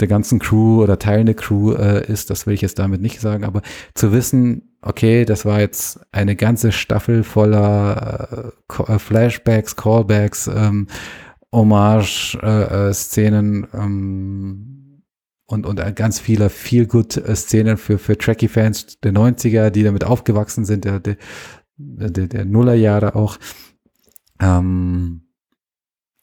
der 0.00 0.08
ganzen 0.08 0.38
Crew 0.38 0.82
oder 0.82 0.98
Teilen 0.98 1.26
der 1.26 1.34
Crew 1.34 1.72
äh, 1.72 2.06
ist, 2.06 2.30
das 2.30 2.46
will 2.46 2.54
ich 2.54 2.60
jetzt 2.60 2.78
damit 2.78 3.00
nicht 3.00 3.20
sagen, 3.20 3.44
aber 3.44 3.62
zu 3.94 4.12
wissen, 4.12 4.76
okay, 4.82 5.24
das 5.24 5.44
war 5.44 5.60
jetzt 5.60 6.00
eine 6.12 6.36
ganze 6.36 6.70
Staffel 6.72 7.24
voller 7.24 8.52
äh, 8.68 8.92
äh 8.92 8.98
Flashbacks, 8.98 9.76
Callbacks, 9.76 10.48
ähm, 10.48 10.86
Hommage-Szenen 11.52 13.64
äh, 13.64 13.66
äh 13.66 13.80
ähm, 13.80 15.04
und, 15.46 15.64
und 15.64 15.80
ganz 15.96 16.20
viele 16.20 16.50
Feel-Good-Szenen 16.50 17.78
für, 17.78 17.98
für 17.98 18.18
Trekkie-Fans 18.18 19.00
der 19.00 19.12
90er, 19.12 19.70
die 19.70 19.82
damit 19.82 20.04
aufgewachsen 20.04 20.66
sind, 20.66 20.84
der, 20.84 21.00
der 21.00 21.16
der, 21.78 22.26
der 22.26 22.44
Nullerjahre 22.44 23.14
auch, 23.14 23.38
ähm, 24.40 25.22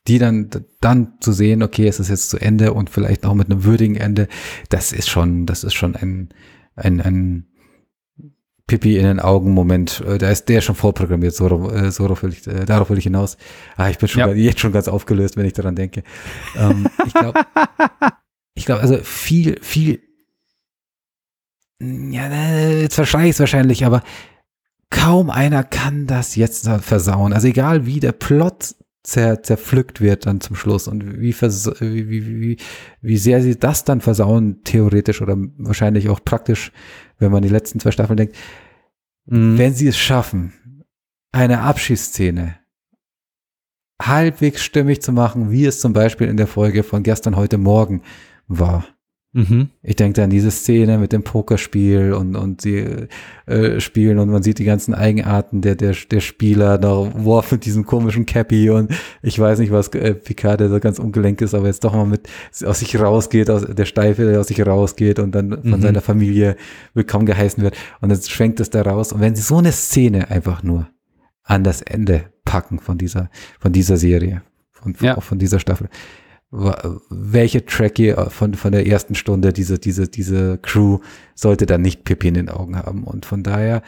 die 0.08 0.20
dann, 0.20 0.50
dann 0.82 1.14
zu 1.20 1.32
sehen, 1.32 1.64
okay, 1.64 1.88
es 1.88 2.00
ist 2.00 2.10
jetzt 2.10 2.30
zu 2.30 2.38
Ende 2.38 2.74
und 2.74 2.90
vielleicht 2.90 3.26
auch 3.26 3.34
mit 3.34 3.50
einem 3.50 3.64
würdigen 3.64 3.96
Ende, 3.96 4.28
das 4.70 4.92
ist 4.92 5.10
schon, 5.10 5.46
das 5.46 5.64
ist 5.64 5.74
schon 5.74 5.96
ein, 5.96 6.30
ein, 6.76 7.02
ein 7.02 7.48
Pipi 8.68 8.98
in 8.98 9.06
den 9.06 9.20
Augen 9.20 9.54
Moment. 9.54 10.02
Äh, 10.02 10.18
da 10.18 10.30
ist 10.30 10.50
der 10.50 10.62
schon 10.62 10.76
vorprogrammiert, 10.76 11.34
so, 11.34 11.48
äh, 11.72 11.92
so 11.92 12.04
darauf, 12.04 12.24
will 12.24 12.34
ich, 12.34 12.46
äh, 12.46 12.66
darauf 12.66 12.90
will 12.90 12.98
ich 12.98 13.06
hinaus. 13.06 13.38
Ah, 13.78 13.90
ich 13.90 13.98
bin 13.98 14.08
schon 14.08 14.20
ja. 14.20 14.34
jetzt 14.34 14.60
schon 14.60 14.72
ganz 14.72 14.88
aufgelöst, 14.88 15.38
wenn 15.38 15.46
ich 15.46 15.54
daran 15.54 15.76
denke. 15.76 16.04
Ähm, 16.56 16.88
ich 17.06 17.14
glaube, 17.14 17.42
ich 18.54 18.66
glaube, 18.66 18.82
also 18.82 18.98
viel, 18.98 19.60
viel, 19.62 20.02
ja, 21.80 22.30
jetzt 22.70 22.96
verschreie 22.96 23.26
ich 23.26 23.36
es 23.36 23.40
wahrscheinlich, 23.40 23.86
aber 23.86 24.04
kaum 24.96 25.30
einer 25.30 25.64
kann 25.64 26.08
das 26.08 26.36
jetzt 26.36 26.68
versauen. 26.68 27.34
Also 27.34 27.48
egal 27.48 27.86
wie 27.86 28.00
der 28.00 28.14
Plot 28.14 28.76
zer, 29.04 29.44
zerpflückt 29.44 30.02
wird 30.02 30.26
dann 30.26 30.42
zum 30.42 30.56
Schluss 30.56 30.88
und 30.88 31.20
wie, 31.22 31.36
wie, 31.36 32.42
wie, 32.42 32.58
wie, 33.02 33.18
sehr 33.18 33.42
sie 33.42 33.60
das 33.60 33.84
dann 33.84 34.02
versauen, 34.02 34.64
theoretisch 34.64 35.22
oder 35.22 35.38
wahrscheinlich 35.58 36.10
auch 36.10 36.24
praktisch, 36.24 36.72
wenn 37.20 37.32
man 37.32 37.44
die 37.44 37.50
letzten 37.50 37.80
zwei 37.80 37.92
Staffeln 37.92 38.18
denkt. 38.18 38.36
Mhm. 39.26 39.58
Wenn 39.58 39.74
sie 39.74 39.88
es 39.88 39.98
schaffen, 39.98 40.54
eine 41.32 41.62
Abschiedsszene 41.62 42.58
halbwegs 44.02 44.64
stimmig 44.64 45.02
zu 45.02 45.12
machen, 45.12 45.52
wie 45.52 45.66
es 45.66 45.80
zum 45.80 45.94
Beispiel 45.94 46.28
in 46.28 46.38
der 46.38 46.48
Folge 46.48 46.84
von 46.84 47.04
gestern, 47.04 47.36
heute 47.36 47.58
Morgen 47.58 48.02
war. 48.48 48.86
Mhm. 49.36 49.68
Ich 49.84 49.98
denke 49.98 50.24
an 50.24 50.30
diese 50.30 50.50
Szene 50.50 50.98
mit 50.98 51.12
dem 51.12 51.24
Pokerspiel 51.24 52.14
und, 52.14 52.38
und 52.38 52.62
sie 52.62 53.08
äh, 53.48 53.82
spielen 53.82 54.18
und 54.18 54.30
man 54.30 54.42
sieht 54.44 54.60
die 54.60 54.64
ganzen 54.64 54.94
Eigenarten 54.94 55.60
der, 55.60 55.76
der, 55.76 55.94
der 56.10 56.22
Spieler, 56.22 56.78
da 56.78 56.90
Worf 56.90 57.52
mit 57.52 57.66
diesem 57.66 57.86
komischen 57.86 58.26
Cappy 58.26 58.70
und 58.70 58.94
ich 59.22 59.38
weiß 59.38 59.60
nicht, 59.60 59.74
was 59.74 59.90
äh, 59.90 60.16
Picard, 60.16 60.62
der 60.62 60.70
so 60.70 60.80
ganz 60.80 61.00
ungelenk 61.00 61.42
ist, 61.42 61.54
aber 61.54 61.68
jetzt 61.68 61.84
doch 61.84 61.94
mal 61.94 62.06
mit 62.06 62.30
aus 62.64 62.80
sich 62.80 62.98
rausgeht, 62.98 63.50
aus 63.50 63.66
der 63.66 63.84
Steife, 63.84 64.24
der 64.24 64.40
aus 64.40 64.48
sich 64.48 64.66
rausgeht 64.66 65.20
und 65.20 65.36
dann 65.36 65.52
von 65.52 65.80
mhm. 65.80 65.82
seiner 65.82 66.02
Familie 66.02 66.56
willkommen 66.94 67.26
geheißen 67.26 67.62
wird 67.62 67.76
und 68.00 68.08
dann 68.08 68.22
schwenkt 68.22 68.62
es 68.62 68.70
da 68.70 68.84
raus. 68.84 69.12
Und 69.12 69.20
wenn 69.20 69.36
sie 69.36 69.42
so 69.42 69.58
eine 69.58 69.74
Szene 69.74 70.32
einfach 70.32 70.64
nur 70.64 70.88
an 71.44 71.66
das 71.66 71.82
Ende 71.82 72.28
packen 72.46 72.80
von 72.80 72.98
dieser, 72.98 73.30
von 73.60 73.74
dieser 73.74 73.98
Serie, 73.98 74.44
von, 74.72 74.96
ja. 75.02 75.20
von 75.20 75.40
dieser 75.40 75.60
Staffel, 75.60 75.90
welche 76.52 77.66
Trekkie 77.66 78.16
von, 78.30 78.54
von 78.54 78.72
der 78.72 78.88
ersten 78.88 79.16
Stunde 79.16 79.52
diese, 79.52 79.80
diese, 79.80 80.08
diese 80.08 80.58
Crew 80.60 81.00
sollte 81.34 81.66
dann 81.66 81.82
nicht 81.82 82.06
Pippi 82.06 82.30
in 82.30 82.36
den 82.36 82.50
Augen 82.50 82.78
haben. 82.78 83.04
Und 83.04 83.26
von 83.26 83.44
daher 83.44 83.82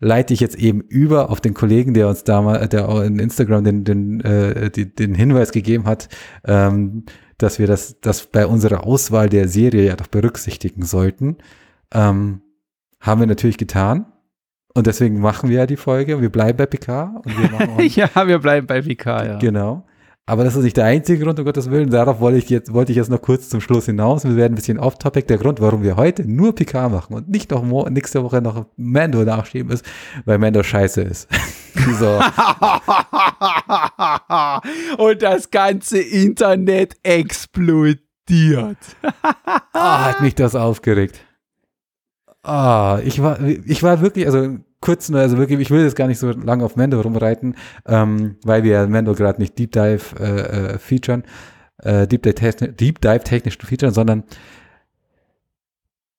leite 0.00 0.34
ich 0.34 0.40
jetzt 0.40 0.56
eben 0.56 0.80
über 0.80 1.30
auf 1.30 1.40
den 1.40 1.54
Kollegen, 1.54 1.94
der 1.94 2.08
uns 2.08 2.24
damals, 2.24 2.68
der 2.68 2.88
auch 2.88 3.00
in 3.00 3.18
Instagram 3.18 3.64
den, 3.64 3.84
den, 3.84 4.20
äh, 4.20 4.70
die, 4.70 4.94
den 4.94 5.14
Hinweis 5.14 5.50
gegeben 5.50 5.86
hat, 5.86 6.08
ähm, 6.44 7.04
dass 7.38 7.58
wir 7.58 7.66
das, 7.66 8.00
das 8.00 8.26
bei 8.26 8.46
unserer 8.46 8.84
Auswahl 8.84 9.28
der 9.28 9.48
Serie 9.48 9.84
ja 9.84 9.96
doch 9.96 10.06
berücksichtigen 10.06 10.84
sollten. 10.84 11.38
Ähm, 11.92 12.42
haben 13.00 13.20
wir 13.20 13.26
natürlich 13.26 13.58
getan. 13.58 14.06
Und 14.74 14.86
deswegen 14.86 15.20
machen 15.20 15.50
wir 15.50 15.58
ja 15.58 15.66
die 15.66 15.76
Folge. 15.76 16.20
Wir 16.20 16.30
bleiben 16.30 16.56
bei 16.58 16.66
Picard. 16.66 17.24
Und 17.24 17.38
wir 17.38 17.50
machen 17.50 17.78
ja, 17.94 18.26
wir 18.26 18.38
bleiben 18.38 18.66
bei 18.66 18.82
Picard, 18.82 19.26
ja. 19.26 19.38
Genau. 19.38 19.86
Aber 20.26 20.42
das 20.42 20.56
ist 20.56 20.64
nicht 20.64 20.78
der 20.78 20.86
einzige 20.86 21.22
Grund, 21.22 21.38
um 21.38 21.44
Gottes 21.44 21.70
Willen. 21.70 21.90
Darauf 21.90 22.18
wollte 22.18 22.38
ich 22.38 22.48
jetzt, 22.48 22.72
wollte 22.72 22.92
ich 22.92 22.96
jetzt 22.96 23.10
noch 23.10 23.20
kurz 23.20 23.50
zum 23.50 23.60
Schluss 23.60 23.84
hinaus. 23.84 24.24
Wir 24.24 24.36
werden 24.36 24.54
ein 24.54 24.56
bisschen 24.56 24.78
off-topic. 24.78 25.26
Der 25.26 25.36
Grund, 25.36 25.60
warum 25.60 25.82
wir 25.82 25.96
heute 25.96 26.26
nur 26.26 26.54
PK 26.54 26.88
machen 26.88 27.14
und 27.14 27.28
nicht 27.28 27.50
noch 27.50 27.90
nächste 27.90 28.24
Woche 28.24 28.40
noch 28.40 28.64
Mando 28.76 29.22
nachschieben 29.22 29.70
ist, 29.70 29.84
weil 30.24 30.38
Mando 30.38 30.62
scheiße 30.62 31.02
ist. 31.02 31.28
so. 31.98 32.06
und 34.96 35.20
das 35.20 35.50
ganze 35.50 35.98
Internet 35.98 36.96
explodiert. 37.02 38.78
ah, 39.74 40.06
hat 40.06 40.22
mich 40.22 40.34
das 40.34 40.54
aufgeregt. 40.54 41.20
Ah, 42.42 42.98
ich 43.04 43.22
war, 43.22 43.42
ich 43.42 43.82
war 43.82 44.00
wirklich, 44.00 44.24
also 44.24 44.56
kurz 44.84 45.08
nur, 45.08 45.20
also 45.20 45.38
wirklich, 45.38 45.58
ich 45.60 45.70
will 45.70 45.82
jetzt 45.82 45.96
gar 45.96 46.08
nicht 46.08 46.18
so 46.18 46.30
lange 46.30 46.62
auf 46.62 46.76
Mendo 46.76 47.00
rumreiten, 47.00 47.56
ähm, 47.86 48.36
weil 48.44 48.64
wir 48.64 48.86
Mendo 48.86 49.14
gerade 49.14 49.40
nicht 49.40 49.58
Deep 49.58 49.72
Dive 49.72 50.02
äh, 50.20 50.74
äh, 50.74 50.78
featuren, 50.78 51.24
äh, 51.78 52.06
Deep, 52.06 52.22
Dive 52.22 52.72
Deep 52.72 53.00
Dive 53.00 53.24
technisch 53.24 53.56
featuren, 53.56 53.94
sondern 53.94 54.24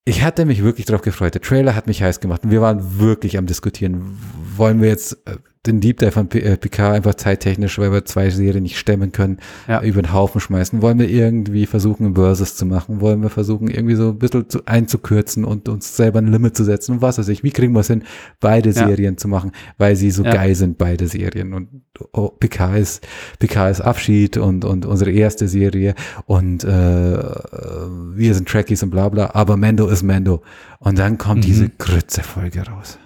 ich 0.04 0.24
hatte 0.24 0.46
mich 0.46 0.64
wirklich 0.64 0.86
darauf 0.86 1.02
gefreut. 1.02 1.34
Der 1.34 1.42
Trailer 1.42 1.76
hat 1.76 1.86
mich 1.86 2.02
heiß 2.02 2.18
gemacht 2.18 2.42
und 2.44 2.50
wir 2.50 2.60
waren 2.60 2.98
wirklich 2.98 3.38
am 3.38 3.46
diskutieren. 3.46 4.18
Wollen 4.56 4.82
wir 4.82 4.88
jetzt 4.88 5.12
äh, 5.28 5.36
den 5.66 5.80
Deep 5.80 5.98
Dive 5.98 6.12
von 6.12 6.30
äh, 6.32 6.56
Picard 6.56 6.94
einfach 6.94 7.14
zeittechnisch, 7.14 7.78
weil 7.78 7.92
wir 7.92 8.04
zwei 8.04 8.30
Serien 8.30 8.62
nicht 8.62 8.78
stemmen 8.78 9.12
können, 9.12 9.38
ja. 9.68 9.82
über 9.82 10.02
den 10.02 10.12
Haufen 10.12 10.40
schmeißen? 10.40 10.82
Wollen 10.82 10.98
wir 10.98 11.08
irgendwie 11.08 11.66
versuchen, 11.66 12.14
Versus 12.14 12.56
zu 12.56 12.66
machen? 12.66 13.00
Wollen 13.00 13.22
wir 13.22 13.30
versuchen, 13.30 13.68
irgendwie 13.68 13.94
so 13.94 14.10
ein 14.10 14.18
bisschen 14.18 14.48
zu, 14.48 14.66
einzukürzen 14.66 15.44
und 15.44 15.68
uns 15.68 15.96
selber 15.96 16.20
ein 16.20 16.28
Limit 16.28 16.56
zu 16.56 16.64
setzen? 16.64 16.92
Und 16.92 17.02
was 17.02 17.18
weiß 17.18 17.28
ich, 17.28 17.42
wie 17.42 17.50
kriegen 17.50 17.72
wir 17.72 17.80
es 17.80 17.88
hin, 17.88 18.04
beide 18.40 18.70
ja. 18.70 18.86
Serien 18.86 19.18
zu 19.18 19.28
machen, 19.28 19.52
weil 19.78 19.96
sie 19.96 20.10
so 20.10 20.24
ja. 20.24 20.32
geil 20.32 20.54
sind, 20.54 20.78
beide 20.78 21.08
Serien. 21.08 21.52
Und 21.52 21.68
oh, 22.12 22.28
Picard 22.28 22.78
ist, 22.78 23.06
Picard 23.38 23.70
ist 23.72 23.80
Abschied 23.80 24.36
und, 24.36 24.64
und 24.64 24.86
unsere 24.86 25.10
erste 25.10 25.48
Serie 25.48 25.94
und 26.26 26.64
äh, 26.64 26.68
wir 26.68 28.34
sind 28.34 28.48
Trekkies 28.48 28.82
und 28.82 28.90
bla 28.90 29.08
bla, 29.08 29.30
aber 29.34 29.56
Mando 29.56 29.88
ist 29.88 30.02
Mando. 30.02 30.42
Und 30.78 30.98
dann 30.98 31.18
kommt 31.18 31.42
mhm. 31.42 31.46
diese 31.46 31.68
Grütze-Folge 31.70 32.66
raus. 32.66 32.98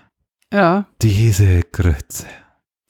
Ja. 0.53 0.87
Diese 1.01 1.63
Grütze. 1.71 2.27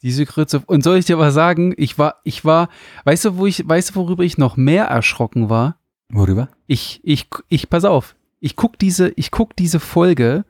Diese 0.01 0.25
Grütze. 0.25 0.61
Und 0.65 0.83
soll 0.83 0.97
ich 0.97 1.05
dir 1.05 1.19
was 1.19 1.33
sagen? 1.33 1.73
Ich 1.77 1.97
war, 1.99 2.15
ich 2.23 2.43
war, 2.43 2.69
weißt 3.05 3.25
du, 3.25 3.37
wo 3.37 3.45
ich, 3.45 3.67
weißt 3.67 3.91
du, 3.91 3.95
worüber 3.95 4.23
ich 4.23 4.37
noch 4.37 4.57
mehr 4.57 4.85
erschrocken 4.85 5.49
war? 5.49 5.77
Worüber? 6.09 6.49
Ich, 6.67 6.99
ich, 7.03 7.27
ich, 7.49 7.69
pass 7.69 7.85
auf. 7.85 8.15
Ich 8.39 8.55
guck 8.55 8.79
diese, 8.79 9.09
ich 9.15 9.31
guck 9.31 9.55
diese 9.55 9.79
Folge. 9.79 10.45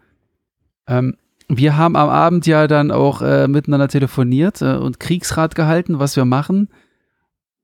Ähm, 0.87 1.17
wir 1.49 1.75
haben 1.75 1.97
am 1.97 2.09
Abend 2.09 2.45
ja 2.47 2.67
dann 2.67 2.91
auch 2.91 3.21
äh, 3.21 3.47
miteinander 3.47 3.89
telefoniert 3.89 4.61
äh, 4.61 4.75
und 4.75 4.99
Kriegsrat 5.01 5.53
gehalten, 5.53 5.99
was 5.99 6.15
wir 6.15 6.25
machen. 6.25 6.69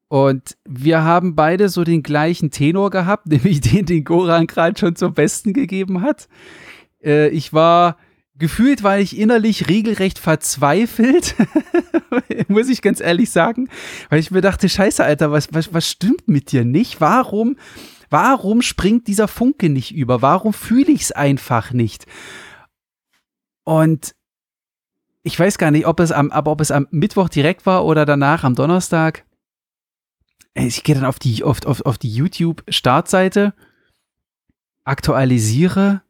Und 0.10 0.58
wir 0.66 1.04
haben 1.04 1.36
beide 1.36 1.70
so 1.70 1.84
den 1.84 2.04
gleichen 2.04 2.52
Tenor 2.52 2.90
gehabt, 2.90 3.28
nämlich 3.28 3.62
den, 3.62 3.86
den 3.86 4.04
Goran 4.04 4.48
gerade 4.48 4.78
schon 4.78 4.96
zum 4.96 5.14
Besten 5.14 5.54
gegeben 5.54 6.02
hat. 6.02 6.28
Äh, 7.02 7.30
ich 7.30 7.54
war, 7.54 7.98
gefühlt 8.38 8.84
war 8.84 9.00
ich 9.00 9.18
innerlich 9.18 9.68
regelrecht 9.68 10.20
verzweifelt, 10.20 11.36
muss 12.48 12.70
ich 12.70 12.82
ganz 12.82 13.00
ehrlich 13.00 13.32
sagen, 13.32 13.70
weil 14.10 14.20
ich 14.20 14.32
mir 14.32 14.42
dachte, 14.42 14.70
scheiße, 14.70 15.04
Alter, 15.04 15.32
was, 15.32 15.54
was, 15.54 15.74
was 15.74 15.90
stimmt 15.90 16.28
mit 16.28 16.52
dir 16.52 16.66
nicht? 16.66 17.02
Warum, 17.02 17.58
warum 18.10 18.62
springt 18.62 19.08
dieser 19.08 19.28
Funke 19.28 19.70
nicht 19.70 19.94
über? 19.94 20.22
Warum 20.22 20.54
fühle 20.54 20.92
ich 20.92 21.02
es 21.02 21.12
einfach 21.12 21.72
nicht? 21.72 22.06
Und 23.64 24.16
ich 25.24 25.38
weiß 25.38 25.58
gar 25.58 25.72
nicht, 25.72 25.88
ob 25.88 26.00
es 26.00 26.12
am, 26.12 26.32
aber 26.32 26.52
ob 26.52 26.62
es 26.62 26.72
am 26.72 26.88
Mittwoch 26.92 27.30
direkt 27.30 27.66
war 27.66 27.86
oder 27.86 28.06
danach 28.06 28.44
am 28.44 28.56
Donnerstag. 28.56 29.26
Ich 30.54 30.84
gehe 30.84 30.96
dann 30.96 31.06
auf 31.06 31.20
die, 31.20 31.44
auf, 31.44 31.66
auf, 31.66 31.86
auf 31.86 31.98
die 31.98 32.10
YouTube-Startseite, 32.10 33.54
aktualisiere 34.86 36.02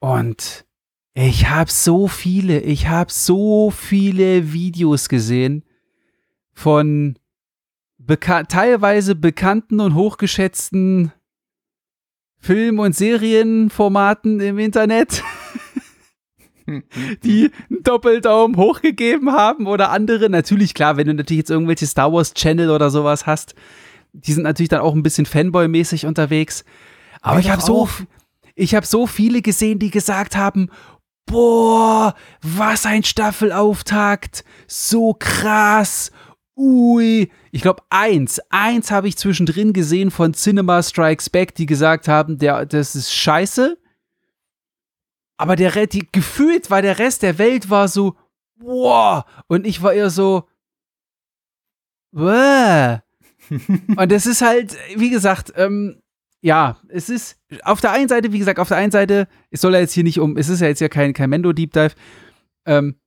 und 0.00 0.65
ich 1.18 1.48
habe 1.48 1.70
so 1.70 2.08
viele, 2.08 2.60
ich 2.60 2.88
habe 2.88 3.10
so 3.10 3.70
viele 3.70 4.52
Videos 4.52 5.08
gesehen 5.08 5.64
von 6.52 7.18
beka 7.96 8.42
teilweise 8.42 9.14
bekannten 9.14 9.80
und 9.80 9.94
hochgeschätzten 9.94 11.12
Film- 12.38 12.80
und 12.80 12.94
Serienformaten 12.94 14.40
im 14.40 14.58
Internet, 14.58 15.22
die 17.24 17.50
einen 17.70 17.82
Doppeldaumen 17.82 18.58
hochgegeben 18.58 19.32
haben 19.32 19.66
oder 19.66 19.90
andere. 19.92 20.28
Natürlich, 20.28 20.74
klar, 20.74 20.98
wenn 20.98 21.06
du 21.06 21.14
natürlich 21.14 21.38
jetzt 21.38 21.50
irgendwelche 21.50 21.86
Star 21.86 22.12
Wars 22.12 22.34
Channel 22.34 22.68
oder 22.68 22.90
sowas 22.90 23.24
hast, 23.24 23.54
die 24.12 24.34
sind 24.34 24.42
natürlich 24.42 24.68
dann 24.68 24.82
auch 24.82 24.94
ein 24.94 25.02
bisschen 25.02 25.24
Fanboy-mäßig 25.24 26.06
unterwegs. 26.06 26.62
Aber 27.22 27.40
ich 27.40 27.50
habe 27.50 27.62
so, 27.62 27.88
ich 28.54 28.74
habe 28.74 28.86
so 28.86 29.06
viele 29.06 29.40
gesehen, 29.40 29.78
die 29.78 29.90
gesagt 29.90 30.36
haben, 30.36 30.68
boah, 31.26 32.14
was 32.40 32.86
ein 32.86 33.04
Staffelauftakt, 33.04 34.44
so 34.66 35.14
krass. 35.18 36.10
Ui, 36.56 37.30
ich 37.50 37.62
glaube 37.62 37.82
eins, 37.90 38.40
eins 38.48 38.90
habe 38.90 39.08
ich 39.08 39.18
zwischendrin 39.18 39.72
gesehen 39.72 40.10
von 40.10 40.32
Cinema 40.32 40.82
Strikes 40.82 41.28
Back, 41.28 41.54
die 41.54 41.66
gesagt 41.66 42.08
haben, 42.08 42.38
der, 42.38 42.64
das 42.64 42.96
ist 42.96 43.12
scheiße. 43.12 43.76
Aber 45.36 45.56
der 45.56 45.86
die, 45.86 46.08
gefühlt 46.10 46.70
war 46.70 46.80
der 46.80 46.98
Rest 46.98 47.22
der 47.22 47.38
Welt 47.38 47.68
war 47.68 47.88
so, 47.88 48.16
wow, 48.56 49.24
und 49.48 49.66
ich 49.66 49.82
war 49.82 49.92
eher 49.92 50.08
so, 50.08 50.48
Wäh. 52.12 53.00
und 53.96 54.10
das 54.10 54.24
ist 54.24 54.40
halt, 54.40 54.74
wie 54.96 55.10
gesagt, 55.10 55.52
ähm, 55.56 56.00
ja, 56.46 56.76
es 56.86 57.10
ist 57.10 57.40
auf 57.64 57.80
der 57.80 57.90
einen 57.90 58.08
Seite, 58.08 58.32
wie 58.32 58.38
gesagt, 58.38 58.60
auf 58.60 58.68
der 58.68 58.76
einen 58.76 58.92
Seite, 58.92 59.26
es 59.50 59.60
soll 59.60 59.74
ja 59.74 59.80
jetzt 59.80 59.94
hier 59.94 60.04
nicht 60.04 60.20
um, 60.20 60.36
es 60.36 60.48
ist 60.48 60.60
ja 60.60 60.68
jetzt 60.68 60.78
ja 60.78 60.88
kein, 60.88 61.12
kein 61.12 61.28
Mendo 61.28 61.52
Deep 61.52 61.72
Dive. 61.72 61.96
Ähm, 62.64 63.00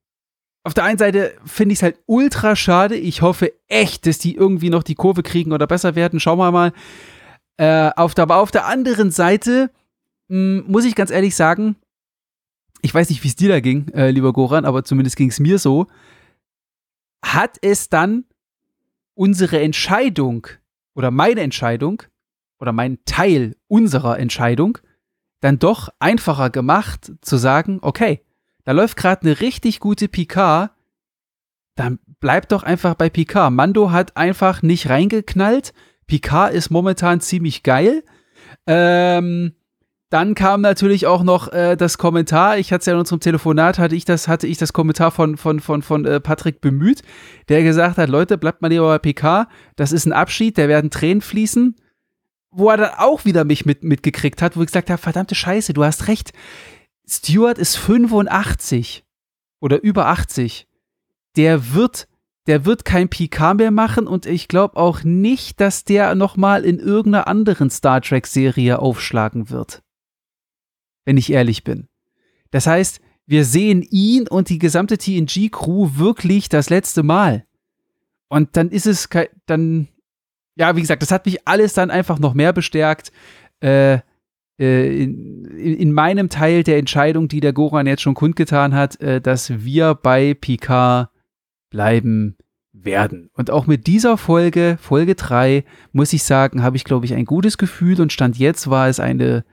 auf 0.66 0.74
der 0.74 0.84
einen 0.84 0.98
Seite 0.98 1.38
finde 1.46 1.72
ich 1.72 1.80
es 1.80 1.84
halt 1.84 2.00
ultra 2.06 2.58
schade. 2.58 2.98
Ich 2.98 3.22
hoffe 3.22 3.54
echt, 3.70 4.06
dass 4.06 4.20
die 4.20 4.36
irgendwie 4.36 4.70
noch 4.70 4.84
die 4.84 4.96
Kurve 4.96 5.24
kriegen 5.24 5.54
oder 5.54 5.68
besser 5.68 5.96
werden. 5.96 6.20
Schauen 6.20 6.38
wir 6.38 6.52
mal. 6.52 6.74
Äh, 7.56 7.92
auf 7.96 8.14
der, 8.14 8.24
aber 8.24 8.40
auf 8.40 8.52
der 8.52 8.66
anderen 8.66 9.10
Seite 9.10 9.72
mh, 10.28 10.36
hm, 10.36 10.66
muss 10.68 10.84
ich 10.84 10.96
ganz 10.96 11.10
ehrlich 11.10 11.34
sagen, 11.34 11.78
ich 12.82 12.94
weiß 12.94 13.10
nicht, 13.10 13.24
wie 13.24 13.30
es 13.30 13.38
dir 13.38 13.48
da 13.48 13.62
ging, 13.62 13.88
äh, 13.94 14.12
lieber 14.12 14.34
Goran, 14.34 14.66
aber 14.66 14.84
zumindest 14.84 15.16
ging 15.16 15.30
es 15.30 15.40
mir 15.40 15.60
so. 15.60 15.88
Hat 17.24 17.58
es 17.62 17.88
dann 17.88 18.26
unsere 19.14 19.62
Entscheidung 19.62 20.48
oder 20.94 21.10
meine 21.10 21.40
Entscheidung 21.40 22.04
oder 22.60 22.72
mein 22.72 23.00
Teil 23.06 23.56
unserer 23.68 24.20
Entscheidung 24.20 24.78
dann 25.42 25.60
doch 25.60 25.90
einfacher 26.00 26.50
gemacht 26.50 27.14
zu 27.22 27.38
sagen, 27.38 27.80
okay, 27.82 28.22
da 28.66 28.74
läuft 28.74 28.98
gerade 28.98 29.22
eine 29.24 29.40
richtig 29.40 29.80
gute 29.80 30.08
Picard, 30.08 30.72
dann 31.76 32.00
bleibt 32.20 32.52
doch 32.52 32.64
einfach 32.64 32.96
bei 32.96 33.10
Picard. 33.10 33.54
Mando 33.54 33.92
hat 33.92 34.18
einfach 34.18 34.62
nicht 34.62 34.90
reingeknallt. 34.90 35.74
Picard 36.08 36.54
ist 36.54 36.70
momentan 36.70 37.22
ziemlich 37.22 37.64
geil. 37.64 38.04
Ähm, 38.68 39.54
dann 40.10 40.36
kam 40.36 40.62
natürlich 40.62 41.08
auch 41.08 41.24
noch 41.24 41.54
äh, 41.54 41.78
das 41.78 41.98
Kommentar. 41.98 42.58
Ich 42.58 42.74
hatte 42.74 42.82
es 42.82 42.86
ja 42.88 42.94
in 42.94 43.00
unserem 43.00 43.20
Telefonat, 43.20 43.80
hatte 43.80 43.96
ich 43.96 44.06
das, 44.06 44.28
hatte 44.28 44.48
ich 44.48 44.58
das 44.58 44.74
Kommentar 44.74 45.12
von, 45.12 45.38
von, 45.38 45.60
von, 45.60 45.82
von 45.82 46.06
äh, 46.06 46.20
Patrick 46.20 46.62
bemüht, 46.62 47.04
der 47.48 47.64
gesagt 47.64 47.98
hat, 47.98 48.10
Leute, 48.10 48.38
bleibt 48.38 48.62
mal 48.62 48.70
lieber 48.70 48.88
bei 48.88 48.98
PK. 48.98 49.48
Das 49.76 49.92
ist 49.92 50.06
ein 50.06 50.14
Abschied, 50.14 50.58
da 50.58 50.68
werden 50.68 50.90
Tränen 50.90 51.22
fließen. 51.22 51.76
Wo 52.52 52.70
er 52.70 52.78
dann 52.78 52.94
auch 52.98 53.26
wieder 53.26 53.44
mich 53.44 53.66
mit, 53.66 53.84
mitgekriegt 53.84 54.42
hat, 54.42 54.58
wo 54.58 54.62
ich 54.62 54.68
gesagt 54.68 54.90
habe, 54.90 55.02
verdammte 55.02 55.36
Scheiße, 55.36 55.74
du 55.74 55.84
hast 55.84 56.08
recht. 56.08 56.34
Stewart 57.08 57.58
ist 57.58 57.76
85 57.76 59.04
oder 59.60 59.82
über 59.82 60.08
80. 60.08 60.68
Der 61.36 61.74
wird, 61.74 62.08
der 62.48 62.66
wird 62.66 62.86
kein 62.86 63.10
PK 63.10 63.54
mehr 63.56 63.72
machen 63.72 64.08
und 64.08 64.26
ich 64.26 64.48
glaube 64.48 64.78
auch 64.78 65.04
nicht, 65.04 65.60
dass 65.60 65.84
der 65.84 66.16
nochmal 66.16 66.66
in 66.66 66.80
irgendeiner 66.80 67.28
anderen 67.28 67.70
Star 67.70 68.02
Trek 68.02 68.28
Serie 68.28 68.80
aufschlagen 68.80 69.50
wird. 69.50 69.84
Wenn 71.06 71.18
ich 71.18 71.32
ehrlich 71.32 71.64
bin. 71.64 71.88
Das 72.52 72.68
heißt, 72.68 73.02
wir 73.26 73.46
sehen 73.46 73.84
ihn 73.84 74.28
und 74.28 74.50
die 74.50 74.58
gesamte 74.58 74.98
TNG-Crew 74.98 75.92
wirklich 75.96 76.50
das 76.50 76.70
letzte 76.70 77.04
Mal. 77.04 77.46
Und 78.28 78.58
dann 78.58 78.70
ist 78.70 78.88
es, 78.88 79.08
dann, 79.46 79.88
ja, 80.60 80.76
wie 80.76 80.82
gesagt, 80.82 81.02
das 81.02 81.12
hat 81.12 81.26
mich 81.26 81.48
alles 81.48 81.74
dann 81.74 81.90
einfach 81.90 82.20
noch 82.20 82.34
mehr 82.34 82.52
bestärkt. 82.52 83.14
Äh, 83.62 84.00
äh, 84.60 85.04
in, 85.04 85.46
in, 85.46 85.94
meinem 85.94 86.28
Teil 86.28 86.64
der 86.64 86.78
Entscheidung, 86.78 87.30
die 87.30 87.40
der 87.40 87.54
Goran 87.54 87.88
jetzt 87.88 88.02
schon 88.02 88.14
kundgetan 88.14 88.76
hat, 88.76 89.00
äh, 89.00 89.22
dass 89.22 89.64
wir 89.64 89.96
bei 89.96 90.34
Picard 90.34 91.10
bleiben 91.70 92.36
werden. 92.74 93.30
Und 93.34 93.52
auch 93.52 93.68
mit 93.68 93.88
dieser 93.88 94.18
Folge, 94.18 94.78
Folge 94.82 95.16
3, 95.16 95.64
muss 95.94 96.12
ich 96.12 96.24
sagen, 96.24 96.62
habe 96.62 96.76
ich, 96.76 96.84
glaube 96.84 97.06
ich, 97.06 97.14
ein 97.14 97.26
gutes 97.26 97.58
Gefühl 97.58 98.02
und 98.02 98.12
Stand 98.12 98.38
jetzt 98.38 98.70
war 98.70 98.90
es 98.90 99.00
eine, 99.00 99.46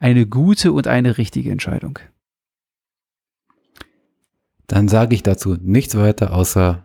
eine 0.00 0.26
gute 0.26 0.72
und 0.72 0.88
eine 0.88 1.18
richtige 1.18 1.52
Entscheidung. 1.52 2.00
Dann 4.66 4.88
sage 4.88 5.14
ich 5.14 5.22
dazu 5.22 5.56
nichts 5.60 5.96
weiter, 5.96 6.34
außer 6.34 6.84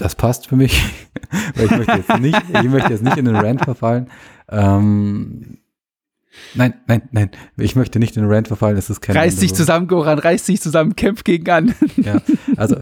das 0.00 0.14
passt 0.14 0.48
für 0.48 0.56
mich. 0.56 0.82
Weil 1.54 1.66
ich 1.66 1.70
möchte 1.70 1.96
jetzt 1.96 2.20
nicht, 2.20 2.42
ich 2.62 2.70
möchte 2.70 2.92
jetzt 2.92 3.02
nicht 3.02 3.16
in 3.16 3.24
den 3.26 3.36
Rant 3.36 3.64
verfallen. 3.64 4.08
Ähm, 4.48 5.58
nein, 6.54 6.74
nein, 6.86 7.02
nein. 7.12 7.30
Ich 7.56 7.76
möchte 7.76 7.98
nicht 7.98 8.16
in 8.16 8.22
den 8.22 8.32
Rant 8.32 8.48
verfallen. 8.48 8.76
Das 8.76 8.90
ist 8.90 9.00
kein 9.00 9.16
Reiß 9.16 9.36
dich 9.36 9.54
zusammen, 9.54 9.88
Goran, 9.88 10.18
reiß 10.18 10.44
dich 10.44 10.60
zusammen, 10.60 10.96
kämpf 10.96 11.24
gegen 11.24 11.50
an. 11.50 11.74
ja, 11.96 12.20
also 12.56 12.76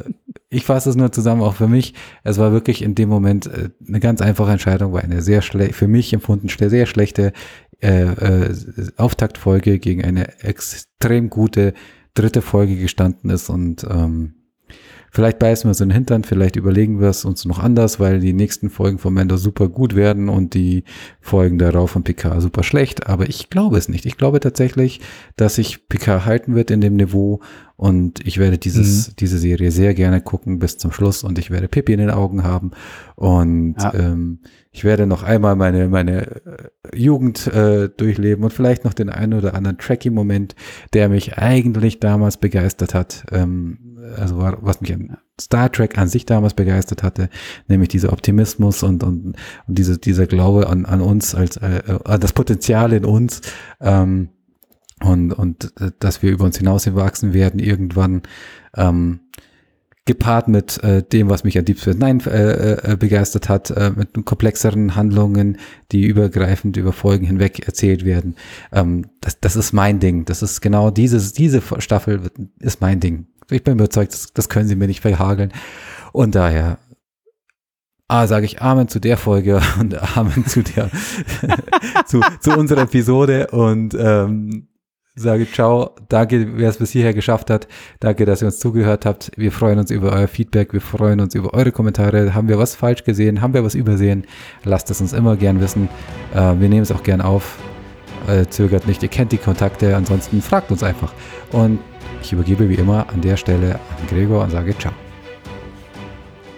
ich 0.49 0.65
fasse 0.65 0.91
es 0.91 0.97
nur 0.97 1.11
zusammen, 1.11 1.43
auch 1.43 1.55
für 1.55 1.69
mich. 1.69 1.95
Es 2.23 2.39
war 2.39 2.53
wirklich 2.53 2.83
in 2.83 2.95
dem 2.95 3.09
Moment 3.09 3.47
äh, 3.47 3.71
eine 3.87 4.01
ganz 4.01 4.21
einfache 4.21 4.53
Entscheidung, 4.53 4.93
war 4.93 5.03
eine 5.03 5.23
sehr 5.23 5.43
schlechte, 5.43 5.75
für 5.75 5.89
mich 5.89 6.13
empfunden, 6.13 6.49
sehr 6.49 6.87
schlechte 6.87 7.33
äh, 7.81 8.05
äh, 8.05 8.55
Auftaktfolge 8.97 9.79
gegen 9.79 10.05
eine 10.05 10.43
extrem 10.43 11.31
gute 11.31 11.75
dritte 12.15 12.41
Folge 12.41 12.77
gestanden 12.77 13.29
ist 13.29 13.51
und 13.51 13.85
ähm, 13.85 14.36
Vielleicht 15.17 15.39
beißen 15.39 15.67
wir 15.67 15.71
es 15.71 15.81
in 15.81 15.89
den 15.89 15.95
Hintern, 15.95 16.25
vielleicht 16.25 16.57
überlegen 16.57 17.01
wir 17.01 17.09
es 17.09 17.25
uns 17.25 17.47
noch 17.47 17.59
anders, 17.59 17.99
weil 17.99 18.21
die 18.21 18.35
nächsten 18.35 18.69
Folgen 18.69 18.99
von 18.99 19.15
Mando 19.15 19.39
super 19.39 19.67
gut 19.71 19.97
werden 19.97 20.29
und 20.29 20.53
die 20.53 20.85
Folgen 21.23 21.57
darauf 21.57 21.93
von 21.93 22.05
Picard 22.05 22.43
super 22.43 22.63
schlecht. 22.63 23.07
Aber 23.07 23.27
ich 23.27 23.49
glaube 23.49 23.79
es 23.79 23.89
nicht. 23.89 24.05
Ich 24.05 24.19
glaube 24.19 24.41
tatsächlich, 24.41 25.01
dass 25.37 25.55
sich 25.55 25.89
Picard 25.89 26.27
halten 26.27 26.55
wird 26.55 26.71
in 26.71 26.83
dem 26.83 26.97
Niveau 26.97 27.41
und 27.77 28.27
ich 28.27 28.37
werde 28.37 28.59
dieses, 28.59 29.09
mhm. 29.09 29.13
diese 29.19 29.39
Serie 29.39 29.71
sehr 29.71 29.95
gerne 29.95 30.21
gucken 30.21 30.59
bis 30.59 30.77
zum 30.77 30.93
Schluss 30.93 31.25
und 31.25 31.39
ich 31.39 31.51
werde 31.51 31.69
Pippi 31.69 31.95
in 31.95 32.01
den 32.01 32.11
Augen 32.11 32.43
haben 32.43 32.73
und 33.15 33.77
ja. 33.81 33.95
ähm, 33.95 34.41
ich 34.71 34.85
werde 34.85 35.07
noch 35.07 35.23
einmal 35.23 35.57
meine, 35.57 35.89
meine 35.89 36.27
äh, 36.27 36.69
Jugend 36.95 37.47
äh, 37.47 37.89
durchleben 37.89 38.45
und 38.45 38.53
vielleicht 38.53 38.85
noch 38.85 38.93
den 38.93 39.09
einen 39.09 39.33
oder 39.33 39.55
anderen 39.55 39.79
Tracky-Moment, 39.79 40.55
der 40.93 41.09
mich 41.09 41.39
eigentlich 41.39 42.01
damals 42.01 42.37
begeistert 42.37 42.93
hat. 42.93 43.25
Ähm, 43.33 43.96
also 44.17 44.39
was 44.39 44.81
mich 44.81 44.93
an 44.93 45.17
Star 45.41 45.71
Trek 45.71 45.99
an 45.99 46.09
sich 46.09 46.27
damals 46.27 46.55
begeistert 46.55 47.03
hatte, 47.03 47.29
nämlich 47.69 47.89
dieser 47.89 48.13
Optimismus 48.13 48.83
und, 48.83 49.03
und, 49.03 49.37
und 49.67 49.79
diese, 49.79 49.99
dieser 49.99 50.27
Glaube 50.27 50.69
an, 50.69 50.87
an 50.87 51.01
uns 51.01 51.35
als 51.35 51.57
äh, 51.57 51.79
äh 51.87 51.99
an 52.05 52.21
das 52.21 52.33
Potenzial 52.33 52.93
in 52.93 53.05
uns 53.05 53.43
ähm, 53.81 54.31
und, 55.03 55.33
und 55.33 55.73
äh, 55.81 55.91
dass 55.99 56.23
wir 56.23 56.31
über 56.31 56.45
uns 56.45 56.59
hinaus 56.59 56.93
wachsen 56.95 57.35
werden 57.35 57.61
irgendwann. 57.61 58.23
Ähm, 58.75 59.21
gepaart 60.07 60.47
mit 60.49 60.83
äh, 60.85 61.03
dem, 61.03 61.29
was 61.29 61.45
mich 61.45 61.59
an 61.59 61.65
Deep 61.65 61.81
Space 61.81 61.97
Nine 61.97 62.25
äh, 62.27 62.93
äh, 62.93 62.97
begeistert 62.97 63.49
hat, 63.49 63.71
äh, 63.71 63.91
mit 63.95 64.25
komplexeren 64.25 64.95
Handlungen, 64.95 65.59
die 65.93 66.07
übergreifend 66.07 66.77
über 66.77 66.93
Folgen 66.93 67.27
hinweg 67.27 67.67
erzählt 67.67 68.05
werden. 68.05 68.37
Ähm, 68.73 69.07
das, 69.21 69.41
das 69.41 69.57
ist 69.57 69.73
mein 69.73 69.99
Ding. 69.99 70.25
Das 70.25 70.43
ist 70.43 70.61
genau 70.61 70.91
dieses, 70.91 71.33
diese 71.33 71.61
Staffel 71.79 72.31
ist 72.61 72.81
mein 72.81 73.01
Ding. 73.01 73.27
Ich 73.51 73.63
bin 73.63 73.75
überzeugt, 73.75 74.13
das, 74.13 74.33
das 74.33 74.49
können 74.49 74.69
sie 74.69 74.77
mir 74.77 74.87
nicht 74.87 75.01
verhageln. 75.01 75.53
Und 76.13 76.35
daher 76.35 76.79
Ah, 78.09 78.29
sage 78.29 78.47
ich 78.47 78.63
Amen 78.63 78.87
zu 78.87 79.01
der 79.01 79.17
Folge 79.17 79.61
und 79.81 80.17
Amen 80.17 80.47
zu 80.47 80.63
der 80.63 80.91
zu, 82.07 82.21
zu 82.41 82.53
unserer 82.53 82.83
Episode 82.83 83.49
und 83.49 83.97
ähm, 83.99 84.69
sage 85.17 85.51
ciao, 85.51 85.97
danke, 86.09 86.57
wer 86.57 86.71
es 86.71 86.77
bis 86.77 86.93
hierher 86.93 87.15
geschafft 87.15 87.51
hat. 87.51 87.67
Danke, 87.99 88.25
dass 88.25 88.43
ihr 88.43 88.47
uns 88.47 88.61
zugehört 88.61 89.07
habt. 89.07 89.33
Wir 89.37 89.51
freuen 89.51 89.81
uns 89.81 89.91
über 89.91 90.13
euer 90.13 90.29
Feedback, 90.29 90.73
wir 90.73 90.81
freuen 90.81 91.19
uns 91.19 91.35
über 91.35 91.53
eure 91.53 91.73
Kommentare. 91.73 92.33
Haben 92.33 92.49
wir 92.49 92.59
was 92.59 92.77
falsch 92.77 93.03
gesehen? 93.03 93.41
Haben 93.41 93.55
wir 93.55 93.65
was 93.65 93.75
übersehen? 93.75 94.25
Lasst 94.63 94.89
es 94.91 95.01
uns 95.01 95.13
immer 95.13 95.37
gern 95.37 95.61
wissen. 95.61 95.89
Äh, 96.33 96.61
wir 96.61 96.69
nehmen 96.69 96.83
es 96.83 96.93
auch 96.93 97.03
gern 97.03 97.21
auf. 97.21 97.59
Äh, 98.29 98.47
zögert 98.47 98.87
nicht, 98.87 99.03
ihr 99.03 99.09
kennt 99.09 99.33
die 99.33 99.39
Kontakte, 99.39 99.97
ansonsten 99.97 100.43
fragt 100.43 100.71
uns 100.71 100.83
einfach. 100.83 101.13
Und 101.51 101.81
ich 102.23 102.33
übergebe 102.33 102.69
wie 102.69 102.75
immer 102.75 103.07
an 103.09 103.21
der 103.21 103.37
Stelle 103.37 103.75
an 103.75 104.07
Gregor 104.09 104.45
und 104.45 104.51
sage 104.51 104.77
ciao. 104.79 104.93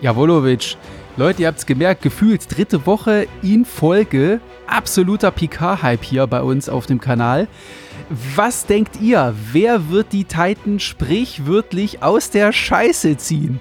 Jawolovic. 0.01 0.77
Leute, 1.17 1.43
ihr 1.43 1.49
habt 1.49 1.59
es 1.59 1.67
gemerkt, 1.67 2.03
gefühlt 2.03 2.57
dritte 2.57 2.87
Woche 2.87 3.27
in 3.43 3.65
Folge. 3.65 4.41
Absoluter 4.69 5.33
Picard-Hype 5.33 6.05
hier 6.05 6.27
bei 6.29 6.41
uns 6.43 6.69
auf 6.69 6.87
dem 6.87 7.01
Kanal. 7.01 7.49
Was 8.37 8.67
denkt 8.67 9.01
ihr? 9.01 9.35
Wer 9.53 9.91
wird 9.91 10.13
die 10.13 10.25
Titan 10.25 10.79
sprichwörtlich 10.79 12.03
aus 12.03 12.31
der 12.31 12.53
Scheiße 12.53 13.17
ziehen? 13.17 13.61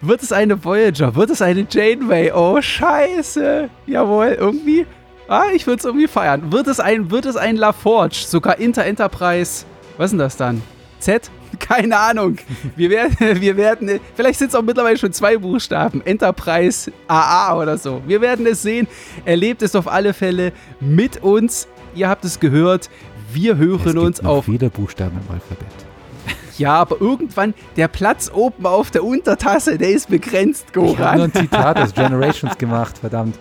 Wird 0.00 0.22
es 0.22 0.32
eine 0.32 0.64
Voyager? 0.64 1.14
Wird 1.14 1.30
es 1.30 1.40
eine 1.40 1.66
Janeway? 1.70 2.32
Oh, 2.32 2.60
scheiße. 2.60 3.70
Jawohl, 3.86 4.36
irgendwie. 4.38 4.86
Ah, 5.28 5.44
ich 5.54 5.66
würde 5.66 5.78
es 5.78 5.84
irgendwie 5.84 6.08
feiern. 6.08 6.50
Wird 6.50 6.66
es 6.66 6.80
ein, 6.80 7.10
wird 7.10 7.26
es 7.26 7.36
ein 7.36 7.56
LaForge? 7.56 8.16
Sogar 8.26 8.58
Inter 8.58 8.84
Enterprise. 8.84 9.64
Was 9.96 10.06
ist 10.06 10.10
denn 10.12 10.18
das 10.18 10.36
dann? 10.36 10.62
Z? 10.98 11.30
Keine 11.58 11.96
Ahnung. 11.96 12.36
Wir 12.76 12.90
werden, 12.90 13.16
wir 13.40 13.56
werden, 13.56 14.00
vielleicht 14.14 14.38
sind 14.38 14.48
es 14.48 14.54
auch 14.54 14.62
mittlerweile 14.62 14.98
schon 14.98 15.12
zwei 15.12 15.36
Buchstaben. 15.38 16.02
Enterprise 16.04 16.92
AA 17.06 17.56
oder 17.60 17.78
so. 17.78 18.02
Wir 18.06 18.20
werden 18.20 18.46
es 18.46 18.62
sehen. 18.62 18.86
Erlebt 19.24 19.62
es 19.62 19.74
auf 19.74 19.88
alle 19.88 20.14
Fälle 20.14 20.52
mit 20.80 21.22
uns. 21.22 21.68
Ihr 21.94 22.08
habt 22.08 22.24
es 22.24 22.38
gehört. 22.38 22.90
Wir 23.32 23.56
hören 23.56 23.80
es 23.80 23.92
gibt 23.92 23.98
uns 23.98 24.24
auf. 24.24 24.46
Viele 24.46 24.70
Buchstaben 24.70 25.18
im 25.18 25.34
Alphabet. 25.34 25.66
Ja, 26.58 26.74
aber 26.74 27.00
irgendwann, 27.00 27.54
der 27.76 27.86
Platz 27.86 28.30
oben 28.34 28.66
auf 28.66 28.90
der 28.90 29.04
Untertasse, 29.04 29.78
der 29.78 29.90
ist 29.90 30.10
begrenzt, 30.10 30.72
Goran. 30.72 30.92
Ich 30.92 30.98
habe 30.98 31.16
nur 31.18 31.24
ein 31.26 31.32
Zitat 31.32 31.78
aus 31.78 31.94
Generations 31.94 32.58
gemacht, 32.58 32.98
verdammt. 32.98 33.38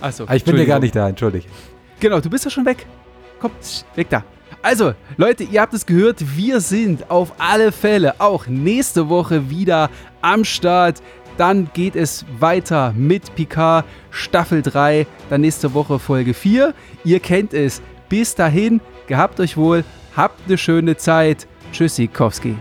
Achso. 0.00 0.26
ich 0.32 0.44
bin 0.44 0.56
dir 0.56 0.66
gar 0.66 0.78
nicht 0.78 0.94
da, 0.94 1.08
entschuldige. 1.08 1.46
Genau, 1.98 2.20
du 2.20 2.30
bist 2.30 2.44
ja 2.44 2.50
schon 2.50 2.64
weg. 2.64 2.86
Komm, 3.40 3.50
weg 3.96 4.08
da. 4.10 4.24
Also, 4.62 4.94
Leute, 5.16 5.42
ihr 5.42 5.60
habt 5.60 5.74
es 5.74 5.86
gehört, 5.86 6.36
wir 6.36 6.60
sind 6.60 7.10
auf 7.10 7.32
alle 7.38 7.72
Fälle 7.72 8.20
auch 8.20 8.46
nächste 8.46 9.08
Woche 9.08 9.50
wieder 9.50 9.90
am 10.20 10.44
Start. 10.44 11.02
Dann 11.36 11.68
geht 11.74 11.96
es 11.96 12.24
weiter 12.38 12.94
mit 12.96 13.34
Picard 13.34 13.84
Staffel 14.10 14.62
3, 14.62 15.06
dann 15.30 15.40
nächste 15.40 15.74
Woche 15.74 15.98
Folge 15.98 16.32
4. 16.32 16.74
Ihr 17.04 17.20
kennt 17.20 17.54
es. 17.54 17.82
Bis 18.08 18.34
dahin, 18.34 18.80
gehabt 19.08 19.40
euch 19.40 19.56
wohl, 19.56 19.84
habt 20.16 20.38
eine 20.46 20.58
schöne 20.58 20.96
Zeit. 20.96 21.48
Tschüssikowski. 21.72 22.54